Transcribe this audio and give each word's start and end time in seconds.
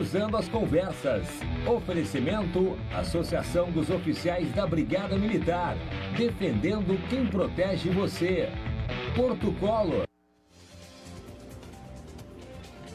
Cruzando 0.00 0.38
as 0.38 0.48
Conversas. 0.48 1.26
Oferecimento: 1.66 2.74
Associação 2.90 3.70
dos 3.70 3.90
Oficiais 3.90 4.50
da 4.54 4.66
Brigada 4.66 5.14
Militar. 5.18 5.76
Defendendo 6.16 6.98
quem 7.10 7.26
protege 7.26 7.90
você. 7.90 8.48
Porto 9.14 9.52
Colo. 9.60 10.04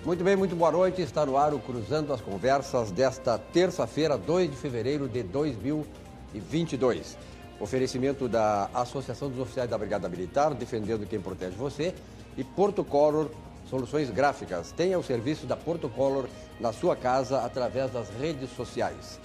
Muito 0.04 0.24
bem, 0.24 0.36
muito 0.36 0.56
boa 0.56 0.72
noite. 0.72 1.04
Está 1.04 1.24
no 1.28 1.38
ar 1.38 1.54
o 1.54 1.60
Cruzando 1.60 2.12
as 2.12 2.22
Conversas 2.22 2.90
desta 2.90 3.38
terça-feira, 3.38 4.18
2 4.18 4.50
de 4.50 4.58
fevereiro 4.58 5.08
de 5.08 5.22
2022. 5.22 7.20
Oferecimento 7.60 8.28
da 8.28 8.68
Associação 8.74 9.30
dos 9.30 9.38
Oficiais 9.38 9.70
da 9.70 9.78
Brigada 9.78 10.10
Militar, 10.10 10.56
defendendo 10.56 11.08
quem 11.08 11.22
protege 11.22 11.56
você, 11.56 11.94
e 12.36 12.44
Porto 12.44 12.84
Color 12.84 13.30
Soluções 13.70 14.10
Gráficas. 14.10 14.72
Tenha 14.72 14.98
o 14.98 15.04
serviço 15.04 15.46
da 15.46 15.56
Porto 15.56 15.90
Color 15.90 16.28
na 16.60 16.72
sua 16.72 16.96
casa 16.96 17.42
através 17.42 17.92
das 17.92 18.10
redes 18.10 18.50
sociais. 18.52 19.20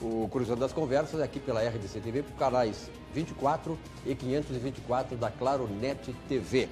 O 0.00 0.28
Cruzando 0.28 0.64
as 0.64 0.72
Conversas 0.72 1.20
é 1.20 1.24
aqui 1.24 1.38
pela 1.38 1.62
RDC 1.62 2.00
TV, 2.00 2.22
por 2.22 2.36
canais 2.36 2.90
24 3.14 3.78
e 4.04 4.14
524 4.14 5.16
da 5.16 5.30
Claro 5.30 5.68
Net 5.68 6.14
TV. 6.28 6.68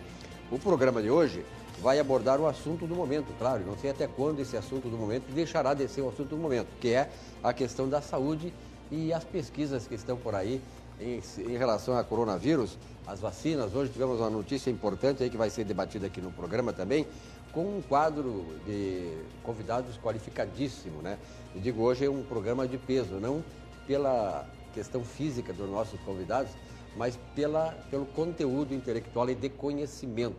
O 0.50 0.58
programa 0.58 1.00
de 1.00 1.10
hoje 1.10 1.44
vai 1.80 1.98
abordar 1.98 2.40
o 2.40 2.46
assunto 2.46 2.86
do 2.86 2.94
momento, 2.94 3.32
claro, 3.38 3.64
não 3.64 3.78
sei 3.78 3.90
até 3.90 4.06
quando 4.06 4.40
esse 4.40 4.56
assunto 4.56 4.88
do 4.88 4.98
momento 4.98 5.32
deixará 5.32 5.72
de 5.72 5.88
ser 5.88 6.02
o 6.02 6.08
assunto 6.08 6.30
do 6.30 6.36
momento, 6.36 6.68
que 6.80 6.92
é 6.92 7.08
a 7.42 7.52
questão 7.52 7.88
da 7.88 8.02
saúde 8.02 8.52
e 8.90 9.12
as 9.12 9.24
pesquisas 9.24 9.86
que 9.86 9.94
estão 9.94 10.16
por 10.16 10.34
aí 10.34 10.60
em, 11.00 11.22
em 11.38 11.56
relação 11.56 11.96
a 11.96 12.04
coronavírus, 12.04 12.76
as 13.10 13.20
vacinas. 13.20 13.74
Hoje 13.74 13.90
tivemos 13.90 14.20
uma 14.20 14.30
notícia 14.30 14.70
importante 14.70 15.22
aí 15.22 15.28
que 15.28 15.36
vai 15.36 15.50
ser 15.50 15.64
debatida 15.64 16.06
aqui 16.06 16.20
no 16.20 16.30
programa 16.30 16.72
também, 16.72 17.04
com 17.52 17.78
um 17.78 17.82
quadro 17.82 18.46
de 18.64 19.18
convidados 19.42 19.98
qualificadíssimo, 19.98 21.02
né? 21.02 21.18
Eu 21.54 21.60
digo, 21.60 21.82
hoje 21.82 22.04
é 22.04 22.10
um 22.10 22.22
programa 22.22 22.68
de 22.68 22.78
peso, 22.78 23.14
não 23.14 23.42
pela 23.84 24.46
questão 24.72 25.02
física 25.02 25.52
dos 25.52 25.68
nossos 25.68 25.98
convidados, 26.02 26.52
mas 26.96 27.18
pela, 27.34 27.72
pelo 27.90 28.06
conteúdo 28.06 28.72
intelectual 28.72 29.28
e 29.28 29.34
de 29.34 29.48
conhecimento. 29.48 30.36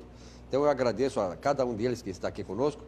Então 0.48 0.64
eu 0.64 0.70
agradeço 0.70 1.20
a 1.20 1.36
cada 1.36 1.66
um 1.66 1.74
deles 1.74 2.02
que 2.02 2.10
está 2.10 2.30
aqui 2.30 2.44
conosco 2.44 2.82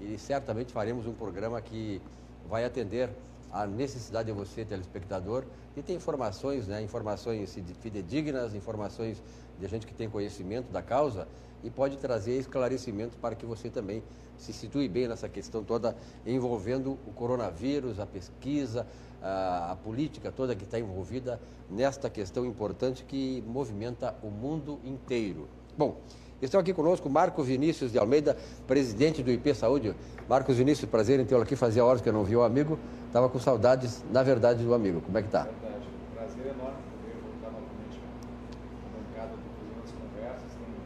e 0.00 0.18
certamente 0.18 0.72
faremos 0.72 1.06
um 1.06 1.12
programa 1.12 1.60
que 1.60 2.00
vai 2.48 2.64
atender 2.64 3.10
a 3.52 3.66
necessidade 3.66 4.26
de 4.26 4.32
você, 4.32 4.64
telespectador, 4.64 5.44
de 5.76 5.82
ter 5.82 5.92
informações, 5.92 6.66
né, 6.66 6.80
informações 6.80 7.54
fidedignas, 7.80 8.54
informações 8.54 9.22
de 9.58 9.68
gente 9.68 9.86
que 9.86 9.92
tem 9.92 10.08
conhecimento 10.08 10.72
da 10.72 10.80
causa 10.80 11.28
e 11.62 11.68
pode 11.68 11.98
trazer 11.98 12.38
esclarecimentos 12.38 13.18
para 13.20 13.34
que 13.34 13.44
você 13.44 13.68
também 13.68 14.02
se 14.38 14.54
situe 14.54 14.88
bem 14.88 15.06
nessa 15.06 15.28
questão 15.28 15.62
toda 15.62 15.94
envolvendo 16.24 16.98
o 17.06 17.12
coronavírus, 17.12 18.00
a 18.00 18.06
pesquisa, 18.06 18.86
a, 19.20 19.72
a 19.72 19.76
política 19.76 20.32
toda 20.32 20.56
que 20.56 20.64
está 20.64 20.78
envolvida 20.78 21.38
nesta 21.68 22.08
questão 22.08 22.46
importante 22.46 23.04
que 23.04 23.42
movimenta 23.46 24.14
o 24.22 24.30
mundo 24.30 24.80
inteiro. 24.82 25.46
Bom, 25.76 26.00
Estão 26.40 26.60
aqui 26.60 26.74
conosco 26.74 27.08
Marco 27.08 27.42
Vinícius 27.42 27.90
de 27.90 27.98
Almeida, 27.98 28.36
presidente 28.66 29.22
do 29.22 29.30
IP 29.30 29.54
Saúde. 29.54 29.96
Marcos 30.28 30.58
Vinícius, 30.58 30.90
prazer 30.90 31.18
em 31.18 31.24
tê-lo 31.24 31.40
aqui. 31.40 31.56
Fazia 31.56 31.82
horas 31.82 32.02
que 32.02 32.10
eu 32.10 32.12
não 32.12 32.24
vi 32.24 32.36
o 32.36 32.42
amigo. 32.42 32.78
Estava 33.06 33.26
com 33.26 33.38
saudades, 33.38 34.04
na 34.12 34.22
verdade, 34.22 34.62
do 34.62 34.74
amigo. 34.74 35.00
Como 35.00 35.16
é 35.16 35.22
que 35.22 35.28
está? 35.28 35.44
Verdade. 35.48 35.88
Prazer 36.12 36.52
enorme 36.52 36.76
poder 36.92 37.16
voltar 37.24 37.56
novamente 37.56 37.96
na 37.96 38.88
bancada 38.92 39.32
do 39.32 39.48
Cruzando 39.56 39.80
as 39.80 39.92
Conversas. 39.96 40.52
Tenho 40.60 40.76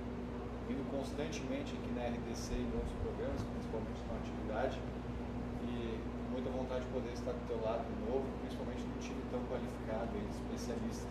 vindo 0.70 0.86
constantemente 0.86 1.74
aqui 1.74 1.90
na 1.98 2.06
RDC 2.14 2.54
em 2.54 2.70
outros 2.70 2.94
programas, 3.02 3.42
principalmente 3.42 4.00
na 4.06 4.14
atividade. 4.22 4.78
E 5.66 5.98
muita 6.30 6.46
vontade 6.54 6.86
de 6.86 6.90
poder 6.94 7.10
estar 7.10 7.34
do 7.34 7.42
teu 7.50 7.58
lado 7.58 7.82
de 7.90 7.98
novo, 8.06 8.22
principalmente 8.46 8.86
num 8.86 9.02
time 9.02 9.18
tão 9.34 9.42
qualificado 9.50 10.14
e 10.14 10.22
especialistas. 10.30 11.10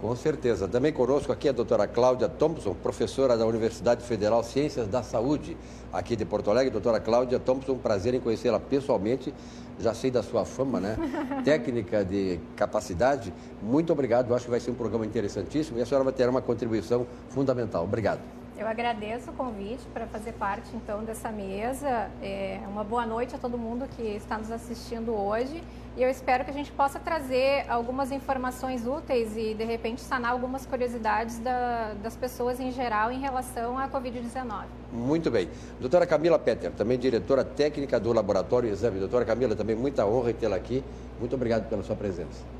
Com 0.00 0.16
certeza. 0.16 0.66
Também 0.66 0.92
conosco 0.92 1.30
aqui 1.30 1.48
a 1.48 1.52
doutora 1.52 1.86
Cláudia 1.86 2.26
Thompson, 2.26 2.74
professora 2.74 3.36
da 3.36 3.44
Universidade 3.44 4.02
Federal 4.02 4.42
Ciências 4.42 4.88
da 4.88 5.02
Saúde, 5.02 5.56
aqui 5.92 6.16
de 6.16 6.24
Porto 6.24 6.50
Alegre. 6.50 6.70
Doutora 6.70 6.98
Cláudia 6.98 7.38
Thompson, 7.38 7.76
prazer 7.76 8.14
em 8.14 8.20
conhecê-la 8.20 8.58
pessoalmente. 8.58 9.34
Já 9.78 9.92
sei 9.92 10.10
da 10.10 10.22
sua 10.22 10.46
fama, 10.46 10.80
né? 10.80 10.96
Técnica 11.44 12.02
de 12.02 12.40
capacidade. 12.56 13.32
Muito 13.62 13.92
obrigado. 13.92 14.34
Acho 14.34 14.46
que 14.46 14.50
vai 14.50 14.60
ser 14.60 14.70
um 14.70 14.74
programa 14.74 15.04
interessantíssimo 15.04 15.78
e 15.78 15.82
a 15.82 15.86
senhora 15.86 16.04
vai 16.04 16.14
ter 16.14 16.28
uma 16.28 16.40
contribuição 16.40 17.06
fundamental. 17.28 17.84
Obrigado. 17.84 18.39
Eu 18.60 18.68
agradeço 18.68 19.30
o 19.30 19.32
convite 19.32 19.82
para 19.90 20.06
fazer 20.06 20.32
parte 20.32 20.68
então 20.76 21.02
dessa 21.02 21.32
mesa. 21.32 22.10
É 22.22 22.60
uma 22.68 22.84
boa 22.84 23.06
noite 23.06 23.34
a 23.34 23.38
todo 23.38 23.56
mundo 23.56 23.88
que 23.96 24.02
está 24.02 24.36
nos 24.36 24.52
assistindo 24.52 25.14
hoje 25.14 25.64
e 25.96 26.02
eu 26.02 26.10
espero 26.10 26.44
que 26.44 26.50
a 26.50 26.52
gente 26.52 26.70
possa 26.70 26.98
trazer 27.00 27.64
algumas 27.70 28.12
informações 28.12 28.86
úteis 28.86 29.34
e 29.34 29.54
de 29.54 29.64
repente 29.64 30.02
sanar 30.02 30.32
algumas 30.32 30.66
curiosidades 30.66 31.38
da, 31.38 31.94
das 32.02 32.14
pessoas 32.16 32.60
em 32.60 32.70
geral 32.70 33.10
em 33.10 33.18
relação 33.18 33.78
à 33.78 33.88
Covid-19. 33.88 34.66
Muito 34.92 35.30
bem. 35.30 35.48
Doutora 35.80 36.06
Camila 36.06 36.38
Petter, 36.38 36.70
também 36.72 36.98
diretora 36.98 37.42
técnica 37.42 37.98
do 37.98 38.12
Laboratório 38.12 38.68
Exame. 38.68 38.98
Doutora 38.98 39.24
Camila, 39.24 39.56
também 39.56 39.74
muita 39.74 40.04
honra 40.04 40.34
tê-la 40.34 40.56
aqui. 40.56 40.84
Muito 41.18 41.34
obrigado 41.34 41.66
pela 41.66 41.82
sua 41.82 41.96
presença. 41.96 42.59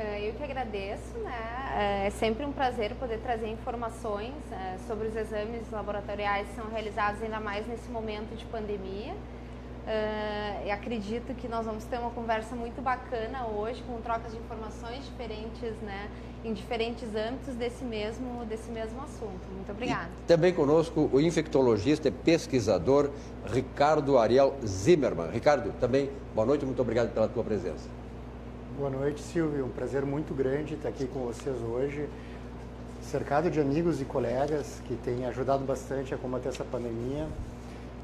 É, 0.00 0.26
eu 0.26 0.32
que 0.32 0.42
agradeço, 0.42 1.18
né? 1.18 1.74
É, 1.76 2.06
é 2.06 2.10
sempre 2.10 2.46
um 2.46 2.52
prazer 2.52 2.94
poder 2.94 3.18
trazer 3.18 3.48
informações 3.48 4.32
é, 4.50 4.78
sobre 4.86 5.08
os 5.08 5.14
exames 5.14 5.70
laboratoriais 5.70 6.48
que 6.48 6.54
são 6.54 6.70
realizados 6.70 7.22
ainda 7.22 7.38
mais 7.38 7.66
nesse 7.66 7.90
momento 7.90 8.34
de 8.34 8.46
pandemia. 8.46 9.12
Uh, 9.80 10.72
acredito 10.72 11.34
que 11.34 11.48
nós 11.48 11.66
vamos 11.66 11.84
ter 11.84 11.98
uma 11.98 12.10
conversa 12.10 12.54
muito 12.54 12.80
bacana 12.80 13.46
hoje, 13.46 13.82
com 13.82 14.00
trocas 14.00 14.30
de 14.30 14.38
informações 14.38 15.04
diferentes, 15.04 15.74
né, 15.82 16.08
em 16.44 16.52
diferentes 16.52 17.08
âmbitos 17.14 17.54
desse 17.56 17.82
mesmo, 17.82 18.44
desse 18.44 18.70
mesmo 18.70 19.02
assunto. 19.02 19.48
Muito 19.52 19.72
obrigada. 19.72 20.10
E 20.22 20.26
também 20.26 20.52
conosco 20.52 21.10
o 21.12 21.20
infectologista 21.20 22.08
e 22.08 22.10
pesquisador 22.10 23.10
Ricardo 23.46 24.16
Ariel 24.18 24.54
Zimmermann. 24.64 25.30
Ricardo, 25.30 25.72
também 25.80 26.10
boa 26.34 26.46
noite, 26.46 26.64
muito 26.64 26.80
obrigado 26.80 27.12
pela 27.12 27.26
tua 27.26 27.42
presença. 27.42 27.99
Boa 28.80 28.90
noite, 28.90 29.20
Silvio. 29.20 29.66
Um 29.66 29.68
prazer 29.68 30.06
muito 30.06 30.32
grande 30.32 30.72
estar 30.72 30.88
aqui 30.88 31.06
com 31.06 31.20
vocês 31.26 31.54
hoje, 31.60 32.08
cercado 33.02 33.50
de 33.50 33.60
amigos 33.60 34.00
e 34.00 34.06
colegas 34.06 34.80
que 34.86 34.94
têm 34.94 35.26
ajudado 35.26 35.62
bastante 35.66 36.14
a 36.14 36.16
combater 36.16 36.48
essa 36.48 36.64
pandemia. 36.64 37.28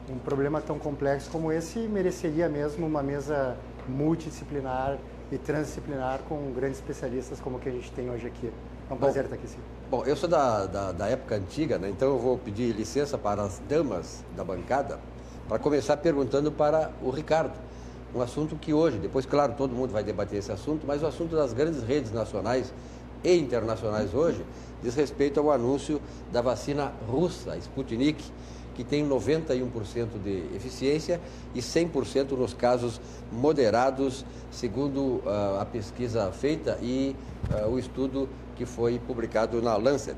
Um 0.06 0.18
problema 0.18 0.60
tão 0.60 0.78
complexo 0.78 1.30
como 1.30 1.50
esse 1.50 1.78
mereceria 1.78 2.46
mesmo 2.46 2.86
uma 2.86 3.02
mesa 3.02 3.56
multidisciplinar 3.88 4.98
e 5.32 5.38
transdisciplinar 5.38 6.18
com 6.28 6.52
grandes 6.52 6.78
especialistas 6.78 7.40
como 7.40 7.56
o 7.56 7.58
que 7.58 7.70
a 7.70 7.72
gente 7.72 7.90
tem 7.92 8.10
hoje 8.10 8.26
aqui. 8.26 8.52
É 8.90 8.92
um 8.92 8.98
prazer 8.98 9.24
estar 9.24 9.36
aqui, 9.36 9.48
sim. 9.48 9.58
Bom, 9.90 10.04
eu 10.04 10.14
sou 10.14 10.28
da, 10.28 10.66
da, 10.66 10.92
da 10.92 11.08
época 11.08 11.36
antiga, 11.36 11.78
né? 11.78 11.88
então 11.88 12.08
eu 12.08 12.18
vou 12.18 12.36
pedir 12.36 12.76
licença 12.76 13.16
para 13.16 13.42
as 13.44 13.62
damas 13.66 14.22
da 14.36 14.44
bancada 14.44 15.00
para 15.48 15.58
começar 15.58 15.96
perguntando 15.96 16.52
para 16.52 16.90
o 17.02 17.08
Ricardo 17.08 17.54
um 18.16 18.22
assunto 18.22 18.56
que 18.56 18.72
hoje, 18.72 18.98
depois, 18.98 19.26
claro, 19.26 19.52
todo 19.56 19.74
mundo 19.74 19.92
vai 19.92 20.02
debater 20.02 20.38
esse 20.38 20.50
assunto, 20.50 20.86
mas 20.86 21.02
o 21.02 21.06
assunto 21.06 21.36
das 21.36 21.52
grandes 21.52 21.82
redes 21.82 22.10
nacionais 22.10 22.72
e 23.22 23.36
internacionais 23.36 24.14
hoje 24.14 24.42
diz 24.82 24.94
respeito 24.94 25.38
ao 25.38 25.50
anúncio 25.50 26.00
da 26.32 26.40
vacina 26.40 26.92
russa, 27.06 27.56
Sputnik, 27.58 28.24
que 28.74 28.84
tem 28.84 29.06
91% 29.06 30.22
de 30.22 30.54
eficiência 30.54 31.20
e 31.54 31.60
100% 31.60 32.32
nos 32.32 32.54
casos 32.54 33.00
moderados, 33.32 34.24
segundo 34.50 35.22
uh, 35.24 35.60
a 35.60 35.64
pesquisa 35.64 36.30
feita 36.32 36.78
e 36.82 37.16
uh, 37.50 37.68
o 37.68 37.78
estudo 37.78 38.28
que 38.54 38.64
foi 38.64 38.98
publicado 38.98 39.60
na 39.60 39.76
Lancet. 39.76 40.16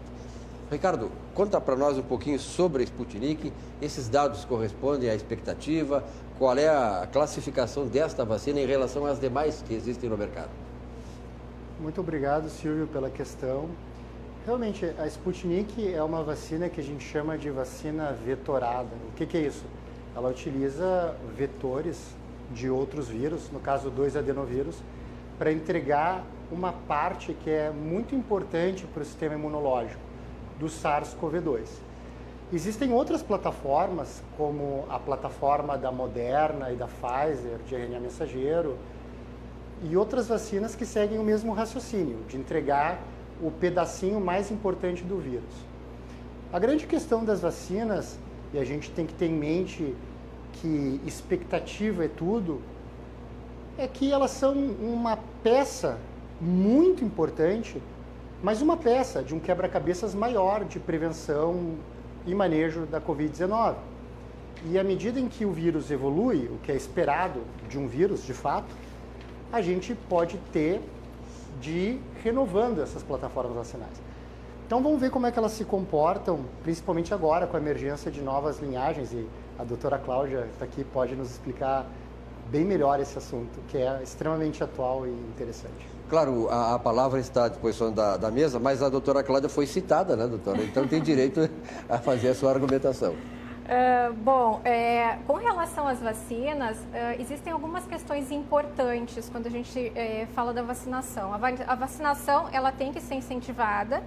Ricardo, 0.71 1.11
conta 1.33 1.59
para 1.59 1.75
nós 1.75 1.97
um 1.97 2.03
pouquinho 2.03 2.39
sobre 2.39 2.83
a 2.83 2.85
Sputnik. 2.85 3.51
Esses 3.81 4.07
dados 4.07 4.45
correspondem 4.45 5.09
à 5.09 5.15
expectativa? 5.15 6.05
Qual 6.39 6.57
é 6.57 6.69
a 6.69 7.09
classificação 7.13 7.89
desta 7.89 8.25
vacina 8.25 8.61
em 8.61 8.67
relação 8.67 9.05
às 9.05 9.19
demais 9.19 9.61
que 9.67 9.75
existem 9.75 10.09
no 10.09 10.17
mercado? 10.17 10.51
Muito 11.81 12.01
obrigado, 12.01 12.49
Silvio, 12.49 12.87
pela 12.87 13.11
questão. 13.11 13.69
Realmente, 14.47 14.85
a 15.01 15.07
Sputnik 15.09 15.93
é 15.93 16.01
uma 16.01 16.23
vacina 16.23 16.69
que 16.69 16.81
a 16.81 16.85
gente 16.85 17.05
chama 17.05 17.37
de 17.37 17.51
vacina 17.51 18.17
vetorada. 18.25 18.89
O 19.09 19.17
que, 19.17 19.27
que 19.27 19.37
é 19.37 19.41
isso? 19.41 19.65
Ela 20.15 20.31
utiliza 20.31 21.17
vetores 21.37 22.15
de 22.53 22.71
outros 22.71 23.09
vírus, 23.09 23.51
no 23.51 23.59
caso 23.59 23.91
dois 23.91 24.17
adenovírus, 24.17 24.77
para 25.41 25.51
entregar 25.51 26.25
uma 26.53 26.73
parte 26.73 27.35
que 27.35 27.51
é 27.51 27.71
muito 27.71 28.15
importante 28.15 28.87
para 28.87 29.03
o 29.03 29.05
sistema 29.05 29.35
imunológico 29.35 30.01
do 30.57 30.67
SARS-CoV-2. 30.67 31.88
Existem 32.51 32.95
outras 32.95 33.23
plataformas, 33.23 34.23
como 34.35 34.87
a 34.89 34.99
plataforma 34.99 35.77
da 35.77 35.93
Moderna 35.93 36.73
e 36.73 36.77
da 36.77 36.87
Pfizer, 36.87 37.59
de 37.69 37.75
RNA 37.75 38.01
mensageiro, 38.01 38.79
e 39.83 39.95
outras 39.95 40.29
vacinas 40.29 40.75
que 40.75 40.87
seguem 40.87 41.19
o 41.19 41.23
mesmo 41.23 41.53
raciocínio, 41.53 42.17
de 42.27 42.39
entregar 42.39 43.01
o 43.43 43.51
pedacinho 43.51 44.19
mais 44.19 44.51
importante 44.51 45.05
do 45.05 45.19
vírus. 45.19 45.55
A 46.51 46.59
grande 46.59 46.87
questão 46.87 47.23
das 47.23 47.43
vacinas, 47.43 48.19
e 48.55 48.59
a 48.59 48.65
gente 48.65 48.91
tem 48.93 49.05
que 49.05 49.13
ter 49.13 49.27
em 49.27 49.35
mente 49.35 49.95
que 50.55 51.03
expectativa 51.05 52.07
é 52.07 52.09
tudo, 52.09 52.63
é 53.77 53.87
que 53.87 54.11
elas 54.11 54.31
são 54.31 54.55
uma 54.55 55.19
peça 55.43 55.99
muito 56.41 57.05
importante, 57.05 57.81
mas 58.43 58.63
uma 58.63 58.77
peça 58.77 59.23
de 59.23 59.35
um 59.35 59.39
quebra-cabeças 59.39 60.15
maior 60.15 60.65
de 60.65 60.81
prevenção 60.81 61.77
e 62.27 62.35
manejo 62.35 62.87
da 62.87 63.01
Covid-19. 63.01 63.75
E 64.67 64.79
à 64.79 64.85
medida 64.85 65.21
em 65.21 65.29
que 65.29 65.45
o 65.45 65.53
vírus 65.53 65.91
evolui, 65.91 66.47
o 66.47 66.59
que 66.63 66.73
é 66.73 66.77
esperado 66.77 67.41
de 67.69 67.79
um 67.79 67.87
vírus, 67.87 68.25
de 68.25 68.35
fato, 68.35 68.75
a 69.53 69.63
gente 69.63 69.95
pode 69.95 70.37
ter 70.53 70.81
de 71.61 71.71
ir 71.71 72.03
renovando 72.23 72.81
essas 72.81 73.03
plataformas 73.03 73.57
vacinais. 73.57 74.09
Então 74.67 74.83
vamos 74.83 75.01
ver 75.01 75.11
como 75.11 75.27
é 75.27 75.33
que 75.33 75.39
elas 75.39 75.53
se 75.53 75.65
comportam, 75.65 76.45
principalmente 76.63 77.15
agora 77.15 77.47
com 77.47 77.57
a 77.57 77.61
emergência 77.61 78.11
de 78.11 78.21
novas 78.21 78.59
linhagens 78.61 79.13
e 79.13 79.27
a 79.59 79.65
doutora 79.65 79.99
Cláudia 79.99 80.47
está 80.53 80.67
aqui 80.67 80.85
pode 80.85 81.17
nos 81.17 81.31
explicar 81.31 81.87
bem 82.51 82.65
melhor 82.65 83.01
esse 83.01 83.17
assunto, 83.17 83.59
que 83.69 83.79
é 83.79 84.03
extremamente 84.03 84.63
atual 84.63 85.07
e 85.07 85.11
interessante. 85.11 85.88
Claro, 86.09 86.49
a, 86.49 86.75
a 86.75 86.79
palavra 86.79 87.21
está 87.21 87.45
à 87.45 87.49
disposição 87.49 87.93
da, 87.93 88.17
da, 88.17 88.31
mesa, 88.31 88.59
mas 88.59 88.83
a 88.83 88.89
doutora 88.89 89.23
Cláudia 89.23 89.49
foi 89.49 89.67
citada, 89.67 90.17
né, 90.17 90.27
doutora? 90.27 90.63
Então 90.63 90.87
tem 90.89 91.03
direito 91.03 91.49
a 91.89 91.99
fazer 91.99 92.29
a 92.29 92.35
sua 92.35 92.51
argumentação. 92.51 93.13
Uh, 93.13 94.15
bom, 94.15 94.63
é, 94.65 95.19
com 95.27 95.35
relação 95.35 95.87
às 95.87 96.01
vacinas, 96.01 96.79
uh, 96.79 97.21
existem 97.21 97.53
algumas 97.53 97.85
questões 97.85 98.31
importantes 98.31 99.29
quando 99.29 99.47
a 99.47 99.51
gente 99.51 99.93
é, 99.95 100.27
fala 100.35 100.55
da 100.55 100.63
vacinação. 100.63 101.35
A, 101.35 101.37
va 101.37 101.49
a, 101.67 101.75
vacinação 101.75 102.49
ela 102.51 102.73
tem 102.73 102.91
que 102.91 103.01
ser 103.03 103.17
incentivada, 103.17 104.03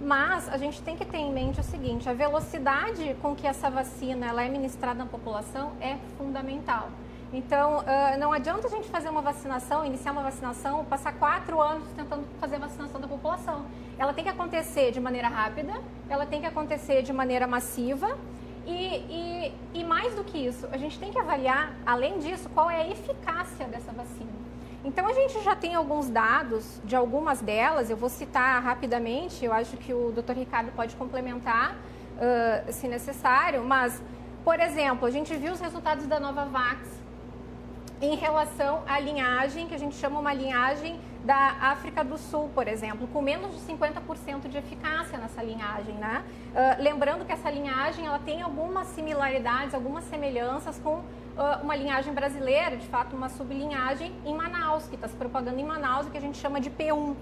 mas 0.00 0.48
a 0.48 0.56
gente 0.56 0.80
tem 0.80 0.96
que 0.96 1.04
ter 1.04 1.18
em 1.18 1.30
mente 1.30 1.60
o 1.60 1.62
seguinte: 1.62 2.08
a 2.08 2.14
velocidade 2.14 3.14
com 3.20 3.36
que 3.36 3.46
essa 3.46 3.68
vacina 3.68 4.28
ela 4.28 4.42
é 4.42 4.48
ministrada 4.48 4.94
na 4.94 5.06
população 5.06 5.72
é 5.78 5.98
fundamental. 6.16 6.88
Então, 7.32 7.78
uh, 7.78 8.18
não 8.18 8.30
adianta 8.30 8.66
a 8.66 8.70
gente 8.70 8.90
fazer 8.90 9.08
uma 9.08 9.22
vacinação, 9.22 9.86
iniciar 9.86 10.12
uma 10.12 10.22
vacinação, 10.22 10.84
passar 10.84 11.14
quatro 11.14 11.62
anos 11.62 11.88
tentando 11.96 12.26
fazer 12.38 12.56
a 12.56 12.58
vacinação 12.58 13.00
da 13.00 13.08
população. 13.08 13.64
Ela 13.98 14.12
tem 14.12 14.22
que 14.22 14.28
acontecer 14.28 14.92
de 14.92 15.00
maneira 15.00 15.28
rápida, 15.28 15.72
ela 16.10 16.26
tem 16.26 16.42
que 16.42 16.46
acontecer 16.46 17.00
de 17.02 17.10
maneira 17.10 17.46
massiva 17.46 18.18
e, 18.66 18.70
e, 18.70 19.54
e, 19.74 19.84
mais 19.84 20.14
do 20.14 20.22
que 20.22 20.38
isso, 20.38 20.68
a 20.70 20.76
gente 20.76 20.98
tem 20.98 21.10
que 21.10 21.18
avaliar, 21.18 21.72
além 21.86 22.18
disso, 22.18 22.48
qual 22.50 22.70
é 22.70 22.82
a 22.82 22.88
eficácia 22.88 23.66
dessa 23.66 23.90
vacina. 23.92 24.30
Então, 24.84 25.06
a 25.06 25.12
gente 25.12 25.42
já 25.42 25.56
tem 25.56 25.74
alguns 25.74 26.10
dados 26.10 26.80
de 26.84 26.94
algumas 26.94 27.40
delas, 27.40 27.88
eu 27.88 27.96
vou 27.96 28.08
citar 28.08 28.62
rapidamente, 28.62 29.44
eu 29.44 29.52
acho 29.52 29.76
que 29.78 29.94
o 29.94 30.12
Dr. 30.12 30.32
Ricardo 30.34 30.70
pode 30.72 30.94
complementar, 30.96 31.72
uh, 31.72 32.72
se 32.72 32.86
necessário, 32.86 33.64
mas, 33.64 34.02
por 34.44 34.60
exemplo, 34.60 35.06
a 35.06 35.10
gente 35.10 35.34
viu 35.34 35.52
os 35.52 35.60
resultados 35.60 36.06
da 36.06 36.20
Novavax 36.20 37.01
em 38.02 38.16
relação 38.16 38.82
à 38.88 38.98
linhagem, 38.98 39.68
que 39.68 39.74
a 39.74 39.78
gente 39.78 39.94
chama 39.94 40.18
uma 40.18 40.34
linhagem 40.34 40.98
da 41.24 41.54
África 41.60 42.02
do 42.02 42.18
Sul, 42.18 42.50
por 42.52 42.66
exemplo, 42.66 43.06
com 43.06 43.22
menos 43.22 43.54
de 43.54 43.60
50% 43.72 44.48
de 44.48 44.58
eficácia 44.58 45.16
nessa 45.16 45.40
linhagem, 45.40 45.94
né? 45.94 46.24
Uh, 46.50 46.82
lembrando 46.82 47.24
que 47.24 47.30
essa 47.30 47.48
linhagem 47.48 48.04
ela 48.04 48.18
tem 48.18 48.42
algumas 48.42 48.88
similaridades, 48.88 49.72
algumas 49.72 50.02
semelhanças 50.04 50.80
com 50.80 50.96
uh, 50.96 51.04
uma 51.62 51.76
linhagem 51.76 52.12
brasileira, 52.12 52.76
de 52.76 52.86
fato 52.88 53.14
uma 53.14 53.28
sublinhagem 53.28 54.12
em 54.26 54.34
Manaus, 54.34 54.88
que 54.88 54.96
está 54.96 55.06
se 55.06 55.14
propagando 55.14 55.60
em 55.60 55.64
Manaus, 55.64 56.08
que 56.08 56.18
a 56.18 56.20
gente 56.20 56.38
chama 56.38 56.60
de 56.60 56.70
P1. 56.70 56.92
Uh, 56.92 57.16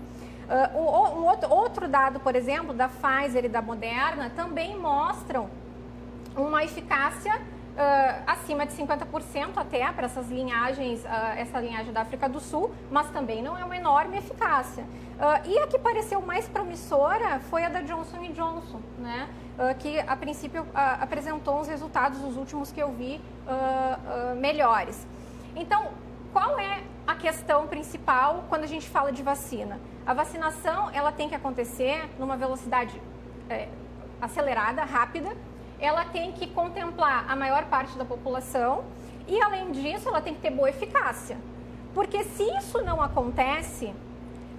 um 0.79 1.27
outro, 1.27 1.51
outro 1.51 1.89
dado, 1.89 2.21
por 2.21 2.35
exemplo, 2.35 2.73
da 2.73 2.89
Pfizer 2.89 3.45
e 3.45 3.49
da 3.51 3.61
Moderna, 3.61 4.33
também 4.35 4.79
mostram 4.79 5.51
uma 6.35 6.65
eficácia 6.65 7.39
uh, 7.81 8.23
acima 8.27 8.67
de 8.67 8.73
50% 8.75 9.57
até 9.57 9.91
para 9.93 10.05
essas 10.05 10.29
linhagens, 10.29 11.03
uh, 11.05 11.09
essa 11.37 11.59
linhagem 11.59 11.93
da 11.93 12.03
África 12.03 12.29
do 12.29 12.39
Sul, 12.39 12.71
mas 12.91 13.09
também 13.11 13.43
não 13.43 13.57
é 13.57 13.65
uma 13.65 13.77
enorme 13.77 14.19
eficácia. 14.19 14.85
Uh, 14.85 15.49
e 15.49 15.59
a 15.59 15.67
que 15.67 15.79
pareceu 15.79 16.21
mais 16.21 16.47
promissora 16.49 17.41
foi 17.51 17.65
a 17.65 17.69
da 17.69 17.81
Johnson 17.81 18.21
Johnson, 18.33 18.81
né? 18.99 19.29
que 19.79 19.99
a 20.01 20.17
princípio 20.17 20.67
apresentou 20.73 21.61
uns 21.61 21.69
resultados, 21.69 22.25
os 22.25 22.35
últimos 22.35 22.73
que 22.73 22.81
eu 22.81 22.93
vi, 22.93 23.21
melhores. 24.39 25.07
Então, 25.55 25.91
qual 26.33 26.59
é 26.59 26.83
a 27.07 27.15
questão 27.15 27.67
principal 27.67 28.45
quando 28.49 28.65
a 28.65 28.67
gente 28.67 28.89
fala 28.89 29.13
de 29.13 29.23
vacina? 29.23 29.79
A 30.07 30.15
vacinação 30.15 30.89
ela 30.95 31.13
tem 31.13 31.29
que 31.29 31.35
acontecer 31.35 32.09
numa 32.19 32.39
velocidade 32.39 32.99
é, 33.51 33.69
acelerada, 34.19 34.83
rápida, 34.83 35.37
ela 35.81 36.05
tem 36.05 36.33
que 36.33 36.47
contemplar 36.47 37.25
a 37.29 37.35
maior 37.35 37.65
parte 37.67 37.97
da 37.97 38.05
população 38.05 38.85
e, 39.27 39.41
além 39.41 39.73
disso, 39.73 40.09
ela 40.09 40.21
tem 40.21 40.35
que 40.35 40.41
ter 40.41 40.51
boa 40.51 40.69
eficácia. 40.69 41.39
Porque 41.95 42.23
se 42.25 42.43
isso 42.59 42.83
não 42.83 43.01
acontece, 43.01 43.95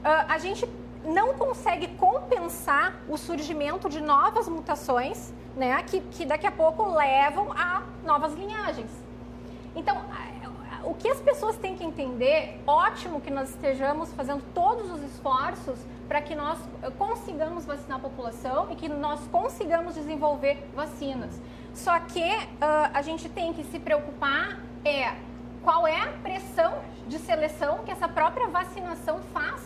a 0.03 0.37
gente 0.37 0.67
não 1.05 1.33
consegue 1.33 1.87
compensar 1.95 2.95
o 3.07 3.17
surgimento 3.17 3.89
de 3.89 4.01
novas 4.01 4.47
mutações, 4.47 5.33
né, 5.55 5.81
que, 5.83 5.99
que 6.01 6.25
daqui 6.25 6.47
a 6.47 6.51
pouco 6.51 6.93
levam 6.93 7.51
a 7.53 7.83
novas 8.03 8.33
linhagens. 8.33 8.89
Então, 9.75 10.01
o 10.83 10.93
que 10.93 11.07
as 11.07 11.19
pessoas 11.19 11.55
têm 11.57 11.75
que 11.75 11.83
entender, 11.83 12.61
ótimo 12.65 13.21
que 13.21 13.29
nós 13.29 13.49
estejamos 13.49 14.11
fazendo 14.13 14.43
todos 14.53 14.91
os 14.91 15.01
esforços 15.03 15.79
para 16.11 16.21
que 16.21 16.35
nós 16.35 16.59
eh, 16.83 16.91
consigamos 16.97 17.63
vacinar 17.63 17.97
a 17.97 18.01
população 18.01 18.69
e 18.69 18.75
que 18.75 18.89
nós 18.89 19.25
consigamos 19.31 19.95
desenvolver 19.95 20.61
vacinas. 20.75 21.41
Só 21.73 21.97
que 22.01 22.19
uh, 22.19 22.91
a 22.93 23.01
gente 23.01 23.29
tem 23.29 23.53
que 23.53 23.63
se 23.63 23.79
preocupar 23.79 24.59
é 24.83 25.15
qual 25.63 25.87
é 25.87 26.01
a 26.01 26.07
pressão 26.21 26.73
de 27.07 27.17
seleção 27.17 27.85
que 27.85 27.91
essa 27.91 28.09
própria 28.09 28.49
vacinação 28.49 29.21
faz 29.33 29.61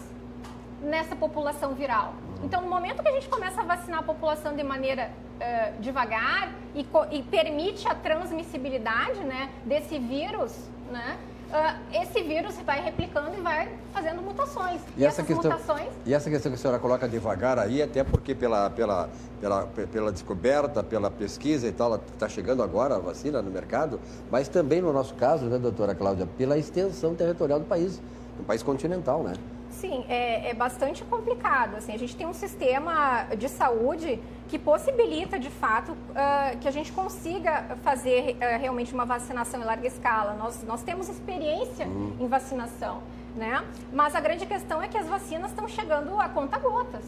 nessa 0.83 1.15
população 1.15 1.73
viral. 1.73 2.13
Então, 2.43 2.61
no 2.61 2.69
momento 2.69 3.01
que 3.01 3.09
a 3.09 3.13
gente 3.13 3.27
começa 3.27 3.61
a 3.61 3.63
vacinar 3.63 4.01
a 4.01 4.03
população 4.03 4.55
de 4.55 4.61
maneira 4.61 5.09
uh, 5.09 5.81
devagar 5.81 6.51
e, 6.75 6.85
e, 7.09 7.23
permite 7.23 7.87
a 7.87 7.95
transmissibilidade 7.95 9.19
né, 9.21 9.49
desse 9.65 9.97
vírus, 9.97 10.69
né, 10.91 11.17
uh, 11.55 11.75
esse 11.93 12.21
vírus 12.21 12.55
vai 12.65 12.81
replicando 12.81 13.35
e 13.37 13.41
vai 13.41 13.69
fazendo 13.93 14.21
mutações. 14.21 14.81
E, 14.97 15.01
e 15.01 15.05
essa 15.05 15.23
questão, 15.23 15.51
mutações... 15.51 15.89
E 16.05 16.13
essa 16.13 16.29
questão 16.29 16.51
que 16.51 16.57
a 16.57 16.59
senhora 16.59 16.79
coloca 16.79 17.07
devagar 17.07 17.57
aí, 17.57 17.81
até 17.81 18.03
porque 18.03 18.35
pela, 18.35 18.69
pela, 18.69 19.09
pela, 19.39 19.67
pela 19.91 20.11
descoberta, 20.11 20.83
pela 20.83 21.09
pesquisa 21.09 21.67
e 21.67 21.71
tal, 21.71 21.95
está 21.95 22.27
chegando 22.27 22.61
agora 22.61 22.95
a 22.95 22.99
vacina 22.99 23.41
no 23.41 23.49
mercado, 23.49 23.99
mas 24.29 24.47
também 24.47 24.81
no 24.81 24.91
nosso 24.91 25.15
caso, 25.15 25.45
né, 25.45 25.57
doutora 25.57 25.95
Cláudia, 25.95 26.27
pela 26.37 26.57
extensão 26.57 27.15
territorial 27.15 27.59
do 27.59 27.65
país, 27.65 28.01
um 28.39 28.43
país 28.43 28.61
continental, 28.61 29.23
né? 29.23 29.33
Sim, 29.75 30.05
é, 30.07 30.51
é, 30.51 30.53
bastante 30.53 31.03
complicado. 31.03 31.75
Assim, 31.75 31.93
a 31.93 31.97
gente 31.97 32.15
tem 32.15 32.25
um 32.25 32.33
sistema 32.33 33.25
de 33.37 33.49
saúde 33.49 34.21
que 34.47 34.57
possibilita, 34.57 35.37
de 35.37 35.49
fato, 35.49 35.91
uh, 35.91 36.57
que 36.61 36.67
a 36.67 36.71
gente 36.71 36.93
consiga 36.93 37.75
fazer 37.83 38.37
uh, 38.37 38.59
realmente 38.59 38.93
uma 38.93 39.05
vacinação 39.05 39.59
em 39.59 39.65
larga 39.65 39.85
escala. 39.85 40.33
Nós, 40.35 40.63
nós 40.63 40.81
temos 40.81 41.09
experiência 41.09 41.85
uhum. 41.85 42.15
em 42.19 42.27
vacinação, 42.27 43.03
né? 43.35 43.65
Mas 43.91 44.15
a 44.15 44.21
grande 44.21 44.45
questão 44.45 44.81
é 44.81 44.87
que 44.87 44.97
as 44.97 45.07
vacinas 45.07 45.51
estão 45.51 45.67
chegando 45.67 46.19
a 46.21 46.29
conta-gotas. 46.29 47.03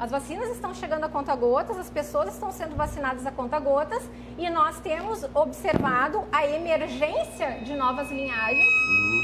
As 0.00 0.10
vacinas 0.10 0.50
estão 0.50 0.74
chegando 0.74 1.04
a 1.04 1.08
conta-gotas, 1.08 1.78
as 1.78 1.90
pessoas 1.90 2.32
estão 2.32 2.50
sendo 2.50 2.74
vacinadas 2.74 3.26
a 3.26 3.32
conta-gotas 3.32 4.02
e 4.36 4.48
nós 4.50 4.80
temos 4.80 5.24
observado 5.34 6.24
a 6.32 6.46
emergência 6.46 7.60
de 7.64 7.74
novas 7.74 8.10
linhagens 8.10 8.66
uhum. 8.66 9.22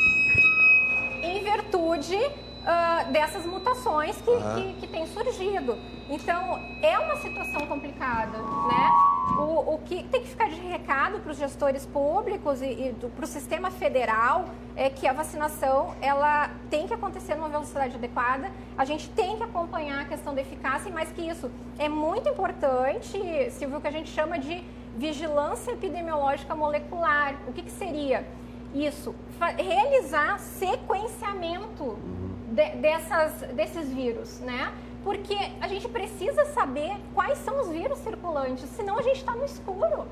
em 1.23 1.43
virtude 1.43 2.19
uh, 2.65 3.13
dessas 3.13 3.47
mutações 3.47 4.17
que, 4.21 4.31
uhum. 4.31 4.55
que, 4.55 4.81
que 4.81 4.87
têm 4.87 5.07
surgido. 5.07 5.79
Então, 6.09 6.61
é 6.83 6.99
uma 6.99 7.17
situação 7.17 7.67
complicada, 7.67 8.39
né? 8.39 8.91
O, 9.39 9.75
o 9.75 9.79
que 9.85 10.03
tem 10.05 10.21
que 10.23 10.29
ficar 10.29 10.49
de 10.51 10.61
recado 10.61 11.19
para 11.21 11.33
os 11.33 11.39
gestores 11.39 11.87
públicos 11.87 12.61
e, 12.61 12.67
e 12.67 12.97
para 13.17 13.25
o 13.25 13.27
sistema 13.27 13.71
federal 13.71 14.45
é 14.77 14.91
que 14.91 15.07
a 15.07 15.13
vacinação 15.13 15.95
ela 16.01 16.51
tem 16.69 16.87
que 16.87 16.93
acontecer 16.93 17.35
numa 17.35 17.49
velocidade 17.49 17.97
adequada. 17.97 18.51
A 18.77 18.85
gente 18.85 19.09
tem 19.11 19.37
que 19.37 19.43
acompanhar 19.43 20.03
a 20.03 20.05
questão 20.05 20.35
da 20.35 20.43
eficácia 20.43 20.91
e 20.91 20.93
mais 20.93 21.11
que 21.11 21.23
isso 21.23 21.51
é 21.79 21.89
muito 21.89 22.29
importante, 22.29 23.19
Silvio, 23.53 23.79
o 23.79 23.81
que 23.81 23.89
a 23.89 23.93
gente 23.93 24.11
chama 24.11 24.39
de 24.39 24.63
vigilância 24.97 25.73
epidemiológica 25.73 26.55
molecular. 26.55 27.35
O 27.49 27.53
que, 27.53 27.63
que 27.63 27.71
seria 27.71 28.27
isso? 28.75 29.15
Realizar 29.59 30.39
sequenciamento 30.39 31.85
uhum 31.85 32.25
de, 32.55 32.71
dessas, 32.77 33.33
desses 33.55 33.93
vírus, 33.93 34.41
né? 34.41 34.73
Porque 35.03 35.37
a 35.61 35.69
gente 35.69 35.89
precisa 35.89 36.45
saber 36.47 36.97
quais 37.13 37.39
são 37.39 37.61
os 37.61 37.69
vírus 37.69 37.99
circulantes, 37.99 38.69
senão 38.71 38.99
a 38.99 39.03
gente 39.03 39.17
está 39.17 39.33
no 39.33 39.45
escuro. 39.45 40.07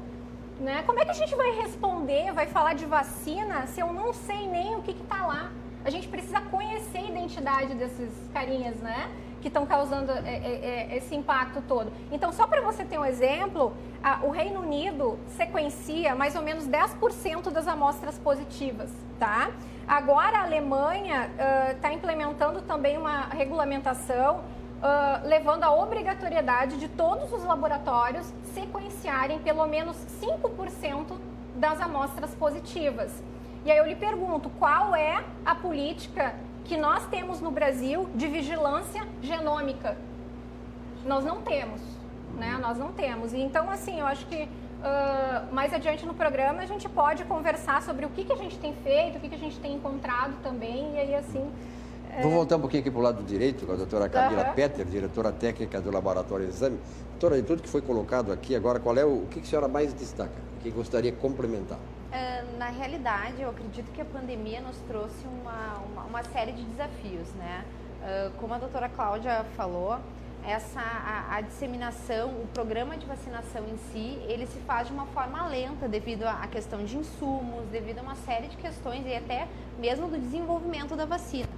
Né? 0.61 0.83
Como 0.85 1.00
é 1.00 1.04
que 1.04 1.11
a 1.11 1.14
gente 1.14 1.35
vai 1.35 1.50
responder, 1.62 2.31
vai 2.33 2.47
falar 2.47 2.75
de 2.75 2.85
vacina, 2.85 3.66
se 3.66 3.81
eu 3.81 3.92
não 3.92 4.12
sei 4.12 4.47
nem 4.47 4.76
o 4.76 4.83
que 4.83 4.92
está 4.92 5.26
lá? 5.26 5.50
a 5.85 5.90
gente 5.90 6.09
precisa 6.09 6.40
conhecer 6.42 6.99
a 6.99 7.02
identidade 7.02 7.75
desses 7.75 8.12
carinhas, 8.33 8.76
né? 8.76 9.11
Que 9.42 9.49
estão 9.49 9.66
causando 9.66 10.12
é, 10.12 10.20
é, 10.25 10.88
é, 10.92 10.96
esse 10.96 11.14
impacto 11.14 11.61
todo. 11.66 11.92
Então, 12.11 12.32
só 12.32 12.46
para 12.46 12.62
você 12.62 12.84
ter 12.84 12.96
um 12.96 13.04
exemplo, 13.04 13.72
o 14.22 14.30
Reino 14.30 14.61
Unido 14.61 15.18
sequencia 15.37 16.14
mais 16.14 16.37
ou 16.37 16.42
menos 16.42 16.66
10% 16.68 17.50
das 17.50 17.66
amostras 17.66 18.16
positivas, 18.18 18.90
tá? 19.18 19.50
Agora 19.87 20.38
a 20.38 20.42
Alemanha 20.44 21.28
está 21.75 21.90
uh, 21.90 21.92
implementando 21.92 22.62
também 22.62 22.96
uma 22.96 23.26
regulamentação 23.26 24.38
uh, 24.82 25.26
levando 25.26 25.64
à 25.64 25.72
obrigatoriedade 25.72 26.78
de 26.78 26.88
todos 26.88 27.32
os 27.32 27.44
laboratórios 27.44 28.32
sequenciarem 28.54 29.38
pelo 29.40 29.66
menos 29.66 29.96
5% 30.20 31.16
das 31.56 31.80
amostras 31.80 32.34
positivas. 32.34 33.12
E 33.64 33.70
aí 33.70 33.78
eu 33.78 33.87
lhe 33.87 33.94
pergunto, 33.94 34.50
qual 34.58 34.94
é 34.94 35.22
a 35.44 35.54
política 35.54 36.34
que 36.64 36.76
nós 36.76 37.07
temos 37.07 37.40
no 37.40 37.50
Brasil 37.50 38.09
de 38.14 38.26
vigilância 38.28 39.07
genômica? 39.23 39.97
Nós 41.04 41.25
não 41.25 41.42
temos, 41.42 41.81
né? 42.37 42.59
Nós 42.61 42.78
não 42.78 42.92
temos. 42.92 43.35
Então, 43.35 43.69
assim, 43.71 44.00
eu 44.00 44.07
acho 44.07 44.26
que 44.26 44.45
uh, 44.45 45.54
mais 45.54 45.73
adiante 45.73 46.07
no 46.07 46.14
programa 46.14 46.62
a 46.62 46.66
gente 46.66 46.88
pode 46.88 47.25
conversar 47.25 47.83
sobre 47.83 48.07
o 48.07 48.11
que, 48.11 48.25
que 48.25 48.33
a 48.33 48.37
gente 48.37 48.59
tem 48.59 48.75
feito, 48.75 49.19
o 49.19 49.21
que, 49.21 49.28
que 49.28 49.35
a 49.35 49.38
gente 49.38 49.59
tem 49.59 49.75
encontrado 49.75 50.35
também, 50.42 50.95
e 50.95 50.99
aí, 50.99 51.14
assim, 51.14 51.50
Vou 52.21 52.31
voltar 52.31 52.57
um 52.57 52.61
pouquinho 52.61 52.83
aqui 52.83 52.90
para 52.90 53.00
o 53.00 53.02
lado 53.02 53.23
direito, 53.23 53.64
com 53.64 53.73
a 53.73 53.76
doutora 53.76 54.07
Camila 54.07 54.47
uhum. 54.49 54.52
Petter, 54.52 54.85
diretora 54.85 55.33
técnica 55.33 55.81
do 55.81 55.90
Laboratório 55.90 56.45
de 56.45 56.52
Exame. 56.52 56.78
Doutora, 57.12 57.40
de 57.40 57.47
tudo 57.47 57.62
que 57.62 57.69
foi 57.69 57.81
colocado 57.81 58.31
aqui 58.31 58.54
agora, 58.54 58.78
qual 58.78 58.95
é 58.99 59.04
o, 59.04 59.23
o 59.23 59.26
que 59.31 59.40
a 59.40 59.45
senhora 59.45 59.66
mais 59.66 59.95
destaca? 59.95 60.35
O 60.59 60.62
que 60.62 60.71
gostaria 60.71 61.11
de 61.11 61.16
complementar? 61.16 61.78
Na 62.59 62.69
realidade, 62.69 63.40
eu 63.40 63.49
acredito 63.49 63.90
que 63.92 64.00
a 64.00 64.04
pandemia 64.04 64.61
nos 64.61 64.76
trouxe 64.88 65.26
uma, 65.26 65.78
uma, 65.78 66.02
uma 66.02 66.23
série 66.25 66.52
de 66.52 66.62
desafios, 66.62 67.28
né? 67.35 67.64
Como 68.38 68.52
a 68.52 68.59
doutora 68.59 68.88
Cláudia 68.88 69.45
falou, 69.57 69.99
essa 70.45 70.81
a, 70.81 71.37
a, 71.37 71.40
disseminação, 71.40 72.31
o 72.31 72.49
programa 72.52 72.97
de 72.97 73.07
vacinação 73.07 73.64
em 73.69 73.76
si, 73.76 74.19
ele 74.26 74.47
se 74.47 74.59
faz 74.61 74.88
de 74.88 74.92
uma 74.92 75.07
forma 75.07 75.47
lenta 75.47 75.88
devido 75.88 76.25
à 76.25 76.47
questão 76.49 76.85
de 76.85 76.97
insumos, 76.99 77.64
devido 77.71 78.00
a 78.00 78.02
uma 78.02 78.16
série 78.16 78.49
de 78.49 78.57
questões 78.57 79.07
e 79.07 79.14
até 79.14 79.47
mesmo 79.78 80.09
do 80.09 80.19
desenvolvimento 80.19 80.97
da 80.97 81.04
vacina. 81.04 81.49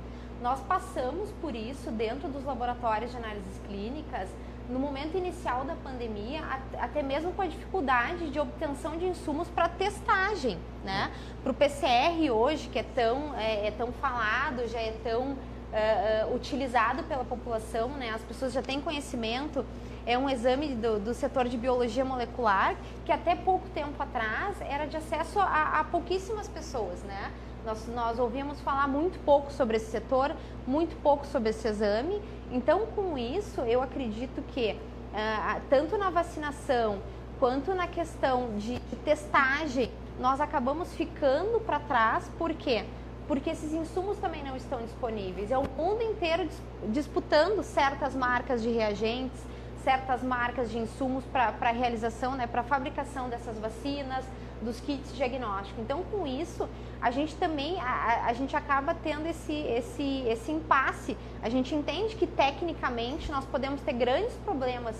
Nós 0.42 0.60
passamos 0.60 1.30
por 1.40 1.54
isso 1.54 1.90
dentro 1.90 2.28
dos 2.28 2.44
laboratórios 2.44 3.10
de 3.10 3.16
análises 3.16 3.58
clínicas 3.66 4.28
no 4.68 4.78
momento 4.78 5.16
inicial 5.16 5.64
da 5.64 5.74
pandemia, 5.74 6.40
até 6.78 7.02
mesmo 7.02 7.32
com 7.32 7.42
a 7.42 7.46
dificuldade 7.46 8.30
de 8.30 8.40
obtenção 8.40 8.96
de 8.96 9.06
insumos 9.06 9.48
para 9.48 9.68
testagem, 9.68 10.58
né? 10.82 11.10
Para 11.42 11.52
o 11.52 11.54
PCR 11.54 12.30
hoje, 12.30 12.68
que 12.68 12.78
é 12.78 12.82
tão, 12.82 13.34
é, 13.36 13.66
é 13.66 13.70
tão 13.70 13.92
falado, 13.92 14.66
já 14.68 14.80
é 14.80 14.92
tão 15.02 15.32
uh, 15.74 16.34
utilizado 16.34 17.02
pela 17.04 17.24
população, 17.24 17.90
né? 17.90 18.10
As 18.14 18.22
pessoas 18.22 18.52
já 18.52 18.62
têm 18.62 18.80
conhecimento. 18.80 19.64
É 20.06 20.16
um 20.18 20.28
exame 20.28 20.68
do, 20.74 20.98
do 20.98 21.14
setor 21.14 21.48
de 21.48 21.56
biologia 21.56 22.04
molecular 22.04 22.76
que 23.04 23.12
até 23.12 23.34
pouco 23.34 23.68
tempo 23.70 24.02
atrás 24.02 24.60
era 24.60 24.86
de 24.86 24.96
acesso 24.96 25.40
a, 25.40 25.80
a 25.80 25.84
pouquíssimas 25.84 26.46
pessoas, 26.48 27.02
né? 27.02 27.32
Nós, 27.64 27.88
nós 27.88 28.18
ouvimos 28.18 28.60
falar 28.60 28.86
muito 28.86 29.18
pouco 29.20 29.50
sobre 29.50 29.78
esse 29.78 29.90
setor, 29.90 30.36
muito 30.66 30.94
pouco 31.02 31.26
sobre 31.26 31.50
esse 31.50 31.66
exame. 31.66 32.20
Então, 32.52 32.86
com 32.94 33.16
isso, 33.16 33.62
eu 33.62 33.82
acredito 33.82 34.42
que 34.48 34.72
uh, 34.72 35.60
tanto 35.70 35.96
na 35.96 36.10
vacinação 36.10 37.00
quanto 37.40 37.74
na 37.74 37.86
questão 37.86 38.56
de, 38.58 38.78
de 38.78 38.96
testagem, 38.96 39.90
nós 40.20 40.40
acabamos 40.40 40.94
ficando 40.94 41.58
para 41.60 41.80
trás. 41.80 42.30
Por 42.38 42.52
quê? 42.52 42.84
Porque 43.26 43.50
esses 43.50 43.72
insumos 43.72 44.18
também 44.18 44.44
não 44.44 44.56
estão 44.56 44.82
disponíveis. 44.82 45.50
É 45.50 45.56
o 45.56 45.64
mundo 45.76 46.02
inteiro 46.02 46.46
disputando 46.88 47.62
certas 47.62 48.14
marcas 48.14 48.62
de 48.62 48.70
reagentes, 48.70 49.42
certas 49.82 50.22
marcas 50.22 50.70
de 50.70 50.78
insumos 50.78 51.24
para 51.24 51.54
a 51.60 51.72
realização, 51.72 52.34
né, 52.34 52.46
para 52.46 52.60
a 52.60 52.64
fabricação 52.64 53.28
dessas 53.28 53.58
vacinas, 53.58 54.24
dos 54.64 54.80
kits 54.80 55.14
diagnósticos. 55.14 55.82
Então, 55.82 56.02
com 56.04 56.26
isso, 56.26 56.68
a 57.00 57.10
gente 57.10 57.36
também 57.36 57.78
a, 57.80 58.26
a, 58.26 58.32
gente 58.32 58.56
acaba 58.56 58.94
tendo 58.94 59.26
esse, 59.26 59.52
esse, 59.52 60.24
esse 60.26 60.50
impasse. 60.50 61.16
A 61.42 61.48
gente 61.48 61.74
entende 61.74 62.16
que 62.16 62.26
tecnicamente 62.26 63.30
nós 63.30 63.44
podemos 63.44 63.80
ter 63.82 63.92
grandes 63.92 64.34
problemas 64.38 64.96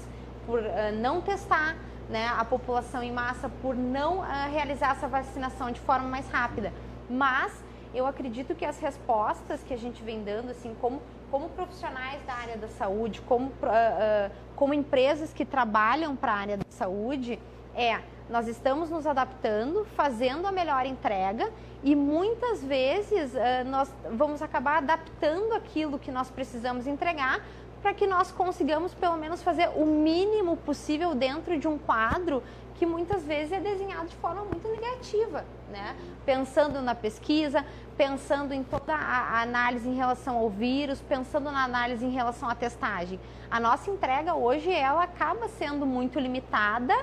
por 0.47 0.61
uh, 0.61 0.65
não 1.01 1.21
testar 1.21 1.77
né, 2.09 2.29
a 2.29 2.45
população 2.45 3.03
em 3.03 3.11
massa, 3.11 3.49
por 3.63 3.75
não 3.75 4.19
uh, 4.19 4.25
realizar 4.53 4.93
essa 4.93 5.09
vacinação 5.09 5.71
de 5.71 5.81
forma 5.81 6.07
mais 6.07 6.29
rápida. 6.29 6.73
Mas 7.09 7.53
eu 7.95 8.07
acredito 8.07 8.55
que 8.55 8.65
as 8.65 8.79
respostas 8.81 9.63
que 9.63 9.73
a 9.73 9.79
gente 9.79 10.03
vem 10.03 10.23
dando, 10.23 10.51
assim, 10.51 10.77
como, 10.81 11.01
como 11.31 11.49
profissionais 11.51 12.21
da 12.27 12.35
área 12.35 12.57
da 12.57 12.69
saúde, 12.69 13.23
como, 13.23 13.47
uh, 13.47 14.31
como 14.55 14.75
empresas 14.75 15.33
que 15.33 15.45
trabalham 15.45 16.15
para 16.15 16.33
a 16.33 16.37
área 16.37 16.57
da 16.59 16.67
saúde, 16.69 17.39
é 17.75 18.01
nós 18.29 18.49
estamos 18.49 18.91
nos 18.91 19.07
adaptando, 19.07 19.85
fazendo 19.97 20.47
a 20.47 20.53
melhor 20.53 20.87
entrega 20.87 21.51
e 21.83 21.95
muitas 21.95 22.65
vezes 22.65 23.35
uh, 23.35 23.69
nós 23.69 23.93
vamos 24.13 24.41
acabar 24.41 24.79
adaptando 24.79 25.53
aquilo 25.53 25.99
que 25.99 26.11
nós 26.11 26.31
precisamos 26.31 26.87
entregar 26.87 27.45
para 27.83 27.93
que 27.93 28.07
nós 28.07 28.33
consigamos 28.33 28.95
pelo 28.95 29.19
menos 29.19 29.43
fazer 29.43 29.69
o 29.77 29.85
mínimo 29.85 30.57
possível 30.57 31.15
dentro 31.15 31.59
de 31.59 31.69
um 31.69 31.77
quadro 31.77 32.43
que 32.77 32.87
muitas 32.87 33.23
vezes 33.25 33.53
é 33.53 33.61
desenhado 33.61 34.09
de 34.09 34.17
forma 34.17 34.43
muito 34.43 34.67
negativa, 34.69 35.45
né? 35.71 35.95
Pensando 36.25 36.81
na 36.81 36.95
pesquisa, 36.95 37.65
pensando 37.97 38.53
em 38.53 38.65
toda 38.65 38.95
a 38.95 39.43
análise 39.43 39.89
em 39.89 39.95
relação 39.95 40.39
ao 40.39 40.49
vírus, 40.49 41.01
pensando 41.03 41.53
na 41.53 41.63
análise 41.63 42.05
em 42.05 42.11
relação 42.11 42.49
à 42.49 42.55
testagem. 42.55 43.21
A 43.51 43.61
nossa 43.61 43.91
entrega 43.91 44.35
hoje 44.35 44.73
ela 44.73 45.05
acaba 45.05 45.47
sendo 45.49 45.87
muito 45.87 46.19
limitada 46.19 46.95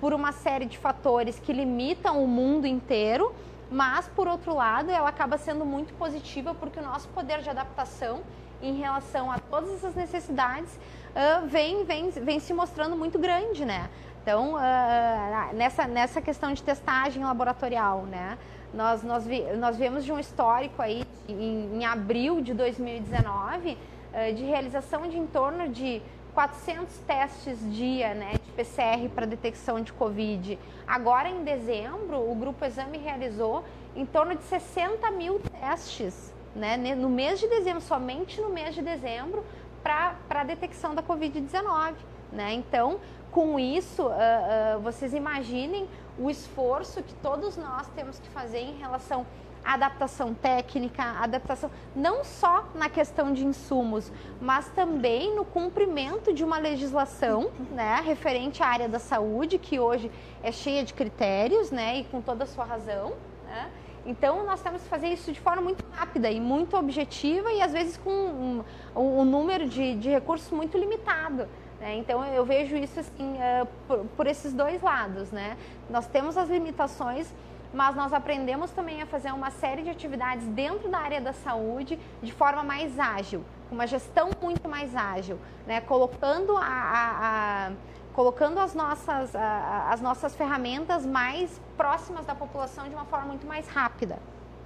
por 0.00 0.14
uma 0.14 0.32
série 0.32 0.64
de 0.64 0.78
fatores 0.78 1.38
que 1.38 1.52
limitam 1.52 2.24
o 2.24 2.26
mundo 2.26 2.66
inteiro, 2.66 3.34
mas 3.70 4.08
por 4.08 4.26
outro 4.26 4.54
lado, 4.54 4.90
ela 4.90 5.08
acaba 5.08 5.38
sendo 5.38 5.64
muito 5.64 5.92
positiva 5.94 6.54
porque 6.54 6.80
o 6.80 6.82
nosso 6.82 7.08
poder 7.08 7.40
de 7.40 7.50
adaptação 7.50 8.22
em 8.62 8.74
relação 8.74 9.30
a 9.30 9.38
todas 9.38 9.70
essas 9.74 9.94
necessidades 9.94 10.74
uh, 10.74 11.46
vem, 11.46 11.84
vem, 11.84 12.10
vem 12.10 12.40
se 12.40 12.52
mostrando 12.52 12.96
muito 12.96 13.18
grande, 13.18 13.64
né? 13.64 13.88
Então, 14.22 14.54
uh, 14.54 15.54
nessa, 15.54 15.86
nessa 15.86 16.20
questão 16.20 16.52
de 16.52 16.62
testagem 16.62 17.22
laboratorial, 17.24 18.02
né? 18.02 18.36
Nós, 18.74 19.02
nós, 19.02 19.26
vi, 19.26 19.42
nós 19.56 19.76
vemos 19.76 20.04
de 20.04 20.12
um 20.12 20.18
histórico 20.18 20.80
aí 20.80 21.04
em, 21.28 21.78
em 21.78 21.84
abril 21.84 22.40
de 22.40 22.54
2019 22.54 23.72
uh, 23.76 24.34
de 24.34 24.44
realização 24.44 25.08
de 25.08 25.18
em 25.18 25.26
torno 25.26 25.68
de 25.68 26.02
400 26.30 26.96
testes 27.06 27.58
dia 27.74 28.14
né, 28.14 28.32
de 28.32 28.52
PCR 28.52 29.08
para 29.14 29.26
detecção 29.26 29.80
de 29.80 29.92
Covid. 29.92 30.58
Agora, 30.86 31.28
em 31.28 31.42
dezembro, 31.42 32.30
o 32.30 32.34
Grupo 32.34 32.64
Exame 32.64 32.98
realizou 32.98 33.64
em 33.94 34.06
torno 34.06 34.34
de 34.34 34.42
60 34.44 35.10
mil 35.10 35.40
testes 35.40 36.32
né, 36.54 36.76
no 36.94 37.08
mês 37.08 37.38
de 37.38 37.48
dezembro, 37.48 37.80
somente 37.80 38.40
no 38.40 38.48
mês 38.48 38.74
de 38.74 38.82
dezembro, 38.82 39.44
para 39.82 40.16
a 40.30 40.44
detecção 40.44 40.94
da 40.94 41.02
Covid-19. 41.02 41.94
Né? 42.32 42.52
Então, 42.52 43.00
com 43.30 43.58
isso, 43.58 44.02
uh, 44.02 44.76
uh, 44.76 44.80
vocês 44.80 45.14
imaginem 45.14 45.88
o 46.18 46.28
esforço 46.28 47.02
que 47.02 47.14
todos 47.14 47.56
nós 47.56 47.86
temos 47.94 48.18
que 48.18 48.28
fazer 48.28 48.58
em 48.58 48.76
relação 48.76 49.24
adaptação 49.64 50.34
técnica, 50.34 51.02
adaptação 51.02 51.70
não 51.94 52.24
só 52.24 52.68
na 52.74 52.88
questão 52.88 53.32
de 53.32 53.44
insumos, 53.44 54.10
mas 54.40 54.68
também 54.70 55.34
no 55.34 55.44
cumprimento 55.44 56.32
de 56.32 56.44
uma 56.44 56.58
legislação, 56.58 57.50
né, 57.70 58.00
referente 58.04 58.62
à 58.62 58.66
área 58.66 58.88
da 58.88 58.98
saúde, 58.98 59.58
que 59.58 59.78
hoje 59.78 60.10
é 60.42 60.50
cheia 60.50 60.84
de 60.84 60.94
critérios, 60.94 61.70
né, 61.70 61.98
e 61.98 62.04
com 62.04 62.20
toda 62.20 62.44
a 62.44 62.46
sua 62.46 62.64
razão, 62.64 63.12
né? 63.46 63.70
Então, 64.06 64.46
nós 64.46 64.62
temos 64.62 64.82
que 64.82 64.88
fazer 64.88 65.08
isso 65.08 65.30
de 65.30 65.38
forma 65.38 65.60
muito 65.60 65.84
rápida 65.92 66.30
e 66.30 66.40
muito 66.40 66.74
objetiva 66.76 67.52
e, 67.52 67.60
às 67.60 67.72
vezes, 67.72 67.98
com 67.98 68.10
um, 68.10 68.64
um 68.96 69.24
número 69.24 69.68
de, 69.68 69.94
de 69.94 70.08
recursos 70.08 70.50
muito 70.50 70.78
limitado. 70.78 71.46
Né? 71.78 71.96
Então, 71.96 72.24
eu 72.24 72.44
vejo 72.44 72.76
isso 72.76 73.00
assim, 73.00 73.34
uh, 73.34 73.66
por, 73.86 73.98
por 74.16 74.26
esses 74.26 74.52
dois 74.52 74.80
lados. 74.82 75.30
Né? 75.30 75.56
Nós 75.88 76.06
temos 76.06 76.36
as 76.36 76.48
limitações 76.48 77.32
mas 77.72 77.94
nós 77.94 78.12
aprendemos 78.12 78.70
também 78.70 79.00
a 79.02 79.06
fazer 79.06 79.32
uma 79.32 79.50
série 79.50 79.82
de 79.82 79.90
atividades 79.90 80.46
dentro 80.48 80.88
da 80.88 80.98
área 80.98 81.20
da 81.20 81.32
saúde 81.32 81.98
de 82.22 82.32
forma 82.32 82.62
mais 82.62 82.98
ágil, 82.98 83.44
com 83.68 83.74
uma 83.74 83.86
gestão 83.86 84.30
muito 84.40 84.68
mais 84.68 84.94
ágil, 84.96 85.38
né? 85.66 85.80
colocando, 85.80 86.56
a, 86.56 86.64
a, 86.64 87.68
a 87.68 87.72
colocando 88.12 88.58
as, 88.58 88.74
nossas, 88.74 89.34
as 89.34 90.00
nossas 90.00 90.34
ferramentas 90.34 91.06
mais 91.06 91.60
próximas 91.76 92.26
da 92.26 92.34
população 92.34 92.88
de 92.88 92.94
uma 92.94 93.04
forma 93.04 93.26
muito 93.26 93.46
mais 93.46 93.68
rápida. 93.68 94.18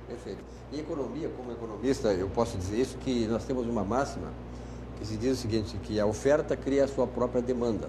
Perfeito. 0.06 0.42
Em 0.72 0.80
economia, 0.80 1.30
como 1.36 1.52
economista, 1.52 2.08
eu 2.12 2.28
posso 2.28 2.58
dizer 2.58 2.80
isso, 2.80 2.98
que 2.98 3.26
nós 3.26 3.44
temos 3.44 3.66
uma 3.66 3.84
máxima 3.84 4.32
que 4.98 5.06
se 5.06 5.16
diz 5.16 5.38
o 5.38 5.40
seguinte, 5.40 5.76
que 5.82 5.98
a 6.00 6.06
oferta 6.06 6.56
cria 6.56 6.84
a 6.84 6.88
sua 6.88 7.06
própria 7.06 7.42
demanda. 7.42 7.88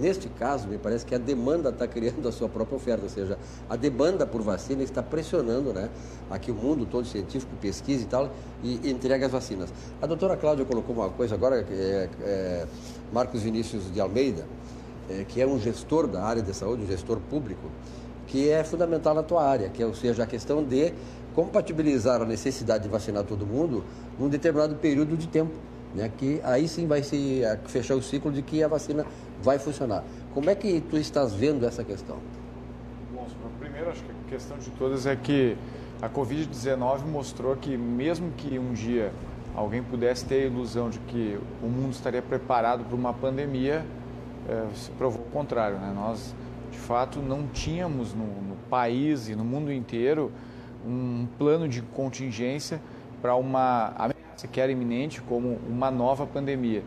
Neste 0.00 0.30
caso, 0.30 0.66
me 0.66 0.78
parece 0.78 1.04
que 1.04 1.14
a 1.14 1.18
demanda 1.18 1.68
está 1.68 1.86
criando 1.86 2.26
a 2.26 2.32
sua 2.32 2.48
própria 2.48 2.74
oferta, 2.74 3.02
ou 3.02 3.08
seja, 3.10 3.38
a 3.68 3.76
demanda 3.76 4.26
por 4.26 4.40
vacina 4.40 4.82
está 4.82 5.02
pressionando 5.02 5.74
né, 5.74 5.90
aqui 6.30 6.50
o 6.50 6.54
mundo 6.54 6.86
todo 6.86 7.06
científico, 7.06 7.52
pesquisa 7.60 8.04
e 8.04 8.06
tal, 8.06 8.30
e 8.62 8.90
entrega 8.90 9.26
as 9.26 9.32
vacinas. 9.32 9.70
A 10.00 10.06
doutora 10.06 10.38
Cláudia 10.38 10.64
colocou 10.64 10.96
uma 10.96 11.10
coisa 11.10 11.34
agora, 11.34 11.66
é, 11.70 12.08
é, 12.22 12.66
Marcos 13.12 13.42
Vinícius 13.42 13.92
de 13.92 14.00
Almeida, 14.00 14.46
é, 15.10 15.24
que 15.24 15.38
é 15.38 15.46
um 15.46 15.60
gestor 15.60 16.06
da 16.06 16.22
área 16.22 16.42
de 16.42 16.54
saúde, 16.56 16.84
um 16.84 16.86
gestor 16.86 17.18
público, 17.28 17.70
que 18.26 18.48
é 18.48 18.64
fundamental 18.64 19.14
na 19.14 19.22
tua 19.22 19.44
área, 19.44 19.68
que 19.68 19.82
é, 19.82 19.86
ou 19.86 19.94
seja, 19.94 20.22
a 20.22 20.26
questão 20.26 20.64
de 20.64 20.94
compatibilizar 21.34 22.22
a 22.22 22.24
necessidade 22.24 22.84
de 22.84 22.88
vacinar 22.88 23.24
todo 23.24 23.46
mundo 23.46 23.84
num 24.18 24.30
determinado 24.30 24.76
período 24.76 25.14
de 25.14 25.28
tempo, 25.28 25.52
né, 25.94 26.10
que 26.16 26.40
aí 26.44 26.68
sim 26.68 26.86
vai 26.86 27.02
se 27.02 27.42
fechar 27.66 27.94
o 27.94 28.02
ciclo 28.02 28.30
de 28.32 28.42
que 28.42 28.62
a 28.62 28.68
vacina 28.68 29.04
vai 29.42 29.58
funcionar. 29.58 30.04
Como 30.32 30.48
é 30.48 30.54
que 30.54 30.80
tu 30.80 30.96
estás 30.96 31.32
vendo 31.34 31.66
essa 31.66 31.82
questão? 31.82 32.18
Bom, 33.12 33.26
primeiro 33.58 33.90
acho 33.90 34.02
que 34.02 34.10
a 34.10 34.30
questão 34.30 34.58
de 34.58 34.70
todas 34.70 35.06
é 35.06 35.16
que 35.16 35.56
a 36.00 36.08
Covid-19 36.08 37.04
mostrou 37.06 37.56
que 37.56 37.76
mesmo 37.76 38.30
que 38.32 38.58
um 38.58 38.72
dia 38.72 39.12
alguém 39.54 39.82
pudesse 39.82 40.24
ter 40.24 40.42
a 40.42 40.46
ilusão 40.46 40.88
de 40.88 40.98
que 41.00 41.38
o 41.62 41.66
mundo 41.66 41.92
estaria 41.92 42.22
preparado 42.22 42.84
para 42.84 42.94
uma 42.94 43.12
pandemia, 43.12 43.84
é, 44.48 44.66
se 44.74 44.90
provou 44.92 45.22
o 45.22 45.30
contrário. 45.30 45.78
Né? 45.78 45.92
Nós, 45.94 46.34
de 46.70 46.78
fato, 46.78 47.20
não 47.20 47.46
tínhamos 47.48 48.14
no, 48.14 48.24
no 48.24 48.56
país 48.68 49.28
e 49.28 49.34
no 49.34 49.44
mundo 49.44 49.72
inteiro 49.72 50.32
um 50.86 51.26
plano 51.36 51.68
de 51.68 51.82
contingência 51.82 52.80
para 53.20 53.34
uma 53.34 53.92
ameaça 53.96 54.29
que 54.46 54.60
era 54.60 54.70
iminente, 54.70 55.20
como 55.22 55.58
uma 55.68 55.90
nova 55.90 56.26
pandemia. 56.26 56.82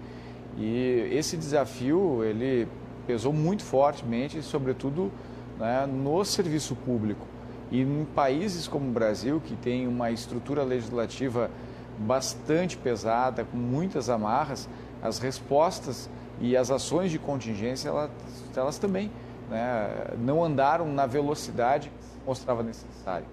E 0.57 1.09
esse 1.11 1.35
desafio 1.35 2.23
ele 2.23 2.67
pesou 3.07 3.33
muito 3.33 3.63
fortemente, 3.63 4.41
sobretudo 4.41 5.11
né, 5.59 5.85
no 5.85 6.23
serviço 6.23 6.75
público. 6.75 7.25
E 7.71 7.81
em 7.81 8.05
países 8.13 8.67
como 8.67 8.87
o 8.87 8.91
Brasil, 8.91 9.41
que 9.43 9.55
tem 9.55 9.87
uma 9.87 10.11
estrutura 10.11 10.63
legislativa 10.63 11.49
bastante 11.97 12.77
pesada, 12.77 13.43
com 13.43 13.57
muitas 13.57 14.09
amarras, 14.09 14.69
as 15.01 15.19
respostas 15.19 16.09
e 16.39 16.55
as 16.55 16.71
ações 16.71 17.11
de 17.11 17.19
contingência, 17.19 17.89
elas, 17.89 18.09
elas 18.55 18.77
também 18.77 19.11
né, 19.49 19.89
não 20.19 20.43
andaram 20.43 20.91
na 20.91 21.05
velocidade 21.05 21.89
que 21.89 22.27
mostrava 22.27 22.63
necessário. 22.63 23.25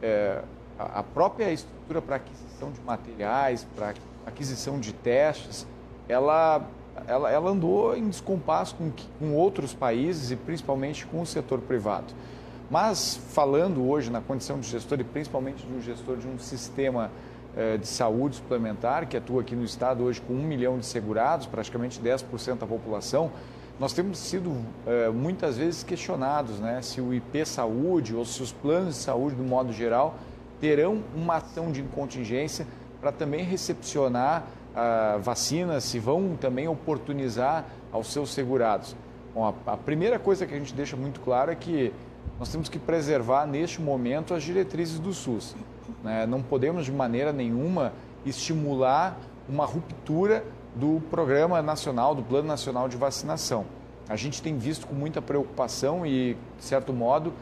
É, 0.00 0.42
a 0.78 1.02
própria 1.02 1.50
estrutura 1.52 1.81
para 2.00 2.16
aquisição 2.16 2.70
de 2.70 2.80
materiais, 2.80 3.66
para 3.76 3.94
aquisição 4.24 4.78
de 4.78 4.92
testes, 4.92 5.66
ela, 6.08 6.66
ela, 7.06 7.30
ela 7.30 7.50
andou 7.50 7.96
em 7.96 8.08
descompasso 8.08 8.74
com, 8.76 8.92
com 9.18 9.34
outros 9.34 9.74
países 9.74 10.30
e 10.30 10.36
principalmente 10.36 11.06
com 11.06 11.20
o 11.20 11.26
setor 11.26 11.60
privado. 11.60 12.14
Mas 12.70 13.20
falando 13.30 13.86
hoje 13.86 14.10
na 14.10 14.20
condição 14.20 14.58
de 14.58 14.68
gestor 14.68 14.98
e 15.00 15.04
principalmente 15.04 15.66
de 15.66 15.72
um 15.72 15.80
gestor 15.80 16.16
de 16.16 16.26
um 16.26 16.38
sistema 16.38 17.10
eh, 17.54 17.76
de 17.76 17.86
saúde 17.86 18.36
suplementar 18.36 19.06
que 19.06 19.14
atua 19.14 19.42
aqui 19.42 19.54
no 19.54 19.64
estado 19.64 20.02
hoje 20.04 20.22
com 20.22 20.32
um 20.32 20.42
milhão 20.42 20.78
de 20.78 20.86
segurados, 20.86 21.46
praticamente 21.46 22.00
10% 22.00 22.58
da 22.58 22.66
população, 22.66 23.30
nós 23.78 23.92
temos 23.92 24.16
sido 24.16 24.56
eh, 24.86 25.10
muitas 25.10 25.58
vezes 25.58 25.82
questionados 25.82 26.60
né, 26.60 26.80
se 26.80 27.00
o 27.00 27.12
IP 27.12 27.44
Saúde 27.44 28.14
ou 28.14 28.24
se 28.24 28.42
os 28.42 28.52
planos 28.52 28.94
de 28.94 29.00
saúde, 29.00 29.36
do 29.36 29.44
modo 29.44 29.70
geral, 29.70 30.14
terão 30.62 31.02
uma 31.12 31.38
ação 31.38 31.72
de 31.72 31.82
contingência 31.82 32.64
para 33.00 33.10
também 33.10 33.42
recepcionar 33.42 34.44
a 34.72 35.18
vacina, 35.20 35.80
se 35.80 35.98
vão 35.98 36.36
também 36.40 36.68
oportunizar 36.68 37.66
aos 37.90 38.12
seus 38.12 38.32
segurados. 38.32 38.94
Bom, 39.34 39.44
a, 39.44 39.72
a 39.72 39.76
primeira 39.76 40.20
coisa 40.20 40.46
que 40.46 40.54
a 40.54 40.58
gente 40.58 40.72
deixa 40.72 40.96
muito 40.96 41.18
claro 41.20 41.50
é 41.50 41.56
que 41.56 41.92
nós 42.38 42.48
temos 42.48 42.68
que 42.68 42.78
preservar 42.78 43.44
neste 43.44 43.82
momento 43.82 44.34
as 44.34 44.44
diretrizes 44.44 45.00
do 45.00 45.12
SUS. 45.12 45.56
Né? 46.04 46.26
Não 46.26 46.40
podemos 46.40 46.84
de 46.84 46.92
maneira 46.92 47.32
nenhuma 47.32 47.92
estimular 48.24 49.18
uma 49.48 49.66
ruptura 49.66 50.44
do 50.76 51.02
Programa 51.10 51.60
Nacional, 51.60 52.14
do 52.14 52.22
Plano 52.22 52.46
Nacional 52.46 52.88
de 52.88 52.96
Vacinação. 52.96 53.66
A 54.08 54.14
gente 54.14 54.40
tem 54.40 54.56
visto 54.56 54.86
com 54.86 54.94
muita 54.94 55.20
preocupação 55.20 56.06
e, 56.06 56.36
de 56.56 56.64
certo 56.64 56.92
modo, 56.92 57.32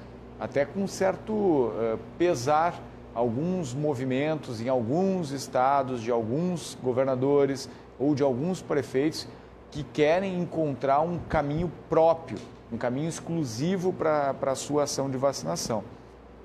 até 0.41 0.65
com 0.65 0.87
certo 0.87 1.33
uh, 1.35 1.99
pesar 2.17 2.81
alguns 3.15 3.75
movimentos 3.75 4.61
em 4.61 4.69
alguns 4.69 5.31
estados, 5.31 6.03
de 6.03 6.11
alguns 6.11 6.77
governadores 6.83 7.69
ou 7.99 8.15
de 8.15 8.23
alguns 8.23 8.63
prefeitos 8.63 9.27
que 9.71 9.83
querem 9.83 10.41
encontrar 10.41 11.01
um 11.01 11.19
caminho 11.19 11.71
próprio, 11.89 12.39
um 12.73 12.77
caminho 12.77 13.09
exclusivo 13.09 13.93
para 13.93 14.35
a 14.41 14.55
sua 14.55 14.85
ação 14.85 15.11
de 15.11 15.17
vacinação. 15.17 15.85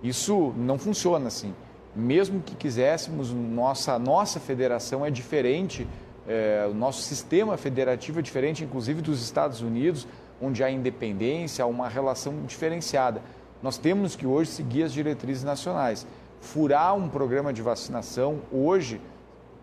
Isso 0.04 0.54
não 0.58 0.78
funciona 0.78 1.28
assim. 1.28 1.54
Mesmo 1.95 2.41
que 2.41 2.56
quiséssemos, 2.56 3.32
nossa, 3.32 3.97
nossa 3.97 4.39
federação 4.39 5.06
é 5.06 5.10
diferente, 5.10 5.88
é, 6.28 6.67
o 6.69 6.73
nosso 6.73 7.01
sistema 7.01 7.56
federativo 7.56 8.19
é 8.19 8.21
diferente, 8.21 8.63
inclusive 8.63 9.01
dos 9.01 9.23
Estados 9.23 9.62
Unidos, 9.62 10.08
onde 10.41 10.63
há 10.63 10.69
independência, 10.69 11.63
há 11.63 11.67
uma 11.67 11.88
relação 11.88 12.45
diferenciada. 12.45 13.21
Nós 13.63 13.78
temos 13.78 14.15
que 14.15 14.28
hoje 14.28 14.51
seguir 14.51 14.84
as 14.84 14.93
diretrizes 14.93 15.43
nacionais 15.43 16.06
furar 16.41 16.95
um 16.95 17.10
programa 17.10 17.52
de 17.52 17.62
vacinação 17.62 18.39
hoje, 18.52 19.02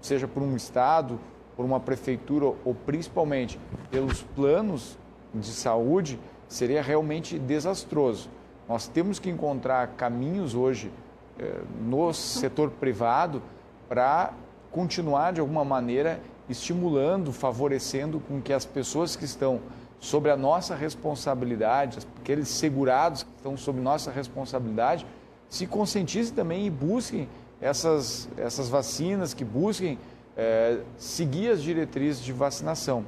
seja 0.00 0.26
por 0.26 0.42
um 0.42 0.56
estado, 0.56 1.18
por 1.56 1.64
uma 1.64 1.80
prefeitura 1.80 2.46
ou 2.64 2.74
principalmente 2.74 3.58
pelos 3.90 4.22
planos 4.22 4.98
de 5.34 5.48
saúde, 5.48 6.18
seria 6.48 6.82
realmente 6.82 7.38
desastroso. 7.38 8.28
Nós 8.68 8.88
temos 8.88 9.18
que 9.18 9.30
encontrar 9.30 9.88
caminhos 9.96 10.54
hoje 10.54 10.90
eh, 11.38 11.60
no 11.80 12.12
setor 12.12 12.70
privado 12.70 13.42
para 13.88 14.32
continuar 14.70 15.32
de 15.32 15.40
alguma 15.40 15.64
maneira 15.64 16.20
estimulando, 16.48 17.32
favorecendo 17.32 18.20
com 18.20 18.40
que 18.40 18.52
as 18.52 18.64
pessoas 18.64 19.16
que 19.16 19.24
estão 19.24 19.60
sobre 20.00 20.30
a 20.30 20.36
nossa 20.36 20.74
responsabilidade, 20.74 21.98
aqueles 22.20 22.48
segurados 22.48 23.22
que 23.22 23.30
estão 23.36 23.56
sob 23.56 23.80
nossa 23.80 24.10
responsabilidade, 24.10 25.06
se 25.52 25.66
conscientizem 25.66 26.34
também 26.34 26.66
e 26.66 26.70
busquem 26.70 27.28
essas, 27.60 28.26
essas 28.38 28.70
vacinas, 28.70 29.34
que 29.34 29.44
busquem 29.44 29.98
é, 30.34 30.80
seguir 30.96 31.50
as 31.50 31.62
diretrizes 31.62 32.24
de 32.24 32.32
vacinação. 32.32 33.04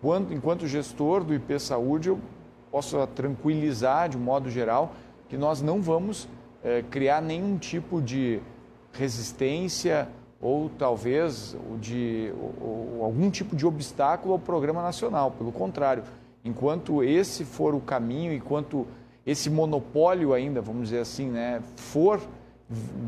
Quando, 0.00 0.32
enquanto 0.32 0.66
gestor 0.66 1.22
do 1.22 1.34
IP 1.34 1.60
Saúde, 1.60 2.08
eu 2.08 2.18
posso 2.70 3.06
tranquilizar 3.08 4.08
de 4.08 4.16
um 4.16 4.20
modo 4.20 4.48
geral 4.48 4.94
que 5.28 5.36
nós 5.36 5.60
não 5.60 5.82
vamos 5.82 6.26
é, 6.64 6.82
criar 6.90 7.20
nenhum 7.20 7.58
tipo 7.58 8.00
de 8.00 8.40
resistência 8.90 10.08
ou 10.40 10.70
talvez 10.78 11.54
de 11.78 12.32
ou, 12.58 12.96
ou 12.96 13.04
algum 13.04 13.30
tipo 13.30 13.54
de 13.54 13.66
obstáculo 13.66 14.32
ao 14.32 14.38
programa 14.38 14.80
nacional. 14.80 15.30
Pelo 15.32 15.52
contrário, 15.52 16.04
enquanto 16.42 17.04
esse 17.04 17.44
for 17.44 17.74
o 17.74 17.80
caminho, 17.80 18.32
enquanto 18.32 18.86
esse 19.26 19.50
monopólio 19.50 20.32
ainda, 20.32 20.60
vamos 20.60 20.84
dizer 20.84 21.00
assim, 21.00 21.28
né, 21.28 21.60
for 21.74 22.20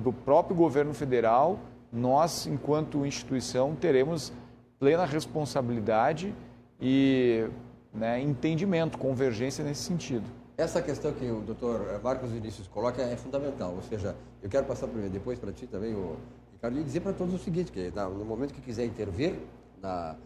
do 0.03 0.13
próprio 0.13 0.57
governo 0.57 0.93
federal, 0.93 1.59
nós, 1.93 2.47
enquanto 2.47 3.07
instituição, 3.07 3.75
teremos 3.75 4.33
plena 4.79 5.05
responsabilidade 5.05 6.35
e 6.81 7.49
né, 7.95 8.21
entendimento, 8.21 8.99
convergência 8.99 9.65
nesse 9.65 9.83
sentido. 9.83 10.25
Essa 10.57 10.83
questão 10.83 11.13
que 11.13 11.31
o 11.31 11.41
doutor 11.41 12.01
Marcos 12.03 12.31
Vinícius 12.31 12.67
coloca 12.67 13.01
é 13.01 13.17
fundamental, 13.17 13.75
ou 13.75 13.83
seja, 13.83 14.17
eu 14.43 14.51
quero 14.51 14.67
passar 14.67 14.89
primeiro, 14.89 15.13
depois 15.13 15.39
para 15.39 15.53
ti 15.53 15.67
também, 15.67 15.95
o 15.95 16.17
Ricardo, 16.53 16.81
e 16.81 16.83
dizer 16.83 17.01
para 17.01 17.13
todos 17.13 17.33
o 17.33 17.39
seguinte, 17.39 17.71
que 17.71 17.93
no 17.95 18.25
momento 18.25 18.53
que 18.53 18.61
quiser 18.61 18.85
intervir 18.85 19.35
na, 19.81 20.17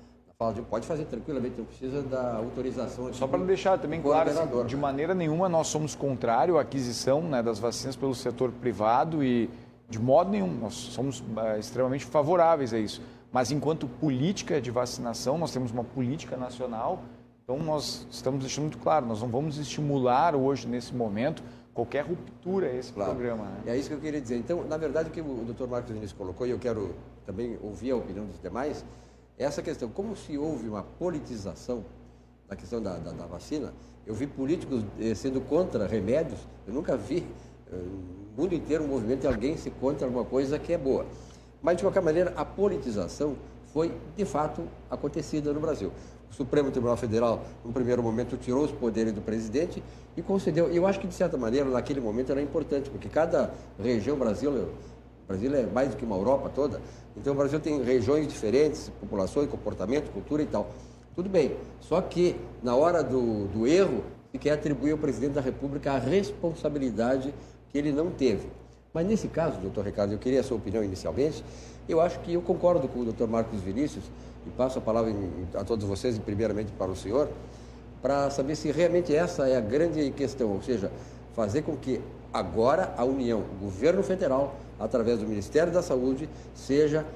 pode 0.69 0.87
fazer 0.87 1.05
tranquilamente, 1.05 1.57
não 1.59 1.65
precisa 1.65 2.03
da 2.03 2.37
autorização. 2.37 3.13
Só 3.13 3.27
para 3.27 3.43
deixar 3.45 3.79
também 3.79 4.01
claro, 4.01 4.31
assim, 4.31 4.67
de 4.67 4.77
maneira 4.77 5.15
nenhuma 5.15 5.49
nós 5.49 5.69
somos 5.69 5.95
contrário 5.95 6.59
à 6.59 6.63
aquisição 6.63 7.23
né, 7.23 7.43
das 7.43 7.59
vacinas 7.59 7.97
pelo 7.97 8.15
setor 8.15 8.51
privado 8.51 9.23
e 9.23 9.51
de 9.89 9.99
modo 9.99 10.31
nenhum, 10.31 10.51
nós 10.51 10.73
somos 10.73 11.23
é, 11.37 11.59
extremamente 11.59 12.07
favoráveis 12.07 12.73
a 12.73 12.79
isso. 12.79 13.03
Mas 13.31 13.51
enquanto 13.51 13.87
política 13.87 14.61
de 14.61 14.71
vacinação, 14.71 15.37
nós 15.37 15.53
temos 15.53 15.71
uma 15.71 15.85
política 15.85 16.37
nacional, 16.37 17.03
então 17.45 17.59
nós 17.59 18.07
estamos 18.11 18.41
deixando 18.41 18.65
muito 18.65 18.79
claro, 18.79 19.07
nós 19.07 19.21
não 19.21 19.29
vamos 19.29 19.59
estimular 19.59 20.35
hoje, 20.35 20.67
nesse 20.67 20.95
momento, 20.95 21.43
qualquer 21.75 22.05
ruptura 22.05 22.69
a 22.69 22.75
esse 22.75 22.93
claro. 22.93 23.11
programa. 23.11 23.45
Né? 23.45 23.73
É 23.73 23.77
isso 23.77 23.89
que 23.89 23.95
eu 23.95 24.01
queria 24.01 24.21
dizer. 24.21 24.37
Então, 24.37 24.65
na 24.65 24.77
verdade, 24.77 25.09
o 25.09 25.13
que 25.13 25.21
o 25.21 25.45
Dr. 25.45 25.67
Marcos 25.67 25.91
Vinícius 25.91 26.13
colocou, 26.13 26.47
e 26.47 26.51
eu 26.51 26.59
quero 26.59 26.95
também 27.27 27.59
ouvir 27.63 27.91
a 27.93 27.97
opinião 27.97 28.25
dos 28.27 28.39
demais, 28.41 28.85
essa 29.39 29.63
questão, 29.63 29.89
como 29.89 30.17
se 30.17 30.37
houve 30.37 30.69
uma 30.69 30.83
politização 30.83 31.85
da 32.49 32.57
questão 32.57 32.83
da, 32.83 32.97
da, 32.99 33.13
da 33.13 33.27
vacina, 33.27 33.73
eu 34.07 34.15
vi 34.15 34.27
políticos 34.27 34.85
eh, 35.01 35.15
sendo 35.15 35.41
contra 35.41 35.87
remédios, 35.87 36.39
eu 36.67 36.75
nunca 36.75 36.97
vi 36.97 37.27
eh, 37.73 37.77
no 37.77 38.43
mundo 38.43 38.55
inteiro 38.55 38.85
um 38.85 38.89
movimento 38.89 39.21
de 39.21 39.27
alguém 39.27 39.57
se 39.57 39.71
contra 39.71 40.07
alguma 40.07 40.25
coisa 40.25 40.59
que 40.59 40.73
é 40.73 40.79
boa. 40.79 41.07
Mas, 41.63 41.77
de 41.77 41.85
qualquer 41.85 42.03
maneira, 42.03 42.33
a 42.37 42.45
politização 42.45 43.37
foi, 43.73 43.95
de 44.17 44.25
fato, 44.25 44.65
acontecida 44.91 45.53
no 45.53 45.61
Brasil. 45.61 45.93
O 46.31 46.35
Supremo 46.35 46.71
Tribunal 46.71 46.97
Federal, 46.97 47.45
no 47.65 47.73
primeiro 47.73 48.03
momento, 48.03 48.37
tirou 48.37 48.65
os 48.65 48.73
poderes 48.73 49.13
do 49.13 49.21
presidente 49.21 49.83
e 50.17 50.23
concedeu. 50.23 50.69
Eu 50.71 50.87
acho 50.87 50.99
que, 50.99 51.07
de 51.07 51.15
certa 51.15 51.37
maneira, 51.37 51.69
naquele 51.71 52.01
momento 52.01 52.33
era 52.33 52.43
importante, 52.43 52.91
porque 52.91 53.09
cada 53.09 53.55
região, 53.79 54.17
Brasil, 54.17 54.51
o 54.51 54.69
Brasil 55.33 55.55
é 55.55 55.65
mais 55.65 55.91
do 55.91 55.97
que 55.97 56.05
uma 56.05 56.17
Europa 56.17 56.51
toda, 56.55 56.81
então 57.17 57.33
o 57.33 57.37
Brasil 57.37 57.59
tem 57.59 57.83
regiões 57.83 58.29
diferentes, 58.29 58.91
populações, 59.01 59.49
comportamento, 59.49 60.11
cultura 60.13 60.43
e 60.43 60.47
tal. 60.47 60.69
Tudo 61.15 61.29
bem, 61.29 61.57
só 61.81 62.01
que 62.01 62.37
na 62.63 62.77
hora 62.77 63.03
do, 63.03 63.47
do 63.49 63.67
erro, 63.67 64.03
se 64.31 64.39
quer 64.39 64.53
atribuir 64.53 64.93
ao 64.93 64.99
presidente 64.99 65.33
da 65.33 65.41
República 65.41 65.93
a 65.93 65.99
responsabilidade 65.99 67.35
que 67.71 67.79
ele 67.79 67.93
não 67.93 68.11
teve. 68.11 68.47
Mas 68.93 69.07
nesse 69.07 69.29
caso, 69.29 69.59
doutor 69.59 69.87
Ricardo, 69.87 70.13
eu 70.13 70.19
queria 70.19 70.41
a 70.41 70.43
sua 70.43 70.59
opinião 70.59 70.85
inicialmente. 70.85 71.43
Eu 71.89 72.01
acho 72.01 72.19
que 72.21 72.35
eu 72.35 72.43
concordo 72.43 72.87
com 72.89 73.01
o 73.01 73.05
doutor 73.05 73.27
Marcos 73.27 73.61
Vinícius 73.61 74.05
e 74.47 74.51
passo 74.51 74.79
a 74.79 74.83
palavra 74.83 75.15
a 75.55 75.65
todos 75.65 75.87
vocês, 75.87 76.17
e 76.17 76.21
primeiramente 76.21 76.73
para 76.73 76.91
o 76.91 76.97
senhor, 76.97 77.29
para 78.03 78.29
saber 78.31 78.55
se 78.55 78.71
realmente 78.71 79.15
essa 79.15 79.49
é 79.49 79.57
a 79.57 79.61
grande 79.61 80.11
questão, 80.11 80.51
ou 80.51 80.63
seja, 80.63 80.91
fazer 81.35 81.63
com 81.63 81.77
que 81.77 82.01
agora 82.33 82.95
a 82.97 83.05
União, 83.05 83.41
o 83.41 83.65
governo 83.65 84.03
federal, 84.03 84.57
através 84.83 85.21
do 85.21 85.27
Ministério 85.27 85.73
da 85.73 85.81
Saúde, 85.81 86.29
seja 86.55 87.07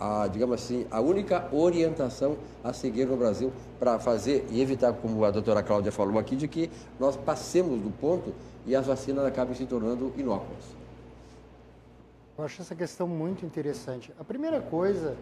a, 0.00 0.26
digamos 0.26 0.56
assim, 0.56 0.86
a 0.90 1.00
única 1.00 1.48
orientação 1.52 2.36
a 2.62 2.72
seguir 2.72 3.06
no 3.06 3.16
Brasil 3.16 3.52
para 3.78 3.98
fazer 3.98 4.46
e 4.50 4.60
evitar, 4.60 4.92
como 4.92 5.24
a 5.24 5.30
doutora 5.30 5.62
Cláudia 5.62 5.92
falou 5.92 6.18
aqui, 6.18 6.36
de 6.36 6.48
que 6.48 6.70
nós 6.98 7.16
passemos 7.16 7.80
do 7.80 7.90
ponto 7.90 8.32
e 8.66 8.74
as 8.74 8.86
vacinas 8.86 9.24
acabem 9.24 9.54
se 9.54 9.64
tornando 9.64 10.12
inócuas. 10.16 10.76
Eu 12.36 12.44
acho 12.44 12.62
essa 12.62 12.74
questão 12.74 13.08
muito 13.08 13.46
interessante. 13.46 14.12
A 14.18 14.24
primeira 14.24 14.60
coisa 14.60 15.16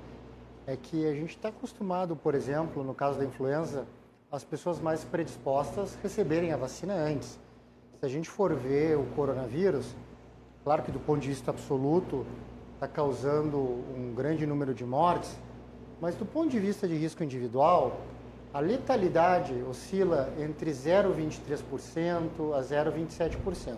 é 0.66 0.76
que 0.76 1.06
a 1.06 1.12
gente 1.12 1.30
está 1.30 1.48
acostumado, 1.48 2.16
por 2.16 2.34
exemplo, 2.34 2.82
no 2.82 2.94
caso 2.94 3.18
da 3.18 3.24
influenza, 3.24 3.86
as 4.30 4.44
pessoas 4.44 4.80
mais 4.80 5.04
predispostas 5.04 5.96
receberem 6.02 6.52
a 6.52 6.56
vacina 6.56 6.94
antes. 6.94 7.38
Se 8.00 8.04
a 8.04 8.08
gente 8.08 8.28
for 8.28 8.54
ver 8.54 8.98
o 8.98 9.04
coronavírus, 9.14 9.94
claro 10.66 10.82
que 10.82 10.90
do 10.90 10.98
ponto 10.98 11.20
de 11.20 11.28
vista 11.28 11.52
absoluto 11.52 12.26
está 12.74 12.88
causando 12.88 13.56
um 13.56 14.12
grande 14.12 14.44
número 14.44 14.74
de 14.74 14.84
mortes, 14.84 15.38
mas 16.00 16.16
do 16.16 16.26
ponto 16.26 16.50
de 16.50 16.58
vista 16.58 16.88
de 16.88 16.96
risco 16.96 17.22
individual, 17.22 18.00
a 18.52 18.58
letalidade 18.58 19.54
oscila 19.70 20.28
entre 20.36 20.72
0,23% 20.72 22.52
a 22.52 22.60
0,27%, 22.60 23.76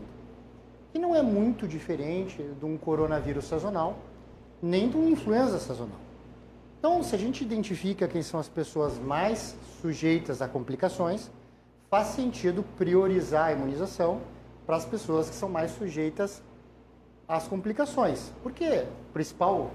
que 0.91 0.99
não 0.99 1.15
é 1.15 1.21
muito 1.21 1.69
diferente 1.69 2.43
de 2.43 2.65
um 2.65 2.79
coronavírus 2.79 3.45
sazonal, 3.45 3.99
nem 4.63 4.89
de 4.89 4.97
uma 4.97 5.11
influenza 5.11 5.59
sazonal. 5.59 6.01
Então, 6.79 7.03
se 7.03 7.15
a 7.15 7.19
gente 7.19 7.45
identifica 7.45 8.09
quem 8.09 8.23
são 8.23 8.41
as 8.41 8.49
pessoas 8.49 8.99
mais 8.99 9.55
sujeitas 9.83 10.41
a 10.41 10.49
complicações, 10.49 11.31
faz 11.91 12.07
sentido 12.09 12.65
priorizar 12.79 13.49
a 13.49 13.53
imunização 13.53 14.23
para 14.65 14.77
as 14.77 14.87
pessoas 14.87 15.29
que 15.29 15.35
são 15.35 15.51
mais 15.51 15.73
sujeitas 15.73 16.43
às 17.29 17.47
complicações. 17.47 18.33
Porque 18.43 18.65
o 18.65 19.13
principal 19.13 19.71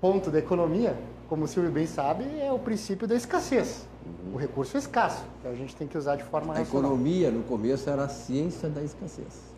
ponto 0.00 0.30
da 0.30 0.38
economia, 0.38 0.96
como 1.28 1.44
o 1.44 1.48
Silvio 1.48 1.72
bem 1.72 1.86
sabe, 1.86 2.24
é 2.40 2.52
o 2.52 2.58
princípio 2.58 3.08
da 3.08 3.14
escassez. 3.14 3.86
O 4.32 4.36
recurso 4.36 4.76
é 4.76 4.80
escasso, 4.80 5.22
então 5.38 5.50
a 5.50 5.54
gente 5.54 5.74
tem 5.76 5.86
que 5.86 5.98
usar 5.98 6.16
de 6.16 6.24
forma 6.24 6.54
A 6.54 6.58
racional. 6.58 6.92
economia, 6.92 7.30
no 7.30 7.42
começo, 7.42 7.90
era 7.90 8.04
a 8.04 8.08
ciência 8.08 8.68
da 8.68 8.82
escassez. 8.82 9.52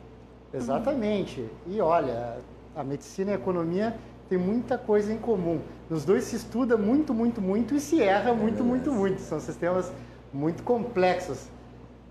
Exatamente. 0.53 1.49
E 1.68 1.81
olha, 1.81 2.38
a 2.75 2.83
medicina 2.83 3.31
e 3.31 3.35
a 3.35 3.37
economia 3.37 3.96
têm 4.29 4.38
muita 4.38 4.77
coisa 4.77 5.12
em 5.12 5.18
comum. 5.18 5.61
Nos 5.88 6.05
dois 6.05 6.25
se 6.25 6.37
estuda 6.37 6.77
muito, 6.77 7.14
muito, 7.14 7.40
muito 7.40 7.75
e 7.75 7.81
se 7.81 8.03
erra 8.03 8.33
muito, 8.35 8.64
muito, 8.64 8.90
muito. 8.92 9.20
São 9.20 9.38
sistemas 9.38 9.92
muito 10.33 10.62
complexos. 10.64 11.46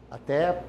Até 0.09 0.63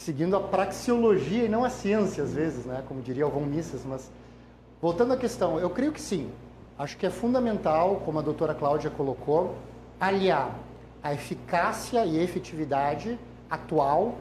seguindo 0.00 0.34
a 0.34 0.40
praxeologia 0.40 1.44
e 1.44 1.48
não 1.48 1.62
a 1.62 1.68
ciência, 1.68 2.24
às 2.24 2.32
vezes, 2.32 2.64
né? 2.64 2.82
como 2.88 3.02
diria 3.02 3.26
o 3.26 3.30
Von 3.30 3.42
Mises. 3.42 3.84
Mas, 3.84 4.10
voltando 4.80 5.12
à 5.12 5.16
questão, 5.16 5.60
eu 5.60 5.68
creio 5.68 5.92
que 5.92 6.00
sim. 6.00 6.30
Acho 6.78 6.96
que 6.96 7.04
é 7.04 7.10
fundamental, 7.10 7.96
como 8.02 8.18
a 8.18 8.22
doutora 8.22 8.54
Cláudia 8.54 8.90
colocou, 8.90 9.56
aliar 10.00 10.58
a 11.02 11.12
eficácia 11.12 12.06
e 12.06 12.18
efetividade 12.18 13.18
atual 13.50 14.16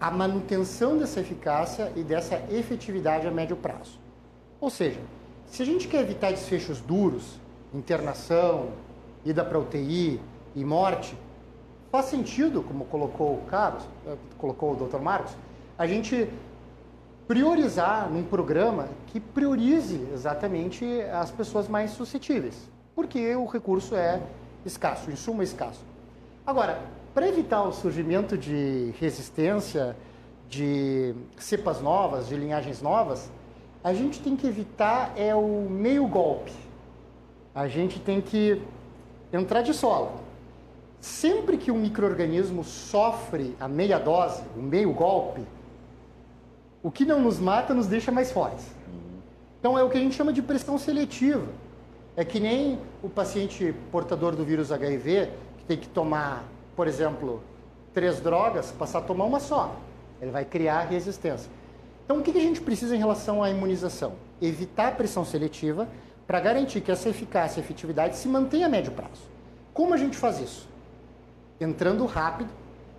à 0.00 0.08
manutenção 0.08 0.96
dessa 0.96 1.20
eficácia 1.20 1.90
e 1.96 2.04
dessa 2.04 2.40
efetividade 2.48 3.26
a 3.26 3.30
médio 3.32 3.56
prazo. 3.56 3.98
Ou 4.60 4.70
seja, 4.70 5.00
se 5.48 5.62
a 5.62 5.66
gente 5.66 5.88
quer 5.88 6.02
evitar 6.02 6.30
desfechos 6.30 6.80
duros, 6.80 7.40
internação, 7.72 8.68
ida 9.24 9.44
para 9.44 9.58
UTI 9.58 10.20
e 10.54 10.64
morte, 10.64 11.16
faz 11.94 12.06
sentido, 12.06 12.60
como 12.60 12.86
colocou 12.86 13.34
o 13.34 13.42
Carlos, 13.42 13.84
eh, 14.04 14.16
colocou 14.36 14.72
o 14.72 14.74
Dr. 14.74 14.98
Marcos, 14.98 15.30
a 15.78 15.86
gente 15.86 16.28
priorizar 17.28 18.10
num 18.10 18.24
programa 18.24 18.88
que 19.06 19.20
priorize 19.20 20.04
exatamente 20.12 20.84
as 21.02 21.30
pessoas 21.30 21.68
mais 21.68 21.92
suscetíveis, 21.92 22.68
porque 22.96 23.36
o 23.36 23.46
recurso 23.46 23.94
é 23.94 24.20
escasso, 24.66 25.08
o 25.08 25.12
insumo 25.12 25.40
é 25.40 25.44
escasso. 25.44 25.84
Agora, 26.44 26.80
para 27.14 27.28
evitar 27.28 27.62
o 27.62 27.70
surgimento 27.70 28.36
de 28.36 28.92
resistência, 28.98 29.96
de 30.48 31.14
cepas 31.38 31.80
novas, 31.80 32.26
de 32.26 32.34
linhagens 32.34 32.82
novas, 32.82 33.30
a 33.84 33.94
gente 33.94 34.20
tem 34.20 34.34
que 34.34 34.48
evitar 34.48 35.12
é 35.16 35.32
o 35.32 35.68
meio 35.70 36.08
golpe. 36.08 36.50
A 37.54 37.68
gente 37.68 38.00
tem 38.00 38.20
que 38.20 38.60
entrar 39.32 39.62
de 39.62 39.72
sola. 39.72 40.23
Sempre 41.04 41.58
que 41.58 41.70
um 41.70 41.76
microorganismo 41.76 42.64
sofre 42.64 43.54
a 43.60 43.68
meia 43.68 43.98
dose, 43.98 44.42
o 44.56 44.62
meio 44.62 44.90
golpe, 44.90 45.42
o 46.82 46.90
que 46.90 47.04
não 47.04 47.20
nos 47.20 47.38
mata 47.38 47.74
nos 47.74 47.86
deixa 47.86 48.10
mais 48.10 48.32
fortes. 48.32 48.64
Então 49.60 49.78
é 49.78 49.82
o 49.82 49.90
que 49.90 49.98
a 49.98 50.00
gente 50.00 50.14
chama 50.14 50.32
de 50.32 50.40
pressão 50.40 50.78
seletiva. 50.78 51.46
É 52.16 52.24
que 52.24 52.40
nem 52.40 52.78
o 53.02 53.10
paciente 53.10 53.74
portador 53.92 54.34
do 54.34 54.46
vírus 54.46 54.72
HIV, 54.72 55.28
que 55.58 55.64
tem 55.66 55.76
que 55.76 55.88
tomar, 55.88 56.42
por 56.74 56.88
exemplo, 56.88 57.42
três 57.92 58.18
drogas, 58.18 58.72
passar 58.72 59.00
a 59.00 59.02
tomar 59.02 59.26
uma 59.26 59.40
só. 59.40 59.76
Ele 60.22 60.30
vai 60.30 60.46
criar 60.46 60.84
resistência. 60.84 61.50
Então, 62.06 62.20
o 62.20 62.22
que 62.22 62.30
a 62.30 62.40
gente 62.40 62.62
precisa 62.62 62.96
em 62.96 62.98
relação 62.98 63.42
à 63.42 63.50
imunização? 63.50 64.14
Evitar 64.40 64.88
a 64.88 64.92
pressão 64.92 65.22
seletiva 65.22 65.86
para 66.26 66.40
garantir 66.40 66.80
que 66.80 66.90
essa 66.90 67.10
eficácia 67.10 67.60
e 67.60 67.62
efetividade 67.62 68.16
se 68.16 68.26
mantenha 68.26 68.64
a 68.64 68.70
médio 68.70 68.92
prazo. 68.92 69.28
Como 69.74 69.92
a 69.92 69.98
gente 69.98 70.16
faz 70.16 70.40
isso? 70.40 70.72
Entrando 71.64 72.04
rápido, 72.04 72.50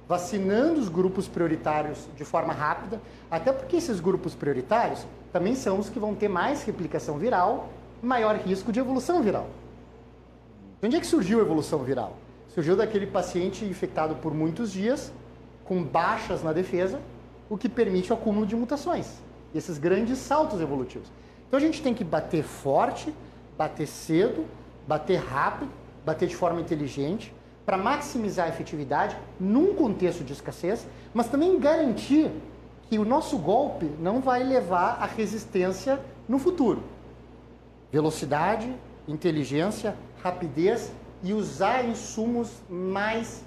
vacinando 0.08 0.80
os 0.80 0.90
grupos 0.90 1.28
prioritários 1.28 2.08
de 2.18 2.26
forma 2.26 2.52
rápida, 2.52 3.00
até 3.30 3.54
porque 3.54 3.76
esses 3.76 4.00
grupos 4.00 4.34
prioritários 4.34 5.06
também 5.32 5.54
são 5.54 5.78
os 5.78 5.88
que 5.88 6.00
vão 6.00 6.16
ter 6.16 6.28
mais 6.28 6.64
replicação 6.64 7.20
viral, 7.20 7.70
maior 8.02 8.36
risco 8.38 8.72
de 8.72 8.80
evolução 8.80 9.22
viral. 9.22 9.48
De 10.82 10.88
onde 10.88 10.96
é 10.96 11.00
que 11.00 11.06
surgiu 11.06 11.38
a 11.40 11.42
evolução 11.44 11.84
viral? 11.84 12.18
Surgiu 12.56 12.76
daquele 12.76 13.06
paciente 13.06 13.64
infectado 13.64 14.16
por 14.16 14.34
muitos 14.34 14.72
dias, 14.72 15.14
com 15.64 15.84
baixas 15.84 16.42
na 16.42 16.52
defesa, 16.52 17.00
o 17.48 17.60
que 17.60 17.70
permite 17.70 18.12
o 18.12 18.16
acúmulo 18.16 18.48
de 18.48 18.56
mutações, 18.56 19.20
e 19.54 19.60
esses 19.60 19.78
grandes 19.78 20.18
saltos 20.18 20.60
evolutivos. 20.60 21.08
Então 21.48 21.60
a 21.60 21.62
gente 21.62 21.84
tem 21.84 21.94
que 21.94 22.04
bater 22.04 22.44
forte, 22.44 23.14
bater 23.56 23.86
cedo, 23.86 24.44
bater 24.88 25.18
rápido, 25.18 25.70
bater 26.04 26.28
de 26.28 26.36
forma 26.36 26.60
inteligente, 26.60 27.32
para 27.66 27.78
maximizar 27.78 28.46
a 28.46 28.50
efetividade 28.50 29.18
num 29.40 29.74
contexto 29.74 30.24
de 30.24 30.34
escassez, 30.34 30.86
mas 31.14 31.28
também 31.28 31.60
garantir 31.60 32.32
que 32.90 33.00
o 33.00 33.06
nosso 33.06 33.38
golpe 33.38 33.86
não 34.00 34.22
vai 34.22 34.44
levar 34.44 34.98
à 35.02 35.06
resistência 35.06 36.00
no 36.30 36.38
futuro. 36.38 36.84
Velocidade, 37.92 38.72
inteligência, 39.08 39.96
rapidez 40.24 40.92
e 41.24 41.34
usar 41.34 41.84
insumos 41.86 42.52
mais 42.70 43.44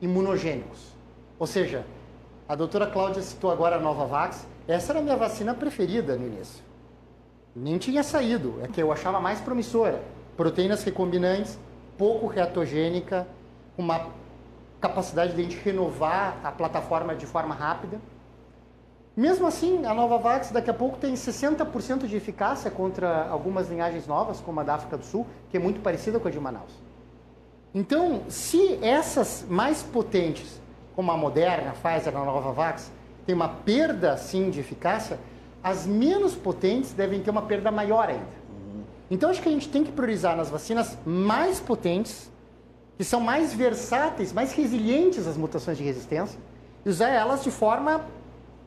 imunogênicos. 0.00 0.94
Ou 1.38 1.46
seja, 1.46 1.84
a 2.48 2.54
doutora 2.54 2.86
Cláudia 2.86 3.22
citou 3.22 3.50
agora 3.50 3.76
a 3.76 3.80
Novavax. 3.80 4.46
Essa 4.68 4.92
era 4.92 5.00
a 5.00 5.02
minha 5.02 5.16
vacina 5.16 5.54
preferida 5.54 6.16
no 6.16 6.26
início. 6.26 6.62
Nem 7.56 7.78
tinha 7.78 8.02
saído, 8.02 8.60
é 8.62 8.68
que 8.68 8.82
eu 8.82 8.92
achava 8.92 9.20
mais 9.20 9.40
promissora. 9.40 10.02
Proteínas 10.36 10.82
recombinantes, 10.84 11.58
pouco 11.96 12.26
reatogênica, 12.26 13.26
uma 13.76 14.08
capacidade 14.80 15.34
de 15.34 15.40
a 15.40 15.44
gente 15.44 15.56
renovar 15.56 16.38
a 16.44 16.52
plataforma 16.52 17.14
de 17.14 17.26
forma 17.26 17.54
rápida. 17.54 17.98
Mesmo 19.16 19.46
assim, 19.46 19.86
a 19.86 19.94
Novavax 19.94 20.50
daqui 20.50 20.68
a 20.68 20.74
pouco 20.74 20.98
tem 20.98 21.14
60% 21.14 22.06
de 22.06 22.16
eficácia 22.16 22.70
contra 22.70 23.28
algumas 23.28 23.70
linhagens 23.70 24.06
novas, 24.06 24.40
como 24.40 24.60
a 24.60 24.64
da 24.64 24.74
África 24.74 24.96
do 24.96 25.04
Sul, 25.04 25.26
que 25.50 25.56
é 25.56 25.60
muito 25.60 25.80
parecida 25.80 26.18
com 26.18 26.28
a 26.28 26.30
de 26.30 26.40
Manaus. 26.40 26.72
Então, 27.72 28.22
se 28.28 28.78
essas 28.84 29.44
mais 29.48 29.82
potentes, 29.82 30.60
como 30.94 31.10
a 31.10 31.16
Moderna, 31.16 31.70
a 31.70 31.72
Pfizer, 31.72 32.16
a 32.16 32.24
Novavax, 32.24 32.90
têm 33.24 33.34
uma 33.34 33.48
perda 33.48 34.16
sim 34.16 34.50
de 34.50 34.60
eficácia, 34.60 35.18
as 35.62 35.86
menos 35.86 36.34
potentes 36.34 36.92
devem 36.92 37.22
ter 37.22 37.30
uma 37.30 37.42
perda 37.42 37.70
maior 37.70 38.08
ainda. 38.08 38.43
Então 39.14 39.30
acho 39.30 39.40
que 39.40 39.48
a 39.48 39.52
gente 39.52 39.68
tem 39.68 39.84
que 39.84 39.92
priorizar 39.92 40.36
nas 40.36 40.50
vacinas 40.50 40.98
mais 41.06 41.60
potentes, 41.60 42.28
que 42.98 43.04
são 43.04 43.20
mais 43.20 43.54
versáteis, 43.54 44.32
mais 44.32 44.52
resilientes 44.52 45.28
às 45.28 45.36
mutações 45.36 45.78
de 45.78 45.84
resistência, 45.84 46.36
e 46.84 46.88
usar 46.88 47.10
elas 47.10 47.44
de 47.44 47.50
forma 47.52 48.04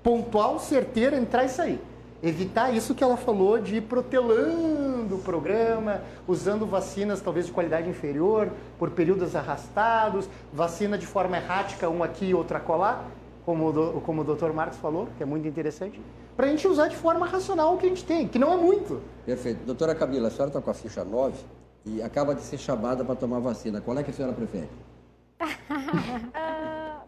pontual, 0.02 0.58
certeira, 0.58 1.18
entrar 1.18 1.44
e 1.44 1.50
sair. 1.50 1.82
Evitar 2.24 2.74
isso 2.74 2.96
que 2.96 3.04
ela 3.04 3.18
falou 3.18 3.60
de 3.60 3.76
ir 3.76 3.82
protelando 3.82 5.16
o 5.16 5.20
programa, 5.20 6.02
usando 6.26 6.66
vacinas 6.66 7.20
talvez 7.20 7.48
de 7.48 7.52
qualidade 7.52 7.90
inferior, 7.90 8.50
por 8.80 8.92
períodos 8.92 9.36
arrastados, 9.36 10.30
vacina 10.54 10.98
de 10.98 11.06
forma 11.06 11.36
errática, 11.36 11.90
um 11.90 12.02
aqui, 12.02 12.34
outro 12.34 12.56
acolá, 12.56 13.04
como, 13.48 13.70
o, 13.70 14.02
como 14.02 14.24
o 14.24 14.24
doutor 14.26 14.52
Marcos 14.52 14.78
falou, 14.78 15.08
que 15.16 15.24
é 15.24 15.26
muito 15.26 15.48
interessante, 15.48 16.02
para 16.36 16.48
a 16.48 16.50
gente 16.50 16.68
usar 16.68 16.90
de 16.90 16.98
forma 16.98 17.26
racional 17.26 17.76
o 17.76 17.78
que 17.78 17.86
a 17.86 17.90
gente 17.90 18.04
tem, 18.04 18.28
que 18.28 18.38
não 18.38 18.52
é 18.52 18.58
muito. 18.58 19.02
Perfeito. 19.26 19.64
Doutora 19.66 19.96
Camila, 19.96 20.28
a 20.28 20.32
senhora 20.32 20.50
está 20.50 20.62
com 20.62 20.70
a 20.70 20.74
ficha 20.74 21.06
9 21.06 21.34
e 21.86 22.02
acaba 22.02 22.36
de 22.36 22.42
ser 22.42 22.58
chamada 22.58 23.06
para 23.06 23.16
tomar 23.16 23.40
vacina. 23.40 23.80
Qual 23.80 23.98
é 23.98 24.04
que 24.04 24.12
a 24.12 24.14
senhora 24.14 24.34
prefere? 24.34 24.68
uh, 25.40 25.48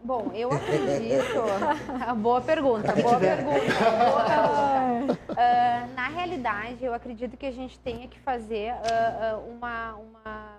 bom, 0.02 0.30
eu 0.32 0.50
acredito. 0.50 1.42
boa 2.16 2.40
pergunta, 2.40 2.94
boa 2.94 3.18
pergunta. 3.18 3.60
Boa 4.00 4.24
pergunta. 4.24 5.18
Uh, 5.32 5.94
na 5.94 6.08
realidade, 6.08 6.82
eu 6.82 6.94
acredito 6.94 7.36
que 7.36 7.44
a 7.44 7.52
gente 7.52 7.78
tenha 7.80 8.08
que 8.08 8.18
fazer 8.18 8.72
uh, 8.72 9.46
uma, 9.50 9.94
uma, 9.96 10.58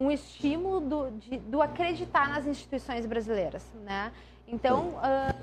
um 0.00 0.10
estímulo 0.10 0.80
do, 0.80 1.10
de, 1.10 1.36
do 1.36 1.60
acreditar 1.60 2.26
nas 2.28 2.46
instituições 2.46 3.04
brasileiras, 3.04 3.70
né? 3.84 4.10
Então, 4.48 4.94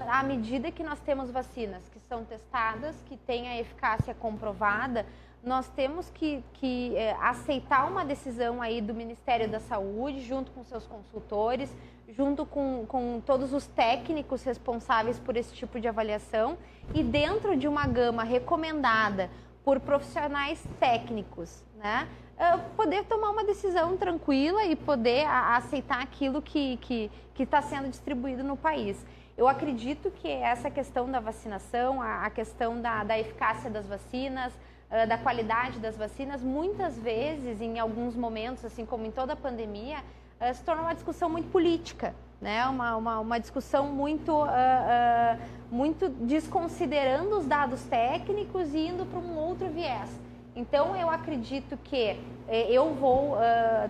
à 0.10 0.22
medida 0.24 0.70
que 0.70 0.84
nós 0.84 1.00
temos 1.00 1.32
vacinas 1.32 1.88
que 1.90 2.00
são 2.10 2.26
testadas, 2.26 2.96
que 3.06 3.16
têm 3.16 3.48
a 3.48 3.58
eficácia 3.58 4.14
comprovada, 4.14 5.06
nós 5.42 5.70
temos 5.70 6.10
que, 6.10 6.44
que 6.56 6.94
é, 6.98 7.14
aceitar 7.22 7.90
uma 7.90 8.04
decisão 8.04 8.62
aí 8.62 8.82
do 8.82 8.94
Ministério 8.94 9.48
da 9.48 9.62
Saúde, 9.62 10.22
junto 10.26 10.52
com 10.52 10.64
seus 10.64 10.86
consultores, 10.86 11.74
junto 12.10 12.46
com, 12.46 12.86
com 12.86 13.22
todos 13.26 13.54
os 13.54 13.66
técnicos 13.68 14.44
responsáveis 14.44 15.18
por 15.20 15.38
esse 15.38 15.54
tipo 15.54 15.80
de 15.80 15.88
avaliação 15.88 16.58
e 16.94 17.02
dentro 17.02 17.56
de 17.56 17.68
uma 17.68 17.88
gama 17.88 18.24
recomendada 18.24 19.30
por 19.64 19.80
profissionais 19.80 20.62
técnicos, 20.80 21.64
né? 21.76 22.10
Uh, 22.38 22.60
poder 22.76 23.04
tomar 23.06 23.32
uma 23.32 23.44
decisão 23.44 23.98
tranquila 23.98 24.64
e 24.64 24.76
poder 24.76 25.26
a, 25.26 25.58
aceitar 25.58 26.04
aquilo 26.04 26.40
que 26.40 27.10
está 27.40 27.62
sendo 27.64 27.90
distribuído 27.90 28.44
no 28.44 28.56
país. 28.56 29.04
Eu 29.38 29.48
acredito 29.48 30.10
que 30.10 30.28
essa 30.28 30.70
questão 30.72 31.12
da 31.12 31.20
vacinação, 31.20 32.02
a, 32.02 32.26
a 32.26 32.30
questão 32.32 32.82
da, 32.82 33.04
da 33.04 33.20
eficácia 33.20 33.70
das 33.70 33.86
vacinas, 33.86 34.52
uh, 34.54 35.08
da 35.08 35.16
qualidade 35.16 35.80
das 35.80 35.96
vacinas, 35.96 36.42
muitas 36.42 36.98
vezes, 36.98 37.62
em 37.62 37.78
alguns 37.78 38.16
momentos, 38.16 38.66
assim 38.66 38.84
como 38.84 39.06
em 39.06 39.12
toda 39.12 39.34
a 39.34 39.36
pandemia, 39.36 39.98
uh, 40.42 40.54
se 40.56 40.64
torna 40.64 40.82
uma 40.82 40.96
discussão 40.96 41.30
muito 41.30 41.52
política, 41.52 42.16
né? 42.42 42.66
uma, 42.66 42.96
uma, 42.96 43.20
uma 43.20 43.40
discussão 43.40 43.88
muito, 43.88 44.44
uh, 44.44 45.40
muito 45.70 46.10
desconsiderando 46.10 47.38
os 47.38 47.46
dados 47.46 47.84
técnicos 47.84 48.74
e 48.74 48.88
indo 48.88 49.06
para 49.06 49.20
um 49.20 49.38
outro 49.38 49.70
viés. 49.70 50.10
Então, 50.58 50.96
eu 50.96 51.08
acredito 51.08 51.78
que 51.84 52.20
eh, 52.48 52.72
eu 52.72 52.96
vou 52.96 53.34
uh, 53.34 53.38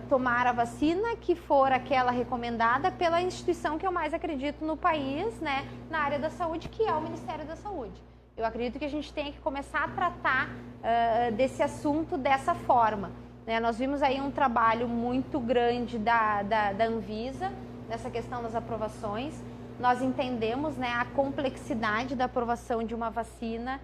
tomar 0.06 0.46
a 0.46 0.52
vacina 0.52 1.16
que 1.16 1.34
for 1.34 1.72
aquela 1.72 2.10
recomendada 2.10 2.90
pela 2.90 3.22
instituição 3.22 3.78
que 3.78 3.86
eu 3.86 3.90
mais 3.90 4.12
acredito 4.12 4.62
no 4.62 4.76
país, 4.76 5.40
né, 5.40 5.66
na 5.88 6.00
área 6.00 6.18
da 6.18 6.28
saúde, 6.28 6.68
que 6.68 6.82
é 6.82 6.92
o 6.92 7.00
Ministério 7.00 7.46
da 7.46 7.56
Saúde. 7.56 7.98
Eu 8.36 8.44
acredito 8.44 8.78
que 8.78 8.84
a 8.84 8.90
gente 8.90 9.10
tem 9.14 9.32
que 9.32 9.40
começar 9.40 9.84
a 9.84 9.88
tratar 9.88 10.50
uh, 10.50 11.32
desse 11.32 11.62
assunto 11.62 12.18
dessa 12.18 12.54
forma. 12.54 13.12
Né? 13.46 13.58
Nós 13.60 13.78
vimos 13.78 14.02
aí 14.02 14.20
um 14.20 14.30
trabalho 14.30 14.86
muito 14.86 15.40
grande 15.40 15.98
da, 15.98 16.42
da, 16.42 16.74
da 16.74 16.84
Anvisa 16.84 17.50
nessa 17.88 18.10
questão 18.10 18.42
das 18.42 18.54
aprovações. 18.54 19.42
Nós 19.80 20.02
entendemos 20.02 20.76
né, 20.76 20.92
a 20.92 21.06
complexidade 21.06 22.14
da 22.14 22.26
aprovação 22.26 22.84
de 22.84 22.94
uma 22.94 23.08
vacina, 23.08 23.80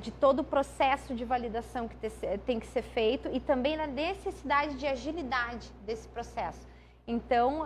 de 0.00 0.10
todo 0.10 0.40
o 0.40 0.44
processo 0.44 1.14
de 1.14 1.24
validação 1.24 1.86
que 1.86 1.96
te, 1.96 2.10
tem 2.44 2.58
que 2.58 2.66
ser 2.66 2.82
feito 2.82 3.28
e 3.32 3.38
também 3.38 3.76
na 3.76 3.86
necessidade 3.86 4.74
de 4.76 4.86
agilidade 4.86 5.70
desse 5.86 6.08
processo. 6.08 6.66
Então, 7.06 7.64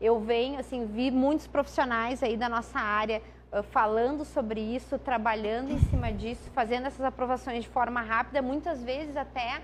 eu 0.00 0.20
venho, 0.20 0.58
assim, 0.58 0.86
vi 0.86 1.10
muitos 1.10 1.46
profissionais 1.46 2.22
aí 2.22 2.36
da 2.36 2.48
nossa 2.48 2.78
área 2.78 3.22
falando 3.70 4.24
sobre 4.24 4.60
isso, 4.60 4.98
trabalhando 4.98 5.70
em 5.70 5.78
cima 5.78 6.12
disso, 6.12 6.50
fazendo 6.52 6.86
essas 6.86 7.04
aprovações 7.04 7.62
de 7.62 7.70
forma 7.70 8.00
rápida, 8.00 8.42
muitas 8.42 8.82
vezes 8.82 9.16
até 9.16 9.60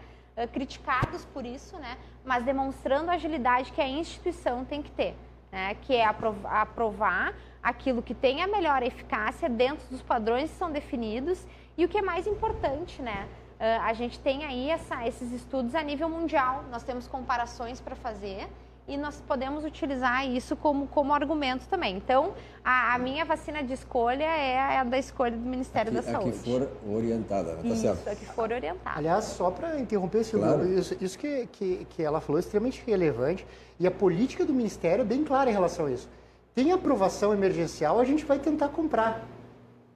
criticados 0.52 1.24
por 1.26 1.44
isso, 1.44 1.78
né? 1.78 1.98
mas 2.24 2.44
demonstrando 2.44 3.10
a 3.10 3.14
agilidade 3.14 3.72
que 3.72 3.80
a 3.80 3.88
instituição 3.88 4.64
tem 4.64 4.82
que 4.82 4.90
ter, 4.90 5.14
né? 5.50 5.76
que 5.82 5.94
é 5.94 6.04
aprovar 6.04 7.34
aquilo 7.62 8.02
que 8.02 8.14
tem 8.14 8.42
a 8.42 8.46
melhor 8.46 8.82
eficácia 8.82 9.48
dentro 9.48 9.86
dos 9.88 10.02
padrões 10.02 10.50
que 10.50 10.56
são 10.56 10.70
definidos 10.70 11.46
e 11.76 11.84
o 11.84 11.88
que 11.88 11.98
é 11.98 12.02
mais 12.02 12.26
importante, 12.26 13.00
né? 13.00 13.28
Uh, 13.60 13.80
a 13.82 13.92
gente 13.92 14.18
tem 14.18 14.44
aí 14.44 14.70
essa, 14.70 15.06
esses 15.06 15.30
estudos 15.30 15.74
a 15.74 15.82
nível 15.82 16.08
mundial, 16.08 16.64
nós 16.70 16.82
temos 16.82 17.06
comparações 17.06 17.80
para 17.80 17.94
fazer 17.94 18.48
e 18.88 18.96
nós 18.96 19.20
podemos 19.20 19.64
utilizar 19.64 20.26
isso 20.26 20.56
como, 20.56 20.88
como 20.88 21.14
argumento 21.14 21.68
também. 21.68 21.96
Então, 21.96 22.34
a, 22.64 22.94
a 22.94 22.98
minha 22.98 23.24
vacina 23.24 23.62
de 23.62 23.72
escolha 23.72 24.24
é 24.24 24.78
a 24.78 24.84
da 24.84 24.98
escolha 24.98 25.36
do 25.36 25.48
Ministério 25.48 25.92
a 25.92 26.02
que, 26.02 26.06
da 26.06 26.12
Saúde. 26.12 26.30
A 26.30 26.32
que 26.32 26.38
for 26.38 26.68
orientada, 26.92 27.52
né? 27.54 27.62
Tá 27.62 27.68
isso, 27.68 27.82
certo. 27.82 28.08
a 28.08 28.14
que 28.16 28.26
for 28.26 28.52
orientada. 28.52 28.98
Aliás, 28.98 29.24
só 29.26 29.50
para 29.50 29.78
interromper, 29.78 30.24
Silvio, 30.24 30.48
claro. 30.48 30.68
isso, 30.68 30.96
isso 31.00 31.16
que, 31.16 31.46
que, 31.52 31.86
que 31.90 32.02
ela 32.02 32.20
falou 32.20 32.38
é 32.38 32.40
extremamente 32.40 32.82
relevante 32.84 33.46
e 33.78 33.86
a 33.86 33.90
política 33.90 34.44
do 34.44 34.52
Ministério 34.52 35.02
é 35.02 35.04
bem 35.04 35.22
clara 35.22 35.48
em 35.48 35.52
relação 35.52 35.86
a 35.86 35.92
isso. 35.92 36.08
Tem 36.54 36.70
aprovação 36.70 37.32
emergencial, 37.32 37.98
a 37.98 38.04
gente 38.04 38.24
vai 38.24 38.38
tentar 38.38 38.68
comprar, 38.68 39.26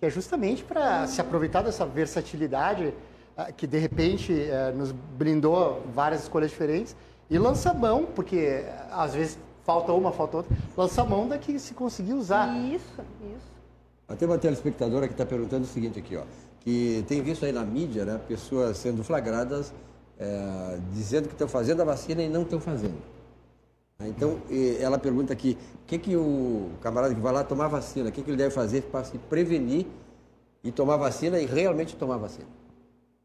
que 0.01 0.07
é 0.07 0.11
justamente 0.11 0.65
para 0.65 1.07
se 1.07 1.21
aproveitar 1.21 1.63
dessa 1.63 1.85
versatilidade 1.85 2.95
ah, 3.37 3.53
que, 3.53 3.67
de 3.67 3.79
repente, 3.79 4.33
eh, 4.33 4.73
nos 4.73 4.91
brindou 4.91 5.83
várias 5.95 6.23
escolhas 6.23 6.51
diferentes 6.51 6.97
e 7.29 7.39
lança 7.39 7.75
mão, 7.75 8.07
porque 8.07 8.65
às 8.91 9.15
vezes 9.15 9.39
falta 9.65 9.93
uma, 9.93 10.13
falta 10.13 10.39
outra, 10.39 10.57
lança 10.75 11.05
mão 11.05 11.29
da 11.29 11.37
que 11.37 11.59
se 11.59 11.75
conseguir 11.75 12.15
usar. 12.15 12.57
Isso, 12.57 13.03
isso. 13.21 14.17
Tem 14.19 14.27
uma 14.27 14.39
telespectadora 14.39 15.07
que 15.09 15.15
está 15.15 15.27
perguntando 15.27 15.65
o 15.65 15.69
seguinte 15.69 15.99
aqui, 15.99 16.17
ó, 16.17 16.23
que 16.61 17.05
tem 17.07 17.21
visto 17.21 17.45
aí 17.45 17.53
na 17.53 17.65
mídia, 17.65 18.05
né, 18.07 18.19
pessoas 18.27 18.79
sendo 18.79 19.05
flagradas 19.05 19.75
é, 20.19 20.79
dizendo 20.93 21.29
que 21.29 21.35
estão 21.35 21.49
fazendo 21.49 21.83
a 21.83 21.85
vacina 21.85 22.23
e 22.23 22.29
não 22.29 22.43
estão 22.43 22.61
fazendo. 22.61 23.16
Então, 24.01 24.39
ela 24.79 24.99
pergunta 24.99 25.33
aqui, 25.33 25.57
o 25.83 25.87
que, 25.87 25.99
que 25.99 26.17
o 26.17 26.71
camarada 26.83 27.15
que 27.15 27.21
vai 27.21 27.33
lá 27.33 27.43
tomar 27.43 27.69
vacina, 27.69 28.11
o 28.11 28.13
que, 28.13 28.23
que 28.23 28.31
ele 28.31 28.37
deve 28.37 28.55
fazer 28.55 28.83
para 28.83 29.05
se 29.05 29.17
prevenir 29.17 29.87
e 30.63 30.71
tomar 30.71 30.97
vacina 30.97 31.41
e 31.41 31.47
realmente 31.47 31.97
tomar 31.97 32.19
vacina? 32.19 32.47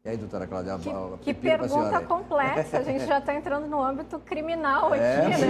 E 0.04 0.08
aí, 0.08 0.16
doutora 0.16 0.48
Cláudia, 0.48 0.76
que, 0.80 0.90
a, 0.90 1.18
que 1.20 1.32
pergunta 1.32 2.00
complexa. 2.00 2.78
A 2.78 2.82
gente 2.82 3.06
já 3.06 3.18
está 3.18 3.34
entrando 3.34 3.68
no 3.68 3.80
âmbito 3.80 4.18
criminal 4.18 4.92
é, 4.92 5.18
aqui, 5.18 5.40
né? 5.40 5.48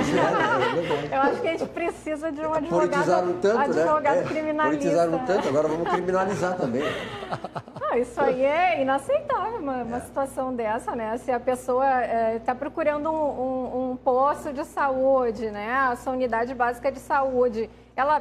É, 1.11 1.15
é 1.15 1.17
Eu 1.17 1.23
acho 1.23 1.41
que 1.41 1.49
a 1.49 1.51
gente 1.53 1.69
precisa 1.71 2.31
de 2.31 2.43
um 2.43 2.53
advogado, 2.53 2.91
Politizaram 2.91 3.41
tanto, 3.41 3.59
advogado 3.59 4.17
né? 4.17 4.25
criminalista. 4.25 4.85
Politizaram 4.85 5.25
tanto, 5.25 5.49
agora 5.49 5.69
vamos 5.69 5.89
criminalizar 5.89 6.55
também. 6.59 6.83
Não, 7.81 7.97
isso 7.97 8.21
aí 8.21 8.45
é 8.45 8.83
inaceitável, 8.83 9.59
uma, 9.59 9.85
uma 9.85 10.01
situação 10.01 10.55
dessa, 10.55 10.95
né? 10.95 11.17
Se 11.17 11.33
a 11.33 11.41
pessoa 11.41 11.87
está 12.37 12.53
é, 12.53 12.55
procurando 12.55 13.11
um, 13.11 13.15
um, 13.15 13.93
um 13.93 13.97
posto 13.97 14.53
de 14.53 14.67
saúde, 14.67 15.51
né? 15.51 15.73
A 15.73 15.97
sua 15.97 16.13
unidade 16.13 16.55
básica 16.55 16.93
de 16.93 16.99
saúde, 16.99 17.71
ela 17.97 18.21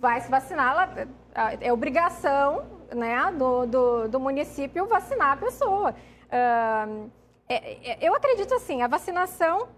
vai 0.00 0.20
se 0.20 0.30
vacinar, 0.30 0.94
ela, 1.34 1.58
é 1.60 1.72
obrigação 1.72 2.78
né, 2.94 3.32
do, 3.32 3.66
do, 3.66 4.08
do 4.08 4.20
município 4.20 4.86
vacinar 4.86 5.32
a 5.32 5.36
pessoa. 5.36 5.94
Uh, 6.26 7.10
é, 7.48 7.98
eu 8.00 8.14
acredito 8.14 8.54
assim, 8.54 8.82
a 8.82 8.86
vacinação 8.86 9.68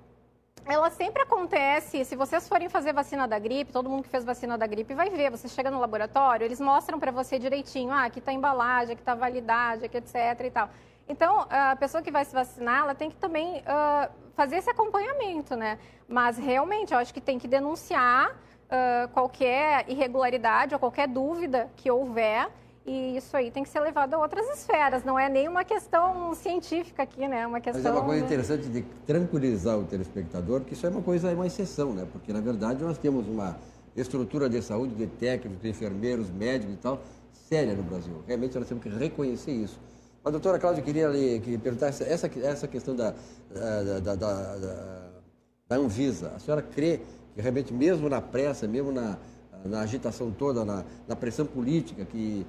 ela 0.65 0.91
sempre 0.91 1.23
acontece, 1.23 2.05
se 2.05 2.15
vocês 2.15 2.49
forem 2.49 2.69
fazer 2.69 2.93
vacina 2.93 3.27
da 3.27 3.39
gripe, 3.39 3.73
todo 3.73 3.89
mundo 3.89 4.05
que 4.05 4.09
fez 4.09 4.25
vacina 4.25 4.57
da 4.57 4.67
gripe 4.67 4.95
vai 4.95 5.11
ver, 5.11 5.31
você 5.31 5.49
chega 5.49 5.71
no 5.71 5.81
laboratório, 5.81 6.45
eles 6.45 6.61
mostram 6.61 7.01
para 7.01 7.11
você 7.11 7.37
direitinho, 7.39 7.91
ah, 7.91 8.05
aqui 8.05 8.21
está 8.21 8.33
embalagem, 8.33 8.93
aqui 8.93 9.03
está 9.03 9.15
validade, 9.15 9.87
aqui 9.87 9.97
etc 9.97 10.15
e 10.45 10.51
tal. 10.51 10.69
Então, 11.09 11.47
a 11.51 11.75
pessoa 11.77 12.03
que 12.03 12.11
vai 12.11 12.25
se 12.25 12.33
vacinar, 12.33 12.83
ela 12.85 12.95
tem 12.95 13.11
que 13.11 13.17
também 13.17 13.59
uh, 13.59 14.11
fazer 14.35 14.57
esse 14.57 14.71
acompanhamento, 14.71 15.57
né? 15.57 15.79
Mas, 16.09 16.39
realmente, 16.39 16.95
eu 16.95 16.99
acho 16.99 17.13
que 17.13 17.21
tem 17.21 17.39
que 17.39 17.49
denunciar 17.49 18.31
uh, 18.31 19.09
qualquer 19.13 19.85
irregularidade 19.89 20.75
ou 20.75 20.79
qualquer 20.79 21.09
dúvida 21.09 21.69
que 21.77 21.91
houver 21.91 22.49
e 22.85 23.17
isso 23.17 23.37
aí 23.37 23.51
tem 23.51 23.63
que 23.63 23.69
ser 23.69 23.81
levado 23.81 24.15
a 24.15 24.19
outras 24.19 24.47
esferas, 24.59 25.05
não 25.05 25.19
é 25.19 25.29
nem 25.29 25.49
uma 25.49 25.65
questão 25.65 26.35
científica 26.35 27.03
aqui, 27.03 27.29
né? 27.29 27.41
É 27.41 27.47
uma 27.47 27.61
questão... 27.61 27.83
Mas 27.83 27.93
é 27.93 27.95
uma 27.95 28.05
coisa 28.05 28.25
interessante 28.25 28.69
de 28.69 28.83
tranquilizar 29.07 29.79
o 29.79 29.85
telespectador, 29.85 30.63
que 30.63 30.73
isso 30.73 30.87
é 30.87 30.91
uma 30.91 31.03
coisa, 31.03 31.31
é 31.31 31.35
uma 31.35 31.47
exceção, 31.47 31.93
né? 31.93 32.07
Porque, 32.11 32.33
na 32.33 32.41
verdade, 32.41 32.83
nós 32.83 32.99
temos 32.99 33.29
uma 33.29 33.57
estrutura 33.97 34.49
de 34.49 34.61
saúde, 34.63 34.95
de 34.95 35.07
técnicos, 35.07 35.63
de 35.63 35.69
enfermeiros, 35.69 36.31
médicos 36.31 36.75
e 36.75 36.79
tal, 36.79 37.01
séria 37.33 37.75
no 37.75 37.83
Brasil. 37.83 38.15
Realmente 38.27 38.59
nós 38.59 38.67
temos 38.67 38.83
que 38.83 38.89
reconhecer 38.89 39.53
isso. 39.53 39.79
A 40.25 40.31
doutora 40.31 40.59
Cláudia 40.59 40.83
queria 40.83 41.09
lhe 41.09 41.41
que 41.41 41.59
perguntar 41.59 41.89
essa, 41.89 42.05
essa 42.05 42.69
questão 42.69 42.95
da, 42.95 43.15
da, 43.51 44.01
da, 44.01 44.15
da, 44.15 44.57
da 45.69 45.77
Anvisa. 45.77 46.33
A 46.35 46.39
senhora 46.39 46.63
crê 46.63 47.01
que 47.35 47.41
realmente, 47.41 47.73
mesmo 47.73 48.09
na 48.09 48.21
pressa, 48.21 48.67
mesmo 48.69 48.93
na, 48.93 49.19
na 49.65 49.81
agitação 49.81 50.31
toda, 50.31 50.65
na, 50.65 50.85
na 51.09 51.17
pressão 51.17 51.45
política 51.45 52.05
que 52.05 52.47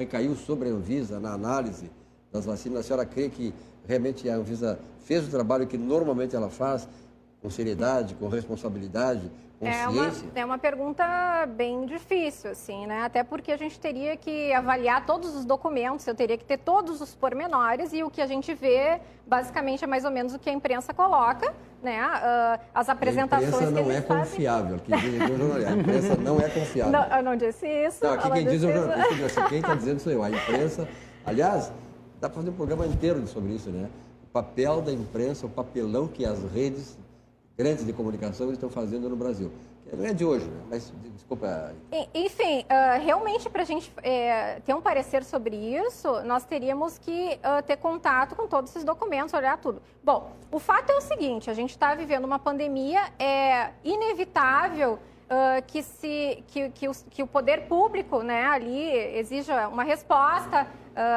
recaiu 0.00 0.34
sobre 0.34 0.70
a 0.70 0.72
Anvisa, 0.72 1.20
na 1.20 1.34
análise 1.34 1.90
das 2.32 2.46
vacinas, 2.46 2.80
a 2.80 2.82
senhora 2.82 3.04
crê 3.04 3.28
que 3.28 3.52
realmente 3.86 4.28
a 4.30 4.36
Anvisa 4.36 4.78
fez 5.04 5.28
o 5.28 5.30
trabalho 5.30 5.66
que 5.66 5.76
normalmente 5.76 6.34
ela 6.34 6.48
faz, 6.48 6.88
com 7.42 7.50
seriedade, 7.50 8.14
com 8.14 8.26
responsabilidade, 8.26 9.30
é 9.60 9.86
uma, 9.86 10.12
é 10.34 10.44
uma 10.44 10.58
pergunta 10.58 11.04
bem 11.54 11.84
difícil, 11.84 12.50
assim, 12.50 12.86
né? 12.86 13.02
Até 13.02 13.22
porque 13.22 13.52
a 13.52 13.58
gente 13.58 13.78
teria 13.78 14.16
que 14.16 14.50
avaliar 14.54 15.04
todos 15.04 15.36
os 15.36 15.44
documentos, 15.44 16.06
eu 16.06 16.14
teria 16.14 16.38
que 16.38 16.44
ter 16.44 16.56
todos 16.56 17.02
os 17.02 17.14
pormenores 17.14 17.92
e 17.92 18.02
o 18.02 18.10
que 18.10 18.22
a 18.22 18.26
gente 18.26 18.54
vê, 18.54 18.98
basicamente, 19.26 19.84
é 19.84 19.86
mais 19.86 20.06
ou 20.06 20.10
menos 20.10 20.32
o 20.32 20.38
que 20.38 20.48
a 20.48 20.52
imprensa 20.52 20.94
coloca, 20.94 21.52
né? 21.82 22.00
Uh, 22.02 22.60
as 22.74 22.88
apresentações. 22.88 23.52
A 23.52 23.56
imprensa 23.56 23.82
não 23.82 23.90
é 23.90 24.00
confiável. 24.00 24.78
Que 24.78 24.96
diz 24.96 25.66
a 25.66 25.72
imprensa 25.72 26.16
não 26.16 26.40
é 26.40 26.48
confiável. 26.48 26.92
Não, 26.92 27.16
eu 27.18 27.22
não 27.22 27.36
disse 27.36 27.66
isso. 27.66 28.02
Não, 28.02 28.14
aqui 28.14 28.30
quem 28.30 28.46
diz 28.46 28.62
é 28.62 28.66
o 28.66 28.72
jornalista. 28.72 29.42
Quem 29.48 29.58
está 29.58 29.74
dizendo 29.76 30.00
sou 30.00 30.12
eu. 30.12 30.22
A 30.22 30.30
imprensa. 30.30 30.88
Aliás, 31.26 31.70
dá 32.18 32.30
para 32.30 32.36
fazer 32.36 32.48
um 32.48 32.54
programa 32.54 32.86
inteiro 32.86 33.26
sobre 33.26 33.52
isso, 33.52 33.68
né? 33.68 33.90
O 34.24 34.26
papel 34.32 34.80
da 34.80 34.90
imprensa, 34.90 35.44
o 35.44 35.50
papelão 35.50 36.08
que 36.08 36.24
as 36.24 36.42
redes 36.50 36.96
grandes 37.60 37.84
de 37.84 37.92
comunicação 37.92 38.50
estão 38.50 38.70
fazendo 38.70 39.06
no 39.06 39.16
Brasil. 39.16 39.52
Não 39.92 40.06
é 40.06 40.14
de 40.14 40.24
hoje, 40.24 40.46
né? 40.46 40.62
mas 40.70 40.90
desculpa. 41.14 41.74
Enfim, 42.14 42.60
uh, 42.60 43.04
realmente 43.04 43.50
para 43.50 43.60
a 43.60 43.64
gente 43.66 43.92
é, 44.02 44.60
ter 44.60 44.72
um 44.72 44.80
parecer 44.80 45.22
sobre 45.24 45.56
isso, 45.56 46.22
nós 46.22 46.42
teríamos 46.44 46.96
que 46.96 47.38
uh, 47.44 47.62
ter 47.62 47.76
contato 47.76 48.34
com 48.34 48.46
todos 48.46 48.70
esses 48.70 48.82
documentos, 48.82 49.34
olhar 49.34 49.58
tudo. 49.58 49.82
Bom, 50.02 50.32
o 50.50 50.58
fato 50.58 50.90
é 50.90 50.96
o 50.96 51.02
seguinte: 51.02 51.50
a 51.50 51.54
gente 51.54 51.70
está 51.70 51.94
vivendo 51.94 52.24
uma 52.24 52.38
pandemia, 52.38 53.02
é 53.18 53.72
inevitável 53.84 54.94
uh, 54.94 55.62
que, 55.66 55.82
se, 55.82 56.42
que, 56.46 56.70
que, 56.70 56.88
o, 56.88 56.92
que 57.10 57.22
o 57.22 57.26
poder 57.26 57.66
público 57.66 58.22
né, 58.22 58.46
ali 58.46 58.90
exija 59.18 59.68
uma 59.68 59.82
resposta 59.82 60.66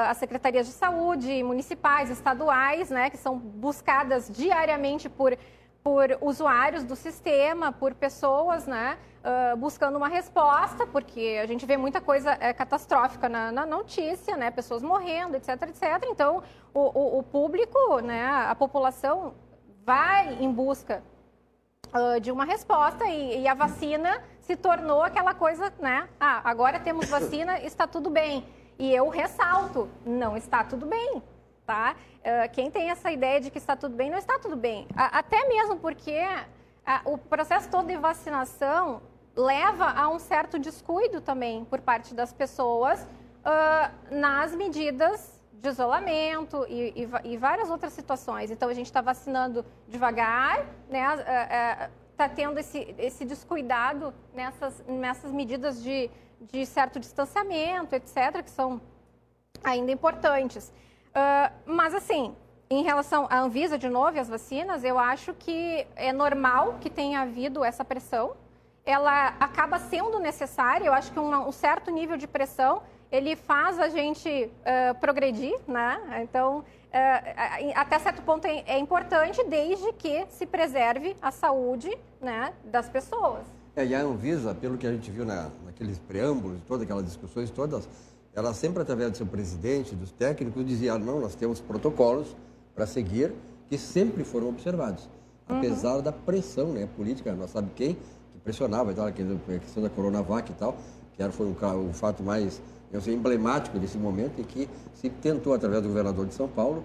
às 0.08 0.18
secretarias 0.18 0.68
de 0.68 0.72
saúde 0.72 1.44
municipais, 1.44 2.10
estaduais, 2.10 2.90
né, 2.90 3.10
que 3.10 3.18
são 3.18 3.38
buscadas 3.38 4.30
diariamente 4.30 5.10
por 5.10 5.36
por 5.84 6.18
usuários 6.22 6.84
do 6.84 6.96
sistema, 6.96 7.72
por 7.72 7.94
pessoas, 7.94 8.66
né, 8.66 8.98
uh, 9.24 9.58
buscando 9.58 9.98
uma 9.98 10.08
resposta, 10.08 10.88
porque 10.88 11.40
a 11.44 11.46
gente 11.46 11.66
vê 11.66 11.76
muita 11.76 12.00
coisa 12.00 12.38
é, 12.40 12.54
catastrófica 12.54 13.28
na, 13.28 13.52
na, 13.52 13.66
notícia, 13.66 14.38
né, 14.38 14.50
pessoas 14.50 14.82
morrendo, 14.82 15.36
etc, 15.36 15.62
etc. 15.64 16.08
Então, 16.10 16.42
o, 16.74 16.80
o, 16.80 17.20
o 17.20 17.24
público, 17.24 18.00
né, 18.00 18.26
a 18.26 18.56
população 18.56 19.34
vai 19.86 20.36
em 20.42 20.50
busca 20.50 21.04
uh, 21.94 22.20
de 22.22 22.32
uma 22.32 22.46
resposta 22.46 23.06
e, 23.06 23.42
e, 23.42 23.48
a 23.48 23.54
vacina 23.54 24.24
se 24.40 24.56
tornou 24.56 25.04
aquela 25.04 25.34
coisa, 25.34 25.74
né, 25.80 26.08
ah, 26.18 26.42
agora 26.46 26.80
temos 26.80 27.10
vacina, 27.10 27.60
está 27.60 27.86
tudo 27.86 28.10
bem. 28.10 28.46
E 28.80 28.94
eu 28.94 29.10
ressalto, 29.10 29.90
não 30.06 30.36
está 30.36 30.64
tudo 30.64 30.86
bem, 30.86 31.22
tá? 31.66 31.96
Uh, 32.20 32.52
quem 32.52 32.70
tem 32.70 32.90
essa 32.90 33.12
ideia 33.12 33.40
de 33.40 33.50
que 33.50 33.58
está 33.58 33.76
tudo 33.76 33.96
bem, 33.96 34.10
não 34.10 34.18
está 34.18 34.40
tudo 34.40 34.56
bem. 34.56 34.88
A, 34.96 35.20
até 35.20 35.48
mesmo 35.48 35.78
porque 35.78 36.18
a, 36.86 37.02
o 37.06 37.18
processo 37.18 37.70
todo 37.70 37.88
de 37.88 37.98
vacinação 37.98 39.02
leva 39.36 39.86
a 39.86 40.10
um 40.10 40.20
certo 40.20 40.60
descuido 40.60 41.22
também 41.22 41.66
por 41.66 41.82
parte 41.82 42.14
das 42.14 42.32
pessoas 42.32 43.02
uh, 43.02 44.16
nas 44.16 44.54
medidas 44.56 45.42
de 45.52 45.70
isolamento 45.70 46.66
e, 46.68 46.94
e, 47.04 47.32
e, 47.32 47.38
várias 47.38 47.70
outras 47.70 47.94
situações. 47.94 48.52
Então, 48.52 48.68
a 48.68 48.74
gente 48.74 48.88
está 48.88 49.00
vacinando 49.00 49.66
devagar, 49.88 50.66
né? 50.90 51.90
Está 52.12 52.28
tendo 52.28 52.60
esse, 52.60 52.94
esse 52.98 53.24
descuidado 53.24 54.14
nessas, 54.34 54.84
nessas 54.86 55.32
medidas 55.32 55.82
de, 55.82 56.12
de 56.42 56.66
certo 56.66 57.00
distanciamento, 57.00 57.96
etc., 57.96 58.44
que 58.44 58.52
são 58.52 58.82
ainda 59.64 59.90
importantes. 59.90 60.72
Uh, 61.16 61.54
mas, 61.66 61.94
assim, 61.94 62.36
em 62.70 62.84
relação 62.84 63.28
à 63.30 63.40
Anvisa, 63.40 63.78
de 63.78 63.88
novo, 63.88 64.18
e 64.18 64.20
as 64.20 64.30
vacinas, 64.30 64.84
eu 64.84 64.98
acho 64.98 65.34
que 65.34 65.86
é 65.96 66.12
normal 66.12 66.78
que 66.82 66.90
tenha 66.90 67.22
havido 67.22 67.64
essa 67.64 67.86
pressão. 67.86 68.36
Ela 68.86 69.28
acaba 69.40 69.80
sendo 69.80 70.20
necessária, 70.20 70.86
eu 70.86 70.94
acho 70.94 71.12
que 71.12 71.20
um, 71.20 71.48
um 71.48 71.52
certo 71.52 71.92
nível 71.92 72.18
de 72.18 72.28
pressão 72.28 72.82
ele 73.14 73.36
faz 73.36 73.80
a 73.80 73.90
gente 73.90 74.28
uh, 74.30 75.00
progredir, 75.00 75.56
né? 75.68 76.22
Então, 76.24 76.60
uh, 76.60 77.72
até 77.76 78.00
certo 78.00 78.24
ponto 78.24 78.46
é, 78.46 78.64
é, 78.66 78.80
importante, 78.80 79.44
desde 79.48 79.94
que 79.94 80.26
se 80.32 80.48
preserve 80.48 81.16
a 81.22 81.30
saúde 81.30 81.96
né, 82.20 82.52
das 82.66 82.90
pessoas. 82.90 83.46
É, 83.76 83.86
e 83.86 83.94
a 83.94 84.02
Anvisa, 84.02 84.56
pelo 84.56 84.80
que 84.80 84.88
a 84.88 84.92
gente 84.92 85.12
viu 85.12 85.26
na, 85.26 85.52
naqueles 85.64 86.00
preâmbulos, 86.00 86.60
todas 86.68 86.84
aquelas 86.84 87.06
discussões 87.06 87.52
todas, 87.52 87.88
ela 88.36 88.54
sempre, 88.54 88.82
através 88.82 89.12
do 89.12 89.18
seu 89.18 89.26
presidente, 89.26 89.96
dos 89.96 90.12
técnicos, 90.12 90.66
dizia: 90.66 90.98
não, 90.98 91.20
nós 91.20 91.36
temos 91.36 91.60
protocolos 91.60 92.36
para 92.74 92.88
seguir 92.88 93.34
que 93.70 93.78
sempre 93.78 94.24
foram 94.24 94.50
observados, 94.50 95.10
uhum. 95.50 95.58
apesar 95.58 96.02
da 96.02 96.12
pressão 96.12 96.74
né, 96.74 96.88
política, 96.96 97.34
nós 97.34 97.52
sabe 97.52 97.70
quem 97.76 97.96
que 97.96 98.40
pressionava, 98.44 98.92
então, 98.92 99.06
a 99.06 99.12
questão 99.12 99.82
da 99.82 99.90
Coronavac 99.90 100.52
e 100.52 100.56
tal, 100.56 100.76
que 101.16 101.22
era, 101.22 101.32
foi 101.32 101.48
o, 101.48 101.90
o 101.90 101.94
fato 101.94 102.24
mais 102.24 102.62
sei, 103.02 103.14
emblemático 103.14 103.80
desse 103.80 103.98
momento 103.98 104.40
em 104.40 104.44
que 104.44 104.70
se 104.94 105.10
tentou, 105.10 105.54
através 105.54 105.82
do 105.82 105.88
governador 105.88 106.26
de 106.26 106.34
São 106.34 106.48
Paulo, 106.48 106.84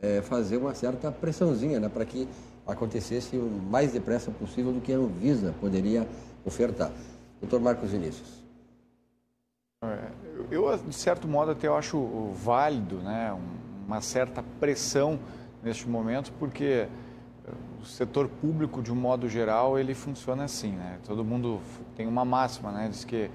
é, 0.00 0.20
fazer 0.22 0.56
uma 0.56 0.74
certa 0.74 1.10
pressãozinha 1.10 1.80
né, 1.80 1.88
para 1.88 2.04
que 2.04 2.28
acontecesse 2.66 3.36
o 3.36 3.48
mais 3.48 3.92
depressa 3.92 4.30
possível 4.30 4.72
do 4.72 4.80
que 4.80 4.92
a 4.92 4.96
Anvisa 4.96 5.54
poderia 5.60 6.06
ofertar. 6.44 6.90
Doutor 7.40 7.60
Marcos 7.60 7.90
Vinícius. 7.90 8.44
Eu, 10.50 10.76
de 10.76 10.94
certo 10.94 11.26
modo, 11.26 11.50
até 11.50 11.66
eu 11.66 11.76
acho 11.76 12.32
válido 12.34 12.96
né, 12.96 13.36
uma 13.86 14.00
certa 14.00 14.44
pressão 14.60 15.18
neste 15.62 15.88
momento, 15.88 16.32
porque 16.38 16.86
eh, 16.86 17.50
o 17.82 17.84
setor 17.84 18.28
público, 18.28 18.80
de 18.80 18.92
um 18.92 18.94
modo 18.94 19.28
geral, 19.28 19.76
ele 19.76 19.92
funciona 19.92 20.44
assim. 20.44 20.72
Né? 20.72 20.98
Todo 21.04 21.24
mundo 21.24 21.60
tem 21.96 22.06
uma 22.06 22.24
máxima, 22.24 22.70
né? 22.70 22.88
diz 22.88 23.04
que 23.04 23.28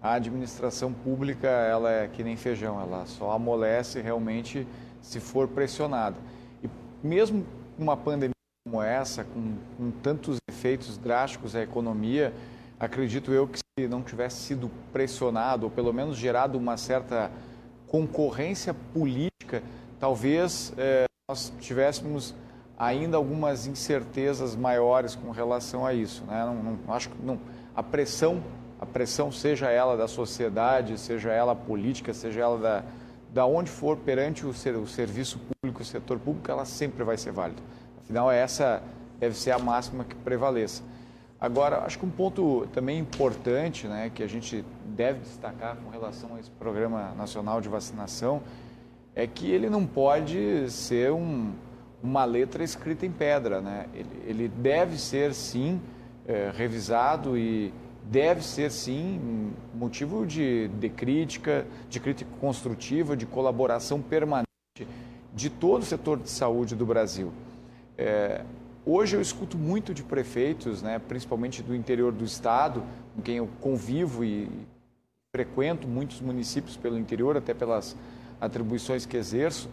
a 0.00 0.12
administração 0.14 0.92
pública 0.92 1.48
ela 1.48 1.90
é 1.90 2.08
que 2.08 2.22
nem 2.22 2.36
feijão, 2.36 2.80
ela 2.80 3.06
só 3.06 3.32
amolece 3.32 4.00
realmente 4.00 4.66
se 5.00 5.18
for 5.18 5.48
pressionada. 5.48 6.16
E 6.62 6.70
mesmo 7.04 7.44
uma 7.76 7.96
pandemia 7.96 8.30
como 8.64 8.80
essa, 8.80 9.24
com, 9.24 9.56
com 9.76 9.90
tantos 10.02 10.38
efeitos 10.48 10.96
drásticos 10.96 11.56
à 11.56 11.62
economia, 11.62 12.32
acredito 12.78 13.32
eu 13.32 13.48
que 13.48 13.61
se 13.78 13.88
não 13.88 14.02
tivesse 14.02 14.36
sido 14.36 14.70
pressionado, 14.92 15.64
ou 15.64 15.70
pelo 15.70 15.94
menos 15.94 16.18
gerado 16.18 16.58
uma 16.58 16.76
certa 16.76 17.30
concorrência 17.86 18.74
política, 18.74 19.62
talvez 19.98 20.74
é, 20.76 21.06
nós 21.26 21.50
tivéssemos 21.58 22.34
ainda 22.78 23.16
algumas 23.16 23.66
incertezas 23.66 24.54
maiores 24.54 25.14
com 25.14 25.30
relação 25.30 25.86
a 25.86 25.94
isso. 25.94 26.22
Né? 26.24 26.44
Não, 26.44 26.54
não, 26.54 26.94
acho 26.94 27.08
que 27.08 27.16
não, 27.24 27.40
a 27.74 27.82
pressão, 27.82 28.42
a 28.78 28.84
pressão, 28.84 29.32
seja 29.32 29.70
ela 29.70 29.96
da 29.96 30.06
sociedade, 30.06 30.98
seja 30.98 31.32
ela 31.32 31.54
política, 31.54 32.12
seja 32.12 32.42
ela 32.42 32.58
da, 32.58 32.84
da 33.32 33.46
onde 33.46 33.70
for 33.70 33.96
perante 33.96 34.44
o, 34.44 34.52
ser, 34.52 34.76
o 34.76 34.86
serviço 34.86 35.38
público, 35.38 35.80
o 35.80 35.86
setor 35.86 36.18
público, 36.18 36.50
ela 36.50 36.66
sempre 36.66 37.02
vai 37.04 37.16
ser 37.16 37.32
válida. 37.32 37.62
Afinal, 38.02 38.30
essa 38.30 38.82
deve 39.18 39.34
ser 39.34 39.52
a 39.52 39.58
máxima 39.58 40.04
que 40.04 40.14
prevaleça. 40.14 40.82
Agora, 41.42 41.80
acho 41.80 41.98
que 41.98 42.06
um 42.06 42.10
ponto 42.10 42.68
também 42.72 43.00
importante, 43.00 43.88
né, 43.88 44.12
que 44.14 44.22
a 44.22 44.28
gente 44.28 44.64
deve 44.86 45.18
destacar 45.18 45.76
com 45.76 45.90
relação 45.90 46.36
a 46.36 46.38
esse 46.38 46.52
Programa 46.52 47.12
Nacional 47.16 47.60
de 47.60 47.68
Vacinação, 47.68 48.40
é 49.12 49.26
que 49.26 49.50
ele 49.50 49.68
não 49.68 49.84
pode 49.84 50.70
ser 50.70 51.10
um, 51.10 51.50
uma 52.00 52.24
letra 52.24 52.62
escrita 52.62 53.04
em 53.04 53.10
pedra, 53.10 53.60
né? 53.60 53.86
Ele, 53.92 54.22
ele 54.24 54.48
deve 54.48 54.96
ser 54.96 55.34
sim 55.34 55.80
é, 56.28 56.52
revisado 56.54 57.36
e 57.36 57.74
deve 58.04 58.44
ser 58.44 58.70
sim 58.70 59.52
motivo 59.74 60.24
de, 60.24 60.68
de 60.68 60.88
crítica, 60.88 61.66
de 61.90 61.98
crítica 61.98 62.30
construtiva, 62.40 63.16
de 63.16 63.26
colaboração 63.26 64.00
permanente 64.00 64.46
de 65.34 65.50
todo 65.50 65.82
o 65.82 65.84
setor 65.84 66.20
de 66.20 66.30
saúde 66.30 66.76
do 66.76 66.86
Brasil. 66.86 67.32
É, 67.98 68.44
Hoje 68.84 69.14
eu 69.14 69.20
escuto 69.20 69.56
muito 69.56 69.94
de 69.94 70.02
prefeitos, 70.02 70.82
né, 70.82 70.98
principalmente 70.98 71.62
do 71.62 71.72
interior 71.72 72.10
do 72.10 72.24
estado, 72.24 72.82
com 73.14 73.22
quem 73.22 73.36
eu 73.36 73.48
convivo 73.60 74.24
e 74.24 74.50
frequento 75.32 75.86
muitos 75.86 76.20
municípios 76.20 76.76
pelo 76.76 76.98
interior, 76.98 77.36
até 77.36 77.54
pelas 77.54 77.96
atribuições 78.40 79.06
que 79.06 79.16
exerço, 79.16 79.70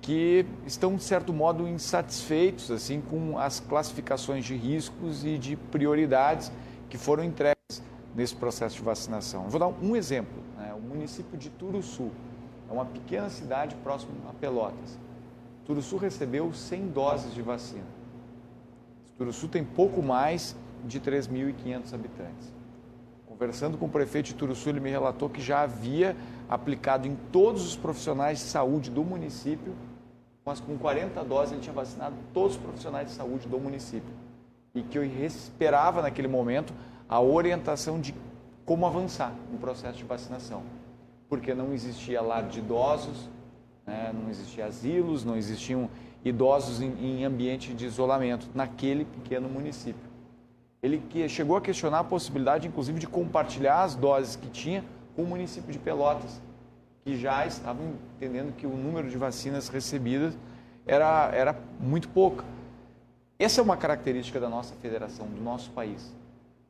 que 0.00 0.46
estão 0.64 0.94
de 0.94 1.02
certo 1.02 1.32
modo 1.32 1.66
insatisfeitos 1.66 2.70
assim 2.70 3.00
com 3.00 3.36
as 3.36 3.58
classificações 3.58 4.44
de 4.44 4.54
riscos 4.54 5.24
e 5.24 5.38
de 5.38 5.56
prioridades 5.56 6.52
que 6.88 6.96
foram 6.96 7.24
entregues 7.24 7.82
nesse 8.14 8.36
processo 8.36 8.76
de 8.76 8.82
vacinação. 8.82 9.48
vou 9.48 9.58
dar 9.58 9.66
um 9.66 9.96
exemplo: 9.96 10.40
né? 10.56 10.72
o 10.72 10.80
município 10.80 11.36
de 11.36 11.50
Turuçu. 11.50 12.12
é 12.70 12.72
uma 12.72 12.86
pequena 12.86 13.28
cidade 13.28 13.74
próxima 13.82 14.12
a 14.30 14.32
Pelotas. 14.32 14.96
Turuçu 15.64 15.96
recebeu 15.96 16.54
100 16.54 16.86
doses 16.90 17.34
de 17.34 17.42
vacina. 17.42 17.95
Turuçu 19.16 19.48
tem 19.48 19.64
pouco 19.64 20.02
mais 20.02 20.54
de 20.84 21.00
3.500 21.00 21.94
habitantes. 21.94 22.54
Conversando 23.26 23.78
com 23.78 23.86
o 23.86 23.88
prefeito 23.88 24.26
de 24.26 24.34
Turuçu, 24.34 24.68
ele 24.68 24.80
me 24.80 24.90
relatou 24.90 25.28
que 25.28 25.40
já 25.40 25.62
havia 25.62 26.16
aplicado 26.48 27.08
em 27.08 27.16
todos 27.32 27.66
os 27.66 27.76
profissionais 27.76 28.38
de 28.38 28.44
saúde 28.44 28.90
do 28.90 29.02
município, 29.02 29.74
mas 30.44 30.60
com 30.60 30.76
40 30.78 31.24
doses 31.24 31.52
ele 31.52 31.60
tinha 31.60 31.74
vacinado 31.74 32.14
todos 32.32 32.56
os 32.56 32.62
profissionais 32.62 33.08
de 33.08 33.14
saúde 33.14 33.48
do 33.48 33.58
município. 33.58 34.14
E 34.74 34.82
que 34.82 34.98
eu 34.98 35.04
esperava 35.04 36.02
naquele 36.02 36.28
momento 36.28 36.72
a 37.08 37.20
orientação 37.20 38.00
de 38.00 38.14
como 38.64 38.86
avançar 38.86 39.32
no 39.50 39.58
processo 39.58 39.96
de 39.98 40.04
vacinação. 40.04 40.62
Porque 41.28 41.54
não 41.54 41.72
existia 41.72 42.20
lar 42.20 42.46
de 42.46 42.58
idosos, 42.58 43.28
não 44.26 44.32
existia 44.32 44.66
asilos, 44.66 45.24
não 45.24 45.36
existiam 45.36 45.88
idosos 46.24 46.82
em, 46.82 46.92
em 47.00 47.24
ambiente 47.24 47.72
de 47.72 47.86
isolamento 47.86 48.48
naquele 48.54 49.04
pequeno 49.04 49.48
município. 49.48 50.10
Ele 50.82 50.98
que 50.98 51.28
chegou 51.28 51.56
a 51.56 51.60
questionar 51.60 52.00
a 52.00 52.04
possibilidade, 52.04 52.66
inclusive, 52.66 52.98
de 52.98 53.06
compartilhar 53.06 53.84
as 53.84 53.94
doses 53.94 54.36
que 54.36 54.48
tinha 54.48 54.84
com 55.14 55.22
o 55.22 55.26
município 55.26 55.72
de 55.72 55.78
Pelotas, 55.78 56.40
que 57.04 57.16
já 57.16 57.46
estavam 57.46 57.94
entendendo 58.16 58.54
que 58.56 58.66
o 58.66 58.76
número 58.76 59.08
de 59.08 59.16
vacinas 59.16 59.68
recebidas 59.68 60.36
era, 60.84 61.30
era 61.32 61.56
muito 61.80 62.08
pouco. 62.08 62.44
Essa 63.38 63.60
é 63.60 63.64
uma 63.64 63.76
característica 63.76 64.40
da 64.40 64.48
nossa 64.48 64.74
federação, 64.76 65.26
do 65.26 65.40
nosso 65.40 65.70
país. 65.70 66.12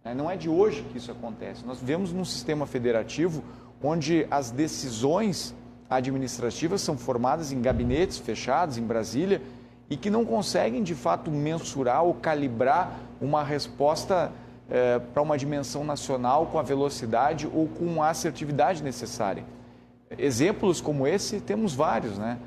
Né? 0.05 0.15
Não 0.15 0.31
é 0.31 0.37
de 0.37 0.49
hoje 0.49 0.83
que 0.93 0.99
isso 0.99 1.11
acontece. 1.11 1.65
Nós 1.65 1.81
vivemos 1.81 2.13
num 2.13 2.25
sistema 2.25 2.67
federativo 2.67 3.43
onde 3.83 4.27
as 4.31 4.51
decisões 4.51 5.55
administrativas 5.89 6.81
são 6.81 6.97
formadas 6.97 7.53
em 7.53 7.61
gabinetes 7.61 8.19
fechados 8.19 8.79
em 8.79 8.83
Brasília 8.83 9.41
e 9.89 9.97
que 9.97 10.11
não 10.11 10.25
conseguem 10.25 10.83
de 10.83 10.95
fato 10.95 11.31
mensurar 11.31 12.03
ou 12.03 12.15
calibrar 12.15 12.99
uma 13.21 13.43
resposta 13.43 14.33
eh, 14.69 15.01
para 15.13 15.23
uma 15.23 15.39
dimensão 15.39 15.85
nacional 15.85 16.47
com 16.47 16.59
a 16.59 16.63
velocidade 16.63 17.49
ou 17.53 17.69
com 17.69 18.03
a 18.03 18.11
assertividade 18.11 18.83
necessária. 18.83 19.45
Exemplos 20.19 20.81
como 20.81 21.07
esse 21.07 21.41
temos 21.41 21.75
vários, 21.75 22.19
né? 22.19 22.39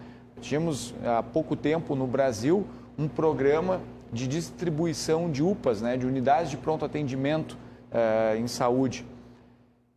Tínhamos 0.41 0.93
há 1.05 1.23
pouco 1.23 1.55
tempo 1.55 1.95
no 1.95 2.07
Brasil 2.07 2.65
um 2.97 3.07
programa 3.07 3.81
de 4.11 4.27
distribuição 4.27 5.29
de 5.29 5.43
UPAs, 5.43 5.81
né, 5.81 5.95
de 5.95 6.05
unidades 6.05 6.49
de 6.49 6.57
pronto 6.57 6.83
atendimento 6.83 7.57
eh, 7.91 8.37
em 8.39 8.47
saúde 8.47 9.05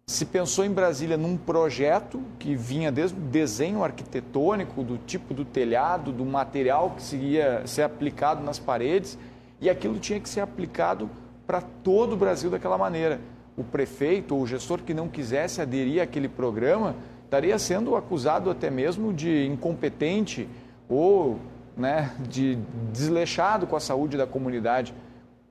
se 0.07 0.27
pensou 0.27 0.65
em 0.65 0.71
Brasília 0.71 1.17
num 1.17 1.37
projeto 1.37 2.21
que 2.39 2.55
vinha 2.55 2.91
desde 2.91 3.17
o 3.17 3.21
desenho 3.21 3.85
arquitetônico, 3.85 4.83
do 4.83 4.99
tipo 4.99 5.33
do 5.33 5.45
telhado, 5.45 6.13
do 6.13 6.25
material 6.25 6.97
que 6.99 7.17
ia 7.17 7.67
ser 7.67 7.83
aplicado 7.83 8.43
nas 8.43 8.59
paredes, 8.59 9.17
e 9.61 9.71
aquilo 9.71 9.99
tinha 9.99 10.19
que 10.19 10.29
ser 10.29 10.41
aplicado 10.41 11.09
para 11.47 11.61
todo 11.61 12.15
o 12.15 12.17
Brasil 12.17 12.51
daquela 12.51 12.77
maneira. 12.77 13.21
O 13.57 13.63
prefeito 13.63 14.35
ou 14.35 14.43
o 14.43 14.47
gestor 14.47 14.81
que 14.83 14.93
não 14.93 15.09
quisesse 15.09 15.61
aderir 15.61 16.03
àquele 16.03 16.29
programa 16.29 16.97
estaria 17.25 17.59
sendo 17.59 17.95
acusado 17.95 18.51
até 18.51 18.71
mesmo 18.71 19.13
de 19.13 19.47
incompetente 19.47 20.49
ou 20.89 21.39
né, 21.77 22.11
de 22.29 22.59
desleixado 22.93 23.67
com 23.67 23.77
a 23.77 23.81
saúde 23.81 24.17
da 24.17 24.27
comunidade. 24.27 24.93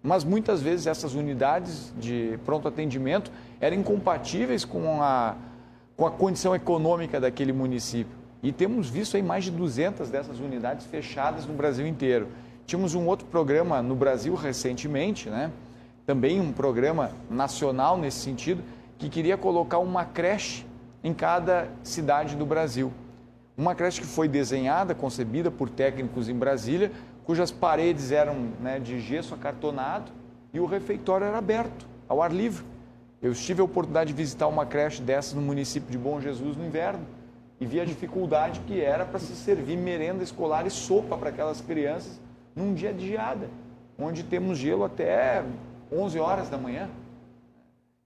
Mas 0.04 0.24
muitas 0.24 0.62
vezes 0.62 0.88
essas 0.88 1.14
unidades 1.14 1.94
de 1.98 2.40
pronto 2.44 2.68
atendimento 2.68 3.32
eram 3.60 3.78
incompatíveis 3.78 4.66
com 4.66 5.02
a, 5.02 5.36
com 5.96 6.06
a 6.06 6.12
condição 6.12 6.56
econômica 6.56 7.20
daquele 7.20 7.54
município. 7.54 8.18
E 8.42 8.52
temos 8.52 8.90
visto 8.90 9.16
aí 9.16 9.22
mais 9.22 9.44
de 9.44 9.52
200 9.52 10.10
dessas 10.10 10.40
unidades 10.40 10.88
fechadas 10.88 11.46
no 11.46 11.54
Brasil 11.54 11.86
inteiro. 11.86 12.28
Tínhamos 12.66 12.96
um 12.96 13.06
outro 13.06 13.28
programa 13.28 13.82
no 13.84 13.96
Brasil 13.96 14.34
recentemente, 14.34 15.30
né? 15.30 15.52
também 16.06 16.40
um 16.40 16.52
programa 16.52 17.12
nacional 17.30 17.98
nesse 17.98 18.20
sentido, 18.20 18.64
que 18.98 19.10
queria 19.10 19.38
colocar 19.38 19.78
uma 19.78 20.04
creche 20.04 20.66
em 21.04 21.14
cada 21.14 21.70
cidade 21.84 22.36
do 22.36 22.46
Brasil. 22.46 22.92
Uma 23.58 23.76
creche 23.76 24.02
que 24.02 24.08
foi 24.08 24.28
desenhada, 24.28 24.96
concebida 24.96 25.52
por 25.52 25.70
técnicos 25.70 26.28
em 26.28 26.36
Brasília, 26.36 26.92
cujas 27.26 27.52
paredes 27.52 28.12
eram 28.12 28.50
né, 28.60 28.80
de 28.80 29.00
gesso 29.00 29.34
acartonado 29.34 30.12
e 30.54 30.60
o 30.60 30.66
refeitório 30.66 31.26
era 31.26 31.38
aberto, 31.38 31.86
ao 32.08 32.22
ar 32.22 32.32
livre. 32.32 32.66
Eu 33.22 33.34
tive 33.34 33.62
a 33.62 33.64
oportunidade 33.64 34.10
de 34.10 34.18
visitar 34.18 34.48
uma 34.48 34.66
creche 34.66 35.02
dessas 35.02 35.34
no 35.34 35.42
município 35.42 35.92
de 35.92 35.98
Bom 35.98 36.20
Jesus 36.20 36.58
no 36.58 36.66
inverno 36.66 37.06
e 37.60 37.66
vi 37.66 37.80
a 37.80 37.86
dificuldade 37.86 38.60
que 38.62 38.82
era 38.82 39.06
para 39.06 39.20
se 39.20 39.36
servir 39.36 39.78
merenda 39.78 40.24
escolar 40.24 40.66
e 40.66 40.72
sopa 40.72 41.16
para 41.16 41.30
aquelas 41.30 41.62
crianças 41.62 42.20
num 42.56 42.74
dia 42.74 42.92
de 42.92 43.08
geada, 43.08 43.50
onde 43.98 44.24
temos 44.24 44.58
gelo 44.58 44.84
até 44.84 45.44
11 45.92 46.20
horas 46.20 46.50
da 46.50 46.58
manhã. 46.58 46.90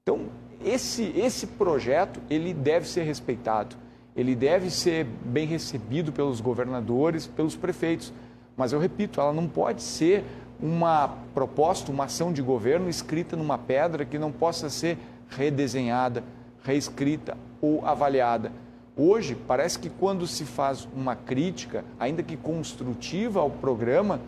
Então, 0.04 0.28
esse, 0.64 1.04
esse 1.18 1.48
projeto, 1.48 2.20
ele 2.30 2.54
deve 2.54 2.88
ser 2.88 3.04
respeitado, 3.04 3.76
ele 4.16 4.36
deve 4.36 4.70
ser 4.70 5.06
bem 5.06 5.48
recebido 5.48 6.12
pelos 6.12 6.42
governadores, 6.42 7.26
pelos 7.26 7.56
prefeitos, 7.56 8.14
mas 8.58 8.72
eu 8.72 8.80
repito, 8.80 9.20
ela 9.20 9.34
não 9.34 9.48
pode 9.48 9.82
ser 9.82 10.24
uma 10.62 11.10
proposta, 11.34 11.92
uma 11.92 12.06
ação 12.06 12.32
de 12.32 12.42
governo 12.42 12.90
escrita 12.90 13.36
numa 13.36 13.58
pedra 13.58 14.06
que 14.06 14.18
não 14.18 14.32
possa 14.32 14.70
ser 14.70 14.98
redesenhada, 15.30 16.24
reescrita 16.64 17.38
ou 17.62 17.86
avaliada. 17.86 18.52
Hoje, 18.98 19.36
parece 19.36 19.78
que 19.78 19.90
quando 19.90 20.26
se 20.26 20.46
faz 20.46 20.88
uma 20.96 21.16
crítica, 21.16 21.84
ainda 22.00 22.24
que 22.24 22.38
construtiva 22.38 23.42
ao 23.42 23.50
programa, 23.50 24.22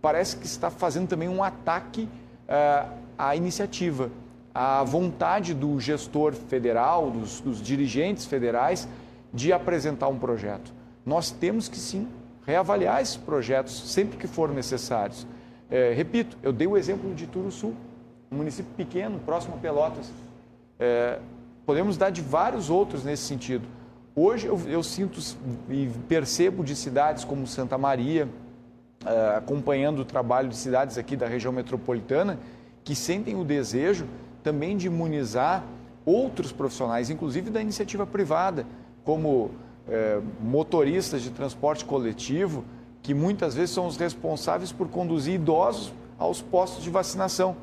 parece 0.00 0.36
que 0.36 0.46
está 0.46 0.70
fazendo 0.70 1.08
também 1.08 1.28
um 1.28 1.42
ataque 1.42 2.08
uh, 2.48 2.88
à 3.18 3.34
iniciativa, 3.34 4.10
à 4.54 4.84
vontade 4.84 5.54
do 5.54 5.80
gestor 5.80 6.34
federal, 6.34 7.10
dos, 7.10 7.40
dos 7.40 7.60
dirigentes 7.60 8.24
federais, 8.24 8.86
de 9.34 9.52
apresentar 9.52 10.06
um 10.08 10.18
projeto. 10.18 10.72
Nós 11.04 11.32
temos 11.32 11.68
que 11.68 11.78
sim 11.78 12.06
reavaliar 12.46 13.00
esses 13.00 13.16
projetos 13.16 13.92
sempre 13.92 14.16
que 14.16 14.26
for 14.26 14.50
necessários. 14.50 15.26
É, 15.70 15.92
repito, 15.92 16.36
eu 16.42 16.52
dei 16.52 16.66
o 16.66 16.76
exemplo 16.76 17.14
de 17.14 17.26
Turuçu, 17.26 17.74
um 18.30 18.36
município 18.36 18.72
pequeno, 18.76 19.18
próximo 19.20 19.54
a 19.54 19.58
Pelotas. 19.58 20.10
É, 20.78 21.18
podemos 21.64 21.96
dar 21.96 22.10
de 22.10 22.20
vários 22.20 22.68
outros 22.70 23.04
nesse 23.04 23.22
sentido. 23.22 23.66
Hoje 24.14 24.46
eu, 24.46 24.60
eu, 24.66 24.82
sinto 24.82 25.18
e 25.70 25.90
percebo 26.08 26.62
de 26.62 26.76
cidades 26.76 27.24
como 27.24 27.46
Santa 27.46 27.78
Maria, 27.78 28.28
é, 29.06 29.36
acompanhando 29.36 30.00
o 30.00 30.04
trabalho 30.04 30.48
de 30.48 30.56
cidades 30.56 30.98
aqui 30.98 31.16
da 31.16 31.26
região 31.26 31.52
metropolitana, 31.52 32.38
que 32.84 32.94
sentem 32.94 33.34
o 33.36 33.44
desejo 33.44 34.06
também 34.42 34.76
de 34.76 34.88
imunizar 34.88 35.64
outros 36.04 36.52
profissionais, 36.52 37.08
inclusive 37.08 37.48
da 37.48 37.62
iniciativa 37.62 38.06
privada, 38.06 38.66
como 39.04 39.52
é, 39.88 40.20
motoristas 40.40 41.22
de 41.22 41.30
transporte 41.30 41.84
coletivo, 41.84 42.64
que 43.02 43.12
muitas 43.14 43.54
vezes 43.54 43.70
são 43.70 43.86
os 43.86 43.96
responsáveis 43.96 44.70
por 44.70 44.88
conduzir 44.88 45.34
idosos 45.34 45.92
aos 46.18 46.40
postos 46.40 46.84
de 46.84 46.90
vacinação. 46.90 47.56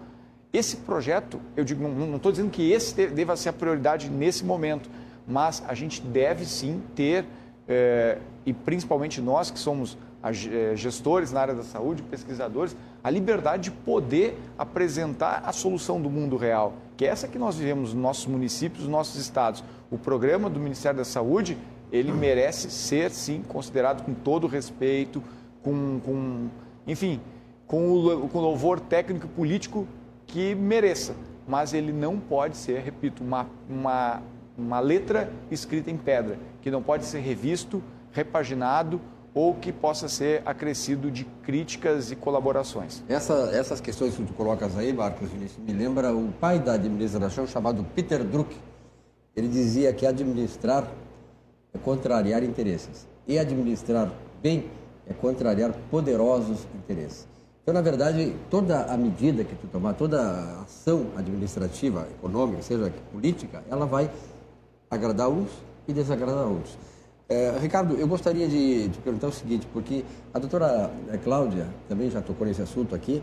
Esse 0.51 0.77
projeto, 0.77 1.39
eu 1.55 1.63
digo, 1.63 1.87
não 1.87 2.15
estou 2.17 2.31
dizendo 2.31 2.49
que 2.49 2.71
esse 2.71 3.07
deva 3.07 3.37
ser 3.37 3.49
a 3.49 3.53
prioridade 3.53 4.09
nesse 4.09 4.43
momento, 4.43 4.89
mas 5.27 5.63
a 5.67 5.73
gente 5.73 6.01
deve 6.01 6.43
sim 6.45 6.81
ter, 6.95 7.25
é, 7.67 8.17
e 8.45 8.51
principalmente 8.51 9.21
nós 9.21 9.51
que 9.51 9.59
somos 9.59 9.97
é, 10.23 10.75
gestores 10.75 11.31
na 11.31 11.39
área 11.39 11.53
da 11.53 11.63
saúde, 11.63 12.01
pesquisadores, 12.01 12.75
a 13.03 13.09
liberdade 13.09 13.63
de 13.63 13.71
poder 13.71 14.37
apresentar 14.57 15.43
a 15.45 15.53
solução 15.53 16.01
do 16.01 16.09
mundo 16.09 16.35
real, 16.35 16.73
que 16.97 17.05
é 17.05 17.09
essa 17.09 17.27
que 17.27 17.37
nós 17.37 17.55
vivemos 17.55 17.93
nos 17.93 18.01
nossos 18.01 18.25
municípios, 18.25 18.83
nos 18.83 18.91
nossos 18.91 19.21
estados. 19.21 19.63
O 19.89 19.97
programa 19.97 20.49
do 20.49 20.59
Ministério 20.59 20.97
da 20.97 21.05
Saúde 21.05 21.57
ele 21.91 22.11
merece 22.11 22.69
ser, 22.69 23.11
sim, 23.11 23.43
considerado 23.47 24.03
com 24.03 24.13
todo 24.13 24.47
respeito, 24.47 25.23
com, 25.63 25.99
com 25.99 26.47
enfim, 26.87 27.19
com 27.67 27.91
o, 27.91 28.27
com 28.29 28.39
louvor 28.39 28.79
técnico 28.79 29.25
e 29.25 29.29
político 29.29 29.87
que 30.25 30.55
mereça. 30.55 31.15
Mas 31.47 31.73
ele 31.73 31.91
não 31.91 32.19
pode 32.19 32.57
ser, 32.57 32.81
repito, 32.81 33.23
uma, 33.23 33.47
uma, 33.67 34.21
uma 34.57 34.79
letra 34.79 35.31
escrita 35.49 35.89
em 35.89 35.97
pedra, 35.97 36.37
que 36.61 36.69
não 36.69 36.81
pode 36.81 37.05
ser 37.05 37.19
revisto, 37.19 37.81
repaginado 38.11 39.01
ou 39.33 39.53
que 39.53 39.71
possa 39.71 40.07
ser 40.07 40.41
acrescido 40.45 41.09
de 41.09 41.23
críticas 41.43 42.11
e 42.11 42.15
colaborações. 42.15 43.03
Essa, 43.07 43.49
essas 43.53 43.79
questões 43.79 44.15
que 44.15 44.23
tu 44.23 44.33
colocas 44.33 44.77
aí, 44.77 44.91
Marcos 44.91 45.29
Vinícius, 45.29 45.63
me 45.63 45.73
lembra 45.73 46.13
o 46.13 46.31
pai 46.39 46.59
da 46.59 46.73
administração 46.73 47.47
chamado 47.47 47.83
Peter 47.95 48.23
Druck. 48.23 48.55
Ele 49.35 49.47
dizia 49.47 49.93
que 49.93 50.05
administrar 50.05 50.87
é 51.73 51.77
contrariar 51.77 52.43
interesses. 52.43 53.07
E 53.27 53.37
administrar 53.37 54.11
bem 54.41 54.65
é 55.07 55.13
contrariar 55.13 55.73
poderosos 55.89 56.65
interesses. 56.75 57.27
Então, 57.61 57.73
na 57.73 57.81
verdade, 57.81 58.33
toda 58.49 58.85
a 58.85 58.97
medida 58.97 59.43
que 59.43 59.55
tu 59.55 59.67
tomar, 59.67 59.93
toda 59.93 60.21
a 60.21 60.61
ação 60.61 61.07
administrativa, 61.15 62.07
econômica, 62.17 62.63
seja 62.63 62.91
política, 63.11 63.63
ela 63.69 63.85
vai 63.85 64.09
agradar 64.89 65.29
uns 65.29 65.49
e 65.87 65.93
desagradar 65.93 66.47
uns. 66.47 66.77
É, 67.27 67.55
Ricardo, 67.61 67.95
eu 67.95 68.07
gostaria 68.07 68.47
de, 68.47 68.87
de, 68.87 68.97
perguntar 68.99 69.27
o 69.27 69.31
seguinte, 69.31 69.67
porque 69.71 70.03
a 70.33 70.39
doutora 70.39 70.89
é, 71.11 71.17
Cláudia 71.17 71.67
também 71.87 72.09
já 72.09 72.21
tocou 72.21 72.47
nesse 72.47 72.61
assunto 72.61 72.95
aqui, 72.95 73.21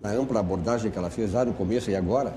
na 0.00 0.10
ampla 0.10 0.40
abordagem 0.40 0.90
que 0.90 0.96
ela 0.96 1.10
fez 1.10 1.34
lá 1.34 1.44
no 1.44 1.52
começo 1.52 1.90
e 1.90 1.94
agora, 1.94 2.32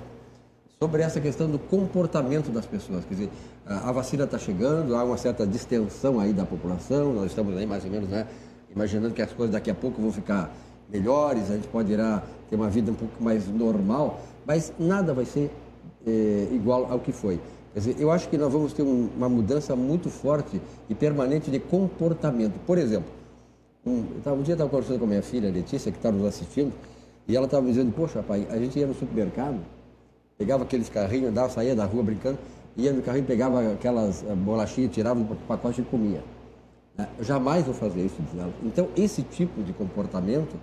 sobre 0.77 1.03
essa 1.03 1.21
questão 1.21 1.49
do 1.49 1.57
comportamento 1.57 2.51
das 2.51 2.65
pessoas. 2.65 3.05
Quer 3.05 3.13
dizer, 3.13 3.29
a, 3.65 3.91
vacina 3.91 4.25
está 4.25 4.37
chegando, 4.37 4.95
há 4.95 5.03
uma 5.03 5.17
certa 5.17 5.45
distensão 5.45 6.19
aí 6.19 6.33
da 6.33 6.45
população, 6.45 7.13
nós 7.13 7.25
estamos 7.25 7.57
aí 7.57 7.65
mais 7.65 7.83
ou 7.83 7.91
menos 7.91 8.09
né, 8.09 8.27
imaginando 8.73 9.13
que 9.13 9.21
as 9.21 9.31
coisas 9.31 9.53
daqui 9.53 9.71
a 9.71 9.75
pouco 9.75 10.01
vão 10.01 10.11
ficar 10.11 10.53
melhores, 10.89 11.49
a 11.49 11.55
gente 11.55 11.67
pode 11.67 11.95
ter 12.49 12.55
uma 12.55 12.69
vida 12.69 12.91
um 12.91 12.95
pouco 12.95 13.23
mais 13.23 13.47
normal, 13.47 14.21
mas 14.45 14.71
nada 14.77 15.13
vai 15.13 15.25
ser 15.25 15.49
é, 16.05 16.47
igual 16.51 16.91
ao 16.91 16.99
que 16.99 17.11
foi. 17.11 17.39
Quer 17.73 17.79
dizer, 17.79 17.95
eu 17.99 18.11
acho 18.11 18.29
que 18.29 18.37
nós 18.37 18.53
vamos 18.53 18.71
ter 18.71 18.83
um, 18.83 19.09
uma 19.17 19.27
mudança 19.27 19.75
muito 19.75 20.09
forte 20.09 20.61
e 20.87 20.95
permanente 20.95 21.49
de 21.49 21.59
comportamento. 21.59 22.53
Por 22.65 22.77
exemplo, 22.77 23.09
um, 23.85 23.97
um 23.97 24.41
dia 24.41 24.51
eu 24.51 24.53
estava 24.53 24.69
conversando 24.69 24.99
com 24.99 25.05
a 25.05 25.09
minha 25.09 25.21
filha, 25.23 25.49
Letícia, 25.49 25.91
que 25.91 25.97
está 25.97 26.11
nos 26.11 26.25
assistindo, 26.25 26.71
e 27.27 27.35
ela 27.35 27.45
estava 27.45 27.63
me 27.63 27.71
dizendo, 27.71 27.91
poxa, 27.91 28.21
pai, 28.21 28.47
a 28.49 28.57
gente 28.57 28.77
ia 28.77 28.85
no 28.85 28.93
supermercado, 28.93 29.59
pegava 30.37 30.63
aqueles 30.63 30.87
carrinhos, 30.87 31.29
andava, 31.29 31.49
saía 31.49 31.75
da 31.75 31.85
rua 31.85 32.03
brincando, 32.03 32.37
ia 32.75 32.91
no 32.91 33.01
carrinho, 33.01 33.25
pegava 33.25 33.73
aquelas 33.73 34.23
eh, 34.23 34.35
bolachinhas, 34.35 34.91
tirava 34.91 35.19
do 35.19 35.35
pacote 35.47 35.81
e 35.81 35.83
comia. 35.83 36.23
Né? 36.97 37.07
Jamais 37.21 37.65
vou 37.65 37.73
fazer 37.73 38.01
isso, 38.01 38.15
diz 38.19 38.39
ela. 38.39 38.53
Então, 38.63 38.89
esse 38.95 39.21
tipo 39.21 39.63
de 39.63 39.73
comportamento 39.73 40.55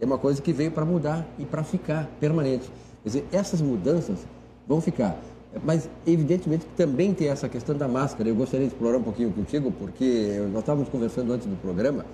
é 0.00 0.04
uma 0.04 0.18
coisa 0.18 0.40
que 0.40 0.52
veio 0.52 0.70
para 0.70 0.84
mudar 0.84 1.26
e 1.38 1.44
para 1.44 1.62
ficar 1.62 2.08
permanente. 2.18 2.70
Quer 3.02 3.08
dizer, 3.08 3.28
essas 3.32 3.60
mudanças 3.60 4.18
vão 4.66 4.80
ficar. 4.80 5.16
Mas, 5.64 5.88
evidentemente, 6.06 6.64
também 6.76 7.12
tem 7.12 7.28
essa 7.28 7.48
questão 7.48 7.76
da 7.76 7.88
máscara. 7.88 8.28
Eu 8.28 8.34
gostaria 8.34 8.66
de 8.66 8.72
explorar 8.72 8.98
um 8.98 9.02
pouquinho 9.02 9.32
contigo, 9.32 9.72
porque 9.72 10.40
nós 10.52 10.60
estávamos 10.60 10.88
conversando 10.88 11.32
antes 11.32 11.46
do 11.46 11.56
programa 11.56 12.04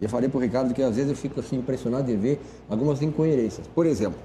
e 0.00 0.04
eu 0.04 0.08
falei 0.08 0.28
para 0.28 0.38
o 0.38 0.40
Ricardo 0.40 0.72
que 0.72 0.82
às 0.82 0.96
vezes 0.96 1.10
eu 1.10 1.16
fico 1.16 1.38
assim, 1.40 1.58
impressionado 1.58 2.06
de 2.06 2.16
ver 2.16 2.40
algumas 2.68 3.02
incoerências. 3.02 3.66
Por 3.66 3.84
exemplo, 3.84 4.18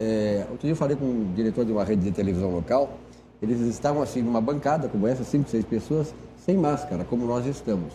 é, 0.00 0.46
outro 0.50 0.62
dia 0.62 0.72
eu 0.72 0.76
falei 0.76 0.96
com 0.96 1.04
um 1.04 1.32
diretor 1.34 1.64
de 1.64 1.72
uma 1.72 1.84
rede 1.84 2.02
de 2.02 2.10
televisão 2.10 2.50
local, 2.50 2.98
eles 3.40 3.60
estavam 3.60 4.02
assim 4.02 4.22
numa 4.22 4.40
bancada 4.40 4.88
como 4.88 5.06
essa, 5.06 5.24
cinco, 5.24 5.48
seis 5.48 5.64
pessoas, 5.64 6.12
sem 6.44 6.56
máscara, 6.56 7.04
como 7.04 7.26
nós 7.26 7.46
estamos. 7.46 7.92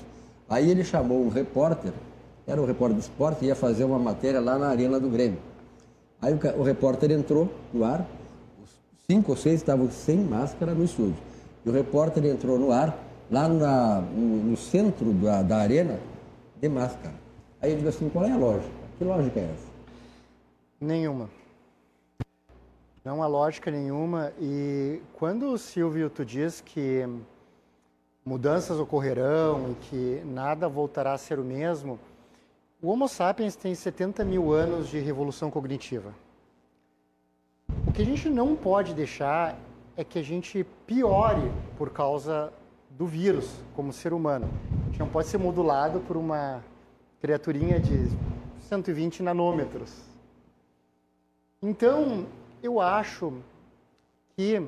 Aí 0.50 0.70
ele 0.70 0.84
chamou 0.84 1.24
um 1.24 1.30
repórter, 1.30 1.92
era 2.48 2.62
um 2.62 2.66
repórter 2.66 2.98
do 2.98 3.02
esporte, 3.02 3.46
ia 3.46 3.56
fazer 3.56 3.84
uma 3.84 4.00
matéria 4.00 4.40
lá 4.40 4.58
na 4.58 4.68
Arena 4.68 5.00
do 5.00 5.10
Grêmio. 5.10 5.40
Aí 6.22 6.34
o, 6.34 6.60
o 6.60 6.64
repórter 6.64 7.12
entrou 7.12 7.52
no 7.74 7.84
ar, 7.84 8.08
cinco 9.10 9.32
ou 9.32 9.38
seis 9.38 9.56
estavam 9.56 9.90
sem 9.90 10.18
máscara 10.18 10.74
no 10.74 10.84
estúdio. 10.84 11.18
E 11.66 11.70
o 11.70 11.72
repórter 11.72 12.26
entrou 12.26 12.58
no 12.58 12.72
ar, 12.72 12.98
lá 13.30 13.48
na, 13.48 14.02
no, 14.02 14.44
no, 14.44 14.58
centro 14.58 15.12
da, 15.14 15.42
da 15.42 15.58
arena, 15.58 16.00
de 16.62 16.70
máscara. 16.70 17.16
Aí 17.62 17.72
eu 17.72 17.78
digo 17.78 17.90
assim, 17.90 18.10
qual 18.10 18.26
é 18.26 18.32
a 18.32 18.38
lógica? 18.38 18.72
Que 18.98 19.04
lógica 19.04 19.40
é 19.40 19.44
essa? 19.44 19.74
Nenhuma. 20.80 21.30
Não 23.04 23.22
há 23.22 23.28
lógica 23.28 23.70
nenhuma. 23.70 24.32
E 24.40 25.02
quando 25.14 25.52
o 25.52 25.58
Silvio 25.58 26.10
tu 26.10 26.24
diz 26.24 26.62
que 26.62 27.06
mudanças 28.26 28.80
ocorrerão 28.80 29.72
e 29.72 29.76
que 29.76 30.22
nada 30.26 30.70
voltará 30.70 31.12
a 31.12 31.18
ser 31.18 31.38
o 31.38 31.44
mesmo, 31.44 32.00
o 32.82 32.90
Homo 32.90 33.10
sapiens 33.10 33.58
tem 33.58 33.76
70 33.76 34.24
mil 34.24 34.54
anos 34.54 34.88
de 34.88 35.00
revolução 35.00 35.52
cognitiva. 35.52 36.14
O 37.86 37.92
que 37.92 38.02
a 38.02 38.06
gente 38.06 38.30
não 38.30 38.56
pode 38.56 38.94
deixar 38.94 39.58
é 39.98 40.04
que 40.04 40.18
a 40.18 40.24
gente 40.24 40.66
piore 40.88 41.52
por 41.78 41.90
causa 41.90 42.54
do 42.90 43.06
vírus 43.06 43.50
como 43.76 43.92
ser 43.92 44.14
humano. 44.14 44.50
A 44.84 44.86
gente 44.88 45.00
não 45.00 45.10
pode 45.10 45.28
ser 45.28 45.38
modulado 45.38 46.00
por 46.02 46.16
uma 46.16 46.64
criaturinha 47.20 47.80
de 47.80 48.10
120 48.62 49.24
nanômetros. 49.24 49.94
Então, 51.62 52.26
eu 52.64 52.80
acho 52.80 53.34
que 54.38 54.66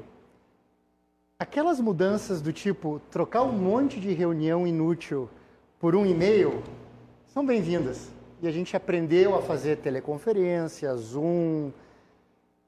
aquelas 1.39 1.79
mudanças 1.79 2.41
do 2.41 2.51
tipo 2.51 3.01
trocar 3.09 3.43
um 3.43 3.53
monte 3.53 4.01
de 4.01 4.11
reunião 4.11 4.67
inútil 4.67 5.29
por 5.79 5.95
um 5.95 6.05
e-mail 6.05 6.61
são 7.27 7.45
bem-vindas. 7.45 8.11
E 8.41 8.47
a 8.49 8.51
gente 8.51 8.75
aprendeu 8.75 9.33
a 9.33 9.41
fazer 9.41 9.77
teleconferência, 9.77 10.93
Zoom, 10.97 11.71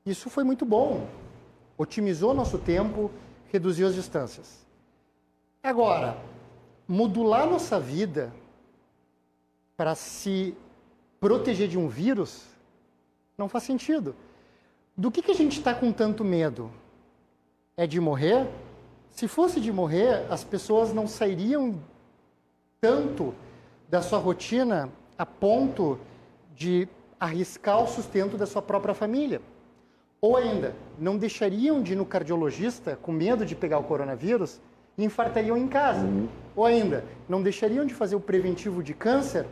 isso 0.06 0.30
foi 0.30 0.46
muito 0.46 0.66
bom. 0.66 1.10
Otimizou 1.78 2.34
nosso 2.34 2.58
tempo, 2.58 3.12
reduziu 3.52 3.86
as 3.86 3.96
distâncias. 3.96 4.66
Agora, 5.62 6.18
modular 6.88 7.50
nossa 7.50 7.78
vida 7.78 8.34
para 9.76 9.94
se 9.94 10.56
proteger 11.20 11.68
de 11.68 11.78
um 11.78 11.90
vírus 11.90 12.46
não 13.38 13.50
faz 13.50 13.66
sentido. 13.66 14.16
Do 15.00 15.12
que, 15.12 15.22
que 15.22 15.30
a 15.30 15.36
gente 15.36 15.60
está 15.60 15.76
com 15.76 15.92
tanto 15.92 16.24
medo? 16.24 16.72
É 17.78 17.86
de 17.86 18.00
morrer? 18.00 18.48
Se 19.12 19.28
fosse 19.28 19.62
de 19.62 19.72
morrer, 19.72 20.26
as 20.28 20.44
pessoas 20.44 20.92
não 20.92 21.06
sairiam 21.06 21.76
tanto 22.82 23.32
da 23.88 24.02
sua 24.02 24.18
rotina 24.18 24.90
a 25.16 25.24
ponto 25.24 26.00
de 26.56 26.88
arriscar 27.20 27.84
o 27.84 27.88
sustento 27.88 28.38
da 28.38 28.48
sua 28.48 28.60
própria 28.60 28.96
família. 28.96 29.40
Ou 30.20 30.36
ainda, 30.36 30.74
não 30.98 31.16
deixariam 31.16 31.80
de 31.84 31.94
ir 31.94 31.96
no 31.96 32.06
cardiologista 32.06 32.98
com 33.00 33.12
medo 33.12 33.46
de 33.46 33.56
pegar 33.56 33.78
o 33.78 33.84
coronavírus 33.84 34.60
e 34.98 35.06
infartariam 35.06 35.56
em 35.56 35.68
casa. 35.68 36.08
Uhum. 36.08 36.28
Ou 36.56 36.66
ainda, 36.66 37.06
não 37.30 37.44
deixariam 37.44 37.86
de 37.86 37.94
fazer 37.94 38.16
o 38.16 38.20
preventivo 38.20 38.82
de 38.82 38.96
câncer 38.96 39.46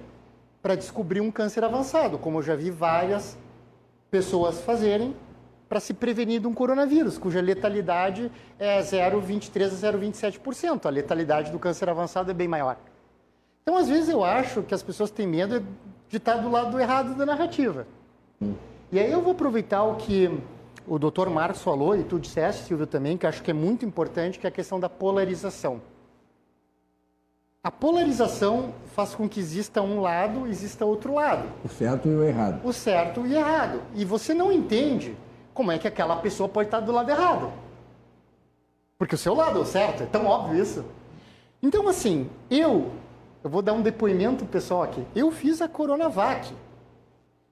para 0.60 0.74
descobrir 0.74 1.22
um 1.22 1.30
câncer 1.30 1.64
avançado, 1.64 2.18
como 2.18 2.40
eu 2.40 2.44
já 2.44 2.56
vi 2.56 2.72
várias 2.72 3.38
pessoas 4.10 4.62
fazerem 4.62 5.16
para 5.68 5.80
se 5.80 5.94
prevenir 5.94 6.40
de 6.40 6.48
um 6.48 6.54
coronavírus, 6.54 7.18
cuja 7.18 7.42
letalidade 7.42 8.32
é 8.60 8.80
0,23 8.82 9.66
a 9.66 9.94
0,27%. 9.94 10.86
A 10.86 10.90
letalidade 10.90 11.52
do 11.52 11.60
câncer 11.60 11.90
avançado 11.90 12.30
é 12.32 12.34
bem 12.34 12.48
maior. 12.48 12.78
Então, 13.64 13.76
às 13.76 13.90
vezes, 13.90 14.10
eu 14.10 14.24
acho 14.24 14.62
que 14.62 14.76
as 14.76 14.84
pessoas 14.84 15.10
têm 15.10 15.26
medo 15.26 15.66
de 16.08 16.18
estar 16.18 16.36
do 16.36 16.50
lado 16.50 16.80
errado 16.80 17.16
da 17.16 17.26
narrativa. 17.26 17.88
E 18.92 19.00
aí 19.00 19.12
eu 19.12 19.22
vou 19.22 19.32
aproveitar 19.32 19.84
o 19.84 19.96
que 19.96 20.30
o 20.88 21.00
doutor 21.00 21.30
Marcos 21.32 21.64
falou, 21.64 21.98
e 21.98 22.04
tu 22.04 22.20
disseste, 22.20 22.66
Silvio, 22.66 22.86
também, 22.86 23.18
que 23.18 23.26
acho 23.26 23.42
que 23.42 23.50
é 23.50 23.54
muito 23.54 23.84
importante, 23.84 24.38
que 24.38 24.46
é 24.46 24.50
a 24.50 24.52
questão 24.52 24.80
da 24.80 24.88
polarização. 24.88 25.82
A 27.64 27.72
polarização 27.72 28.76
faz 28.94 29.16
com 29.16 29.28
que 29.28 29.40
exista 29.40 29.82
um 29.82 30.00
lado, 30.00 30.46
exista 30.46 30.86
outro 30.86 31.16
lado. 31.16 31.50
O 31.64 31.68
certo 31.68 32.08
e 32.08 32.16
o 32.16 32.24
errado. 32.24 32.62
O 32.64 32.72
certo 32.72 33.26
e 33.26 33.34
o 33.34 33.36
errado. 33.36 33.82
E 33.96 34.06
você 34.06 34.36
não 34.36 34.52
entende 34.52 35.18
como 35.56 35.72
é 35.72 35.80
que 35.80 35.88
aquela 35.88 36.18
pessoa 36.18 36.50
pode 36.50 36.68
estar 36.68 36.82
do 36.82 36.92
lado 36.92 37.10
errado. 37.10 37.52
Porque 39.00 39.16
o 39.16 39.18
seu 39.18 39.34
lado 39.34 39.58
é 39.58 39.62
o 39.62 39.66
certo, 39.66 40.04
é 40.04 40.06
tão 40.06 40.26
óbvio 40.26 40.62
isso. 40.62 40.86
Então, 41.64 41.88
assim, 41.88 42.30
eu, 42.52 42.92
eu 43.42 43.50
vou 43.50 43.62
dar 43.62 43.72
um 43.72 43.82
depoimento 43.82 44.46
pessoal 44.46 44.84
aqui. 44.84 45.04
Eu 45.16 45.32
fiz 45.32 45.62
a 45.62 45.68
Coronavac. 45.68 46.54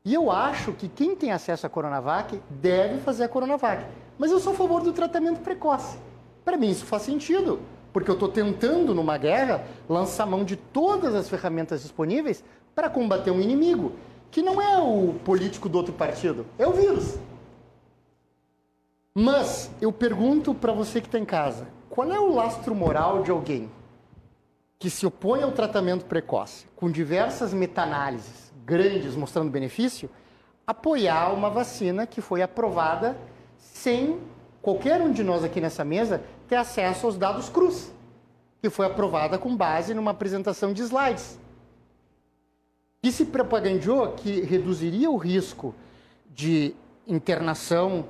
E 0.03 0.13
eu 0.13 0.29
acho 0.29 0.73
que 0.73 0.89
quem 0.89 1.15
tem 1.15 1.31
acesso 1.31 1.65
à 1.65 1.69
Coronavac 1.69 2.39
deve 2.49 2.99
fazer 2.99 3.23
a 3.23 3.29
Coronavac. 3.29 3.85
Mas 4.17 4.31
eu 4.31 4.39
sou 4.39 4.51
a 4.51 4.55
favor 4.55 4.83
do 4.83 4.91
tratamento 4.91 5.39
precoce. 5.39 5.97
Para 6.43 6.57
mim 6.57 6.69
isso 6.69 6.85
faz 6.85 7.03
sentido, 7.03 7.61
porque 7.93 8.11
eu 8.11 8.15
estou 8.15 8.27
tentando, 8.27 8.93
numa 8.93 9.17
guerra, 9.17 9.63
lançar 9.87 10.25
mão 10.25 10.43
de 10.43 10.57
todas 10.57 11.15
as 11.15 11.29
ferramentas 11.29 11.81
disponíveis 11.81 12.43
para 12.75 12.89
combater 12.89 13.31
um 13.31 13.39
inimigo, 13.39 13.93
que 14.29 14.41
não 14.41 14.61
é 14.61 14.77
o 14.77 15.13
político 15.23 15.69
do 15.69 15.77
outro 15.77 15.93
partido, 15.93 16.45
é 16.59 16.67
o 16.67 16.73
vírus. 16.73 17.17
Mas 19.15 19.69
eu 19.79 19.91
pergunto 19.91 20.55
para 20.55 20.73
você 20.73 20.99
que 20.99 21.07
está 21.07 21.19
em 21.19 21.25
casa, 21.25 21.67
qual 21.87 22.11
é 22.11 22.19
o 22.19 22.33
lastro 22.33 22.73
moral 22.73 23.21
de 23.21 23.29
alguém 23.29 23.69
que 24.79 24.89
se 24.89 25.05
opõe 25.05 25.43
ao 25.43 25.51
tratamento 25.51 26.05
precoce, 26.05 26.65
com 26.75 26.89
diversas 26.89 27.53
meta-análises, 27.53 28.51
grandes 28.65 29.15
mostrando 29.15 29.51
benefício, 29.51 30.09
apoiar 30.65 31.31
uma 31.31 31.49
vacina 31.49 32.07
que 32.07 32.21
foi 32.21 32.41
aprovada 32.41 33.15
sem 33.57 34.19
qualquer 34.61 34.99
um 34.99 35.11
de 35.11 35.23
nós 35.23 35.43
aqui 35.43 35.61
nessa 35.61 35.85
mesa 35.85 36.23
ter 36.47 36.55
acesso 36.55 37.05
aos 37.05 37.15
dados 37.15 37.49
cruz, 37.49 37.93
que 38.61 38.69
foi 38.69 38.87
aprovada 38.87 39.37
com 39.37 39.55
base 39.55 39.93
numa 39.93 40.11
apresentação 40.11 40.73
de 40.73 40.81
slides. 40.81 41.37
E 43.03 43.11
se 43.11 43.25
propagandeou 43.25 44.13
que 44.13 44.41
reduziria 44.41 45.11
o 45.11 45.17
risco 45.17 45.75
de 46.33 46.73
internação 47.05 48.05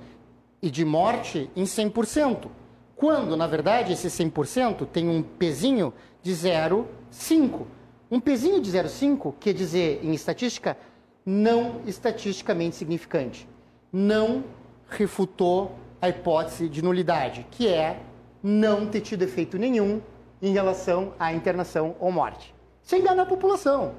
e 0.64 0.72
de 0.72 0.86
morte 0.86 1.51
em 1.57 1.66
100%, 1.66 2.47
quando, 2.95 3.36
na 3.36 3.45
verdade, 3.45 3.91
esse 3.91 4.07
100% 4.07 4.88
tem 4.88 5.09
um 5.09 5.22
pezinho 5.22 5.93
de 6.22 6.32
0,5%. 6.32 7.66
Um 8.09 8.20
pezinho 8.20 8.61
de 8.61 8.72
0,5 8.72 9.34
quer 9.41 9.53
dizer, 9.53 9.99
em 10.01 10.14
estatística, 10.14 10.78
não 11.26 11.82
estatisticamente 11.86 12.78
significante. 12.78 13.45
Não 13.91 14.45
refutou 14.88 15.76
a 16.01 16.07
hipótese 16.07 16.70
de 16.70 16.82
nulidade, 16.82 17.45
que 17.51 17.68
é 17.68 17.99
não 18.41 18.88
ter 18.88 19.01
tido 19.01 19.24
efeito 19.24 19.57
nenhum 19.57 20.01
em 20.41 20.53
relação 20.53 21.14
à 21.20 21.34
internação 21.34 21.95
ou 21.99 22.09
morte. 22.09 22.55
Isso 22.82 22.95
engana 22.95 23.24
a 23.24 23.26
população. 23.26 23.95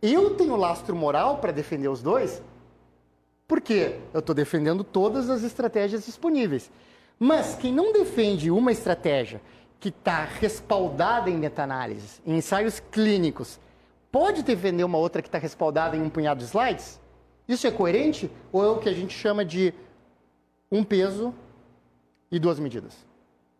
Eu 0.00 0.34
tenho 0.34 0.56
lastro 0.56 0.96
moral 0.96 1.38
para 1.38 1.52
defender 1.52 1.88
os 1.88 2.02
dois, 2.02 2.42
porque 3.52 3.96
eu 4.14 4.20
estou 4.20 4.34
defendendo 4.34 4.82
todas 4.82 5.28
as 5.28 5.42
estratégias 5.42 6.06
disponíveis. 6.06 6.70
Mas 7.18 7.54
quem 7.54 7.70
não 7.70 7.92
defende 7.92 8.50
uma 8.50 8.72
estratégia 8.72 9.42
que 9.78 9.90
está 9.90 10.24
respaldada 10.24 11.28
em 11.28 11.36
meta-análises, 11.36 12.22
em 12.24 12.38
ensaios 12.38 12.80
clínicos, 12.80 13.60
pode 14.10 14.42
defender 14.42 14.84
uma 14.84 14.96
outra 14.96 15.20
que 15.20 15.28
está 15.28 15.36
respaldada 15.36 15.98
em 15.98 16.00
um 16.00 16.08
punhado 16.08 16.38
de 16.38 16.46
slides? 16.46 16.98
Isso 17.46 17.66
é 17.66 17.70
coerente 17.70 18.30
ou 18.50 18.64
é 18.64 18.68
o 18.68 18.78
que 18.78 18.88
a 18.88 18.92
gente 18.94 19.12
chama 19.12 19.44
de 19.44 19.74
um 20.70 20.82
peso 20.82 21.34
e 22.30 22.38
duas 22.38 22.58
medidas? 22.58 22.96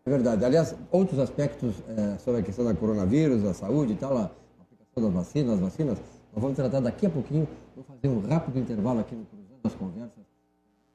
É 0.07 0.11
verdade. 0.11 0.43
Aliás, 0.43 0.75
outros 0.91 1.19
aspectos 1.19 1.75
é, 1.87 2.17
sobre 2.17 2.41
a 2.41 2.43
questão 2.43 2.65
da 2.65 2.73
coronavírus, 2.73 3.43
da 3.43 3.53
saúde 3.53 3.93
e 3.93 3.97
tal, 3.97 4.17
a 4.17 4.31
aplicação 4.59 5.03
das 5.03 5.13
vacinas, 5.13 5.53
as 5.53 5.61
vacinas, 5.61 5.99
nós 6.33 6.43
vamos 6.43 6.57
tratar 6.57 6.81
daqui 6.81 7.05
a 7.05 7.11
pouquinho. 7.11 7.47
Vou 7.77 7.85
fazer 7.85 8.09
um 8.09 8.27
rápido 8.27 8.59
intervalo 8.59 9.01
aqui 9.01 9.15
no 9.15 9.42
Cruzando 9.63 9.67
as 9.67 9.75
Conversas, 9.75 10.25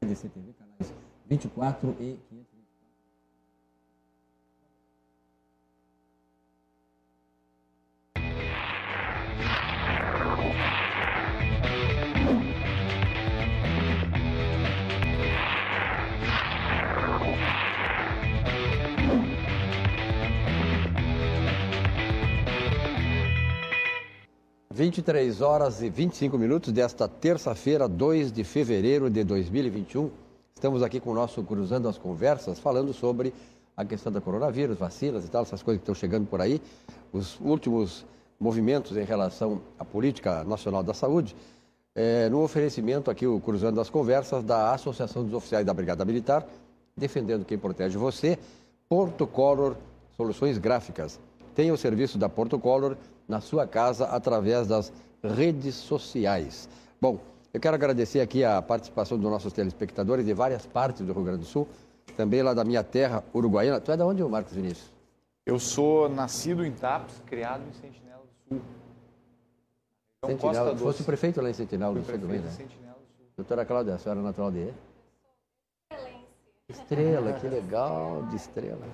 DCTV, 0.01 0.53
canais 0.53 0.93
24 1.25 1.95
e 1.99 2.17
500. 2.29 2.46
23 24.77 25.41
horas 25.41 25.81
e 25.81 25.89
25 25.89 26.37
minutos 26.37 26.71
desta 26.71 27.07
terça-feira, 27.07 27.87
2 27.87 28.31
de 28.31 28.43
fevereiro 28.43 29.09
de 29.09 29.23
2021. 29.23 30.11
Estamos 30.53 30.83
aqui 30.83 30.99
com 30.99 31.09
o 31.09 31.13
nosso 31.15 31.41
Cruzando 31.41 31.89
as 31.89 31.97
Conversas, 31.97 32.59
falando 32.59 32.93
sobre 32.93 33.33
a 33.75 33.83
questão 33.83 34.11
da 34.11 34.21
coronavírus, 34.21 34.77
vacinas 34.77 35.25
e 35.25 35.29
tal, 35.29 35.41
essas 35.41 35.63
coisas 35.63 35.79
que 35.79 35.83
estão 35.83 35.95
chegando 35.95 36.27
por 36.27 36.41
aí, 36.41 36.61
os 37.11 37.39
últimos 37.39 38.05
movimentos 38.39 38.95
em 38.95 39.03
relação 39.03 39.61
à 39.79 39.83
política 39.83 40.43
nacional 40.43 40.83
da 40.83 40.93
saúde. 40.93 41.35
É, 41.95 42.29
no 42.29 42.43
oferecimento 42.43 43.09
aqui, 43.09 43.25
o 43.25 43.39
Cruzando 43.39 43.81
as 43.81 43.89
Conversas 43.89 44.43
da 44.43 44.75
Associação 44.75 45.23
dos 45.23 45.33
Oficiais 45.33 45.65
da 45.65 45.73
Brigada 45.73 46.05
Militar, 46.05 46.45
defendendo 46.95 47.45
quem 47.45 47.57
protege 47.57 47.97
você, 47.97 48.37
Porto 48.87 49.25
Color 49.25 49.75
Soluções 50.15 50.59
Gráficas. 50.59 51.19
Tem 51.55 51.71
o 51.71 51.77
serviço 51.77 52.19
da 52.19 52.29
Porto 52.29 52.59
Color 52.59 52.95
na 53.27 53.41
sua 53.41 53.67
casa 53.67 54.05
através 54.05 54.67
das 54.67 54.91
redes 55.23 55.75
sociais. 55.75 56.69
Bom, 57.01 57.19
eu 57.53 57.59
quero 57.59 57.75
agradecer 57.75 58.21
aqui 58.21 58.43
a 58.43 58.61
participação 58.61 59.17
dos 59.17 59.29
nossos 59.29 59.51
telespectadores 59.51 60.25
de 60.25 60.33
várias 60.33 60.65
partes 60.65 61.05
do 61.05 61.13
Rio 61.13 61.23
Grande 61.23 61.39
do 61.39 61.45
Sul, 61.45 61.67
também 62.15 62.41
lá 62.41 62.53
da 62.53 62.63
minha 62.63 62.83
terra, 62.83 63.23
Uruguaiana. 63.33 63.79
Tu 63.79 63.91
é 63.91 63.97
de 63.97 64.03
onde, 64.03 64.23
Marcos 64.23 64.53
Vinícius? 64.53 64.91
Eu 65.45 65.59
sou 65.59 66.09
nascido 66.09 66.65
em 66.65 66.71
Tapes, 66.71 67.21
criado 67.25 67.63
em 67.67 67.73
Sentinela 67.73 68.21
do 68.21 68.55
Sul. 68.55 68.61
Então, 70.17 70.29
Sentinela, 70.31 70.71
Costa 70.71 70.83
fosse 70.83 71.03
prefeito 71.03 71.41
lá 71.41 71.49
em 71.49 71.53
Sentinela 71.53 71.93
do 71.93 72.03
Sul 72.03 72.19
também, 72.19 72.39
né? 72.39 72.49
Sentinela 72.49 72.93
do 72.95 73.15
Sul. 73.15 73.25
Doutora 73.37 73.65
Cláudia, 73.65 73.95
a 73.95 73.97
senhora 73.97 74.19
é 74.19 74.23
natural 74.23 74.51
de? 74.51 74.73
Estrela, 76.69 77.33
que 77.33 77.47
legal, 77.47 78.23
de 78.29 78.35
estrela. 78.35 78.85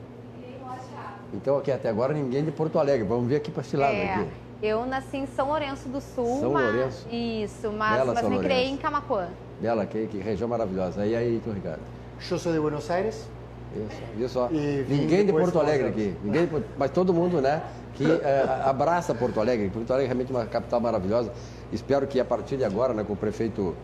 Então 1.33 1.57
aqui 1.57 1.71
até 1.71 1.89
agora 1.89 2.13
ninguém 2.13 2.43
de 2.43 2.51
Porto 2.51 2.77
Alegre. 2.77 3.07
Vamos 3.07 3.27
ver 3.27 3.37
aqui 3.37 3.51
para 3.51 3.61
esse 3.61 3.75
lado 3.75 3.93
é, 3.93 4.13
aqui. 4.13 4.27
Eu 4.61 4.85
nasci 4.85 5.17
em 5.17 5.25
São 5.25 5.47
Lourenço 5.47 5.89
do 5.89 5.99
Sul. 5.99 6.39
São 6.39 6.51
mas... 6.51 6.73
Lourenço? 6.73 7.07
Isso, 7.11 7.71
mas, 7.71 7.97
Bela, 7.97 8.13
mas 8.13 8.29
me 8.29 8.39
criei 8.39 8.69
em 8.69 8.77
Camacuã. 8.77 9.27
Bela, 9.59 9.85
que, 9.85 10.07
que 10.07 10.17
região 10.19 10.47
maravilhosa. 10.47 11.05
E 11.05 11.15
aí, 11.15 11.41
tu, 11.43 11.51
Ricardo? 11.51 11.81
Eu 12.29 12.39
sou 12.39 12.53
de 12.53 12.59
Buenos 12.59 12.89
Aires. 12.89 13.27
Isso, 13.75 14.01
viu 14.15 14.29
só? 14.29 14.49
ninguém 14.49 15.25
de 15.25 15.31
Porto 15.31 15.59
Alegre 15.59 15.87
aqui. 15.87 16.15
Ninguém 16.23 16.45
de... 16.45 16.63
mas 16.77 16.91
todo 16.91 17.11
mundo, 17.11 17.41
né? 17.41 17.63
Que 17.95 18.05
é, 18.05 18.61
abraça 18.63 19.15
Porto 19.15 19.39
Alegre. 19.39 19.69
Porto 19.69 19.91
Alegre 19.91 20.05
é 20.05 20.07
realmente 20.09 20.31
uma 20.31 20.45
capital 20.45 20.79
maravilhosa. 20.79 21.31
Espero 21.71 22.05
que 22.05 22.19
a 22.19 22.25
partir 22.25 22.57
de 22.57 22.63
agora, 22.63 22.93
né, 22.93 23.03
com 23.03 23.13
o 23.13 23.17
prefeito 23.17 23.75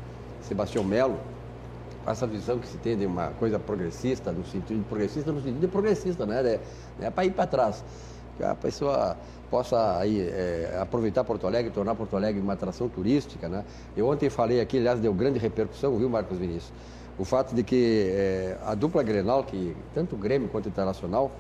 Sebastião 0.42 0.84
Melo, 0.84 1.18
essa 2.06 2.26
visão 2.26 2.60
que 2.60 2.68
se 2.68 2.78
tem 2.78 2.98
de 2.98 3.06
uma 3.06 3.28
coisa 3.32 3.60
progressista, 3.60 4.32
no 4.32 4.46
sentido 4.46 4.84
progressista, 4.88 5.32
no 5.32 5.42
sentido 5.42 5.62
de 5.62 5.68
progressista, 5.68 6.26
né? 6.26 6.42
É, 6.42 7.06
é 7.06 7.10
para 7.10 7.26
ir 7.26 7.32
para 7.32 7.48
trás. 7.48 7.84
Que 8.38 8.44
a 8.44 8.56
pessoa 8.56 9.18
possa 9.50 9.98
aí, 9.98 10.22
é, 10.22 10.78
aproveitar 10.82 11.24
Porto 11.24 11.46
Alegre, 11.46 11.72
tornar 11.72 11.96
Porto 11.96 12.16
Alegre 12.16 12.42
uma 12.42 12.54
atração 12.54 12.88
turística, 12.88 13.50
né? 13.50 13.66
Eu 13.98 14.08
ontem 14.08 14.30
falei 14.30 14.62
aqui, 14.62 14.78
aliás, 14.78 15.00
deu 15.00 15.14
grande 15.14 15.40
repercussão, 15.40 15.98
viu, 15.98 16.10
Marcos 16.10 16.38
Vinícius? 16.38 16.72
O 17.18 17.26
fato 17.26 17.54
de 17.54 17.64
que 17.64 18.08
é, 18.12 18.58
a 18.66 18.74
dupla 18.76 19.04
Grenal, 19.04 19.44
que 19.44 19.76
tanto 19.94 20.16
o 20.16 20.18
Grêmio 20.18 20.48
quanto 20.48 20.68
o 20.68 20.70
Internacional, 20.70 21.32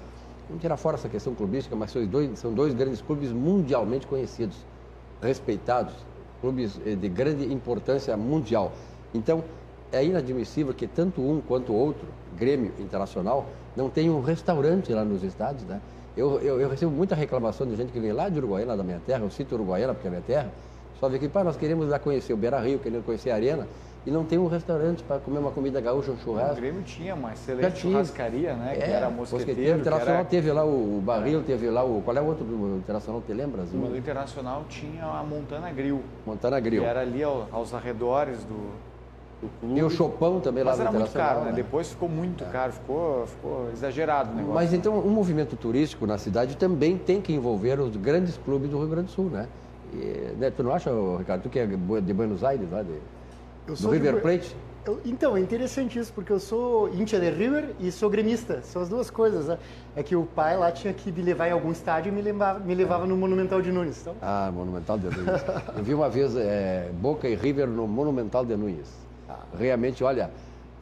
vamos 0.47 0.61
tirar 0.61 0.75
fora 0.75 0.97
essa 0.97 1.07
questão 1.07 1.33
clubística, 1.33 1.75
mas 1.75 1.91
são 1.91 2.05
dois, 2.05 2.37
são 2.37 2.53
dois 2.53 2.73
grandes 2.73 3.01
clubes 3.01 3.31
mundialmente 3.31 4.05
conhecidos, 4.05 4.57
respeitados, 5.21 5.93
clubes 6.41 6.79
eh, 6.85 6.95
de 6.95 7.07
grande 7.07 7.51
importância 7.53 8.15
mundial. 8.17 8.73
Então, 9.13 9.43
é 9.91 10.03
inadmissível 10.03 10.73
que 10.73 10.87
tanto 10.87 11.21
um 11.21 11.41
quanto 11.41 11.73
outro, 11.73 12.07
Grêmio 12.37 12.71
Internacional, 12.79 13.45
não 13.75 13.89
tenham 13.89 14.15
um 14.15 14.21
restaurante 14.21 14.93
lá 14.93 15.03
nos 15.03 15.23
estados, 15.23 15.63
né? 15.63 15.81
Eu, 16.15 16.39
eu, 16.41 16.59
eu, 16.59 16.69
recebo 16.69 16.91
muita 16.91 17.15
reclamação 17.15 17.65
de 17.67 17.75
gente 17.75 17.91
que 17.91 17.99
vem 17.99 18.11
lá 18.11 18.27
de 18.29 18.37
Uruguaiana, 18.37 18.75
da 18.75 18.83
minha 18.83 18.99
terra, 19.05 19.23
eu 19.23 19.29
cito 19.29 19.55
Uruguaiana 19.55 19.93
porque 19.93 20.07
é 20.07 20.11
minha 20.11 20.23
terra, 20.23 20.51
só 20.99 21.07
vê 21.07 21.17
que, 21.17 21.29
pá, 21.29 21.43
nós 21.43 21.55
queremos 21.55 21.87
lá 21.87 21.97
conhecer 21.97 22.33
o 22.33 22.37
Beira 22.37 22.59
Rio, 22.59 22.77
queremos 22.79 23.05
conhecer 23.05 23.31
a 23.31 23.35
Arena, 23.35 23.67
e 24.05 24.11
não 24.11 24.23
tem 24.23 24.37
um 24.37 24.47
restaurante 24.47 25.03
para 25.03 25.19
comer 25.19 25.39
uma 25.39 25.51
comida 25.51 25.79
gaúcha, 25.79 26.11
um 26.11 26.17
churrasco. 26.17 26.53
O 26.53 26.55
Grêmio 26.55 26.81
tinha 26.83 27.13
uma 27.13 27.33
excelente 27.33 27.79
churrascaria, 27.79 28.53
né? 28.53 28.73
É, 28.73 28.81
que 28.81 28.91
era 28.91 29.09
mosqueteiro. 29.09 29.77
O 29.77 29.81
Internacional 29.81 30.19
era... 30.21 30.25
teve 30.25 30.51
lá 30.51 30.65
o, 30.65 31.01
Barril, 31.03 31.43
teve 31.43 31.69
lá 31.69 31.83
o... 31.83 32.01
Qual 32.01 32.15
é 32.15 32.21
o 32.21 32.25
outro 32.25 32.45
do 32.45 32.77
Internacional, 32.77 33.21
te 33.21 33.33
lembras? 33.33 33.69
O 33.73 33.95
Internacional 33.95 34.65
tinha 34.69 35.05
a 35.05 35.23
Montana 35.23 35.71
Grill. 35.71 36.01
Montana 36.25 36.59
Grill. 36.59 36.81
Que 36.81 36.87
era 36.87 37.01
ali 37.01 37.21
ao, 37.21 37.47
aos 37.51 37.73
arredores 37.73 38.43
do, 38.45 38.71
e 39.63 39.81
o 39.81 39.89
Chopão 39.89 40.41
também 40.41 40.63
Mas 40.63 40.77
lá 40.77 40.83
no 40.83 40.89
era 40.89 40.99
muito 40.99 41.13
caro, 41.13 41.39
né? 41.41 41.45
né? 41.47 41.51
Depois 41.53 41.89
ficou 41.89 42.09
muito 42.09 42.43
é. 42.43 42.47
caro, 42.47 42.73
ficou, 42.73 43.25
ficou 43.25 43.69
exagerado 43.71 44.31
o 44.31 44.35
negócio. 44.35 44.53
Mas 44.53 44.73
então 44.73 44.97
um 44.99 45.09
movimento 45.09 45.55
turístico 45.55 46.05
na 46.05 46.17
cidade 46.17 46.57
também 46.57 46.97
tem 46.97 47.21
que 47.21 47.31
envolver 47.31 47.79
os 47.79 47.95
grandes 47.95 48.37
clubes 48.37 48.69
do 48.69 48.77
Rio 48.77 48.87
Grande 48.87 49.07
do 49.07 49.11
Sul, 49.11 49.29
né? 49.29 49.47
E, 49.93 50.33
né 50.37 50.51
tu 50.51 50.61
não 50.61 50.73
acha, 50.73 50.91
Ricardo, 51.17 51.43
tu 51.43 51.49
que 51.49 51.59
é 51.59 51.65
de 51.65 52.13
Buenos 52.13 52.43
Aires, 52.43 52.69
lá 52.69 52.83
de, 52.83 52.91
eu 53.67 53.75
do 53.75 53.89
River 53.89 54.15
de... 54.15 54.21
Plate? 54.21 54.55
Eu, 54.85 54.99
então, 55.05 55.37
é 55.37 55.39
interessante 55.39 55.99
isso, 55.99 56.11
porque 56.13 56.31
eu 56.31 56.39
sou 56.39 56.89
íntia 56.93 57.19
de 57.19 57.29
River 57.29 57.75
e 57.79 57.91
sou 57.91 58.09
gremista. 58.09 58.61
São 58.63 58.81
as 58.81 58.89
duas 58.89 59.09
coisas, 59.09 59.47
né? 59.47 59.57
É 59.95 60.01
que 60.01 60.15
o 60.15 60.23
pai 60.23 60.57
lá 60.57 60.71
tinha 60.71 60.93
que 60.93 61.11
me 61.11 61.21
levar 61.21 61.49
em 61.49 61.51
algum 61.51 61.71
estádio 61.71 62.11
e 62.11 62.15
me 62.15 62.21
levava, 62.21 62.59
me 62.59 62.73
levava 62.73 63.03
é. 63.03 63.07
no 63.07 63.15
Monumental 63.15 63.61
de 63.61 63.71
Nunes. 63.71 64.01
Então... 64.01 64.15
Ah, 64.21 64.49
Monumental 64.53 64.97
de 64.97 65.05
Nunes. 65.05 65.43
eu 65.77 65.83
vi 65.83 65.93
uma 65.93 66.09
vez 66.09 66.35
é, 66.35 66.89
Boca 66.93 67.27
e 67.27 67.35
River 67.35 67.67
no 67.67 67.87
Monumental 67.87 68.45
de 68.45 68.55
Nunes 68.55 69.08
realmente, 69.57 70.03
olha, 70.03 70.29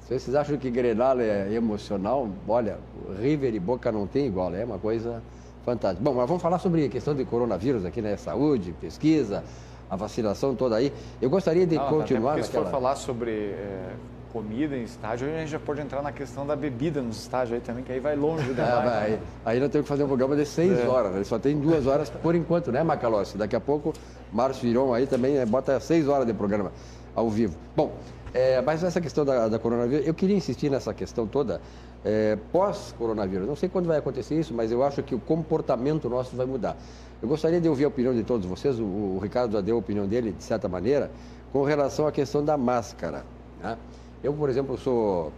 se 0.02 0.18
vocês 0.18 0.36
acham 0.36 0.58
que 0.58 0.70
Grenal 0.70 1.20
é 1.20 1.52
emocional, 1.52 2.30
olha, 2.48 2.78
River 3.20 3.54
e 3.54 3.60
Boca 3.60 3.92
não 3.92 4.08
tem 4.08 4.26
igual, 4.26 4.54
é 4.56 4.64
uma 4.64 4.80
coisa 4.80 5.22
fantástica. 5.66 6.02
Bom, 6.02 6.16
mas 6.16 6.28
vamos 6.28 6.42
falar 6.42 6.60
sobre 6.60 6.86
a 6.86 6.90
questão 6.90 7.14
de 7.14 7.26
coronavírus 7.26 7.84
aqui, 7.84 8.02
né? 8.02 8.16
Saúde, 8.16 8.74
pesquisa, 8.80 9.44
a 9.90 9.98
vacinação 9.98 10.56
toda 10.56 10.78
aí. 10.78 10.94
Eu 11.22 11.30
gostaria 11.30 11.68
de 11.68 11.76
não, 11.76 11.90
continuar 11.90 12.38
naquela... 12.38 12.46
Se 12.46 12.52
for 12.52 12.72
falar 12.72 12.96
sobre 12.96 13.32
é, 13.32 13.96
comida 14.32 14.78
em 14.78 14.84
estádio, 14.84 15.28
a 15.28 15.40
gente 15.40 15.50
já 15.50 15.60
pode 15.60 15.82
entrar 15.82 16.02
na 16.02 16.14
questão 16.14 16.48
da 16.48 16.56
bebida 16.56 17.02
nos 17.02 17.18
estádios 17.18 17.56
aí 17.56 17.60
também, 17.60 17.84
que 17.84 17.92
aí 17.92 18.00
vai 18.00 18.16
longe 18.16 18.48
demais. 18.56 18.80
É, 18.80 18.90
vai, 18.90 19.10
né? 19.10 19.20
Aí 19.46 19.60
nós 19.60 19.70
temos 19.70 19.84
que 19.84 19.90
fazer 19.90 20.04
um 20.04 20.08
programa 20.08 20.38
de 20.38 20.46
seis 20.46 20.80
é. 20.80 20.88
horas, 20.88 21.12
né? 21.12 21.24
só 21.26 21.38
tem 21.38 21.60
duas 21.60 21.86
horas 21.86 22.10
por 22.10 22.34
enquanto, 22.34 22.72
né, 22.72 22.82
Macalossi? 22.82 23.38
Daqui 23.38 23.58
a 23.58 23.60
pouco, 23.60 23.92
Márcio 24.32 24.62
Viron 24.62 24.94
aí 24.94 25.06
também 25.06 25.34
né, 25.34 25.46
bota 25.46 25.78
seis 25.82 26.08
horas 26.08 26.26
de 26.26 26.34
programa 26.34 26.72
ao 27.14 27.30
vivo. 27.30 27.58
Bom, 27.76 27.92
é, 28.34 28.62
mas 28.62 28.84
essa 28.84 29.00
questão 29.02 29.24
da, 29.26 29.48
da, 29.48 29.60
coronavírus, 29.60 30.06
eu 30.06 30.14
queria 30.14 30.36
insistir 30.36 30.70
nessa 30.70 30.94
questão 30.94 31.26
toda 31.26 31.62
é, 32.04 32.38
pós-coronavírus. 32.52 33.48
Não 33.48 33.56
sei 33.56 33.70
quando 33.70 33.88
vai 33.88 33.98
acontecer 33.98 34.40
isso, 34.40 34.54
mas 34.54 34.72
eu 34.72 34.84
acho 34.84 35.02
que 35.04 35.16
o 35.16 35.20
comportamento 35.20 36.10
nosso 36.10 36.36
vai 36.36 36.46
mudar. 36.46 36.78
Eu 37.22 37.28
gostaria 37.28 37.60
de 37.60 37.68
ouvir 37.68 37.86
a 37.86 37.88
opinião 37.88 38.14
de 38.14 38.24
todos 38.24 38.46
vocês, 38.46 38.80
o, 38.80 38.84
o 38.84 39.20
Ricardo 39.22 39.54
já 39.54 39.62
deu 39.62 39.76
a 39.76 39.80
opinião 39.80 40.08
dele, 40.08 40.32
de 40.32 40.44
certa 40.44 40.68
maneira, 40.68 41.10
com 41.52 41.64
relação 41.64 42.06
à 42.08 42.12
questão 42.12 42.44
da 42.44 42.58
máscara. 42.58 43.24
Né? 43.62 43.78
Eu, 44.24 44.34
por 44.34 44.50
exemplo, 44.50 44.78
sou 44.78 45.32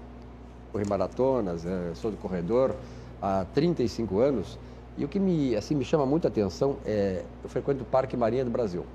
corri 0.71 0.85
maratonas, 0.87 1.65
é, 1.65 1.91
sou 1.95 2.11
de 2.11 2.17
corredor 2.17 2.75
há 3.21 3.45
35 3.53 4.19
anos, 4.19 4.59
e 4.97 5.05
o 5.05 5.07
que 5.07 5.19
me, 5.19 5.55
assim, 5.55 5.75
me 5.75 5.85
chama 5.85 6.05
muita 6.05 6.27
atenção 6.27 6.77
é, 6.85 7.23
eu 7.43 7.49
frequento 7.49 7.83
o 7.83 7.85
Parque 7.85 8.17
Marinha 8.17 8.43
do 8.43 8.51
Brasil. 8.51 8.85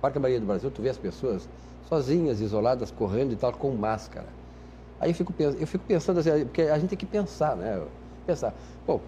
Parque 0.00 0.18
Marinha 0.18 0.40
do 0.40 0.46
Brasil, 0.46 0.70
tu 0.70 0.82
vê 0.82 0.90
as 0.90 0.98
pessoas 0.98 1.48
sozinhas, 1.88 2.40
isoladas, 2.40 2.90
correndo 2.90 3.32
e 3.32 3.36
tal, 3.36 3.52
com 3.52 3.70
máscara. 3.72 4.26
Aí 5.00 5.10
eu 5.10 5.14
fico, 5.14 5.34
eu 5.38 5.66
fico 5.66 5.84
pensando 5.84 6.20
assim, 6.20 6.44
porque 6.44 6.62
a 6.62 6.78
gente 6.78 6.90
tem 6.90 6.98
que 6.98 7.06
pensar, 7.06 7.56
né? 7.56 7.82
Pensar, 8.26 8.54
bom, 8.86 9.00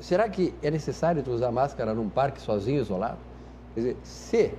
Será 0.00 0.26
que 0.30 0.54
é 0.62 0.70
necessário 0.70 1.22
tu 1.22 1.30
usar 1.30 1.52
máscara 1.52 1.92
num 1.92 2.08
parque 2.08 2.40
sozinho, 2.40 2.80
isolado? 2.80 3.18
Quer 3.74 3.80
dizer, 3.80 3.96
se 4.02 4.54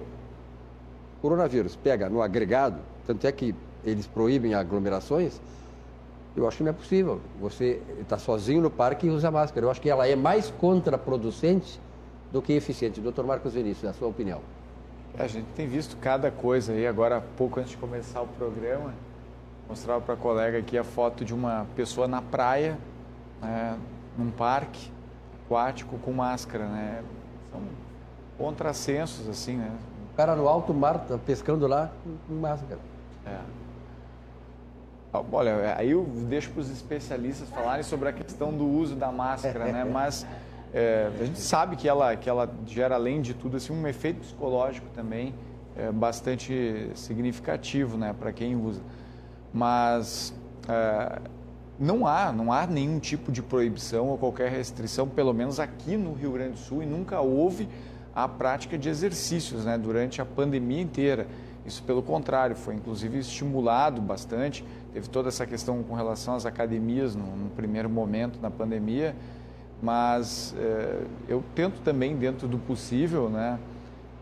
o 1.18 1.22
coronavírus 1.22 1.76
pega 1.76 2.10
no 2.10 2.22
agregado, 2.22 2.80
tanto 3.08 3.26
é 3.26 3.32
que 3.32 3.56
eles 3.84 4.06
proíbem 4.06 4.54
aglomerações, 4.54 5.42
eu 6.36 6.48
acho 6.48 6.58
que 6.58 6.64
não 6.64 6.70
é 6.70 6.74
possível. 6.74 7.20
Você 7.40 7.82
está 8.00 8.20
sozinho 8.20 8.62
no 8.62 8.70
parque 8.70 9.08
e 9.08 9.10
usa 9.10 9.32
máscara. 9.32 9.66
Eu 9.66 9.72
acho 9.72 9.82
que 9.82 9.90
ela 9.90 10.08
é 10.08 10.16
mais 10.16 10.52
contraproducente 10.52 11.82
do 12.32 12.40
que 12.40 12.54
eficiente. 12.54 13.02
Doutor 13.02 13.26
Marcos 13.26 13.54
Vinícius, 13.54 13.84
na 13.84 13.94
sua 13.94 14.08
opinião. 14.08 14.42
A 15.18 15.28
gente 15.28 15.48
tem 15.56 15.68
visto 15.68 15.98
cada 15.98 16.32
coisa 16.32 16.74
aí. 16.74 16.88
Agora, 16.88 17.22
pouco 17.38 17.60
antes 17.60 17.72
de 17.72 17.78
começar 17.78 18.22
o 18.22 18.28
programa, 18.28 18.94
mostrava 19.68 20.02
para 20.02 20.14
a 20.14 20.18
colega 20.18 20.58
aqui 20.58 20.78
a 20.78 20.84
foto 20.84 21.24
de 21.24 21.34
uma 21.34 21.66
pessoa 21.76 22.08
na 22.08 22.22
praia, 22.22 22.78
né, 23.42 23.78
num 24.18 24.32
parque, 24.32 24.92
aquático 25.46 25.98
com 26.00 26.12
máscara, 26.12 26.66
né? 26.66 27.04
São 27.52 27.62
contrassensos, 28.38 29.28
assim, 29.28 29.58
né? 29.58 29.72
O 30.14 30.16
cara 30.16 30.36
no 30.36 30.48
alto 30.48 30.74
mar, 30.74 31.00
tá 31.00 31.18
pescando 31.18 31.68
lá 31.68 31.92
com 32.28 32.34
máscara. 32.34 32.80
É. 33.26 33.38
Ah, 35.14 35.22
olha, 35.32 35.76
aí 35.78 35.92
eu 35.92 36.04
deixo 36.30 36.52
para 36.52 36.62
os 36.62 36.70
especialistas 36.70 37.50
falarem 37.50 37.84
sobre 37.84 38.08
a 38.10 38.14
questão 38.14 38.52
do 38.54 38.66
uso 38.66 38.96
da 38.96 39.12
máscara, 39.12 39.66
né? 39.66 39.84
Mas 39.92 40.26
é, 40.74 41.12
a 41.20 41.26
gente 41.26 41.40
sabe 41.40 41.76
que 41.76 41.88
ela, 41.88 42.16
que 42.16 42.30
ela 42.30 42.50
gera, 42.66 42.96
além 42.96 43.22
de 43.22 43.34
tudo, 43.34 43.58
assim, 43.58 43.74
um 43.74 43.88
efeito 43.88 44.22
psicológico 44.22 44.88
também 44.94 45.34
é, 45.76 45.92
bastante 45.92 46.90
significativo, 46.96 47.98
né? 47.98 48.16
Para 48.18 48.32
quem 48.32 48.56
usa. 48.56 48.82
Mas 49.54 50.34
é, 50.68 51.22
não 51.78 52.06
há, 52.06 52.32
não 52.32 52.54
há 52.54 52.66
nenhum 52.68 53.00
tipo 53.00 53.32
de 53.32 53.42
proibição 53.42 54.08
ou 54.10 54.18
qualquer 54.18 54.52
restrição, 54.52 55.08
pelo 55.08 55.34
menos 55.34 55.60
aqui 55.60 55.98
no 55.98 56.14
Rio 56.14 56.32
Grande 56.32 56.52
do 56.52 56.60
Sul, 56.60 56.84
e 56.84 56.86
nunca 56.86 57.20
houve 57.20 57.68
a 58.14 58.28
prática 58.28 58.78
de 58.78 58.88
exercícios 58.88 59.66
né, 59.66 59.78
durante 59.78 60.22
a 60.22 60.26
pandemia 60.26 60.82
inteira. 60.82 61.28
Isso, 61.66 61.84
pelo 61.84 62.02
contrário, 62.02 62.56
foi 62.56 62.76
inclusive 62.76 63.20
estimulado 63.20 64.02
bastante. 64.02 64.64
Teve 64.94 65.10
toda 65.10 65.30
essa 65.30 65.46
questão 65.46 65.84
com 65.84 65.96
relação 65.96 66.36
às 66.36 66.46
academias 66.46 67.16
no, 67.16 67.26
no 67.26 67.50
primeiro 67.50 67.90
momento 67.90 68.40
da 68.40 68.50
pandemia, 68.50 69.16
mas 69.82 70.54
eh, 70.58 71.04
eu 71.28 71.44
tento 71.56 71.82
também, 71.82 72.16
dentro 72.16 72.48
do 72.48 72.58
possível, 72.58 73.30
né, 73.30 73.58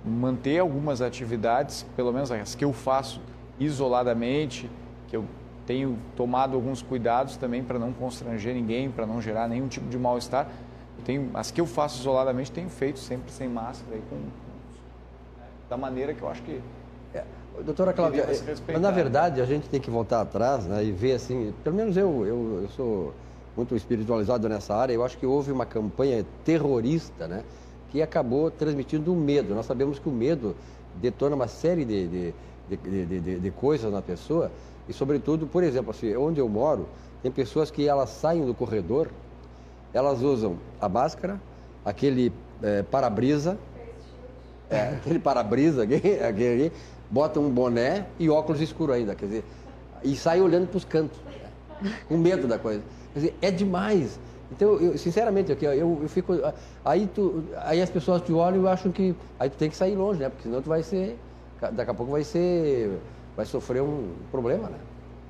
manter 0.06 0.60
algumas 0.60 1.02
atividades, 1.02 1.86
pelo 1.96 2.14
menos 2.14 2.32
as 2.32 2.56
que 2.56 2.64
eu 2.64 2.72
faço 2.72 3.22
isoladamente, 3.60 4.70
que 5.10 5.16
eu 5.16 5.26
tenho 5.66 5.98
tomado 6.16 6.56
alguns 6.56 6.82
cuidados 6.82 7.36
também 7.36 7.64
para 7.64 7.78
não 7.78 7.92
constranger 7.92 8.56
ninguém, 8.56 8.90
para 8.90 9.06
não 9.06 9.22
gerar 9.22 9.48
nenhum 9.48 9.68
tipo 9.68 9.88
de 9.90 10.00
mal-estar. 10.00 10.48
Tenho, 11.06 11.30
as 11.34 11.52
que 11.52 11.60
eu 11.60 11.66
faço 11.66 12.00
isoladamente 12.00 12.52
tenho 12.52 12.70
feito 12.70 13.00
sempre 13.00 13.32
sem 13.32 13.48
máscara, 13.48 13.96
aí, 13.96 14.02
com, 14.10 14.18
da 15.70 15.78
maneira 15.78 16.14
que 16.14 16.22
eu 16.22 16.30
acho 16.30 16.42
que. 16.42 16.62
É, 17.14 17.24
doutora 17.64 17.94
Cláudia, 17.94 18.26
mas 18.68 18.82
na 18.82 18.92
verdade 18.92 19.42
a 19.42 19.46
gente 19.46 19.70
tem 19.70 19.80
que 19.80 19.90
voltar 19.90 20.22
atrás 20.22 20.66
né, 20.66 20.84
e 20.84 20.92
ver 20.92 21.14
assim, 21.14 21.54
pelo 21.64 21.76
menos 21.76 21.96
eu, 21.98 22.26
eu, 22.26 22.60
eu 22.64 22.70
sou 22.70 23.14
muito 23.56 23.76
espiritualizado 23.76 24.48
nessa 24.48 24.76
área, 24.76 24.94
eu 24.94 25.04
acho 25.04 25.18
que 25.18 25.26
houve 25.26 25.52
uma 25.52 25.66
campanha 25.66 26.26
terrorista 26.44 27.28
né, 27.28 27.44
que 27.90 28.02
acabou 28.02 28.50
transmitindo 28.50 29.12
o 29.12 29.16
medo. 29.16 29.54
Nós 29.54 29.66
sabemos 29.66 30.00
que 30.00 30.08
o 30.08 30.12
medo 30.12 30.56
detona 30.96 31.36
uma 31.36 31.48
série 31.48 31.86
de, 31.86 32.08
de, 32.08 32.34
de, 32.78 33.06
de, 33.06 33.40
de 33.40 33.52
coisas 33.52 33.92
na 33.92 34.02
pessoa 34.02 34.52
e, 34.88 34.94
sobretudo, 34.94 35.46
por 35.46 35.64
exemplo, 35.64 35.92
assim, 35.92 36.16
onde 36.16 36.40
eu 36.40 36.50
moro, 36.50 36.88
tem 37.22 37.32
pessoas 37.32 37.70
que 37.70 37.88
elas 37.88 38.10
saem 38.10 38.46
do 38.46 38.54
corredor, 38.54 39.10
elas 39.94 40.22
usam 40.22 40.58
a 40.80 40.88
máscara, 40.88 41.40
aquele 41.84 42.32
é, 42.62 42.82
para-brisa, 42.84 43.58
é, 44.70 44.96
aquele 44.96 45.20
para-brisa 45.20 45.86
botam 47.10 47.44
um 47.44 47.50
boné 47.50 48.06
e 48.18 48.30
óculos 48.30 48.62
escuros 48.62 48.96
ainda, 48.96 49.16
quer 49.16 49.26
dizer, 49.26 49.44
e 50.04 50.16
saem 50.16 50.42
olhando 50.42 50.68
para 50.68 50.78
os 50.78 50.86
cantos, 50.86 51.20
né, 51.82 51.94
com 52.08 52.18
medo 52.18 52.48
da 52.48 52.58
coisa. 52.58 52.82
Quer 53.14 53.20
dizer, 53.20 53.36
é 53.42 53.52
demais. 53.52 54.20
Então, 54.52 54.78
eu, 54.78 54.98
sinceramente, 54.98 55.52
aqui, 55.52 55.66
eu, 55.66 56.00
eu 56.02 56.10
fico. 56.10 56.34
Aí, 56.84 57.08
tu, 57.14 57.44
aí 57.58 57.82
as 57.82 57.90
pessoas 57.90 58.22
te 58.22 58.34
olham 58.34 58.64
e 58.64 58.68
acham 58.68 58.92
que. 58.92 59.16
Aí 59.40 59.50
tu 59.50 59.58
tem 59.58 59.70
que 59.70 59.76
sair 59.76 59.96
longe, 59.96 60.20
né? 60.20 60.30
Porque 60.30 60.44
senão 60.44 60.62
tu 60.62 60.70
vai 60.70 60.82
ser. 60.82 61.18
Daqui 61.74 61.92
a 61.92 61.94
pouco 61.94 62.12
vai 62.12 62.24
ser 62.24 63.00
vai 63.40 63.46
sofrer 63.46 63.82
um 63.82 64.12
problema, 64.32 64.68
né? 64.68 64.78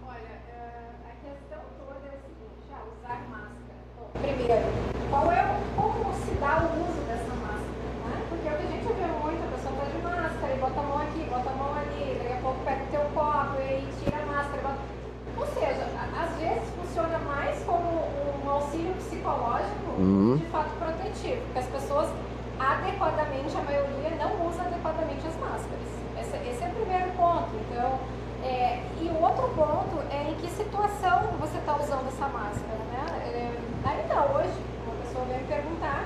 Olha, 0.01 0.17
eh, 0.17 0.81
a 1.05 1.13
questão 1.21 1.61
toda 1.77 2.09
é 2.09 2.17
a 2.17 2.21
seguinte, 2.25 2.65
ah, 2.73 2.81
usar 2.89 3.21
máscara. 3.29 3.77
Bom, 4.01 4.09
primeiro, 4.17 4.65
qual 5.11 5.31
é, 5.31 5.45
como 5.77 6.09
se 6.25 6.31
dá 6.41 6.57
o 6.57 6.89
uso 6.89 7.01
dessa 7.05 7.33
máscara? 7.37 7.85
Né? 8.09 8.25
Porque 8.29 8.49
o 8.49 8.57
que 8.57 8.65
a 8.65 8.71
gente 8.73 8.89
vê 8.97 9.09
muito, 9.21 9.45
a 9.45 9.51
pessoa 9.53 9.73
está 9.77 9.85
de 9.93 10.01
máscara 10.01 10.55
e 10.55 10.57
bota 10.57 10.79
a 10.79 10.83
mão 10.89 10.97
aqui, 10.97 11.21
bota 11.29 11.49
a 11.49 11.53
mão 11.53 11.71
ali, 11.77 12.17
daqui 12.17 12.33
a 12.33 12.41
pouco 12.41 12.59
pega 12.65 12.81
o 12.81 12.87
teu 12.89 13.05
copo 13.13 13.61
e 13.61 13.85
tira 14.01 14.17
a 14.17 14.25
máscara. 14.25 14.57
Bota... 14.57 14.81
Ou 15.37 15.47
seja, 15.53 15.85
às 16.17 16.31
vezes 16.41 16.65
funciona 16.81 17.19
mais 17.29 17.61
como 17.61 18.09
um 18.41 18.49
auxílio 18.49 18.93
psicológico 18.97 20.01
uhum. 20.01 20.37
de 20.37 20.45
fato 20.47 20.73
protetivo, 20.81 21.45
porque 21.45 21.59
as 21.59 21.69
pessoas 21.69 22.09
adequadamente, 22.59 23.55
a 23.55 23.61
maioria 23.61 24.17
não 24.17 24.49
usa 24.49 24.63
adequadamente 24.63 25.27
as 25.27 25.37
máscaras. 25.37 25.89
Esse, 26.19 26.35
esse 26.49 26.63
é 26.63 26.67
o 26.67 26.75
primeiro 26.75 27.09
ponto. 27.15 27.49
Então, 27.55 27.99
é, 28.43 28.83
e 29.01 29.07
o 29.07 29.21
outro 29.23 29.47
ponto 29.55 30.03
é 30.11 30.29
em 30.29 30.35
que 30.35 30.49
situação 30.51 31.31
você 31.39 31.57
está 31.57 31.75
usando 31.77 32.07
essa 32.07 32.27
máscara, 32.27 32.79
né? 32.91 33.05
É, 33.31 33.87
ainda 33.87 34.21
hoje, 34.35 34.53
uma 34.85 34.95
pessoa 35.01 35.25
veio 35.25 35.39
me 35.39 35.47
perguntar, 35.47 36.05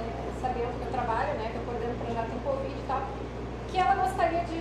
é, 0.00 0.40
que 0.54 0.60
eu 0.60 0.92
trabalho, 0.92 1.34
né, 1.34 1.50
que 1.50 1.58
eu 1.58 1.64
coordeno 1.66 1.92
o 1.92 2.04
projeto 2.04 2.30
em 2.30 2.40
Covid 2.40 2.74
e 2.74 2.84
tal, 2.86 3.02
que 3.68 3.78
ela 3.78 3.94
gostaria 3.94 4.40
de 4.44 4.58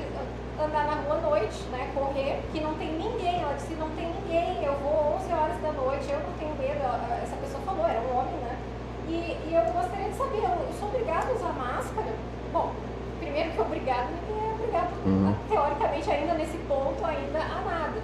andar 0.58 0.86
na 0.86 0.96
rua 1.06 1.16
à 1.18 1.22
noite, 1.22 1.62
né, 1.70 1.92
correr, 1.94 2.42
que 2.52 2.60
não 2.60 2.74
tem 2.76 2.94
ninguém, 2.94 3.42
ela 3.42 3.54
disse, 3.54 3.74
não 3.76 3.90
tem 3.92 4.10
ninguém, 4.10 4.64
eu 4.64 4.74
vou 4.82 5.18
11 5.22 5.34
horas 5.34 5.58
da 5.62 5.72
noite, 5.72 6.10
eu 6.10 6.20
não 6.20 6.34
tenho 6.38 6.56
medo, 6.56 6.82
essa 7.22 7.36
pessoa 7.38 7.62
falou, 7.64 7.86
era 7.86 8.02
um 8.02 8.18
homem, 8.18 8.36
né, 8.42 8.58
e, 9.08 9.38
e 9.50 9.54
eu 9.54 9.62
gostaria 9.74 10.10
de 10.10 10.18
saber, 10.18 10.44
eu 10.44 10.74
sou 10.80 10.90
obrigada 10.90 11.30
a 11.30 11.34
usar 11.34 11.54
máscara? 11.54 12.10
Bom, 12.52 12.72
primeiro 13.20 13.52
que 13.52 13.62
obrigado 13.62 14.10
ninguém 14.10 14.50
é 14.50 14.54
obrigado, 14.54 14.92
uhum. 15.06 15.36
teoricamente, 15.50 16.12
ainda 16.12 16.34
nesse 16.34 16.58
ponto, 16.70 17.06
ainda 17.06 17.40
a 17.40 17.62
nada. 17.62 18.02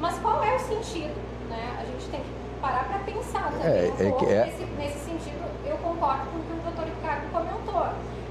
Mas 0.00 0.18
qual 0.18 0.42
é 0.42 0.56
o 0.56 0.58
sentido? 0.58 1.14
Né? 1.48 1.78
A 1.80 1.84
gente 1.84 2.08
tem 2.10 2.20
que 2.20 2.30
parar 2.60 2.84
para 2.84 2.98
pensar 3.00 3.50
também 3.50 3.66
é, 3.66 3.90
um 3.90 4.06
é 4.06 4.10
pouco 4.10 4.30
é... 4.30 4.46
nesse, 4.46 4.64
nesse 4.78 4.98
sentido. 4.98 5.42
Eu 5.66 5.76
concordo 5.78 6.26
com 6.30 6.38
o 6.38 6.42
que 6.42 6.52
o 6.52 6.62
doutor 6.62 6.84
Ricardo 6.84 7.11
comentou. 7.32 7.86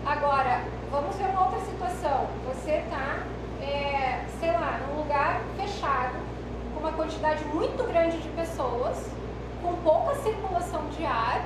Agora, 0.05 0.61
vamos 0.91 1.15
ver 1.15 1.25
uma 1.25 1.45
outra 1.45 1.59
situação. 1.59 2.27
Você 2.47 2.71
está, 2.71 3.23
é, 3.61 4.23
sei 4.39 4.51
lá, 4.51 4.79
num 4.87 5.01
lugar 5.01 5.41
fechado, 5.57 6.15
com 6.73 6.79
uma 6.79 6.91
quantidade 6.91 7.43
muito 7.45 7.83
grande 7.91 8.17
de 8.17 8.29
pessoas, 8.29 9.09
com 9.61 9.73
pouca 9.83 10.15
circulação 10.15 10.85
de 10.97 11.05
ar, 11.05 11.41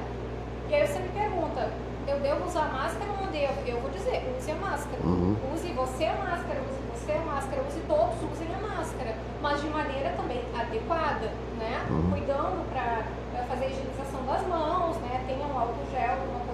e 0.69 0.73
aí 0.73 0.87
você 0.87 0.99
me 0.99 1.09
pergunta, 1.09 1.71
eu 2.07 2.19
devo 2.19 2.45
usar 2.45 2.71
máscara 2.71 3.11
ou 3.11 3.25
não 3.25 3.31
devo? 3.31 3.53
Eu 3.67 3.79
vou 3.81 3.91
dizer, 3.91 4.33
use 4.37 4.51
a 4.51 4.55
máscara. 4.55 5.01
Uhum. 5.03 5.35
Use 5.53 5.71
você 5.73 6.05
a 6.05 6.15
máscara, 6.15 6.59
use 6.61 6.79
você 6.93 7.11
a 7.11 7.21
máscara, 7.21 7.61
use 7.67 7.79
todos, 7.87 8.15
usem 8.31 8.47
a 8.53 8.67
máscara. 8.67 9.15
Mas 9.41 9.61
de 9.61 9.67
maneira 9.67 10.09
também 10.17 10.41
adequada, 10.57 11.31
né? 11.57 11.85
Uhum. 11.89 12.11
Cuidando 12.11 12.67
para 12.71 13.03
fazer 13.47 13.65
a 13.65 13.67
higienização 13.67 14.23
das 14.25 14.47
mãos, 14.47 14.97
né? 14.97 15.23
Tenha 15.27 15.45
um 15.45 15.59
álcool 15.59 15.85
gel, 15.91 16.11
alguma 16.11 16.44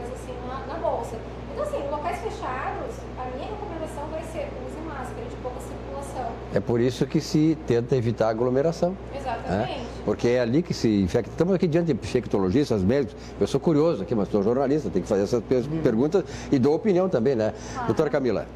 na, 0.72 0.80
bolsa. 0.80 1.15
Então, 1.51 1.63
assim, 1.63 1.78
em 1.78 1.89
locais 1.89 2.19
fechados, 2.19 2.95
a 3.17 3.26
minha 3.36 3.49
recomendação 3.49 4.07
vai 4.11 4.24
ser 4.32 4.49
use 4.65 4.80
máscara 4.88 5.26
de 5.30 5.36
pouca 5.38 5.59
circulação. 5.59 6.32
É 6.53 6.59
por 6.59 6.80
isso 6.80 7.05
que 7.05 7.19
se 7.19 7.57
tenta 7.67 7.95
evitar 7.95 8.30
aglomeração. 8.30 8.95
Exatamente. 9.13 9.80
Né? 9.80 9.86
Porque 10.05 10.30
é 10.30 10.39
ali 10.39 10.63
que 10.63 10.74
se 10.74 11.01
infecta. 11.01 11.30
Estamos 11.30 11.53
aqui 11.53 11.67
diante 11.67 11.88
de 11.88 11.93
infectologistas, 11.93 12.84
médicos. 12.84 13.15
Eu 13.39 13.47
sou 13.47 13.59
curioso 13.59 14.03
aqui, 14.03 14.15
mas 14.15 14.30
sou 14.30 14.41
jornalista, 14.41 14.89
tenho 14.89 15.03
que 15.03 15.09
fazer 15.09 15.24
essas 15.24 15.43
perguntas 15.84 16.24
e 16.51 16.57
dou 16.57 16.74
opinião 16.74 17.07
também, 17.07 17.36
né? 17.36 17.53
Claro. 17.74 17.88
Doutora 17.88 18.09
Camila. 18.09 18.47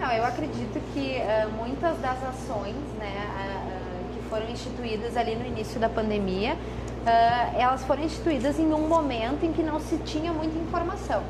Não, 0.00 0.10
eu 0.10 0.24
acredito 0.24 0.80
que 0.94 1.18
uh, 1.18 1.50
muitas 1.58 1.98
das 1.98 2.16
ações 2.24 2.74
né, 2.98 3.26
uh, 3.36 4.14
que 4.14 4.28
foram 4.30 4.48
instituídas 4.48 5.14
ali 5.14 5.36
no 5.36 5.46
início 5.46 5.78
da 5.78 5.90
pandemia, 5.90 6.54
uh, 6.54 7.60
elas 7.60 7.84
foram 7.84 8.02
instituídas 8.02 8.58
em 8.58 8.72
um 8.72 8.88
momento 8.88 9.44
em 9.44 9.52
que 9.52 9.62
não 9.62 9.78
se 9.78 9.98
tinha 9.98 10.32
muita 10.32 10.58
informação 10.58 11.22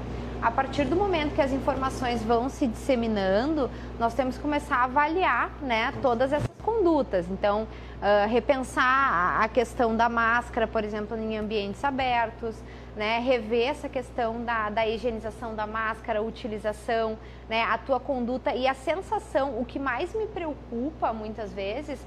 a 0.42 0.50
partir 0.50 0.84
do 0.84 0.96
momento 0.96 1.34
que 1.34 1.42
as 1.42 1.52
informações 1.52 2.22
vão 2.22 2.48
se 2.48 2.66
disseminando, 2.66 3.70
nós 3.98 4.14
temos 4.14 4.36
que 4.36 4.42
começar 4.42 4.76
a 4.76 4.84
avaliar 4.84 5.50
né, 5.60 5.92
todas 6.00 6.32
essas 6.32 6.48
condutas. 6.62 7.26
Então, 7.30 7.64
uh, 7.64 8.28
repensar 8.28 9.42
a 9.42 9.48
questão 9.48 9.94
da 9.94 10.08
máscara, 10.08 10.66
por 10.66 10.82
exemplo, 10.82 11.16
em 11.16 11.36
ambientes 11.36 11.84
abertos, 11.84 12.56
né, 12.96 13.18
rever 13.18 13.68
essa 13.68 13.88
questão 13.88 14.42
da, 14.42 14.70
da 14.70 14.86
higienização 14.86 15.54
da 15.54 15.66
máscara, 15.66 16.22
utilização, 16.22 17.18
né, 17.48 17.62
a 17.64 17.76
tua 17.76 18.00
conduta 18.00 18.54
e 18.54 18.66
a 18.66 18.74
sensação. 18.74 19.60
O 19.60 19.64
que 19.64 19.78
mais 19.78 20.14
me 20.14 20.26
preocupa 20.26 21.12
muitas 21.12 21.52
vezes 21.52 22.00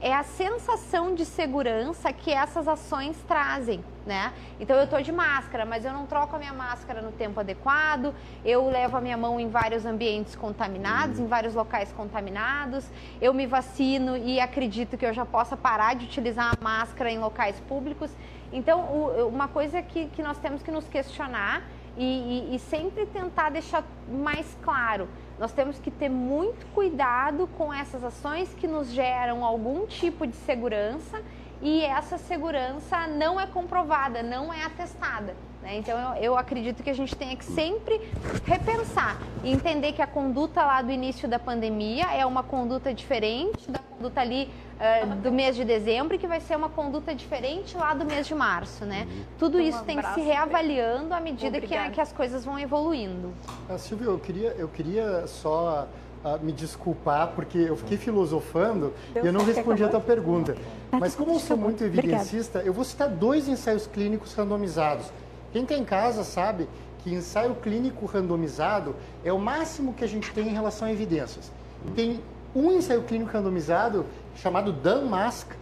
é 0.00 0.14
a 0.14 0.22
sensação 0.22 1.14
de 1.14 1.26
segurança 1.26 2.12
que 2.12 2.30
essas 2.30 2.66
ações 2.66 3.16
trazem, 3.28 3.84
né? 4.06 4.32
Então 4.58 4.76
eu 4.76 4.84
estou 4.84 5.02
de 5.02 5.12
máscara, 5.12 5.66
mas 5.66 5.84
eu 5.84 5.92
não 5.92 6.06
troco 6.06 6.34
a 6.34 6.38
minha 6.38 6.54
máscara 6.54 7.02
no 7.02 7.12
tempo 7.12 7.38
adequado, 7.38 8.14
eu 8.42 8.68
levo 8.70 8.96
a 8.96 9.00
minha 9.00 9.16
mão 9.16 9.38
em 9.38 9.50
vários 9.50 9.84
ambientes 9.84 10.34
contaminados, 10.34 11.18
em 11.18 11.26
vários 11.26 11.54
locais 11.54 11.92
contaminados, 11.92 12.86
eu 13.20 13.34
me 13.34 13.46
vacino 13.46 14.16
e 14.16 14.40
acredito 14.40 14.96
que 14.96 15.04
eu 15.04 15.12
já 15.12 15.26
possa 15.26 15.54
parar 15.56 15.94
de 15.94 16.06
utilizar 16.06 16.54
a 16.58 16.64
máscara 16.64 17.10
em 17.10 17.18
locais 17.18 17.60
públicos. 17.68 18.10
Então, 18.52 18.80
uma 19.28 19.48
coisa 19.48 19.82
que, 19.82 20.06
que 20.06 20.22
nós 20.22 20.38
temos 20.38 20.62
que 20.62 20.70
nos 20.70 20.88
questionar 20.88 21.62
e, 21.96 22.48
e, 22.50 22.56
e 22.56 22.58
sempre 22.58 23.04
tentar 23.06 23.50
deixar 23.50 23.84
mais 24.08 24.56
claro 24.62 25.08
nós 25.40 25.52
temos 25.52 25.78
que 25.78 25.90
ter 25.90 26.10
muito 26.10 26.66
cuidado 26.74 27.48
com 27.56 27.72
essas 27.72 28.04
ações 28.04 28.52
que 28.52 28.68
nos 28.68 28.90
geram 28.90 29.42
algum 29.42 29.86
tipo 29.86 30.26
de 30.26 30.36
segurança 30.36 31.22
e 31.62 31.82
essa 31.82 32.18
segurança 32.18 33.06
não 33.06 33.40
é 33.40 33.46
comprovada, 33.46 34.22
não 34.22 34.52
é 34.52 34.62
atestada. 34.62 35.34
Né? 35.62 35.78
Então 35.78 35.98
eu, 35.98 36.22
eu, 36.22 36.36
acredito 36.36 36.82
que 36.82 36.90
a 36.90 36.94
gente 36.94 37.16
tenha 37.16 37.34
que 37.36 37.44
sempre 37.44 38.00
repensar 38.44 39.16
e 39.42 39.50
entender 39.50 39.92
que 39.92 40.02
a 40.02 40.06
conduta 40.06 40.62
lá 40.62 40.82
do 40.82 40.92
início 40.92 41.26
da 41.26 41.38
pandemia 41.38 42.12
é 42.12 42.24
uma 42.26 42.42
conduta 42.42 42.92
diferente 42.92 43.70
da 43.70 43.80
conduta 44.00 44.20
ali 44.22 44.48
uh, 44.80 45.14
do 45.16 45.30
mês 45.30 45.54
de 45.54 45.64
dezembro 45.64 46.14
e 46.14 46.18
que 46.18 46.26
vai 46.26 46.40
ser 46.40 46.56
uma 46.56 46.70
conduta 46.70 47.14
diferente 47.14 47.76
lá 47.76 47.92
do 47.92 48.06
mês 48.06 48.26
de 48.26 48.34
março. 48.34 48.86
Né? 48.86 49.06
Uhum. 49.06 49.24
Tudo 49.38 49.60
isso 49.60 49.84
tem 49.84 49.98
que 49.98 50.14
se 50.14 50.20
reavaliando 50.22 51.12
à 51.12 51.20
medida 51.20 51.60
que, 51.60 51.90
que, 51.90 52.00
as 52.00 52.12
coisas 52.12 52.44
vão 52.44 52.58
evoluindo. 52.58 53.32
Ah, 53.68 53.76
Silvio, 53.76 54.12
eu 54.12 54.18
queria, 54.18 54.54
eu 54.56 54.68
queria 54.68 55.26
só 55.26 55.86
uh, 56.24 56.42
me 56.42 56.50
desculpar, 56.50 57.32
porque 57.34 57.58
eu 57.58 57.76
fiquei 57.76 57.98
filosofando 57.98 58.94
e 59.14 59.26
eu 59.26 59.32
não 59.32 59.44
respondi 59.44 59.84
a 59.84 59.88
tua 59.88 60.00
pergunta. 60.00 60.56
Mas 60.90 61.14
como 61.14 61.32
eu 61.32 61.38
sou 61.38 61.58
muito 61.58 61.84
evidencista, 61.84 62.60
eu 62.60 62.72
vou 62.72 62.84
citar 62.84 63.08
dois 63.08 63.48
ensaios 63.48 63.86
clínicos 63.86 64.32
randomizados. 64.32 65.12
Quem 65.52 65.62
está 65.62 65.74
em 65.74 65.84
casa 65.84 66.24
sabe 66.24 66.68
que 67.02 67.12
ensaio 67.12 67.54
clínico 67.56 68.06
randomizado 68.06 68.94
é 69.24 69.32
o 69.32 69.38
máximo 69.38 69.92
que 69.92 70.04
a 70.04 70.06
gente 70.06 70.32
tem 70.32 70.48
em 70.48 70.52
relação 70.52 70.88
a 70.88 70.92
evidências. 70.92 71.50
Tem 71.94 72.20
um 72.54 72.72
ensaio 72.72 73.02
clínico 73.02 73.30
randomizado 73.32 74.06
chamado 74.36 74.72
DANMASK, 74.72 75.54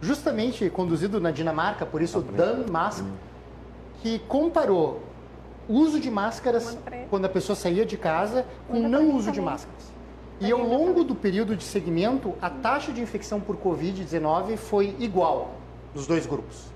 justamente 0.00 0.68
conduzido 0.70 1.20
na 1.20 1.30
Dinamarca, 1.30 1.84
por 1.84 2.02
isso 2.02 2.20
DANMASK, 2.20 3.04
que 4.02 4.18
comparou 4.20 5.02
o 5.68 5.74
uso 5.74 5.98
de 5.98 6.10
máscaras 6.10 6.76
quando 7.08 7.24
a 7.24 7.28
pessoa 7.28 7.56
saía 7.56 7.86
de 7.86 7.96
casa 7.96 8.44
com 8.68 8.86
não 8.86 9.16
uso 9.16 9.32
de 9.32 9.40
máscaras. 9.40 9.92
E 10.40 10.50
ao 10.50 10.62
longo 10.62 11.04
do 11.04 11.14
período 11.14 11.56
de 11.56 11.64
segmento, 11.64 12.34
a 12.42 12.50
taxa 12.50 12.92
de 12.92 13.00
infecção 13.00 13.40
por 13.40 13.56
Covid-19 13.56 14.56
foi 14.56 14.94
igual 14.98 15.52
nos 15.94 16.06
dois 16.06 16.26
grupos. 16.26 16.66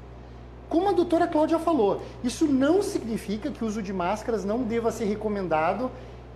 Como 0.69 0.89
a 0.89 0.93
doutora 0.93 1.27
Cláudia 1.27 1.59
falou, 1.59 2.03
isso 2.23 2.47
não 2.47 2.83
significa 2.83 3.51
que 3.51 3.65
o 3.65 3.67
uso 3.67 3.83
de 3.83 3.93
máscaras 3.93 4.45
não 4.45 4.63
deva 4.63 4.93
ser 4.93 5.07
recomendado 5.07 5.91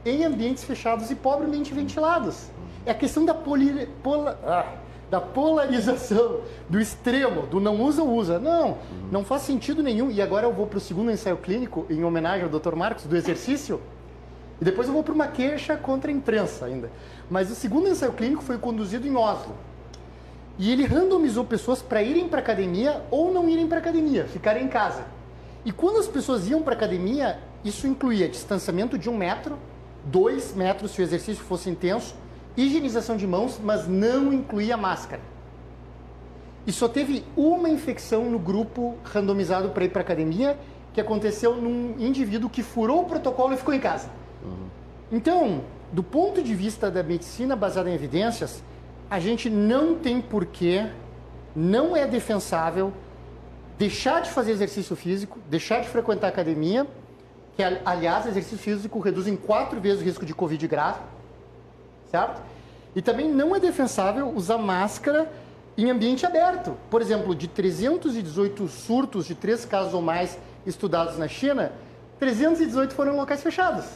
em 0.04 0.24
ambientes 0.24 0.64
fechados 0.64 1.10
e 1.10 1.14
pobremente 1.14 1.72
ventilados. 1.72 2.50
É 2.84 2.90
a 2.90 2.94
questão 2.94 3.24
da, 3.24 3.34
poli, 3.34 3.86
pola, 4.02 4.38
ah, 4.44 4.72
da 5.10 5.20
polarização, 5.20 6.40
do 6.68 6.80
extremo, 6.80 7.46
do 7.46 7.60
não 7.60 7.80
usa, 7.80 8.02
usa. 8.02 8.38
Não, 8.38 8.78
não 9.10 9.24
faz 9.24 9.42
sentido 9.42 9.82
nenhum. 9.82 10.10
E 10.10 10.20
agora 10.20 10.46
eu 10.46 10.52
vou 10.52 10.66
para 10.66 10.78
o 10.78 10.80
segundo 10.80 11.10
ensaio 11.10 11.36
clínico, 11.36 11.86
em 11.90 12.02
homenagem 12.02 12.44
ao 12.44 12.50
Dr. 12.50 12.74
Marcos, 12.74 13.04
do 13.04 13.16
exercício. 13.16 13.80
E 14.60 14.64
depois 14.64 14.88
eu 14.88 14.94
vou 14.94 15.02
para 15.02 15.14
uma 15.14 15.28
queixa 15.28 15.76
contra 15.76 16.10
a 16.10 16.14
imprensa 16.14 16.66
ainda. 16.66 16.90
Mas 17.30 17.50
o 17.50 17.54
segundo 17.54 17.88
ensaio 17.88 18.12
clínico 18.12 18.42
foi 18.42 18.58
conduzido 18.58 19.06
em 19.06 19.14
Oslo. 19.16 19.54
E 20.58 20.70
ele 20.70 20.84
randomizou 20.84 21.44
pessoas 21.44 21.80
para 21.80 22.02
irem 22.02 22.28
para 22.28 22.40
academia 22.40 23.02
ou 23.10 23.32
não 23.32 23.48
irem 23.48 23.66
para 23.66 23.78
academia, 23.78 24.24
ficarem 24.26 24.64
em 24.64 24.68
casa. 24.68 25.04
E 25.64 25.72
quando 25.72 25.98
as 25.98 26.08
pessoas 26.08 26.48
iam 26.48 26.62
para 26.62 26.74
academia, 26.74 27.38
isso 27.64 27.86
incluía 27.86 28.28
distanciamento 28.28 28.98
de 28.98 29.08
um 29.08 29.16
metro, 29.16 29.58
dois 30.04 30.54
metros 30.54 30.92
se 30.92 31.00
o 31.00 31.02
exercício 31.02 31.44
fosse 31.44 31.70
intenso, 31.70 32.14
higienização 32.56 33.16
de 33.16 33.26
mãos, 33.26 33.58
mas 33.62 33.88
não 33.88 34.32
incluía 34.32 34.76
máscara. 34.76 35.22
E 36.66 36.72
só 36.72 36.88
teve 36.88 37.24
uma 37.36 37.68
infecção 37.68 38.30
no 38.30 38.38
grupo 38.38 38.96
randomizado 39.04 39.70
para 39.70 39.84
ir 39.84 39.88
para 39.88 40.02
academia, 40.02 40.58
que 40.92 41.00
aconteceu 41.00 41.56
num 41.56 41.96
indivíduo 41.98 42.50
que 42.50 42.62
furou 42.62 43.02
o 43.02 43.04
protocolo 43.04 43.54
e 43.54 43.56
ficou 43.56 43.72
em 43.72 43.80
casa. 43.80 44.08
Uhum. 44.44 44.66
Então, 45.10 45.64
do 45.92 46.02
ponto 46.02 46.42
de 46.42 46.54
vista 46.54 46.90
da 46.90 47.02
medicina 47.02 47.56
baseada 47.56 47.90
em 47.90 47.94
evidências, 47.94 48.62
a 49.10 49.18
gente 49.18 49.50
não 49.50 49.94
tem 49.94 50.20
porquê, 50.20 50.88
não 51.56 51.96
é 51.96 52.06
defensável 52.06 52.92
deixar 53.78 54.22
de 54.22 54.30
fazer 54.30 54.52
exercício 54.52 54.94
físico, 54.94 55.38
deixar 55.50 55.80
de 55.80 55.88
frequentar 55.88 56.28
academia, 56.28 56.86
que 57.56 57.62
aliás, 57.84 58.26
exercício 58.26 58.58
físico 58.58 58.98
reduz 58.98 59.26
em 59.26 59.36
quatro 59.36 59.80
vezes 59.80 60.00
o 60.00 60.04
risco 60.04 60.24
de 60.24 60.34
Covid 60.34 60.66
grave, 60.66 61.00
certo? 62.10 62.40
E 62.94 63.02
também 63.02 63.28
não 63.28 63.54
é 63.54 63.60
defensável 63.60 64.32
usar 64.34 64.58
máscara 64.58 65.30
em 65.76 65.90
ambiente 65.90 66.26
aberto. 66.26 66.76
Por 66.90 67.00
exemplo, 67.00 67.34
de 67.34 67.48
318 67.48 68.68
surtos 68.68 69.26
de 69.26 69.34
três 69.34 69.64
casos 69.64 69.94
ou 69.94 70.02
mais 70.02 70.38
estudados 70.66 71.18
na 71.18 71.28
China, 71.28 71.72
318 72.18 72.94
foram 72.94 73.14
em 73.14 73.16
locais 73.16 73.42
fechados. 73.42 73.86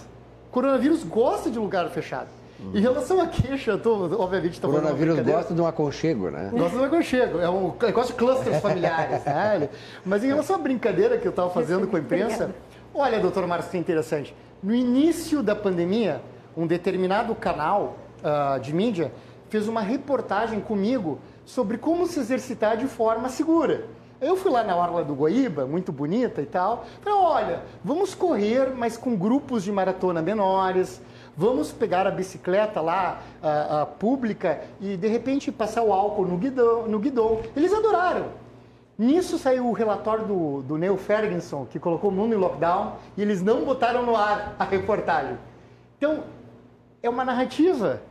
O 0.49 0.51
coronavírus 0.51 1.05
gosta 1.05 1.51
de 1.51 1.59
lugar 1.59 1.89
fechado. 1.91 2.29
Em 2.75 2.81
relação 2.81 3.21
à 3.21 3.27
queixa, 3.27 3.73
eu 3.73 3.79
tô, 3.79 3.93
obviamente 4.19 4.55
estou 4.55 4.71
O 4.71 4.73
coronavírus 4.73 5.21
gosta 5.21 5.53
de 5.53 5.61
um 5.61 5.67
aconchego, 5.67 6.31
né? 6.31 6.49
Gosta 6.51 6.71
de 6.71 6.83
um 6.83 6.87
aconchego. 6.87 7.39
É 7.39 7.51
um 7.51 7.75
negócio 7.83 8.15
de 8.15 8.19
clusters 8.19 8.61
familiares, 8.61 9.23
né? 9.25 9.69
Mas 10.05 10.25
em 10.25 10.29
relação 10.29 10.57
à 10.57 10.59
brincadeira 10.59 11.19
que 11.19 11.27
eu 11.27 11.31
estava 11.31 11.51
fazendo 11.51 11.87
com 11.87 11.97
a 11.97 12.01
imprensa, 12.01 12.55
olha, 12.97 13.21
doutor 13.21 13.47
Marcos, 13.47 13.71
que 13.71 13.79
interessante. 13.79 14.35
No 14.63 14.75
início 14.75 15.43
da 15.43 15.55
pandemia, 15.55 16.21
um 16.57 16.67
determinado 16.67 17.35
canal 17.35 17.97
uh, 18.23 18.59
de 18.61 18.75
mídia 18.75 19.13
fez 19.49 19.69
uma 19.69 19.81
reportagem 19.81 20.61
comigo 20.61 21.19
sobre 21.45 21.79
como 21.79 22.07
se 22.07 22.19
exercitar 22.19 22.77
de 22.77 22.87
forma 22.87 23.29
segura. 23.29 23.87
Eu 24.21 24.37
fui 24.37 24.51
lá 24.51 24.65
na 24.65 24.75
Orla 24.75 25.05
do 25.05 25.15
Guaíba, 25.15 25.67
muito 25.67 25.93
bonita 25.93 26.41
e 26.41 26.47
tal. 26.47 26.87
Falei, 27.03 27.19
olha, 27.19 27.63
vamos 27.85 28.15
correr, 28.15 28.75
mas 28.75 28.97
com 28.97 29.15
grupos 29.15 29.63
de 29.63 29.71
maratona 29.71 30.23
menores, 30.23 31.01
Vamos 31.39 31.71
pegar 31.71 32.07
a 32.07 32.11
bicicleta 32.11 32.81
lá, 32.81 33.21
a, 33.43 33.83
a 33.83 33.87
pública, 33.87 34.63
e 34.81 34.97
de 34.97 35.07
repente 35.07 35.53
passar 35.53 35.83
o 35.83 35.93
álcool 35.93 36.27
no 36.27 36.39
guidão, 36.39 36.89
no 36.89 36.99
guidão. 36.99 37.43
Eles 37.55 37.75
adoraram. 37.75 38.46
Nisso 38.99 39.39
saiu 39.39 39.67
o 39.67 39.73
relatório 39.73 40.25
do, 40.27 40.63
do 40.63 40.79
Neil 40.79 40.97
Ferguson, 40.97 41.67
que 41.67 41.79
colocou 41.79 42.11
o 42.11 42.13
mundo 42.13 42.35
em 42.35 42.39
lockdown, 42.39 42.97
e 43.17 43.23
eles 43.23 43.43
não 43.43 43.65
botaram 43.65 44.05
no 44.05 44.17
ar 44.17 44.57
a 44.59 44.65
reportagem. 44.65 45.39
Então, 45.99 46.25
é 47.03 47.09
uma 47.09 47.25
narrativa 47.25 48.03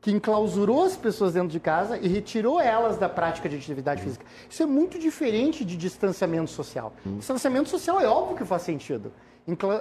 que 0.00 0.10
enclausurou 0.10 0.84
as 0.84 0.96
pessoas 0.96 1.34
dentro 1.34 1.48
de 1.48 1.60
casa 1.60 1.98
e 1.98 2.08
retirou 2.08 2.58
elas 2.58 2.96
da 2.96 3.08
prática 3.08 3.48
de 3.48 3.56
atividade 3.56 4.02
física. 4.02 4.24
Isso 4.48 4.62
é 4.62 4.66
muito 4.66 4.98
diferente 4.98 5.64
de 5.64 5.76
distanciamento 5.76 6.50
social. 6.50 6.92
Hum. 7.06 7.18
Distanciamento 7.18 7.68
social 7.68 8.00
é 8.00 8.08
óbvio 8.08 8.36
que 8.36 8.44
faz 8.44 8.62
sentido 8.62 9.12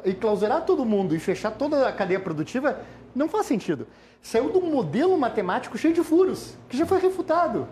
enclausurar 0.05 0.65
todo 0.65 0.85
mundo 0.85 1.15
e 1.15 1.19
fechar 1.19 1.51
toda 1.51 1.87
a 1.87 1.91
cadeia 1.91 2.19
produtiva 2.19 2.81
não 3.15 3.27
faz 3.27 3.45
sentido. 3.45 3.87
Saiu 4.21 4.51
de 4.51 4.57
um 4.57 4.71
modelo 4.71 5.17
matemático 5.17 5.77
cheio 5.77 5.93
de 5.93 6.03
furos, 6.03 6.57
que 6.67 6.77
já 6.77 6.85
foi 6.85 6.99
refutado. 6.99 7.67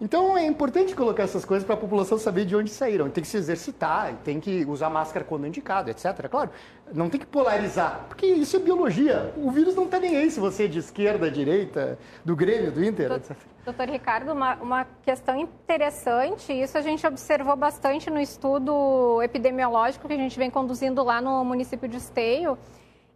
Então 0.00 0.38
é 0.38 0.46
importante 0.46 0.94
colocar 0.94 1.24
essas 1.24 1.44
coisas 1.44 1.64
para 1.64 1.74
a 1.74 1.78
população 1.78 2.18
saber 2.18 2.44
de 2.44 2.54
onde 2.54 2.70
saíram. 2.70 3.10
Tem 3.10 3.22
que 3.22 3.28
se 3.28 3.36
exercitar, 3.36 4.14
tem 4.24 4.38
que 4.38 4.64
usar 4.64 4.88
máscara 4.88 5.24
quando 5.24 5.46
indicado, 5.46 5.90
etc. 5.90 6.28
Claro, 6.30 6.50
não 6.92 7.08
tem 7.08 7.18
que 7.18 7.26
polarizar, 7.26 8.04
porque 8.08 8.26
isso 8.26 8.56
é 8.56 8.60
biologia. 8.60 9.32
O 9.36 9.50
vírus 9.50 9.74
não 9.74 9.84
está 9.84 9.98
nem 9.98 10.16
aí 10.16 10.30
se 10.30 10.38
você 10.38 10.64
é 10.64 10.68
de 10.68 10.78
esquerda, 10.78 11.30
direita, 11.30 11.98
do 12.24 12.36
Grêmio, 12.36 12.70
do 12.70 12.84
Inter, 12.84 13.12
etc. 13.12 13.36
Doutor 13.64 13.88
Ricardo, 13.88 14.32
uma, 14.32 14.54
uma 14.56 14.86
questão 15.02 15.36
interessante, 15.36 16.52
isso 16.52 16.78
a 16.78 16.80
gente 16.80 17.06
observou 17.06 17.54
bastante 17.54 18.08
no 18.08 18.18
estudo 18.18 19.20
epidemiológico 19.22 20.08
que 20.08 20.14
a 20.14 20.16
gente 20.16 20.38
vem 20.38 20.50
conduzindo 20.50 21.02
lá 21.02 21.20
no 21.20 21.44
município 21.44 21.86
de 21.88 21.98
Esteio, 21.98 22.56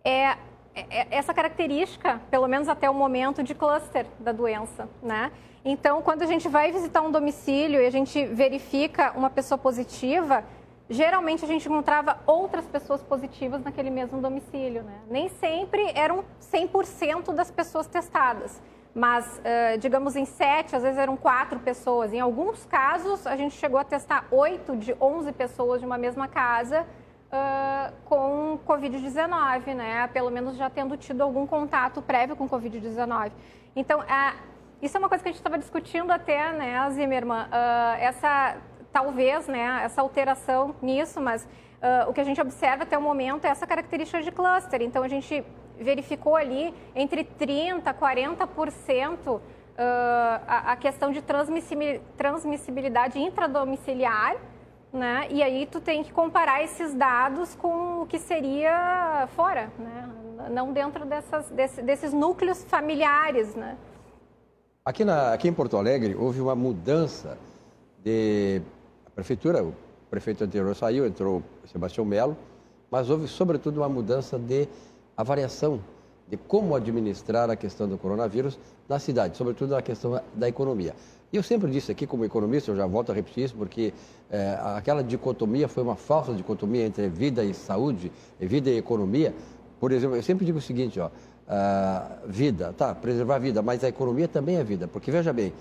é, 0.04 0.36
é 0.74 1.06
essa 1.10 1.32
característica, 1.32 2.20
pelo 2.30 2.46
menos 2.48 2.68
até 2.68 2.90
o 2.90 2.94
momento, 2.94 3.42
de 3.42 3.54
cluster 3.54 4.04
da 4.18 4.32
doença, 4.32 4.88
né? 5.02 5.30
Então, 5.64 6.02
quando 6.02 6.22
a 6.22 6.26
gente 6.26 6.48
vai 6.48 6.72
visitar 6.72 7.02
um 7.02 7.10
domicílio 7.10 7.80
e 7.80 7.86
a 7.86 7.90
gente 7.90 8.24
verifica 8.26 9.12
uma 9.12 9.30
pessoa 9.30 9.56
positiva, 9.56 10.44
geralmente 10.90 11.44
a 11.44 11.48
gente 11.48 11.68
encontrava 11.68 12.18
outras 12.26 12.66
pessoas 12.66 13.00
positivas 13.02 13.62
naquele 13.62 13.90
mesmo 13.90 14.20
domicílio. 14.20 14.82
Né? 14.82 14.98
Nem 15.08 15.28
sempre 15.28 15.92
eram 15.94 16.24
100% 16.40 17.32
das 17.32 17.50
pessoas 17.50 17.86
testadas, 17.86 18.60
mas, 18.94 19.40
digamos, 19.80 20.16
em 20.16 20.26
sete, 20.26 20.76
às 20.76 20.82
vezes 20.82 20.98
eram 20.98 21.16
quatro 21.16 21.58
pessoas. 21.60 22.12
Em 22.12 22.20
alguns 22.20 22.66
casos, 22.66 23.26
a 23.26 23.36
gente 23.36 23.54
chegou 23.54 23.78
a 23.78 23.84
testar 23.84 24.26
oito 24.30 24.76
de 24.76 24.94
11 25.00 25.32
pessoas 25.32 25.80
de 25.80 25.86
uma 25.86 25.96
mesma 25.96 26.28
casa 26.28 26.82
uh, 27.32 27.92
com 28.04 28.58
Covid-19, 28.66 29.74
né? 29.74 30.06
pelo 30.08 30.30
menos 30.30 30.56
já 30.56 30.68
tendo 30.68 30.96
tido 30.98 31.22
algum 31.22 31.46
contato 31.46 32.02
prévio 32.02 32.36
com 32.36 32.46
Covid-19. 32.46 33.32
Então, 33.74 34.04
a 34.06 34.34
Isso 34.82 34.96
é 34.96 34.98
uma 34.98 35.08
coisa 35.08 35.22
que 35.22 35.28
a 35.28 35.32
gente 35.32 35.38
estava 35.38 35.56
discutindo 35.56 36.10
até, 36.10 36.52
né, 36.52 36.90
Zimmermann, 36.90 37.46
uh, 37.46 38.00
essa, 38.00 38.56
talvez, 38.92 39.46
né, 39.46 39.80
essa 39.84 40.02
alteração 40.02 40.74
nisso, 40.82 41.20
mas 41.20 41.44
uh, 41.44 42.10
o 42.10 42.12
que 42.12 42.20
a 42.20 42.24
gente 42.24 42.40
observa 42.40 42.82
até 42.82 42.98
o 42.98 43.00
momento 43.00 43.44
é 43.44 43.48
essa 43.48 43.64
característica 43.64 44.20
de 44.20 44.32
cluster. 44.32 44.82
Então, 44.82 45.04
a 45.04 45.08
gente 45.08 45.44
verificou 45.78 46.34
ali 46.34 46.74
entre 46.96 47.22
30% 47.24 47.86
a 47.86 47.94
40% 47.94 49.40
Uh, 49.72 50.38
a, 50.46 50.72
a, 50.72 50.76
questão 50.76 51.10
de 51.10 51.22
transmissibilidade 51.22 53.18
intradomiciliar, 53.18 54.36
né? 54.92 55.26
E 55.30 55.42
aí 55.42 55.64
tu 55.64 55.80
tem 55.80 56.04
que 56.04 56.12
comparar 56.12 56.62
esses 56.62 56.92
dados 56.92 57.54
com 57.54 58.02
o 58.02 58.06
que 58.06 58.18
seria 58.18 59.26
fora, 59.34 59.72
né? 59.78 60.10
Não 60.50 60.74
dentro 60.74 61.06
dessas, 61.06 61.48
desse, 61.48 61.80
desses 61.80 62.12
núcleos 62.12 62.62
familiares, 62.64 63.54
né? 63.54 63.78
Aqui, 64.84 65.04
na, 65.04 65.32
aqui 65.32 65.46
em 65.46 65.52
Porto 65.52 65.76
Alegre 65.76 66.16
houve 66.16 66.40
uma 66.40 66.56
mudança 66.56 67.38
de 68.02 68.60
a 69.06 69.10
prefeitura, 69.10 69.62
o 69.62 69.72
prefeito 70.10 70.42
anterior 70.42 70.74
saiu, 70.74 71.06
entrou 71.06 71.40
Sebastião 71.70 72.04
Melo, 72.04 72.36
mas 72.90 73.08
houve 73.08 73.28
sobretudo 73.28 73.76
uma 73.76 73.88
mudança 73.88 74.36
de 74.36 74.66
avaliação 75.16 75.78
de 76.28 76.36
como 76.36 76.74
administrar 76.74 77.48
a 77.48 77.54
questão 77.54 77.88
do 77.88 77.96
coronavírus 77.96 78.58
na 78.88 78.98
cidade, 78.98 79.36
sobretudo 79.36 79.70
na 79.70 79.82
questão 79.82 80.20
da 80.34 80.48
economia. 80.48 80.96
E 81.32 81.36
eu 81.36 81.44
sempre 81.44 81.70
disse 81.70 81.92
aqui, 81.92 82.04
como 82.04 82.24
economista, 82.24 82.72
eu 82.72 82.76
já 82.76 82.84
volto 82.84 83.12
a 83.12 83.14
repetir 83.14 83.44
isso, 83.44 83.54
porque 83.54 83.94
é, 84.28 84.58
aquela 84.74 85.04
dicotomia 85.04 85.68
foi 85.68 85.84
uma 85.84 85.94
falsa 85.94 86.34
dicotomia 86.34 86.84
entre 86.84 87.08
vida 87.08 87.44
e 87.44 87.54
saúde, 87.54 88.10
vida 88.40 88.68
e 88.68 88.78
economia. 88.78 89.32
Por 89.78 89.92
exemplo, 89.92 90.16
eu 90.16 90.22
sempre 90.24 90.44
digo 90.44 90.58
o 90.58 90.62
seguinte, 90.62 90.98
ó, 90.98 91.08
uh, 91.52 92.26
vida, 92.26 92.72
tá, 92.76 92.94
preservar 92.94 93.36
a 93.36 93.38
vida, 93.38 93.60
mas 93.60 93.84
a 93.84 93.88
economia 93.88 94.26
também 94.26 94.56
é 94.56 94.64
vida. 94.64 94.88
Porque, 94.88 95.10
veja 95.10 95.32
bem, 95.32 95.52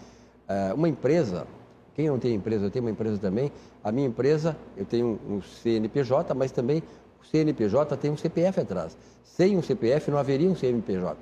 uh, 0.47 0.73
uma 0.73 0.87
empresa, 0.87 1.45
quem 1.93 2.07
não 2.07 2.17
tem 2.17 2.33
empresa, 2.33 2.65
eu 2.65 2.71
tenho 2.71 2.85
uma 2.85 2.91
empresa 2.91 3.17
também, 3.17 3.51
a 3.83 3.91
minha 3.91 4.07
empresa, 4.07 4.55
eu 4.77 4.85
tenho 4.85 5.19
um 5.27 5.41
CNPJ, 5.41 6.33
mas 6.33 6.51
também 6.51 6.81
o 7.21 7.25
CNPJ 7.25 7.97
tem 7.97 8.09
um 8.09 8.17
CPF 8.17 8.61
atrás. 8.61 8.97
Sem 9.23 9.57
um 9.57 9.61
CPF 9.61 10.09
não 10.09 10.17
haveria 10.17 10.49
um 10.49 10.55
CNPJ. 10.55 11.17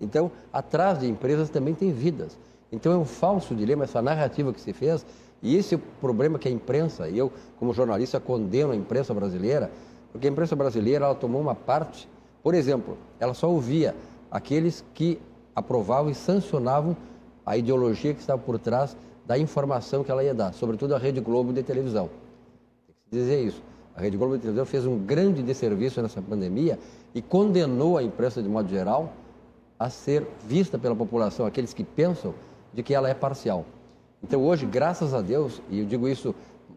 Então, 0.00 0.30
atrás 0.52 1.00
de 1.00 1.08
empresas 1.08 1.48
também 1.48 1.74
tem 1.74 1.92
vidas. 1.92 2.38
Então 2.72 2.92
é 2.92 2.96
um 2.96 3.04
falso 3.04 3.54
dilema 3.54 3.84
essa 3.84 4.00
narrativa 4.00 4.52
que 4.52 4.60
se 4.60 4.72
fez, 4.72 5.04
e 5.42 5.56
esse 5.56 5.74
é 5.74 5.78
o 5.78 5.80
problema 6.00 6.38
que 6.38 6.46
a 6.46 6.50
imprensa, 6.50 7.08
e 7.08 7.18
eu 7.18 7.32
como 7.58 7.74
jornalista 7.74 8.20
condeno 8.20 8.72
a 8.72 8.76
imprensa 8.76 9.12
brasileira, 9.12 9.70
porque 10.12 10.28
a 10.28 10.30
imprensa 10.30 10.54
brasileira 10.54 11.06
ela 11.06 11.14
tomou 11.14 11.40
uma 11.40 11.54
parte, 11.54 12.08
por 12.42 12.54
exemplo, 12.54 12.96
ela 13.18 13.34
só 13.34 13.50
ouvia 13.50 13.94
aqueles 14.30 14.84
que 14.94 15.20
aprovavam 15.54 16.10
e 16.10 16.14
sancionavam 16.14 16.96
a 17.44 17.56
ideologia 17.56 18.14
que 18.14 18.20
estava 18.20 18.40
por 18.40 18.58
trás 18.58 18.96
da 19.26 19.38
informação 19.38 20.02
que 20.02 20.10
ela 20.10 20.22
ia 20.22 20.34
dar, 20.34 20.52
sobretudo 20.52 20.94
a 20.94 20.98
Rede 20.98 21.20
Globo 21.20 21.52
de 21.52 21.62
televisão. 21.62 22.08
Tem 22.86 22.94
que 23.04 23.16
dizer 23.16 23.44
isso. 23.44 23.62
A 23.94 24.00
Rede 24.00 24.16
Globo 24.16 24.36
de 24.36 24.40
televisão 24.40 24.64
fez 24.64 24.86
um 24.86 24.98
grande 24.98 25.42
desserviço 25.42 26.00
nessa 26.00 26.22
pandemia 26.22 26.78
e 27.14 27.20
condenou 27.20 27.98
a 27.98 28.02
imprensa 28.02 28.42
de 28.42 28.48
modo 28.48 28.68
geral 28.68 29.12
a 29.78 29.90
ser 29.90 30.26
vista 30.46 30.78
pela 30.78 30.94
população, 30.94 31.46
aqueles 31.46 31.72
que 31.72 31.82
pensam 31.82 32.34
de 32.72 32.82
que 32.82 32.94
ela 32.94 33.08
é 33.08 33.14
parcial. 33.14 33.64
Então 34.22 34.42
hoje, 34.44 34.66
graças 34.66 35.14
a 35.14 35.20
Deus, 35.20 35.60
e 35.70 35.80
eu 35.80 35.86
digo 35.86 36.08
isso 36.08 36.34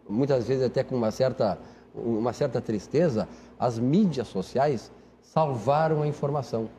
muitas 0.08 0.48
vezes 0.48 0.64
até 0.64 0.84
com 0.84 0.96
uma 0.96 1.12
certa, 1.12 1.58
uma 1.94 2.34
certa 2.34 2.62
tristeza, 2.62 3.28
as 3.60 3.78
mídias 3.78 4.28
sociais 4.28 4.92
salvaram 5.22 6.02
a 6.02 6.08
informação, 6.08 6.70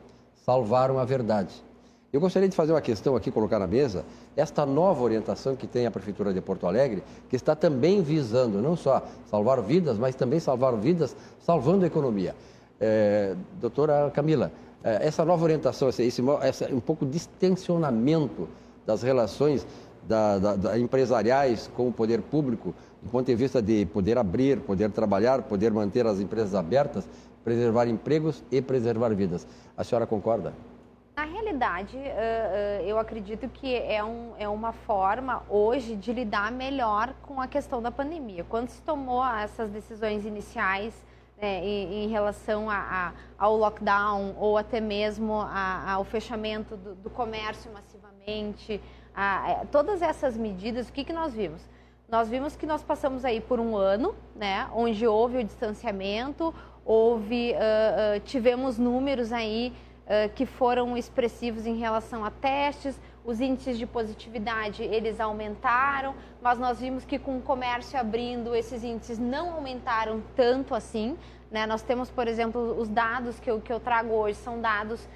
salvaram 0.45 0.99
a 0.99 1.05
verdade. 1.05 1.53
Eu 2.13 2.21
gostaria 2.21 2.47
de 2.47 2.55
fazer 2.55 2.71
uma 2.71 2.81
questão 2.81 3.15
aqui, 3.15 3.31
colocar 3.31 3.57
na 3.57 3.67
mesa, 3.67 4.05
esta 4.37 4.65
nova 4.65 5.03
orientação 5.03 5.55
que 5.55 5.65
tem 5.65 5.85
a 5.85 5.91
Prefeitura 5.91 6.31
de 6.31 6.39
Porto 6.39 6.67
Alegre, 6.67 7.03
que 7.29 7.35
está 7.35 7.55
também 7.55 8.01
visando 8.01 8.61
não 8.61 8.75
só 8.75 9.03
salvar 9.29 9.61
vidas, 9.61 9.97
mas 9.97 10.15
também 10.15 10.39
salvar 10.39 10.75
vidas, 10.77 11.15
salvando 11.39 11.83
a 11.83 11.87
economia. 11.87 12.35
É, 12.79 13.35
doutora 13.59 14.11
Camila, 14.11 14.51
é, 14.83 15.07
essa 15.07 15.25
nova 15.25 15.43
orientação, 15.43 15.89
esse, 15.89 16.03
esse, 16.03 16.21
esse 16.43 16.73
um 16.73 16.79
pouco 16.79 17.05
de 17.05 17.19
das 18.85 19.01
relações 19.01 19.65
da, 20.07 20.37
da, 20.37 20.55
da 20.55 20.79
empresariais 20.79 21.69
com 21.75 21.87
o 21.87 21.91
poder 21.91 22.21
público, 22.21 22.73
do 23.01 23.09
ponto 23.09 23.25
de 23.25 23.35
vista 23.35 23.61
de 23.61 23.85
poder 23.87 24.17
abrir, 24.17 24.59
poder 24.61 24.91
trabalhar, 24.91 25.41
poder 25.43 25.71
manter 25.71 26.05
as 26.05 26.19
empresas 26.19 26.55
abertas, 26.55 27.07
preservar 27.45 27.87
empregos 27.87 28.43
e 28.51 28.61
preservar 28.61 29.09
vidas. 29.13 29.47
A 29.77 29.83
senhora 29.83 30.05
concorda? 30.05 30.51
Na 31.15 31.23
realidade, 31.23 31.97
eu 32.85 32.99
acredito 32.99 33.47
que 33.47 33.73
é, 33.73 34.03
um, 34.03 34.33
é 34.37 34.49
uma 34.49 34.73
forma 34.73 35.43
hoje 35.49 35.95
de 35.95 36.11
lidar 36.11 36.51
melhor 36.51 37.13
com 37.21 37.39
a 37.39 37.47
questão 37.47 37.81
da 37.81 37.89
pandemia. 37.89 38.43
Quando 38.43 38.67
se 38.67 38.81
tomou 38.81 39.25
essas 39.25 39.69
decisões 39.69 40.25
iniciais 40.25 40.93
né, 41.41 41.63
em, 41.63 42.09
relação 42.09 42.67
ao 43.37 43.55
lockdown 43.55 44.35
ou 44.37 44.57
até 44.57 44.81
mesmo 44.81 45.33
ao 45.87 46.03
fechamento 46.03 46.75
do, 46.75 46.95
do 46.95 47.09
comércio 47.09 47.71
massivamente, 47.71 48.81
é, 49.15 49.65
todas 49.71 50.01
essas 50.01 50.35
medidas, 50.35 50.89
o 50.89 50.91
que, 50.91 51.05
que 51.05 51.13
nós 51.13 51.33
vimos? 51.33 51.61
Nós 52.09 52.27
vimos 52.29 52.55
que 52.55 52.65
nós 52.65 52.83
passamos 52.83 53.23
aí 53.23 53.39
por 53.39 53.59
um 53.59 53.75
ano, 53.75 54.13
né, 54.35 54.69
onde 54.73 55.07
houve 55.07 55.37
o 55.37 55.43
distanciamento, 55.43 56.53
houve, 56.85 57.53
uh, 57.53 57.55
uh, 57.55 58.19
tivemos 58.21 58.77
números 58.77 59.33
aí 59.33 59.73
uh, 60.05 60.31
que 60.35 60.45
foram 60.45 60.95
expressivos 60.95 61.65
em 61.65 61.75
relação 61.77 62.23
a 62.23 62.29
testes, 62.29 63.01
os 63.25 63.41
índices 63.41 63.79
de 63.79 63.87
positividade 63.87 64.83
eles 64.83 65.19
aumentaram, 65.19 66.13
mas 66.43 66.59
nós 66.59 66.79
vimos 66.79 67.03
que 67.03 67.17
com 67.17 67.39
o 67.39 67.41
comércio 67.41 67.99
abrindo 67.99 68.55
esses 68.55 68.83
índices 68.83 69.17
não 69.17 69.53
aumentaram 69.53 70.21
tanto 70.35 70.75
assim. 70.75 71.17
Né? 71.49 71.65
Nós 71.65 71.81
temos, 71.81 72.11
por 72.11 72.27
exemplo, 72.27 72.79
os 72.79 72.87
dados 72.87 73.39
que 73.39 73.49
eu, 73.49 73.59
que 73.59 73.73
eu 73.73 73.79
trago 73.79 74.13
hoje 74.13 74.37
são 74.37 74.61
dados 74.61 75.07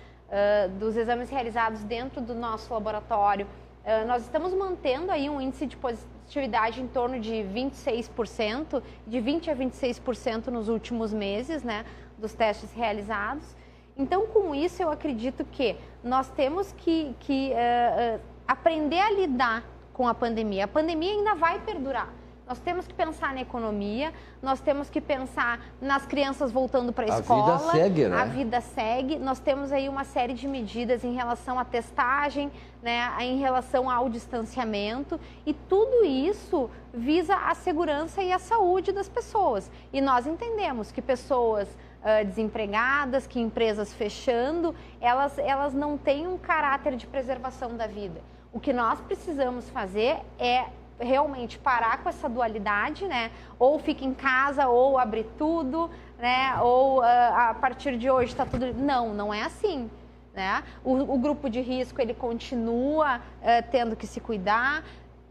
dos 0.78 0.96
exames 0.96 1.28
realizados 1.28 1.84
dentro 1.84 2.22
do 2.22 2.36
nosso 2.36 2.72
laboratório. 2.72 3.48
Uh, 3.90 4.06
nós 4.06 4.22
estamos 4.22 4.54
mantendo 4.54 5.12
aí 5.12 5.28
um 5.32 5.42
índice 5.42 5.66
de 5.66 5.76
positividade 5.76 6.80
em 6.80 6.88
torno 6.88 7.20
de 7.20 7.32
26%, 7.32 8.84
de 9.08 9.18
20% 9.18 9.50
a 9.50 9.56
26% 9.56 10.48
nos 10.50 10.70
últimos 10.70 11.12
meses, 11.12 11.64
né, 11.64 11.84
dos 12.16 12.32
testes 12.34 12.72
realizados. 12.72 13.56
Então, 13.98 14.28
com 14.28 14.54
isso, 14.54 14.84
eu 14.84 14.92
acredito 14.92 15.44
que 15.44 15.76
nós 16.04 16.30
temos 16.30 16.72
que, 16.74 17.16
que 17.20 17.52
uh, 17.52 18.22
aprender 18.48 19.00
a 19.00 19.10
lidar 19.10 19.64
com 19.92 20.08
a 20.08 20.14
pandemia. 20.14 20.66
A 20.66 20.68
pandemia 20.68 21.12
ainda 21.12 21.34
vai 21.34 21.60
perdurar. 21.60 22.14
Nós 22.50 22.58
temos 22.58 22.88
que 22.88 22.96
pensar 22.96 23.32
na 23.36 23.42
economia, 23.42 24.12
nós 24.42 24.60
temos 24.60 24.90
que 24.90 25.00
pensar 25.00 25.60
nas 25.80 26.08
crianças 26.08 26.52
voltando 26.52 26.92
para 26.92 27.06
a 27.06 27.20
escola. 27.20 27.54
A 27.54 27.58
vida 27.58 27.72
segue, 27.72 28.08
né? 28.08 28.18
A 28.18 28.26
vida 28.26 28.62
segue. 28.62 29.20
Nós 29.20 29.40
temos 29.40 29.72
aí 29.72 29.88
uma 29.88 30.04
série 30.04 30.34
de 30.34 30.48
medidas 30.48 31.04
em 31.04 31.14
relação 31.14 31.60
à 31.60 31.64
testagem, 31.64 32.52
né, 32.82 33.08
em 33.20 33.38
relação 33.38 33.88
ao 33.88 34.10
distanciamento, 34.10 35.20
e 35.46 35.54
tudo 35.54 36.04
isso 36.04 36.72
visa 36.92 37.36
a 37.36 37.54
segurança 37.54 38.24
e 38.24 38.34
a 38.34 38.40
saúde 38.40 38.92
das 38.92 39.08
pessoas. 39.08 39.70
E 39.94 40.02
nós 40.02 40.26
entendemos 40.26 40.92
que 40.92 41.04
pessoas 41.04 41.68
uh, 41.70 42.26
desempregadas, 42.26 43.28
que 43.28 43.40
empresas 43.40 43.94
fechando, 43.94 44.74
elas, 45.00 45.38
elas 45.38 45.76
não 45.76 46.00
têm 46.00 46.26
um 46.26 46.36
caráter 46.40 46.96
de 46.96 47.06
preservação 47.06 47.78
da 47.78 47.86
vida. 47.86 48.20
O 48.52 48.60
que 48.60 48.74
nós 48.74 49.00
precisamos 49.02 49.70
fazer 49.70 50.18
é 50.40 50.66
realmente 51.00 51.58
parar 51.58 52.04
com 52.04 52.10
essa 52.10 52.28
dualidade, 52.28 53.08
né? 53.08 53.32
Ou 53.58 53.80
fica 53.80 54.04
em 54.04 54.14
casa, 54.14 54.68
ou 54.68 54.98
abre 54.98 55.24
tudo, 55.38 55.90
né? 56.18 56.60
Ou 56.62 57.00
uh, 57.00 57.04
a 57.04 57.56
partir 57.60 57.98
de 57.98 58.10
hoje 58.10 58.32
está 58.32 58.46
tudo. 58.46 58.74
Não, 58.74 59.14
não 59.14 59.34
é 59.34 59.44
assim. 59.44 59.90
Né? 60.34 60.64
O, 60.84 61.16
o 61.16 61.18
grupo 61.18 61.50
de 61.50 61.60
risco 61.60 62.00
ele 62.00 62.14
continua 62.14 63.18
uh, 63.18 63.72
tendo 63.72 63.96
que 63.96 64.06
se 64.06 64.20
cuidar. 64.20 64.84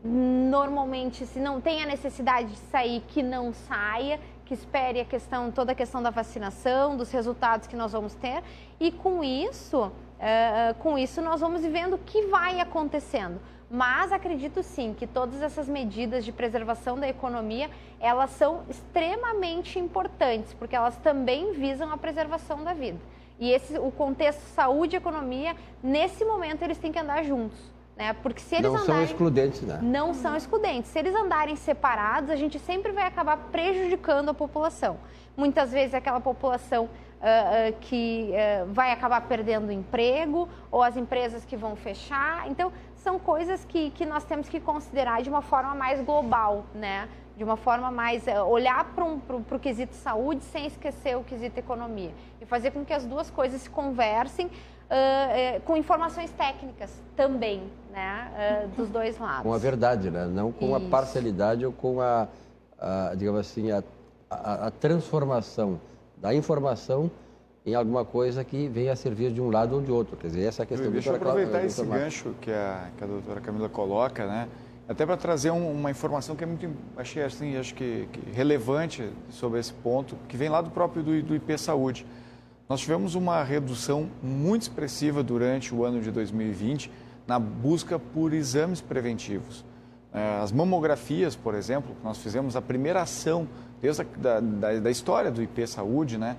Normalmente, 0.03 1.27
se 1.27 1.41
não 1.41 1.61
tem 1.61 1.83
a 1.83 1.87
necessidade 1.87 2.53
de 2.53 2.57
sair, 2.57 3.03
que 3.09 3.23
não 3.23 3.53
saia 3.53 4.21
que 4.49 4.55
espere 4.55 4.99
a 4.99 5.05
questão, 5.05 5.51
toda 5.51 5.73
a 5.73 5.75
questão 5.75 6.03
da 6.03 6.09
vacinação, 6.09 6.97
dos 6.97 7.11
resultados 7.11 7.67
que 7.67 7.77
nós 7.77 7.93
vamos 7.93 8.15
ter. 8.15 8.43
E 8.81 8.91
com 8.91 9.23
isso, 9.23 9.87
uh, 9.87 10.75
com 10.79 10.97
isso 10.97 11.21
nós 11.21 11.41
vamos 11.43 11.61
vendo 11.67 11.97
o 11.97 11.99
que 11.99 12.27
vai 12.29 12.59
acontecendo. 12.59 13.39
Mas 13.71 14.13
acredito 14.13 14.63
sim 14.63 14.95
que 14.95 15.07
todas 15.07 15.43
essas 15.43 15.69
medidas 15.69 16.25
de 16.25 16.33
preservação 16.33 16.99
da 16.99 17.07
economia, 17.07 17.71
elas 18.01 18.31
são 18.31 18.63
extremamente 18.69 19.79
importantes, 19.79 20.55
porque 20.55 20.75
elas 20.75 20.97
também 20.97 21.53
visam 21.53 21.93
a 21.93 21.99
preservação 21.99 22.65
da 22.65 22.73
vida. 22.73 22.99
E 23.39 23.53
esse, 23.53 23.79
o 23.79 23.91
contexto 23.91 24.41
saúde 24.55 24.97
e 24.97 24.99
economia, 24.99 25.55
nesse 25.83 26.25
momento, 26.25 26.63
eles 26.63 26.79
têm 26.79 26.91
que 26.91 26.99
andar 26.99 27.23
juntos. 27.25 27.59
Né? 27.99 28.13
Porque 28.23 28.41
se 28.41 28.55
eles 28.55 28.73
não 28.73 28.81
andarem, 28.81 28.95
são 28.95 29.03
excludentes, 29.03 29.63
né? 29.63 29.81
Não 29.83 30.15
são 30.15 30.37
excludentes. 30.37 30.91
Se 30.91 30.99
eles 31.01 31.15
andarem 31.15 31.57
separados, 31.57 32.31
a 32.31 32.37
gente 32.37 32.59
sempre 32.59 32.93
vai 32.93 33.05
acabar 33.05 33.37
prejudicando 33.51 34.29
a 34.29 34.35
população. 34.35 34.99
Muitas 35.37 35.73
vezes 35.73 35.95
aquela 35.95 36.21
população 36.21 36.85
uh, 36.85 36.89
uh, 36.89 37.77
que 37.81 38.31
uh, 38.33 38.73
vai 38.73 38.93
acabar 38.93 39.21
perdendo 39.23 39.73
emprego 39.73 40.49
ou 40.71 40.83
as 40.83 40.97
empresas 40.97 41.45
que 41.45 41.57
vão 41.57 41.75
fechar. 41.75 42.49
Então, 42.49 42.73
são 43.09 43.19
coisas 43.19 43.65
que, 43.65 43.91
que 43.93 44.05
nós 44.05 44.23
temos 44.25 44.51
que 44.51 44.61
considerar 44.61 45.23
de 45.23 45.31
uma 45.31 45.41
forma 45.41 45.75
mais 45.75 46.05
global, 46.05 46.67
né? 46.75 47.09
De 47.39 47.43
uma 47.43 47.57
forma 47.57 47.91
mais. 47.91 48.29
Eh, 48.29 48.43
olhar 48.43 48.85
para 48.95 49.03
um, 49.03 49.19
o 49.51 49.59
quesito 49.59 49.95
saúde 49.95 50.45
sem 50.45 50.67
esquecer 50.67 51.17
o 51.17 51.25
quesito 51.25 51.59
economia. 51.59 52.13
E 52.39 52.45
fazer 52.45 52.71
com 52.71 52.85
que 52.85 52.93
as 52.93 53.07
duas 53.07 53.31
coisas 53.31 53.63
se 53.63 53.71
conversem 53.71 54.47
uh, 54.47 54.51
uh, 54.51 55.61
com 55.63 55.75
informações 55.75 56.31
técnicas 56.33 57.03
também, 57.17 57.63
né? 57.91 58.67
Uh, 58.67 58.69
dos 58.77 58.91
dois 58.91 59.19
lados. 59.19 59.43
Com 59.43 59.55
a 59.55 59.59
verdade, 59.59 60.11
né? 60.11 60.27
Não 60.27 60.53
com 60.53 60.77
Isso. 60.77 60.87
a 60.87 60.91
parcialidade 60.91 61.65
ou 61.65 61.73
com 61.73 62.03
a, 62.03 62.29
a 62.79 63.15
digamos 63.17 63.41
assim, 63.41 63.71
a, 63.71 63.83
a, 64.31 64.67
a 64.67 64.71
transformação 64.71 65.81
da 66.19 66.35
informação 66.35 67.11
em 67.69 67.75
alguma 67.75 68.05
coisa 68.05 68.43
que 68.43 68.69
venha 68.69 68.93
a 68.93 68.97
servir 68.97 69.33
de 69.33 69.41
um 69.41 69.51
lado 69.51 69.75
ou 69.75 69.81
de 69.83 69.93
outro. 69.93 70.17
Quer 70.17 70.29
dizer, 70.29 70.45
essa 70.45 70.63
é 70.63 70.65
a 70.65 70.67
questão. 70.67 70.91
Deixa 70.91 71.11
eu 71.11 71.17
aproveitar 71.17 71.65
esse 71.65 71.85
gancho 71.85 72.35
que 72.41 72.51
a, 72.51 72.89
que 72.97 73.05
a 73.05 73.07
doutora 73.07 73.41
Camila 73.41 73.69
coloca, 73.69 74.27
né? 74.27 74.49
até 74.89 75.05
para 75.05 75.19
trazer 75.19 75.51
um, 75.51 75.71
uma 75.71 75.91
informação 75.91 76.35
que 76.35 76.43
é 76.43 76.47
muito, 76.47 76.67
achei 76.97 77.23
assim, 77.23 77.59
acho 77.59 77.75
que, 77.75 78.09
que, 78.11 78.31
relevante 78.31 79.07
sobre 79.29 79.61
esse 79.61 79.73
ponto, 79.73 80.17
que 80.27 80.37
vem 80.37 80.49
lá 80.49 80.63
do 80.63 80.71
próprio 80.71 81.03
do, 81.03 81.23
do 81.23 81.35
IP 81.35 81.59
Saúde. 81.59 82.07
Nós 82.67 82.81
tivemos 82.81 83.15
uma 83.15 83.45
redução 83.45 84.09
muito 84.23 84.63
expressiva 84.63 85.23
durante 85.23 85.75
o 85.75 85.85
ano 85.85 86.01
de 86.01 86.11
2020 86.11 86.91
na 87.27 87.39
busca 87.39 87.99
por 87.99 88.33
exames 88.33 88.81
preventivos. 88.81 89.63
É, 90.13 90.41
as 90.41 90.51
mamografias, 90.51 91.37
por 91.37 91.55
exemplo, 91.55 91.95
nós 92.03 92.17
fizemos 92.17 92.57
a 92.57 92.63
primeira 92.63 93.03
ação 93.03 93.47
desde 93.83 94.03
a 94.03 94.07
da, 94.17 94.41
da, 94.41 94.81
da 94.81 94.91
história 94.91 95.31
do 95.31 95.43
IP 95.43 95.67
Saúde, 95.67 96.17
né? 96.17 96.39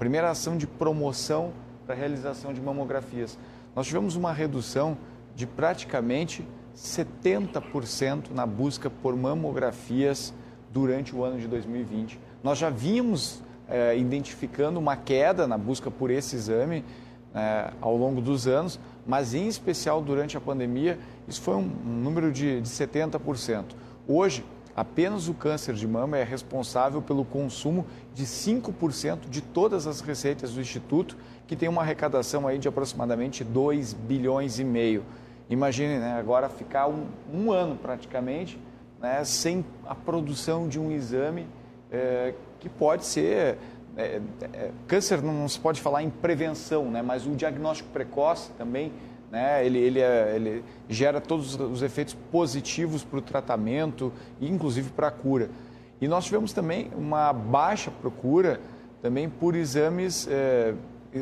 Primeira 0.00 0.30
ação 0.30 0.56
de 0.56 0.66
promoção 0.66 1.52
para 1.84 1.94
a 1.94 1.98
realização 1.98 2.54
de 2.54 2.60
mamografias. 2.60 3.38
Nós 3.76 3.86
tivemos 3.86 4.16
uma 4.16 4.32
redução 4.32 4.96
de 5.36 5.46
praticamente 5.46 6.42
70% 6.74 8.30
na 8.30 8.46
busca 8.46 8.88
por 8.88 9.14
mamografias 9.14 10.32
durante 10.72 11.14
o 11.14 11.22
ano 11.22 11.38
de 11.38 11.46
2020. 11.46 12.18
Nós 12.42 12.56
já 12.56 12.70
vínhamos 12.70 13.42
é, 13.68 13.94
identificando 13.98 14.78
uma 14.78 14.96
queda 14.96 15.46
na 15.46 15.58
busca 15.58 15.90
por 15.90 16.10
esse 16.10 16.34
exame 16.34 16.82
é, 17.34 17.70
ao 17.78 17.94
longo 17.94 18.22
dos 18.22 18.46
anos, 18.46 18.80
mas 19.06 19.34
em 19.34 19.48
especial 19.48 20.00
durante 20.00 20.34
a 20.34 20.40
pandemia, 20.40 20.98
isso 21.28 21.42
foi 21.42 21.56
um, 21.56 21.70
um 21.84 22.00
número 22.02 22.32
de, 22.32 22.62
de 22.62 22.68
70%. 22.70 23.64
Hoje, 24.08 24.46
apenas 24.80 25.28
o 25.28 25.34
câncer 25.34 25.74
de 25.74 25.86
mama 25.86 26.16
é 26.16 26.24
responsável 26.24 27.02
pelo 27.02 27.22
consumo 27.22 27.84
de 28.14 28.24
5% 28.24 29.28
de 29.28 29.42
todas 29.42 29.86
as 29.86 30.00
receitas 30.00 30.54
do 30.54 30.60
Instituto, 30.60 31.18
que 31.46 31.54
tem 31.54 31.68
uma 31.68 31.82
arrecadação 31.82 32.48
aí 32.48 32.56
de 32.56 32.66
aproximadamente 32.66 33.44
2 33.44 33.92
bilhões 33.92 34.58
e 34.58 34.64
meio. 34.64 35.04
Imagine, 35.50 35.98
né, 35.98 36.18
agora 36.18 36.48
ficar 36.48 36.88
um, 36.88 37.08
um 37.30 37.52
ano 37.52 37.76
praticamente 37.76 38.58
né, 38.98 39.22
sem 39.22 39.62
a 39.86 39.94
produção 39.94 40.66
de 40.66 40.80
um 40.80 40.90
exame 40.90 41.46
é, 41.92 42.32
que 42.58 42.70
pode 42.70 43.04
ser. 43.04 43.58
É, 43.98 44.18
é, 44.40 44.70
câncer 44.88 45.20
não, 45.20 45.34
não, 45.34 45.48
se 45.48 45.60
pode 45.60 45.78
falar 45.78 46.02
em 46.02 46.08
prevenção, 46.08 46.90
né, 46.90 47.02
mas 47.02 47.26
o 47.26 47.32
diagnóstico 47.32 47.90
precoce 47.90 48.50
também, 48.56 48.94
né, 49.30 49.64
ele, 49.64 49.78
ele, 49.78 50.00
é, 50.00 50.32
ele 50.34 50.64
gera 50.88 51.20
todos 51.20 51.54
os 51.54 51.82
efeitos 51.82 52.14
positivos 52.32 53.04
para 53.04 53.18
o 53.18 53.22
tratamento 53.22 54.12
e 54.40 54.48
inclusive 54.48 54.90
para 54.90 55.08
a 55.08 55.10
cura. 55.10 55.50
E 56.00 56.08
nós 56.08 56.24
tivemos 56.24 56.52
também 56.52 56.90
uma 56.96 57.32
baixa 57.32 57.90
procura 57.90 58.60
também 59.00 59.28
por 59.28 59.54
exames, 59.54 60.26
é, 60.30 60.74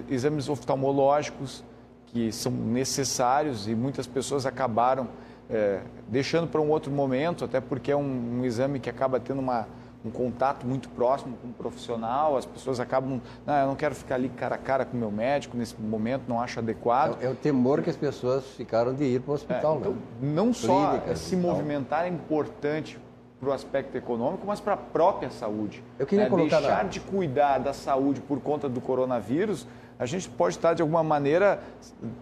exames 0.09 0.49
oftalmológicos, 0.49 1.63
que 2.07 2.33
são 2.33 2.51
necessários 2.51 3.69
e 3.69 3.75
muitas 3.75 4.07
pessoas 4.07 4.47
acabaram 4.47 5.09
é, 5.51 5.81
deixando 6.09 6.49
para 6.49 6.61
um 6.61 6.71
outro 6.71 6.91
momento, 6.91 7.45
até 7.45 7.61
porque 7.61 7.91
é 7.93 7.97
um, 7.97 8.41
um 8.41 8.45
exame 8.45 8.81
que 8.81 8.89
acaba 8.89 9.21
tendo 9.21 9.41
uma, 9.41 9.67
um 10.09 10.11
contato 10.11 10.67
muito 10.67 10.89
próximo 10.89 11.37
com 11.37 11.49
o 11.49 11.51
um 11.51 11.53
profissional, 11.53 12.37
as 12.37 12.45
pessoas 12.45 12.81
acabam, 12.81 13.21
não, 13.47 13.55
eu 13.55 13.67
não 13.69 13.77
quero 13.77 13.95
ficar 13.95 14.17
ali 14.17 14.29
cara 14.29 14.57
a 14.57 14.59
cara 14.59 14.85
com 14.85 14.97
o 14.97 15.01
meu 15.01 15.11
médico 15.11 15.57
nesse 15.57 15.81
momento, 15.81 16.23
não 16.29 16.41
acho 16.41 16.59
adequado. 16.59 17.19
É, 17.21 17.27
é 17.27 17.31
o 17.31 17.35
temor 17.35 17.83
que 17.83 17.91
as 17.91 17.97
pessoas 17.97 18.45
ficaram 18.57 18.95
de 18.95 19.05
ir 19.05 19.21
para 19.21 19.33
o 19.33 19.35
hospital. 19.35 19.75
É, 19.75 19.79
então, 19.79 19.93
né? 19.93 19.99
Não 20.21 20.53
só 20.53 20.91
Clínica, 20.91 21.17
se 21.17 21.37
movimentar 21.37 22.05
é 22.05 22.09
importante 22.09 22.99
para 23.39 23.51
o 23.51 23.53
aspecto 23.53 23.97
econômico, 23.97 24.45
mas 24.47 24.59
para 24.59 24.75
a 24.75 24.77
própria 24.77 25.31
saúde. 25.31 25.85
Eu 25.99 26.07
queria 26.07 26.25
né? 26.25 26.31
colocar 26.31 26.59
Deixar 26.59 26.83
na... 26.83 26.91
de 26.91 26.99
cuidar 26.99 27.59
da 27.59 27.73
saúde 27.73 28.21
por 28.21 28.41
conta 28.41 28.69
do 28.69 28.81
coronavírus 28.81 29.67
a 29.99 30.07
gente 30.07 30.29
pode 30.29 30.55
estar, 30.55 30.75
de 30.75 30.83
alguma 30.83 31.03
maneira, 31.03 31.61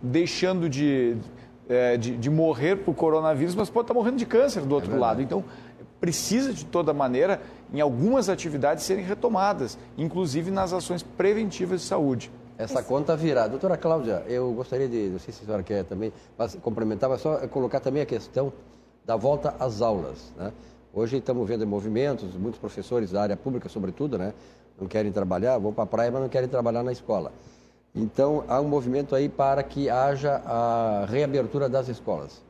deixando 0.02 0.68
de, 0.68 1.16
é, 1.68 1.96
de, 1.96 2.16
de, 2.16 2.30
morrer 2.30 2.76
por 2.76 2.94
coronavírus, 2.94 3.54
mas 3.54 3.68
pode 3.68 3.84
estar 3.84 3.94
morrendo 3.94 4.16
de 4.16 4.24
câncer 4.24 4.62
do 4.62 4.74
outro 4.74 4.94
é 4.94 4.98
lado. 4.98 5.20
Então, 5.20 5.44
precisa, 6.00 6.52
de 6.52 6.64
toda 6.64 6.92
maneira, 6.92 7.40
em 7.72 7.80
algumas 7.80 8.28
atividades 8.28 8.84
serem 8.84 9.04
retomadas, 9.04 9.78
inclusive 9.96 10.50
nas 10.50 10.72
ações 10.72 11.02
preventivas 11.02 11.80
de 11.80 11.86
saúde. 11.86 12.30
Essa 12.58 12.80
Isso. 12.80 12.88
conta 12.88 13.16
virá. 13.16 13.46
Doutora 13.46 13.76
Cláudia, 13.76 14.24
eu 14.26 14.52
gostaria 14.52 14.88
de, 14.88 15.08
não 15.10 15.18
sei 15.18 15.32
se 15.32 15.42
a 15.42 15.44
senhora 15.44 15.62
quer 15.62 15.84
também, 15.84 16.12
mas 16.38 16.54
complementar, 16.56 17.08
mas 17.10 17.20
só 17.20 17.46
colocar 17.48 17.80
também 17.80 18.02
a 18.02 18.06
questão 18.06 18.52
da 19.04 19.14
volta 19.14 19.54
às 19.58 19.82
aulas. 19.82 20.32
Né? 20.36 20.52
Hoje 20.92 21.18
estamos 21.18 21.46
vendo 21.46 21.66
movimentos, 21.66 22.34
muitos 22.34 22.58
professores 22.58 23.10
da 23.10 23.22
área 23.22 23.36
pública, 23.36 23.68
sobretudo, 23.68 24.16
né? 24.16 24.32
não 24.80 24.86
querem 24.86 25.12
trabalhar, 25.12 25.58
vão 25.58 25.72
para 25.72 25.84
a 25.84 25.86
praia, 25.86 26.10
mas 26.10 26.22
não 26.22 26.28
querem 26.28 26.48
trabalhar 26.48 26.82
na 26.82 26.92
escola. 26.92 27.32
Então, 27.94 28.44
há 28.46 28.60
um 28.60 28.68
movimento 28.68 29.14
aí 29.14 29.28
para 29.28 29.62
que 29.62 29.88
haja 29.88 30.42
a 30.44 31.06
reabertura 31.08 31.68
das 31.68 31.88
escolas. 31.88 32.42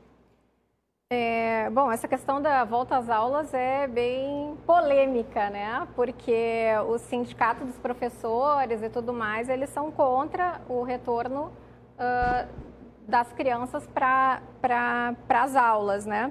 É, 1.09 1.69
bom, 1.69 1.89
essa 1.89 2.05
questão 2.05 2.41
da 2.41 2.65
volta 2.65 2.97
às 2.97 3.09
aulas 3.09 3.53
é 3.53 3.87
bem 3.87 4.57
polêmica, 4.65 5.49
né? 5.49 5.87
Porque 5.95 6.65
o 6.89 6.97
sindicato 6.97 7.63
dos 7.63 7.77
professores 7.77 8.83
e 8.83 8.89
tudo 8.89 9.13
mais, 9.13 9.47
eles 9.47 9.69
são 9.69 9.89
contra 9.89 10.59
o 10.67 10.83
retorno 10.83 11.53
uh, 11.95 12.49
das 13.07 13.31
crianças 13.31 13.87
para 13.87 14.41
as 15.29 15.55
aulas, 15.55 16.05
né? 16.05 16.29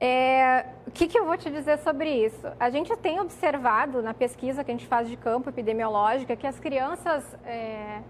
É, 0.00 0.64
o 0.86 0.90
que, 0.90 1.06
que, 1.06 1.18
eu 1.18 1.26
vou 1.26 1.36
te 1.36 1.50
dizer 1.50 1.78
sobre 1.80 2.24
isso? 2.24 2.46
A 2.58 2.70
gente 2.70 2.96
tem 2.96 3.20
observado 3.20 4.00
na 4.00 4.14
pesquisa 4.14 4.64
que 4.64 4.70
a 4.70 4.74
gente 4.74 4.86
faz 4.86 5.10
de 5.10 5.16
campo 5.18 5.50
epidemiológica 5.50 6.34
que 6.36 6.46
as 6.46 6.58
crianças... 6.58 7.22
É, 7.44 8.00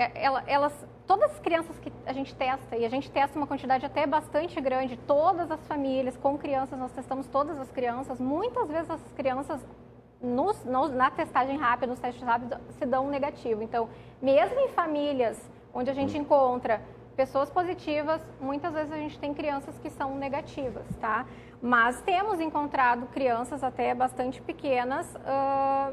é, 0.00 0.12
elas, 0.46 0.86
todas 1.08 1.32
as 1.32 1.40
crianças 1.40 1.76
que 1.80 1.92
a 2.06 2.12
gente 2.12 2.32
testa, 2.36 2.76
e 2.76 2.84
a 2.84 2.88
gente 2.88 3.10
testa 3.10 3.36
uma 3.36 3.48
quantidade 3.48 3.84
até 3.84 4.06
bastante 4.06 4.60
grande, 4.60 4.96
todas 4.96 5.50
as 5.50 5.60
famílias 5.66 6.16
com 6.16 6.38
crianças, 6.38 6.78
nós 6.78 6.92
testamos 6.92 7.26
todas 7.26 7.58
as 7.58 7.68
crianças, 7.72 8.20
muitas 8.20 8.68
vezes 8.68 8.88
as 8.88 9.00
crianças 9.16 9.66
nos, 10.22 10.64
no, 10.64 10.86
na 10.86 11.10
testagem 11.10 11.56
rápida, 11.56 11.88
nos 11.88 11.98
testes 11.98 12.22
rápidos, 12.22 12.58
se 12.78 12.86
dão 12.86 13.08
negativo. 13.08 13.60
Então, 13.60 13.88
mesmo 14.22 14.56
em 14.60 14.68
famílias 14.68 15.36
onde 15.74 15.90
a 15.90 15.94
gente 15.94 16.16
hum. 16.16 16.22
encontra 16.22 16.80
pessoas 17.16 17.50
positivas, 17.50 18.24
muitas 18.40 18.72
vezes 18.72 18.92
a 18.92 18.96
gente 18.98 19.18
tem 19.18 19.34
crianças 19.34 19.76
que 19.80 19.90
são 19.90 20.14
negativas, 20.14 20.86
tá? 21.00 21.26
Mas 21.60 22.00
temos 22.02 22.38
encontrado 22.38 23.06
crianças 23.08 23.64
até 23.64 23.92
bastante 23.96 24.40
pequenas 24.40 25.12
uh, 25.16 25.92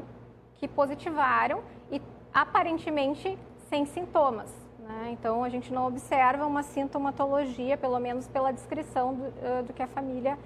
que 0.54 0.68
positivaram 0.68 1.64
e 1.90 2.00
aparentemente 2.32 3.36
sem 3.68 3.84
sintomas. 3.86 4.52
Né? 4.78 5.10
Então, 5.12 5.44
a 5.44 5.48
gente 5.48 5.72
não 5.72 5.86
observa 5.86 6.46
uma 6.46 6.62
sintomatologia, 6.62 7.76
pelo 7.76 7.98
menos 7.98 8.28
pela 8.28 8.52
descrição 8.52 9.14
do, 9.14 9.66
do 9.66 9.72
que 9.72 9.82
a 9.82 9.86
família 9.86 10.38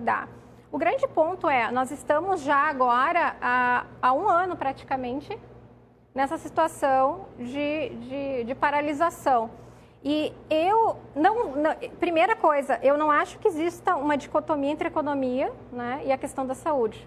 dá. 0.00 0.28
O 0.70 0.78
grande 0.78 1.06
ponto 1.06 1.48
é, 1.50 1.70
nós 1.70 1.90
estamos 1.90 2.40
já 2.40 2.56
agora, 2.56 3.36
há, 3.42 3.84
há 4.00 4.12
um 4.14 4.26
ano 4.26 4.56
praticamente, 4.56 5.38
nessa 6.14 6.38
situação 6.38 7.26
de, 7.38 7.90
de, 7.90 8.44
de 8.44 8.54
paralisação. 8.54 9.50
E 10.04 10.32
eu 10.50 10.96
não, 11.14 11.56
não, 11.56 11.74
Primeira 12.00 12.34
coisa, 12.34 12.78
eu 12.82 12.96
não 12.96 13.10
acho 13.10 13.38
que 13.38 13.46
exista 13.46 13.96
uma 13.96 14.16
dicotomia 14.16 14.70
entre 14.70 14.88
a 14.88 14.90
economia 14.90 15.52
né, 15.70 16.02
e 16.04 16.10
a 16.12 16.18
questão 16.18 16.46
da 16.46 16.54
saúde. 16.54 17.06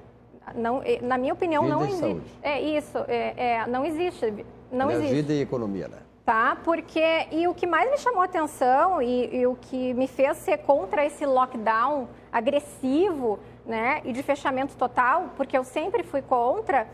Não, 0.54 0.82
na 1.02 1.18
minha 1.18 1.34
opinião, 1.34 1.64
Vida 1.64 1.76
não 1.76 1.86
existe. 1.86 2.40
É 2.44 2.62
isso, 2.62 3.00
é, 3.08 3.34
é, 3.36 3.68
não 3.68 3.84
existe. 3.84 4.46
Não 4.72 4.88
Minha 4.88 5.00
existe. 5.00 5.16
vida 5.16 5.34
e 5.34 5.42
economia, 5.42 5.88
né? 5.88 5.98
Tá, 6.26 6.58
porque. 6.64 7.28
E 7.32 7.48
o 7.48 7.54
que 7.54 7.68
mais 7.68 7.90
me 7.90 7.98
chamou 7.98 8.22
a 8.22 8.26
atenção 8.26 9.02
e, 9.02 9.36
e 9.36 9.46
o 9.46 9.56
que 9.56 9.94
me 9.94 10.08
fez 10.08 10.38
ser 10.38 10.58
contra 10.60 11.06
esse 11.06 11.26
lockdown 11.26 12.08
agressivo, 12.32 13.40
né, 13.66 14.02
e 14.04 14.12
de 14.12 14.22
fechamento 14.24 14.76
total, 14.76 15.32
porque 15.38 15.58
eu 15.58 15.64
sempre 15.64 16.04
fui 16.04 16.22
contra, 16.22 16.88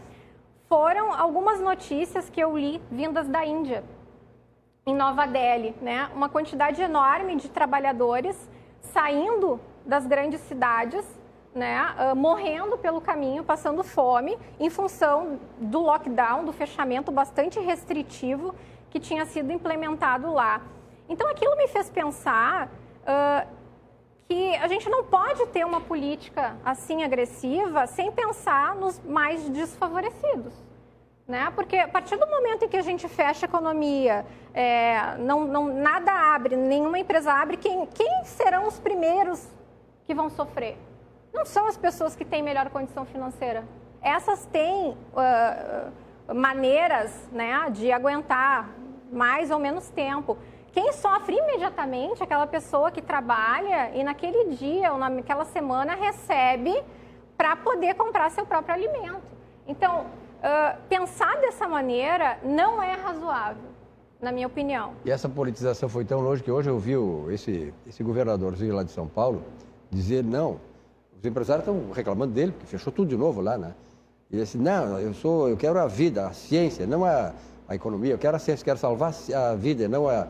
foram 0.67 1.13
algumas 1.13 1.59
notícias 1.59 2.29
que 2.29 2.39
eu 2.39 2.57
li 2.57 2.81
vindas 2.91 3.27
da 3.27 3.45
Índia, 3.45 3.83
em 4.85 4.95
Nova 4.95 5.25
Delhi, 5.25 5.75
né? 5.81 6.09
Uma 6.15 6.29
quantidade 6.29 6.81
enorme 6.81 7.35
de 7.35 7.49
trabalhadores 7.49 8.49
saindo 8.81 9.59
das 9.85 10.05
grandes 10.05 10.41
cidades 10.41 11.05
né, 11.53 11.95
uh, 12.11 12.15
morrendo 12.15 12.77
pelo 12.77 13.01
caminho, 13.01 13.43
passando 13.43 13.83
fome, 13.83 14.37
em 14.59 14.69
função 14.69 15.39
do 15.57 15.81
lockdown, 15.81 16.45
do 16.45 16.53
fechamento 16.53 17.11
bastante 17.11 17.59
restritivo 17.59 18.55
que 18.89 18.99
tinha 18.99 19.25
sido 19.25 19.51
implementado 19.51 20.31
lá. 20.31 20.61
Então 21.09 21.27
aquilo 21.29 21.55
me 21.57 21.67
fez 21.67 21.89
pensar 21.89 22.67
uh, 22.67 23.47
que 24.27 24.55
a 24.55 24.67
gente 24.67 24.89
não 24.89 25.03
pode 25.03 25.45
ter 25.47 25.65
uma 25.65 25.81
política 25.81 26.55
assim 26.63 27.03
agressiva 27.03 27.85
sem 27.85 28.11
pensar 28.11 28.75
nos 28.75 28.99
mais 29.03 29.49
desfavorecidos. 29.49 30.53
Né? 31.27 31.51
Porque 31.55 31.77
a 31.77 31.87
partir 31.87 32.17
do 32.17 32.27
momento 32.27 32.65
em 32.65 32.67
que 32.67 32.77
a 32.77 32.81
gente 32.81 33.07
fecha 33.07 33.45
a 33.45 33.49
economia, 33.49 34.25
é, 34.53 35.17
não, 35.17 35.45
não, 35.45 35.73
nada 35.73 36.11
abre, 36.11 36.55
nenhuma 36.55 36.99
empresa 36.99 37.31
abre, 37.31 37.57
quem, 37.57 37.85
quem 37.87 38.25
serão 38.25 38.67
os 38.67 38.79
primeiros 38.79 39.47
que 40.05 40.13
vão 40.13 40.29
sofrer? 40.29 40.77
Não 41.33 41.45
são 41.45 41.67
as 41.67 41.77
pessoas 41.77 42.15
que 42.15 42.25
têm 42.25 42.43
melhor 42.43 42.69
condição 42.69 43.05
financeira. 43.05 43.63
Essas 44.01 44.45
têm 44.45 44.91
uh, 44.91 46.33
maneiras 46.33 47.11
né, 47.31 47.69
de 47.71 47.91
aguentar 47.91 48.69
mais 49.11 49.51
ou 49.51 49.59
menos 49.59 49.89
tempo. 49.89 50.37
Quem 50.71 50.93
sofre 50.93 51.35
imediatamente 51.35 52.21
é 52.21 52.23
aquela 52.23 52.47
pessoa 52.47 52.91
que 52.91 53.01
trabalha 53.01 53.91
e 53.93 54.03
naquele 54.03 54.55
dia 54.55 54.93
ou 54.93 54.97
naquela 54.97 55.45
semana 55.45 55.95
recebe 55.95 56.81
para 57.37 57.55
poder 57.55 57.95
comprar 57.95 58.29
seu 58.31 58.45
próprio 58.45 58.73
alimento. 58.73 59.31
Então, 59.67 60.01
uh, 60.01 60.77
pensar 60.87 61.37
dessa 61.41 61.67
maneira 61.67 62.37
não 62.43 62.81
é 62.81 62.93
razoável, 62.93 63.69
na 64.21 64.31
minha 64.31 64.47
opinião. 64.47 64.93
E 65.03 65.11
essa 65.11 65.27
politização 65.27 65.89
foi 65.89 66.05
tão 66.05 66.21
longe 66.21 66.41
que 66.41 66.51
hoje 66.51 66.69
eu 66.69 66.79
vi 66.79 66.93
esse, 67.33 67.73
esse 67.85 68.03
governadorzinho 68.03 68.75
lá 68.75 68.83
de 68.83 68.91
São 68.91 69.07
Paulo 69.07 69.43
dizer 69.89 70.23
não. 70.23 70.59
Os 71.21 71.25
empresários 71.25 71.67
estão 71.67 71.91
reclamando 71.93 72.33
dele, 72.33 72.51
porque 72.51 72.65
fechou 72.65 72.91
tudo 72.91 73.09
de 73.09 73.15
novo 73.15 73.41
lá, 73.41 73.55
né? 73.55 73.75
E 74.31 74.35
ele 74.35 74.43
disse, 74.43 74.57
não, 74.57 74.97
eu, 74.97 75.13
sou, 75.13 75.47
eu 75.47 75.55
quero 75.55 75.77
a 75.77 75.85
vida, 75.85 76.25
a 76.25 76.33
ciência, 76.33 76.87
não 76.87 77.05
a, 77.05 77.31
a 77.67 77.75
economia. 77.75 78.13
Eu 78.13 78.17
quero 78.17 78.35
a 78.35 78.39
ciência, 78.39 78.65
quero 78.65 78.79
salvar 78.79 79.13
a 79.35 79.53
vida, 79.53 79.87
não 79.87 80.09
a 80.09 80.27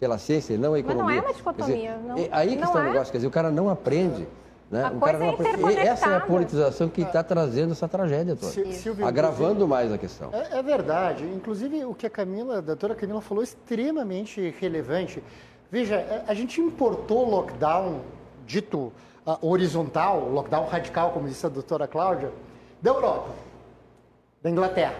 pela 0.00 0.18
ciência, 0.18 0.58
não 0.58 0.74
a 0.74 0.80
economia. 0.80 1.04
Mas 1.04 1.14
não 1.14 1.22
é 1.22 1.28
uma 1.28 1.32
dicotomia. 1.32 1.76
Dizer, 1.76 2.08
não, 2.08 2.18
é 2.18 2.28
aí 2.32 2.56
que 2.56 2.64
está 2.64 2.74
o 2.74 2.78
é. 2.82 2.84
negócio, 2.90 3.12
quer 3.12 3.18
dizer, 3.18 3.28
o 3.28 3.30
cara 3.30 3.52
não 3.52 3.68
aprende. 3.68 4.26
Né? 4.68 4.82
A 4.82 4.90
o 4.90 4.98
cara 4.98 5.16
não 5.16 5.26
é 5.26 5.30
aprende. 5.30 5.76
Essa 5.76 6.10
é 6.10 6.16
a 6.16 6.20
politização 6.20 6.88
que 6.88 7.02
está 7.02 7.22
trazendo 7.22 7.70
essa 7.70 7.86
tragédia 7.86 8.34
toda. 8.34 8.50
Silvio, 8.72 9.06
agravando 9.06 9.68
mais 9.68 9.92
a 9.92 9.98
questão. 9.98 10.30
É, 10.32 10.58
é, 10.58 10.62
verdade. 10.62 11.22
Inclusive, 11.22 11.84
o 11.84 11.94
que 11.94 12.04
a 12.04 12.10
Camila, 12.10 12.58
a 12.58 12.60
doutora 12.60 12.96
Camila 12.96 13.20
falou, 13.20 13.44
é 13.44 13.46
extremamente 13.46 14.52
relevante. 14.58 15.22
Veja, 15.70 16.24
a 16.26 16.34
gente 16.34 16.60
importou 16.60 17.30
lockdown 17.30 18.00
dito 18.44 18.92
uh, 19.26 19.38
horizontal, 19.40 20.28
lockdown 20.28 20.66
radical, 20.66 21.12
como 21.12 21.28
disse 21.28 21.44
a 21.46 21.48
doutora 21.48 21.86
Cláudia, 21.86 22.32
da 22.80 22.90
Europa, 22.90 23.30
da 24.42 24.50
Inglaterra. 24.50 24.96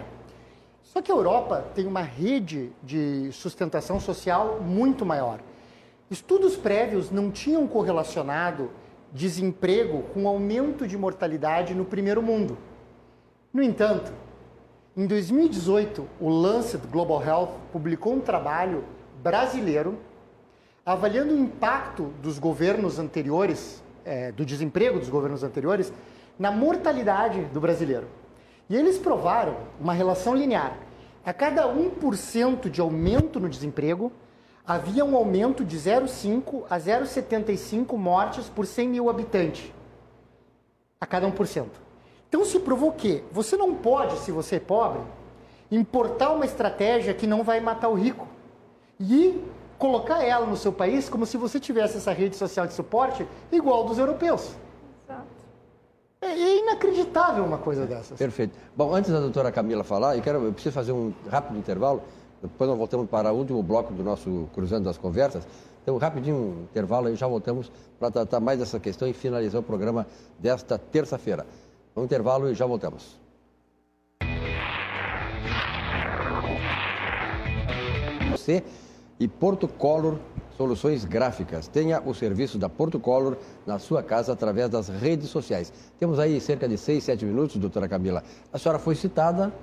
Só 0.81 1.01
que 1.01 1.11
a 1.11 1.15
Europa 1.15 1.65
tem 1.75 1.85
uma 1.85 2.01
rede 2.01 2.71
de 2.81 3.31
sustentação 3.31 3.99
social 3.99 4.59
muito 4.61 5.05
maior. 5.05 5.39
Estudos 6.09 6.55
prévios 6.55 7.09
não 7.09 7.31
tinham 7.31 7.67
correlacionado 7.67 8.69
desemprego 9.11 10.03
com 10.13 10.27
aumento 10.27 10.87
de 10.87 10.97
mortalidade 10.97 11.75
no 11.75 11.85
primeiro 11.85 12.21
mundo. 12.21 12.57
No 13.53 13.61
entanto, 13.61 14.11
em 14.97 15.05
2018, 15.05 16.07
o 16.19 16.29
Lancet 16.29 16.85
Global 16.87 17.23
Health 17.23 17.51
publicou 17.71 18.13
um 18.13 18.19
trabalho 18.19 18.83
brasileiro 19.21 19.97
avaliando 20.85 21.33
o 21.33 21.37
impacto 21.37 22.13
dos 22.21 22.39
governos 22.39 22.99
anteriores, 22.99 23.82
é, 24.05 24.31
do 24.31 24.45
desemprego 24.45 24.99
dos 24.99 25.09
governos 25.09 25.43
anteriores, 25.43 25.91
na 26.37 26.51
mortalidade 26.51 27.41
do 27.45 27.59
brasileiro. 27.59 28.07
E 28.69 28.75
eles 28.75 28.97
provaram 28.97 29.55
uma 29.79 29.93
relação 29.93 30.35
linear. 30.35 30.77
A 31.25 31.33
cada 31.33 31.67
1% 31.67 32.69
de 32.69 32.81
aumento 32.81 33.39
no 33.39 33.47
desemprego, 33.47 34.11
havia 34.65 35.05
um 35.05 35.15
aumento 35.15 35.63
de 35.63 35.77
0,5 35.77 36.63
a 36.69 36.77
0,75 36.77 37.97
mortes 37.97 38.49
por 38.49 38.65
100 38.65 38.89
mil 38.89 39.09
habitantes. 39.09 39.71
A 40.99 41.05
cada 41.05 41.27
1%. 41.27 41.65
Então 42.27 42.43
se 42.45 42.59
provou 42.59 42.91
que 42.93 43.23
você 43.31 43.55
não 43.55 43.75
pode, 43.75 44.17
se 44.19 44.31
você 44.31 44.55
é 44.55 44.59
pobre, 44.59 45.01
importar 45.69 46.31
uma 46.31 46.45
estratégia 46.45 47.13
que 47.13 47.27
não 47.27 47.43
vai 47.43 47.59
matar 47.59 47.89
o 47.89 47.93
rico 47.93 48.27
e 48.99 49.43
colocar 49.83 50.23
ela 50.23 50.45
no 50.45 50.55
seu 50.55 50.71
país 50.71 51.09
como 51.09 51.25
se 51.25 51.35
você 51.35 51.59
tivesse 51.59 51.97
essa 51.97 52.13
rede 52.13 52.37
social 52.37 52.65
de 52.65 52.73
suporte 52.73 53.27
igual 53.51 53.83
dos 53.83 53.97
europeus. 53.97 54.55
É, 56.21 56.27
é 56.27 56.59
inacreditável 56.59 57.43
uma 57.43 57.57
coisa 57.57 57.85
dessas. 57.85 58.17
Perfeito. 58.17 58.57
Bom, 58.77 58.95
antes 58.95 59.11
da 59.11 59.19
doutora 59.19 59.51
Camila 59.51 59.83
falar, 59.83 60.15
eu, 60.15 60.21
quero, 60.21 60.41
eu 60.41 60.53
preciso 60.53 60.73
fazer 60.73 60.93
um 60.93 61.11
rápido 61.29 61.59
intervalo, 61.59 62.01
depois 62.41 62.69
nós 62.69 62.77
voltamos 62.77 63.09
para 63.09 63.33
o 63.33 63.35
último 63.35 63.61
bloco 63.61 63.93
do 63.93 64.01
nosso 64.01 64.47
Cruzando 64.53 64.85
das 64.85 64.97
Conversas. 64.97 65.45
Então, 65.81 65.97
rapidinho 65.97 66.37
um 66.37 66.63
intervalo 66.63 67.07
aí, 67.07 67.17
já 67.17 67.27
voltamos 67.27 67.69
para 67.99 68.09
tratar 68.09 68.39
mais 68.39 68.59
dessa 68.59 68.79
questão 68.79 69.05
e 69.05 69.11
finalizar 69.11 69.59
o 69.59 69.63
programa 69.65 70.07
desta 70.39 70.77
terça-feira. 70.77 71.45
Um 71.93 72.05
intervalo 72.05 72.49
e 72.49 72.55
já 72.55 72.65
voltamos. 72.65 73.19
Você 78.31 78.63
e 79.23 79.27
Porto 79.27 79.69
Color 79.69 80.19
Soluções 80.57 81.05
Gráficas. 81.05 81.69
Tenha 81.69 82.01
o 82.01 82.13
serviço 82.13 82.57
da 82.57 82.67
Porto 82.67 82.99
Color 82.99 83.37
na 83.65 83.79
sua 83.79 84.03
casa 84.03 84.33
através 84.33 84.69
das 84.69 84.89
redes 84.89 85.29
sociais. 85.29 85.71
Temos 85.97 86.19
aí 86.19 86.41
cerca 86.41 86.67
de 86.67 86.77
6, 86.77 87.01
7 87.01 87.25
minutos, 87.25 87.55
doutora 87.55 87.87
Camila. 87.87 88.21
A 88.51 88.57
senhora 88.57 88.77
foi 88.77 88.95
citada 88.95 89.53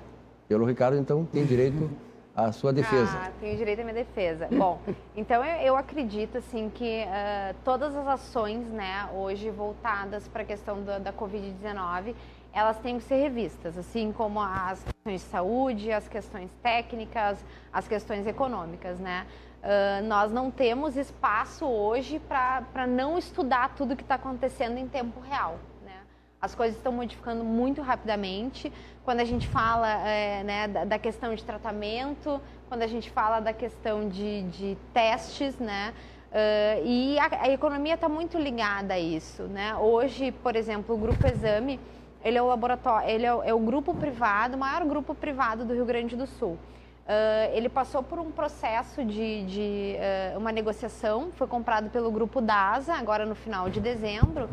pelo 0.47 0.65
Ricardo, 0.65 0.97
então 0.97 1.23
tem 1.25 1.45
direito 1.45 1.91
à 2.35 2.51
sua 2.51 2.73
defesa. 2.73 3.11
Ah, 3.15 3.31
tenho 3.39 3.55
direito 3.55 3.81
à 3.81 3.83
minha 3.83 3.93
defesa. 3.93 4.47
Bom, 4.51 4.81
então 5.15 5.45
eu, 5.45 5.67
eu 5.67 5.77
acredito 5.77 6.39
assim 6.39 6.71
que 6.73 7.03
uh, 7.03 7.55
todas 7.63 7.95
as 7.95 8.07
ações, 8.07 8.65
né, 8.67 9.07
hoje 9.13 9.51
voltadas 9.51 10.27
para 10.27 10.41
a 10.41 10.45
questão 10.45 10.83
da, 10.83 10.97
da 10.97 11.13
Covid-19, 11.13 12.15
elas 12.53 12.77
têm 12.79 12.97
que 12.97 13.03
ser 13.03 13.15
revistas, 13.15 13.77
assim 13.77 14.11
como 14.11 14.41
as 14.41 14.83
questões 14.83 15.21
de 15.21 15.27
saúde, 15.27 15.91
as 15.91 16.07
questões 16.07 16.49
técnicas, 16.61 17.43
as 17.71 17.87
questões 17.87 18.27
econômicas, 18.27 18.99
né? 18.99 19.25
Uh, 19.61 20.03
nós 20.07 20.31
não 20.31 20.49
temos 20.49 20.97
espaço 20.97 21.65
hoje 21.65 22.19
para 22.19 22.87
não 22.87 23.15
estudar 23.15 23.75
tudo 23.75 23.95
que 23.95 24.01
está 24.01 24.15
acontecendo 24.15 24.79
em 24.79 24.87
tempo 24.87 25.19
real. 25.19 25.59
Né? 25.85 25.93
As 26.41 26.55
coisas 26.55 26.75
estão 26.77 26.91
modificando 26.91 27.43
muito 27.43 27.79
rapidamente. 27.79 28.73
Quando 29.05 29.19
a 29.19 29.23
gente 29.23 29.47
fala 29.47 29.87
é, 30.07 30.43
né, 30.43 30.67
da, 30.67 30.85
da, 30.85 30.97
questão 30.97 31.35
de 31.35 31.43
tratamento, 31.43 32.41
quando 32.67 32.81
a 32.81 32.87
gente 32.87 33.11
fala 33.11 33.39
da 33.39 33.53
questão 33.53 34.09
de, 34.09 34.41
de 34.43 34.77
testes, 34.93 35.59
né? 35.59 35.93
Uh, 36.31 36.85
e 36.85 37.19
a, 37.19 37.43
a 37.43 37.49
economia 37.49 37.93
está 37.93 38.09
muito 38.09 38.39
ligada 38.39 38.95
a 38.95 38.99
isso. 38.99 39.43
Né? 39.43 39.75
Hoje, 39.75 40.31
por 40.31 40.55
exemplo, 40.55 40.95
o 40.95 40.97
Grupo 40.97 41.27
Exame, 41.27 41.79
ele 42.23 42.37
é 42.37 42.41
o 42.41 42.47
laboratório, 42.47 43.09
ele 43.09 43.25
é 43.25 43.41
é 43.43 43.53
o 43.53 43.59
grupo 43.59 43.93
privado, 43.93 44.55
o 44.55 44.59
maior 44.59 44.85
grupo 44.85 45.13
privado 45.13 45.65
do 45.65 45.73
Rio 45.73 45.85
Grande 45.85 46.15
do 46.15 46.25
Sul. 46.25 46.57
Uh, 47.01 47.51
ele 47.53 47.67
passou 47.67 48.03
por 48.03 48.19
um 48.19 48.31
processo 48.31 49.03
de, 49.03 49.43
de 49.45 49.95
uh, 49.97 50.37
uma 50.37 50.51
negociação, 50.51 51.31
foi 51.31 51.47
comprado 51.47 51.89
pelo 51.89 52.11
grupo 52.11 52.39
DASA, 52.39 52.93
agora 52.93 53.25
no 53.25 53.33
final 53.33 53.69
de 53.69 53.81
dezembro, 53.81 54.47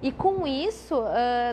e 0.00 0.10
com 0.10 0.46
isso 0.46 0.94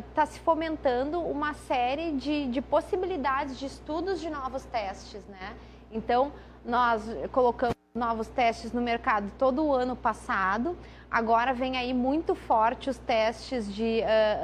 está 0.08 0.24
uh, 0.24 0.28
se 0.28 0.40
fomentando 0.40 1.20
uma 1.20 1.54
série 1.54 2.14
de, 2.14 2.48
de, 2.48 2.62
possibilidades 2.62 3.60
de 3.60 3.66
estudos 3.66 4.22
de 4.22 4.30
novos 4.30 4.64
testes, 4.64 5.22
né? 5.28 5.54
Então, 5.92 6.32
nós 6.66 7.04
colocamos 7.32 7.76
novos 7.94 8.28
testes 8.30 8.72
no 8.72 8.82
mercado 8.82 9.30
todo 9.38 9.66
o 9.66 9.74
ano 9.74 9.98
passado, 9.98 10.78
agora 11.12 11.54
vem 11.54 11.78
aí 11.78 11.94
muito 11.94 12.34
forte 12.34 12.90
os 12.90 12.98
testes 12.98 13.72
de 13.74 14.02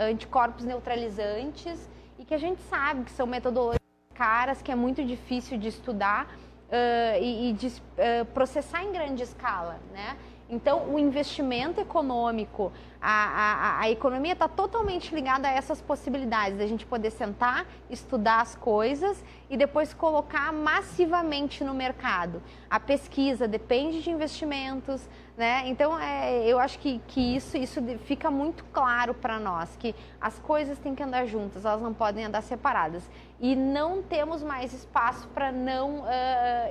anticorpos 0.10 0.66
neutralizantes, 0.66 1.90
e 2.20 2.26
que 2.26 2.34
a 2.34 2.38
gente 2.38 2.62
sabe 2.64 3.04
que 3.04 3.12
são 3.12 3.26
metodologias 3.26 3.83
caras, 4.14 4.62
que 4.62 4.72
é 4.72 4.76
muito 4.76 5.04
difícil 5.04 5.58
de 5.58 5.68
estudar 5.68 6.26
uh, 6.26 7.22
e, 7.22 7.50
e, 7.50 7.54
de 7.54 7.68
uh, 7.68 8.26
processar 8.34 8.84
em 8.84 8.92
grande 8.92 9.24
escala, 9.24 9.80
né? 9.92 10.18
Então, 10.50 10.94
o 10.94 11.00
investimento 11.00 11.82
econômico, 11.82 12.72
a, 13.02 13.10
a, 13.12 13.80
a 13.80 13.90
economia 13.90 14.34
está 14.34 14.48
totalmente 14.48 15.14
ligada 15.16 15.48
a 15.48 15.52
essas 15.52 15.82
possibilidades, 15.82 16.58
da 16.58 16.68
gente 16.68 16.86
poder 16.86 17.10
sentar, 17.12 17.66
estudar 17.90 18.42
as 18.42 18.56
coisas 18.56 19.24
e 19.50 19.58
depois 19.58 19.94
colocar 19.94 20.54
massivamente 20.54 21.64
no 21.64 21.74
mercado. 21.74 22.42
A 22.70 22.80
pesquisa 22.80 23.48
depende 23.48 24.04
de 24.04 24.12
investimentos, 24.12 25.10
né? 25.36 25.64
Então, 25.68 26.00
é, 26.00 26.46
eu 26.46 26.60
acho 26.60 26.78
que, 26.80 27.00
que 27.08 27.36
isso, 27.36 27.58
isso 27.58 27.82
fica 28.06 28.30
muito 28.30 28.64
claro 28.66 29.14
para 29.14 29.40
nós, 29.40 29.76
que 29.78 29.96
as 30.22 30.38
coisas 30.40 30.78
têm 30.78 30.94
que 30.94 31.02
andar 31.02 31.26
juntas, 31.26 31.66
elas 31.66 31.82
não 31.82 31.94
podem 31.94 32.26
andar 32.26 32.42
separadas. 32.44 33.04
E 33.40 33.56
não 33.56 34.02
temos 34.02 34.44
mais 34.44 34.72
espaço 34.74 35.28
para 35.30 35.52
não 35.52 36.02
uh, 36.02 36.06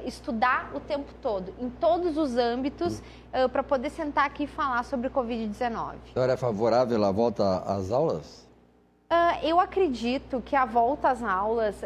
estudar 0.06 0.70
o 0.74 0.80
tempo 0.80 1.12
todo, 1.20 1.52
em 1.58 1.68
todos 1.68 2.16
os 2.16 2.36
âmbitos, 2.36 3.00
uh, 3.00 3.48
para 3.48 3.62
poder 3.62 3.90
sentar 3.90 4.26
aqui 4.26 4.44
e 4.44 4.46
falar 4.46 4.84
sobre 4.84 5.10
Covid-19. 5.10 5.94
A 6.10 6.12
senhora 6.14 6.32
é 6.32 6.36
favorável 6.36 7.04
à 7.04 7.10
volta 7.10 7.58
às 7.66 7.90
aulas? 7.90 8.48
Uh, 9.10 9.44
eu 9.44 9.60
acredito 9.60 10.40
que 10.40 10.56
a 10.56 10.64
volta 10.64 11.10
às 11.10 11.22
aulas 11.22 11.82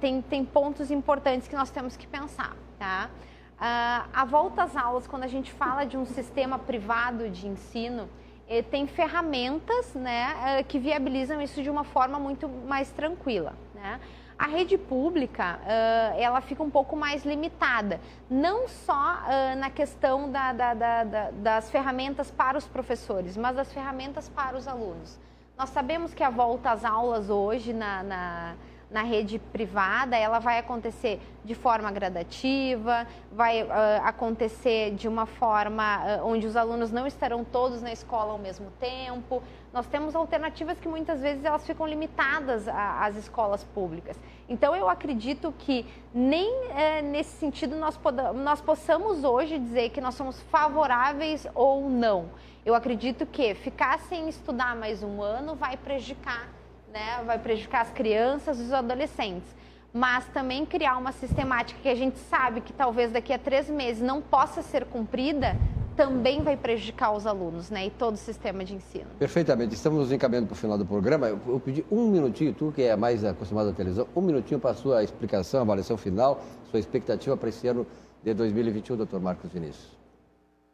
tem, 0.00 0.20
tem 0.20 0.44
pontos 0.44 0.90
importantes 0.90 1.48
que 1.48 1.56
nós 1.56 1.70
temos 1.70 1.96
que 1.96 2.06
pensar, 2.06 2.54
tá? 2.78 3.08
Uh, 3.56 4.08
a 4.12 4.24
volta 4.24 4.64
às 4.64 4.76
aulas, 4.76 5.06
quando 5.06 5.24
a 5.24 5.28
gente 5.28 5.52
fala 5.52 5.84
de 5.84 5.96
um 5.96 6.04
sistema 6.04 6.58
privado 6.58 7.30
de 7.30 7.46
ensino, 7.46 8.08
eh, 8.48 8.62
tem 8.62 8.86
ferramentas 8.86 9.94
né, 9.94 10.58
eh, 10.58 10.62
que 10.62 10.78
viabilizam 10.78 11.40
isso 11.40 11.62
de 11.62 11.68
uma 11.70 11.82
forma 11.82 12.18
muito 12.18 12.48
mais 12.48 12.90
tranquila. 12.90 13.54
Né? 13.74 13.98
A 14.38 14.46
rede 14.46 14.76
pública, 14.76 15.58
uh, 15.62 16.20
ela 16.20 16.42
fica 16.42 16.62
um 16.62 16.68
pouco 16.68 16.94
mais 16.94 17.24
limitada, 17.24 17.98
não 18.28 18.68
só 18.68 18.92
uh, 19.22 19.58
na 19.58 19.70
questão 19.70 20.30
da, 20.30 20.52
da, 20.52 20.74
da, 20.74 21.30
das 21.30 21.70
ferramentas 21.70 22.30
para 22.30 22.58
os 22.58 22.66
professores, 22.66 23.34
mas 23.34 23.56
das 23.56 23.72
ferramentas 23.72 24.28
para 24.28 24.54
os 24.54 24.68
alunos. 24.68 25.18
Nós 25.56 25.70
sabemos 25.70 26.12
que 26.12 26.22
a 26.22 26.28
volta 26.28 26.70
às 26.70 26.84
aulas 26.84 27.30
hoje 27.30 27.72
na, 27.72 28.02
na 28.02 28.54
na 28.96 29.02
rede 29.02 29.38
privada, 29.38 30.16
ela 30.16 30.38
vai 30.38 30.58
acontecer 30.58 31.20
de 31.44 31.54
forma 31.54 31.92
gradativa, 31.92 33.06
vai 33.30 33.62
uh, 33.62 33.68
acontecer 34.02 34.92
de 34.94 35.06
uma 35.06 35.26
forma 35.26 35.98
uh, 35.98 36.26
onde 36.26 36.46
os 36.46 36.56
alunos 36.56 36.90
não 36.90 37.06
estarão 37.06 37.44
todos 37.44 37.82
na 37.82 37.92
escola 37.92 38.32
ao 38.32 38.38
mesmo 38.38 38.70
tempo. 38.80 39.42
Nós 39.70 39.86
temos 39.86 40.16
alternativas 40.16 40.80
que 40.80 40.88
muitas 40.88 41.20
vezes 41.20 41.44
elas 41.44 41.66
ficam 41.66 41.86
limitadas 41.86 42.66
às 42.68 43.16
escolas 43.16 43.62
públicas. 43.64 44.18
Então 44.48 44.74
eu 44.74 44.88
acredito 44.88 45.52
que 45.58 45.84
nem 46.14 46.50
uh, 46.50 47.02
nesse 47.04 47.36
sentido 47.36 47.76
nós, 47.76 48.00
nós 48.34 48.62
possamos 48.62 49.24
hoje 49.24 49.58
dizer 49.58 49.90
que 49.90 50.00
nós 50.00 50.14
somos 50.14 50.40
favoráveis 50.44 51.46
ou 51.54 51.90
não. 51.90 52.30
Eu 52.64 52.74
acredito 52.74 53.26
que 53.26 53.54
ficar 53.54 53.98
sem 54.08 54.26
estudar 54.26 54.74
mais 54.74 55.02
um 55.02 55.20
ano 55.20 55.54
vai 55.54 55.76
prejudicar 55.76 56.48
né, 56.96 57.22
vai 57.26 57.38
prejudicar 57.38 57.82
as 57.82 57.90
crianças 57.90 58.58
e 58.58 58.62
os 58.62 58.72
adolescentes. 58.72 59.54
Mas 59.92 60.24
também 60.28 60.64
criar 60.64 60.96
uma 60.96 61.12
sistemática 61.12 61.78
que 61.82 61.88
a 61.88 61.94
gente 61.94 62.18
sabe 62.18 62.60
que 62.62 62.72
talvez 62.72 63.12
daqui 63.12 63.32
a 63.32 63.38
três 63.38 63.68
meses 63.68 64.02
não 64.02 64.20
possa 64.20 64.62
ser 64.62 64.86
cumprida, 64.86 65.56
também 65.94 66.42
vai 66.42 66.56
prejudicar 66.56 67.12
os 67.12 67.26
alunos 67.26 67.70
né, 67.70 67.86
e 67.86 67.90
todo 67.90 68.14
o 68.14 68.18
sistema 68.18 68.64
de 68.64 68.74
ensino. 68.74 69.06
Perfeitamente. 69.18 69.74
Estamos 69.74 70.12
encaminhando 70.12 70.46
para 70.46 70.54
o 70.54 70.56
final 70.56 70.76
do 70.76 70.84
programa. 70.84 71.28
Eu, 71.28 71.38
eu 71.46 71.60
pedi 71.60 71.84
um 71.90 72.10
minutinho, 72.10 72.52
tu 72.52 72.72
que 72.74 72.82
é 72.82 72.96
mais 72.96 73.24
acostumado 73.24 73.70
à 73.70 73.72
televisão, 73.72 74.06
um 74.14 74.20
minutinho 74.20 74.60
para 74.60 74.70
a 74.70 74.74
sua 74.74 75.02
explicação, 75.02 75.62
avaliação 75.62 75.96
final, 75.96 76.42
sua 76.70 76.78
expectativa 76.80 77.36
para 77.36 77.48
esse 77.48 77.66
ano 77.66 77.86
de 78.22 78.34
2021, 78.34 78.96
doutor 78.96 79.20
Marcos 79.20 79.50
Vinícius. 79.50 79.96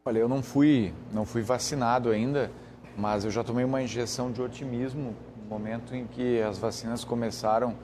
Olha, 0.04 0.18
eu 0.18 0.28
não 0.28 0.42
fui, 0.42 0.92
não 1.12 1.24
fui 1.24 1.42
vacinado 1.42 2.10
ainda, 2.10 2.50
mas 2.96 3.24
eu 3.24 3.30
já 3.30 3.44
tomei 3.44 3.64
uma 3.64 3.80
injeção 3.80 4.32
de 4.32 4.42
otimismo 4.42 5.14
momento 5.52 5.94
em 5.94 6.06
que 6.06 6.40
as 6.40 6.58
vacinas 6.58 7.04
começaram 7.04 7.74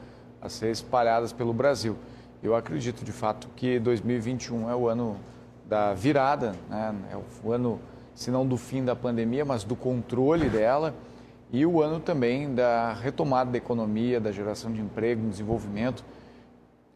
a 0.40 0.49
ser 0.49 0.70
espalhadas 0.70 1.32
pelo 1.32 1.53
Brasil. 1.53 1.97
Eu 2.43 2.55
acredito, 2.57 3.05
de 3.05 3.12
fato, 3.12 3.49
que 3.55 3.78
2021 3.78 4.70
é 4.70 4.74
o 4.74 4.89
ano 4.89 5.16
da 5.66 5.93
virada, 5.93 6.55
né? 6.70 6.95
é 7.12 7.16
o 7.45 7.53
ano, 7.53 7.78
se 8.15 8.31
não 8.31 8.47
do 8.47 8.57
fim 8.57 8.85
da 8.85 8.97
pandemia, 8.97 9.45
mas 9.45 9.65
do 9.65 9.77
controle 9.77 10.49
dela 10.49 10.95
e 11.53 11.66
o 11.66 11.82
ano 11.82 12.01
também 12.01 12.55
da 12.55 12.93
retomada 12.95 13.51
da 13.51 13.59
economia, 13.59 14.20
da 14.20 14.32
geração 14.32 14.73
de 14.73 14.81
emprego, 14.81 15.28
desenvolvimento. 15.28 16.05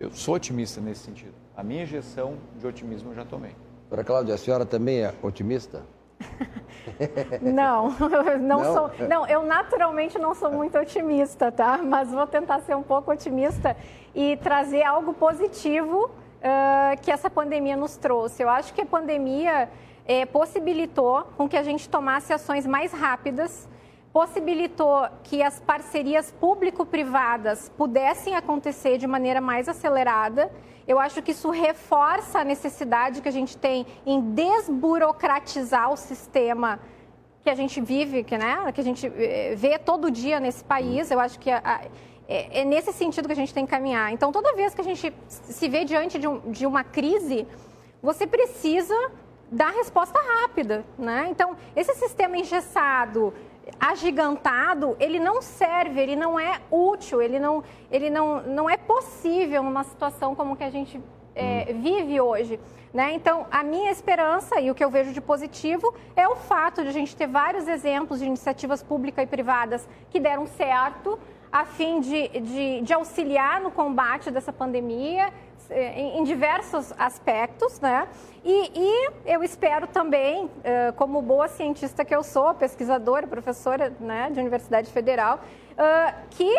Eu 0.01 0.11
sou 0.13 0.35
otimista 0.35 0.81
nesse 0.81 1.01
sentido. 1.01 1.35
A 1.57 1.63
minha 1.63 1.83
injeção 1.83 2.35
de 2.59 2.67
otimismo 2.67 3.11
eu 3.11 3.15
já 3.15 3.25
tomei. 3.25 3.55
Doutora 3.83 4.05
Cláudia, 4.05 4.35
a 4.35 4.39
senhora 4.39 4.65
também 4.65 5.01
é 5.01 5.15
otimista? 5.23 5.83
Não, 7.41 7.91
não, 8.39 8.39
não, 8.39 8.65
sou. 8.65 8.91
Não, 9.09 9.27
eu 9.27 9.43
naturalmente 9.43 10.19
não 10.19 10.35
sou 10.35 10.51
muito 10.51 10.79
otimista, 10.79 11.51
tá? 11.51 11.79
Mas 11.83 12.11
vou 12.11 12.27
tentar 12.27 12.61
ser 12.61 12.77
um 12.77 12.83
pouco 12.83 13.11
otimista 13.11 13.77
e 14.15 14.37
trazer 14.39 14.83
algo 14.83 15.13
positivo 15.15 16.05
uh, 16.07 17.01
que 17.01 17.11
essa 17.11 17.31
pandemia 17.31 17.77
nos 17.77 17.97
trouxe. 17.97 18.43
Eu 18.43 18.49
acho 18.49 18.75
que 18.75 18.81
a 18.83 18.87
pandemia 18.87 19.69
eh, 20.07 20.27
possibilitou 20.27 21.25
com 21.37 21.49
que 21.49 21.57
a 21.57 21.63
gente 21.63 21.89
tomasse 21.89 22.33
ações 22.33 22.67
mais 22.67 22.93
rápidas, 22.93 23.69
possibilitou 24.13 25.07
que 25.23 25.43
as 25.43 25.59
parcerias 25.61 26.31
público-privadas 26.33 27.71
pudessem 27.77 28.35
acontecer 28.35 28.99
de 28.99 29.07
maneira 29.07 29.41
mais 29.41 29.69
acelerada 29.69 30.51
eu 30.87 30.99
acho 30.99 31.23
que 31.23 31.31
isso 31.31 31.51
reforça 31.51 32.41
a 32.41 32.45
necessidade 32.45 33.21
que 33.21 33.29
a 33.29 33.33
gente 33.33 33.57
tem 33.57 33.87
em 34.05 34.21
desburocratizar 34.21 35.93
o 35.93 35.97
sistema 35.97 36.81
que 37.43 37.51
a 37.51 37.55
gente 37.55 37.81
vive, 37.81 38.23
que, 38.23 38.39
né, 38.39 38.71
que 38.73 38.81
a 38.81 38.85
gente 38.85 39.07
eh, 39.07 39.55
vê 39.57 39.79
todo 39.79 40.11
dia 40.11 40.39
nesse 40.39 40.63
país. 40.63 41.11
Eu 41.11 41.19
acho 41.19 41.39
que 41.39 41.51
a, 41.51 41.61
a, 41.65 41.81
é, 42.29 42.61
é, 42.61 42.65
nesse 42.65 42.93
sentido 42.93 43.27
que 43.27 43.33
a 43.33 43.37
gente 43.37 43.53
tem 43.53 43.65
que 43.65 43.71
caminhar. 43.71 44.13
Então, 44.13 44.31
toda 44.33 44.55
vez 44.55 44.75
que 44.75 44.81
a 44.81 44.85
gente 44.85 45.13
se 45.29 45.69
vê 45.69 45.85
diante 45.85 46.19
de, 46.19 46.29
um, 46.29 46.39
de 46.51 46.65
uma 46.67 46.85
crise, 46.85 47.47
você 48.03 48.27
precisa 48.27 48.95
dar 49.51 49.71
resposta 49.71 50.19
rápida. 50.19 50.85
Né? 50.99 51.29
Então, 51.31 51.57
esse 51.77 51.95
sistema 51.95 52.39
engessado, 52.39 53.35
agigantado, 53.85 54.97
ele 55.01 55.19
não 55.19 55.43
serve, 55.43 56.01
ele 56.01 56.15
não 56.15 56.39
é 56.39 56.61
útil, 56.71 57.21
ele 57.21 57.41
não, 57.41 57.65
ele 57.91 58.11
não, 58.11 58.41
não 58.43 58.71
é 58.71 58.77
possível 58.77 59.61
numa 59.61 59.83
situação 59.83 60.37
como 60.37 60.55
que 60.55 60.63
a 60.63 60.71
gente 60.71 61.01
é, 61.35 61.67
hum. 61.69 61.81
vive 61.83 62.21
hoje. 62.21 62.61
Né? 62.95 63.13
Então, 63.15 63.45
a 63.51 63.65
minha 63.65 63.91
esperança 63.91 64.61
e 64.61 64.71
o 64.71 64.75
que 64.75 64.85
eu 64.85 64.91
vejo 64.91 65.13
de 65.13 65.21
positivo 65.21 65.93
é 66.15 66.29
o 66.29 66.37
fato 66.37 66.83
de 66.83 66.91
a 66.91 66.93
gente 66.93 67.17
ter 67.17 67.27
vários 67.27 67.67
exemplos 67.67 68.21
de 68.21 68.27
iniciativas 68.27 68.85
públicas 68.85 69.25
e 69.25 69.27
privadas 69.27 69.89
que 70.11 70.21
deram 70.21 70.47
certo 70.47 71.19
a 71.51 71.65
fim 71.65 72.01
de, 72.01 72.29
de, 72.29 72.83
de 72.83 72.93
auxiliar 72.93 73.61
no 73.61 73.71
combate 73.71 74.31
dessa 74.31 74.53
pandemia, 74.53 75.33
em, 75.75 76.19
em 76.19 76.25
diversos 76.25 76.93
aspectos, 76.99 77.81
né? 77.81 78.09
E, 78.45 78.73
e, 78.75 79.11
eu 79.25 79.43
espero 79.45 79.87
também, 79.87 80.47
uh, 80.47 80.93
como 80.97 81.23
boa 81.23 81.49
cientista 81.49 82.05
que 82.05 82.15
eu 82.15 82.23
sou, 82.23 82.55
pesquisadora, 82.55 83.27
professora 83.27 83.93
né, 84.01 84.31
de 84.31 84.41
Universidade 84.41 84.91
Federal, 84.91 85.37
uh, 85.37 86.15
que 86.31 86.53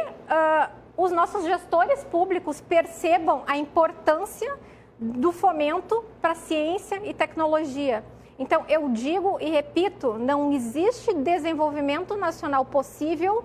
os 0.95 1.11
nossos 1.11 1.44
gestores 1.44 2.03
públicos 2.06 2.61
percebam 2.61 3.44
a 3.48 3.57
importância 3.57 4.57
do 4.99 5.31
fomento 5.31 6.03
para 6.22 6.35
ciência 6.35 7.02
e 7.03 7.14
tecnologia. 7.14 8.03
Então, 8.38 8.65
eu 8.68 8.90
digo 8.90 9.38
e 9.40 9.49
repito, 9.49 10.14
não 10.14 10.52
existe 10.52 11.14
desenvolvimento 11.14 12.15
nacional 12.15 12.65
possível 12.65 13.44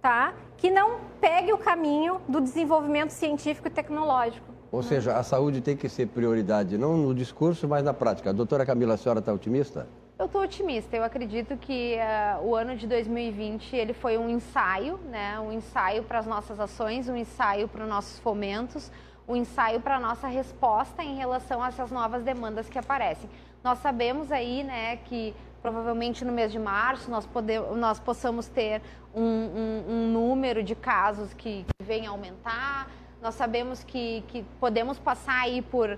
tá, 0.00 0.34
que 0.56 0.70
não 0.70 0.98
pegue 1.20 1.52
o 1.52 1.58
caminho 1.58 2.20
do 2.28 2.40
desenvolvimento 2.40 3.10
científico 3.10 3.68
e 3.68 3.70
tecnológico. 3.70 4.53
Ou 4.74 4.82
seja, 4.82 5.16
a 5.16 5.22
saúde 5.22 5.60
tem 5.60 5.76
que 5.76 5.88
ser 5.88 6.08
prioridade, 6.08 6.76
não 6.76 6.96
no 6.96 7.14
discurso, 7.14 7.68
mas 7.68 7.84
na 7.84 7.94
prática. 7.94 8.32
Doutora 8.32 8.66
Camila, 8.66 8.94
a 8.94 8.96
senhora 8.96 9.20
está 9.20 9.32
otimista? 9.32 9.86
Eu 10.18 10.26
estou 10.26 10.42
otimista. 10.42 10.96
Eu 10.96 11.04
acredito 11.04 11.56
que 11.56 11.96
uh, 11.96 12.44
o 12.44 12.56
ano 12.56 12.76
de 12.76 12.84
2020 12.88 13.76
ele 13.76 13.92
foi 13.92 14.18
um 14.18 14.28
ensaio, 14.28 14.98
né? 15.08 15.38
Um 15.38 15.52
ensaio 15.52 16.02
para 16.02 16.18
as 16.18 16.26
nossas 16.26 16.58
ações, 16.58 17.08
um 17.08 17.14
ensaio 17.14 17.68
para 17.68 17.84
os 17.84 17.88
nossos 17.88 18.18
fomentos, 18.18 18.90
um 19.28 19.36
ensaio 19.36 19.80
para 19.80 19.94
a 19.94 20.00
nossa 20.00 20.26
resposta 20.26 21.04
em 21.04 21.14
relação 21.14 21.62
a 21.62 21.68
essas 21.68 21.92
novas 21.92 22.24
demandas 22.24 22.68
que 22.68 22.76
aparecem. 22.76 23.30
Nós 23.62 23.78
sabemos 23.78 24.32
aí, 24.32 24.64
né, 24.64 24.96
que 25.04 25.32
provavelmente 25.62 26.24
no 26.24 26.32
mês 26.32 26.50
de 26.50 26.58
março 26.58 27.08
nós, 27.08 27.24
podemos, 27.24 27.76
nós 27.76 28.00
possamos 28.00 28.48
ter 28.48 28.82
um, 29.14 29.22
um, 29.22 29.84
um 29.88 30.12
número 30.12 30.64
de 30.64 30.74
casos 30.74 31.32
que, 31.32 31.64
que 31.64 31.84
venha 31.84 32.08
a 32.08 32.12
aumentar 32.12 32.90
nós 33.24 33.36
sabemos 33.36 33.82
que, 33.82 34.22
que 34.28 34.42
podemos 34.60 34.98
passar 34.98 35.40
aí 35.40 35.62
por 35.62 35.88
uh, 35.88 35.96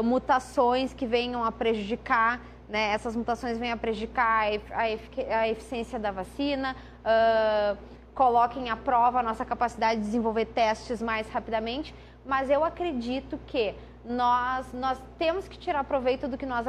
uh, 0.00 0.02
mutações 0.02 0.94
que 0.94 1.06
venham 1.06 1.44
a 1.44 1.52
prejudicar, 1.52 2.40
né? 2.66 2.90
essas 2.94 3.14
mutações 3.14 3.58
venham 3.58 3.74
a 3.74 3.76
prejudicar 3.76 4.46
a, 4.72 4.80
a, 4.80 5.40
a 5.40 5.48
eficiência 5.50 5.98
da 5.98 6.10
vacina, 6.10 6.74
uh, 7.04 7.76
coloquem 8.14 8.70
à 8.70 8.76
prova 8.76 9.20
a 9.20 9.22
nossa 9.22 9.44
capacidade 9.44 10.00
de 10.00 10.06
desenvolver 10.06 10.46
testes 10.46 11.02
mais 11.02 11.28
rapidamente, 11.28 11.94
mas 12.24 12.48
eu 12.48 12.64
acredito 12.64 13.38
que 13.46 13.74
nós, 14.02 14.72
nós 14.72 14.98
temos 15.18 15.46
que 15.46 15.58
tirar 15.58 15.84
proveito 15.84 16.26
do 16.26 16.38
que 16.38 16.46
nós 16.46 16.66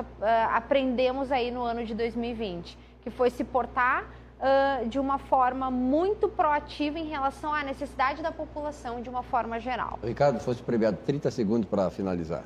aprendemos 0.54 1.32
aí 1.32 1.52
no 1.52 1.64
ano 1.64 1.86
de 1.86 1.96
2020, 1.96 2.78
que 3.02 3.10
foi 3.10 3.30
se 3.30 3.46
portar 3.46 4.04
uh, 4.40 4.88
de 4.88 5.00
uma 5.00 5.18
forma 5.18 5.70
muito 5.70 6.28
proativa 6.28 6.98
em 6.98 7.08
relação 7.08 7.54
à 7.54 7.64
necessidade 7.64 8.22
da 8.22 8.32
população 8.32 9.02
de 9.02 9.10
uma 9.10 9.24
forma 9.24 9.60
geral. 9.60 10.00
Ricardo, 10.04 10.40
fosse 10.40 10.62
premiado 10.62 10.98
30 11.06 11.30
segundos 11.32 11.70
para 11.70 11.90
finalizar. 11.90 12.44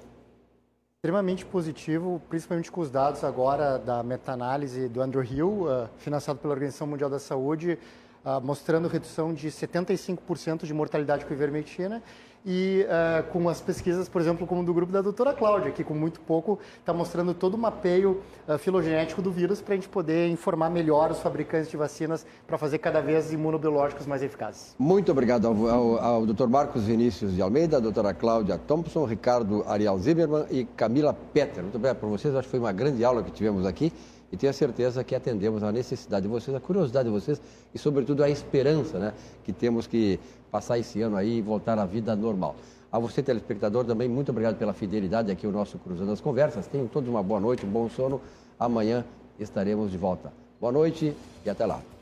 Extremamente 0.98 1.46
positivo, 1.46 2.22
principalmente 2.30 2.72
com 2.72 2.82
os 2.82 2.90
dados 2.90 3.24
agora 3.24 3.78
da 3.78 4.02
meta-análise 4.02 4.88
do 4.88 5.02
Andrew 5.02 5.24
Hill, 5.24 5.66
uh, 5.66 5.90
financiado 5.98 6.40
pela 6.40 6.54
Organização 6.54 6.88
Mundial 6.88 7.10
da 7.10 7.20
Saúde, 7.20 7.78
uh, 8.24 8.40
mostrando 8.42 8.88
redução 8.88 9.34
de 9.34 9.50
75% 9.50 10.66
de 10.66 10.74
mortalidade 10.74 11.26
com 11.26 11.34
ivermectina 11.34 12.02
e 12.46 12.86
uh, 12.86 13.24
com 13.32 13.48
as 13.48 13.62
pesquisas, 13.62 14.10
por 14.10 14.22
exemplo, 14.22 14.46
como 14.46 14.64
do 14.64 14.74
grupo 14.74 14.92
da 14.92 15.02
doutora 15.02 15.34
Cláudia, 15.34 15.72
que 15.72 15.84
com 15.84 15.94
muito 15.94 16.20
pouco 16.20 16.60
está 16.80 16.94
mostrando 16.94 17.34
todo 17.34 17.54
o 17.56 17.58
mapeio 17.58 18.22
uh, 18.48 18.58
filogenético 18.58 19.22
do 19.22 19.32
vírus 19.32 19.62
para 19.62 19.74
a 19.74 19.78
gente 19.78 19.90
poder 19.90 20.28
informar 20.30 20.70
melhor 20.70 21.12
os 21.12 21.20
fabricantes 21.20 21.70
de 21.70 21.78
vacinas 21.78 22.26
para 22.46 22.58
fazer 22.58 22.80
cada 22.80 23.02
vez 23.02 23.32
imunobiológicos 23.32 24.06
mais 24.06 24.22
eficazes. 24.22 24.76
Muito 24.78 25.12
obrigado 25.12 25.48
ao, 25.48 25.68
ao, 25.68 26.00
ao. 26.00 26.24
Marcos 26.50 26.84
Vinícius 26.84 27.34
de 27.34 27.42
Almeida, 27.42 27.80
doutora 27.80 28.14
Cláudia 28.14 28.58
Thompson, 28.58 29.06
Ricardo 29.06 29.64
Ariel 29.66 29.98
Zimmermann 29.98 30.46
e 30.52 30.66
Camila 30.66 31.14
Petter. 31.14 31.64
Muito 31.64 31.76
obrigado 31.76 31.98
para 31.98 32.10
vocês, 32.10 32.36
acho 32.36 32.48
que 32.48 32.52
foi 32.52 32.60
uma 32.60 32.72
grande 32.72 33.04
aula 33.04 33.24
que 33.24 33.32
tivemos 33.32 33.66
aqui 33.66 33.92
e 34.34 34.36
tenho 34.36 34.52
certeza 34.52 35.04
que 35.04 35.14
atendemos 35.14 35.62
a 35.62 35.72
necessidade 35.72 36.24
de 36.24 36.28
vocês, 36.28 36.58
a 36.58 36.60
curiosidade 36.60 37.08
de 37.08 37.14
vocês 37.14 37.40
e, 37.72 37.78
sobretudo, 37.78 38.24
a 38.24 38.30
esperança 38.32 38.98
né, 38.98 39.14
que 39.44 39.54
temos 39.54 39.86
que 39.86 40.20
passar 40.52 40.80
esse 40.80 41.00
ano 41.04 41.16
aí 41.16 41.38
e 41.38 41.42
voltar 41.42 41.78
à 41.78 41.86
vida 41.86 42.16
normal. 42.16 42.56
A 42.92 42.98
você, 42.98 43.22
telespectador, 43.22 43.86
também 43.86 44.10
muito 44.10 44.30
obrigado 44.30 44.58
pela 44.58 44.74
fidelidade 44.74 45.32
aqui, 45.32 45.46
o 45.46 45.52
nosso 45.52 45.78
Cruzando 45.78 46.12
as 46.12 46.20
Conversas. 46.20 46.66
Tenham 46.66 46.88
todos 46.88 47.08
uma 47.08 47.22
boa 47.22 47.40
noite, 47.40 47.64
um 47.64 47.70
bom 47.70 47.88
sono. 47.88 48.20
Amanhã 48.60 49.06
estaremos 49.40 49.92
de 49.92 50.00
volta. 50.00 50.34
Boa 50.60 50.72
noite 50.74 51.16
e 51.46 51.50
até 51.50 51.68
lá. 51.68 51.93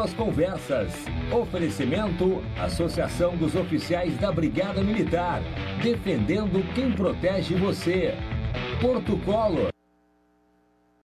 Cruzando 0.00 0.02
as 0.02 0.14
Conversas. 0.14 0.92
Oferecimento: 1.30 2.42
Associação 2.58 3.36
dos 3.36 3.54
Oficiais 3.54 4.16
da 4.18 4.32
Brigada 4.32 4.82
Militar. 4.82 5.42
Defendendo 5.82 6.64
quem 6.74 6.92
protege 6.92 7.54
você. 7.54 8.14
Porto 8.80 9.16
Colo. 9.24 9.79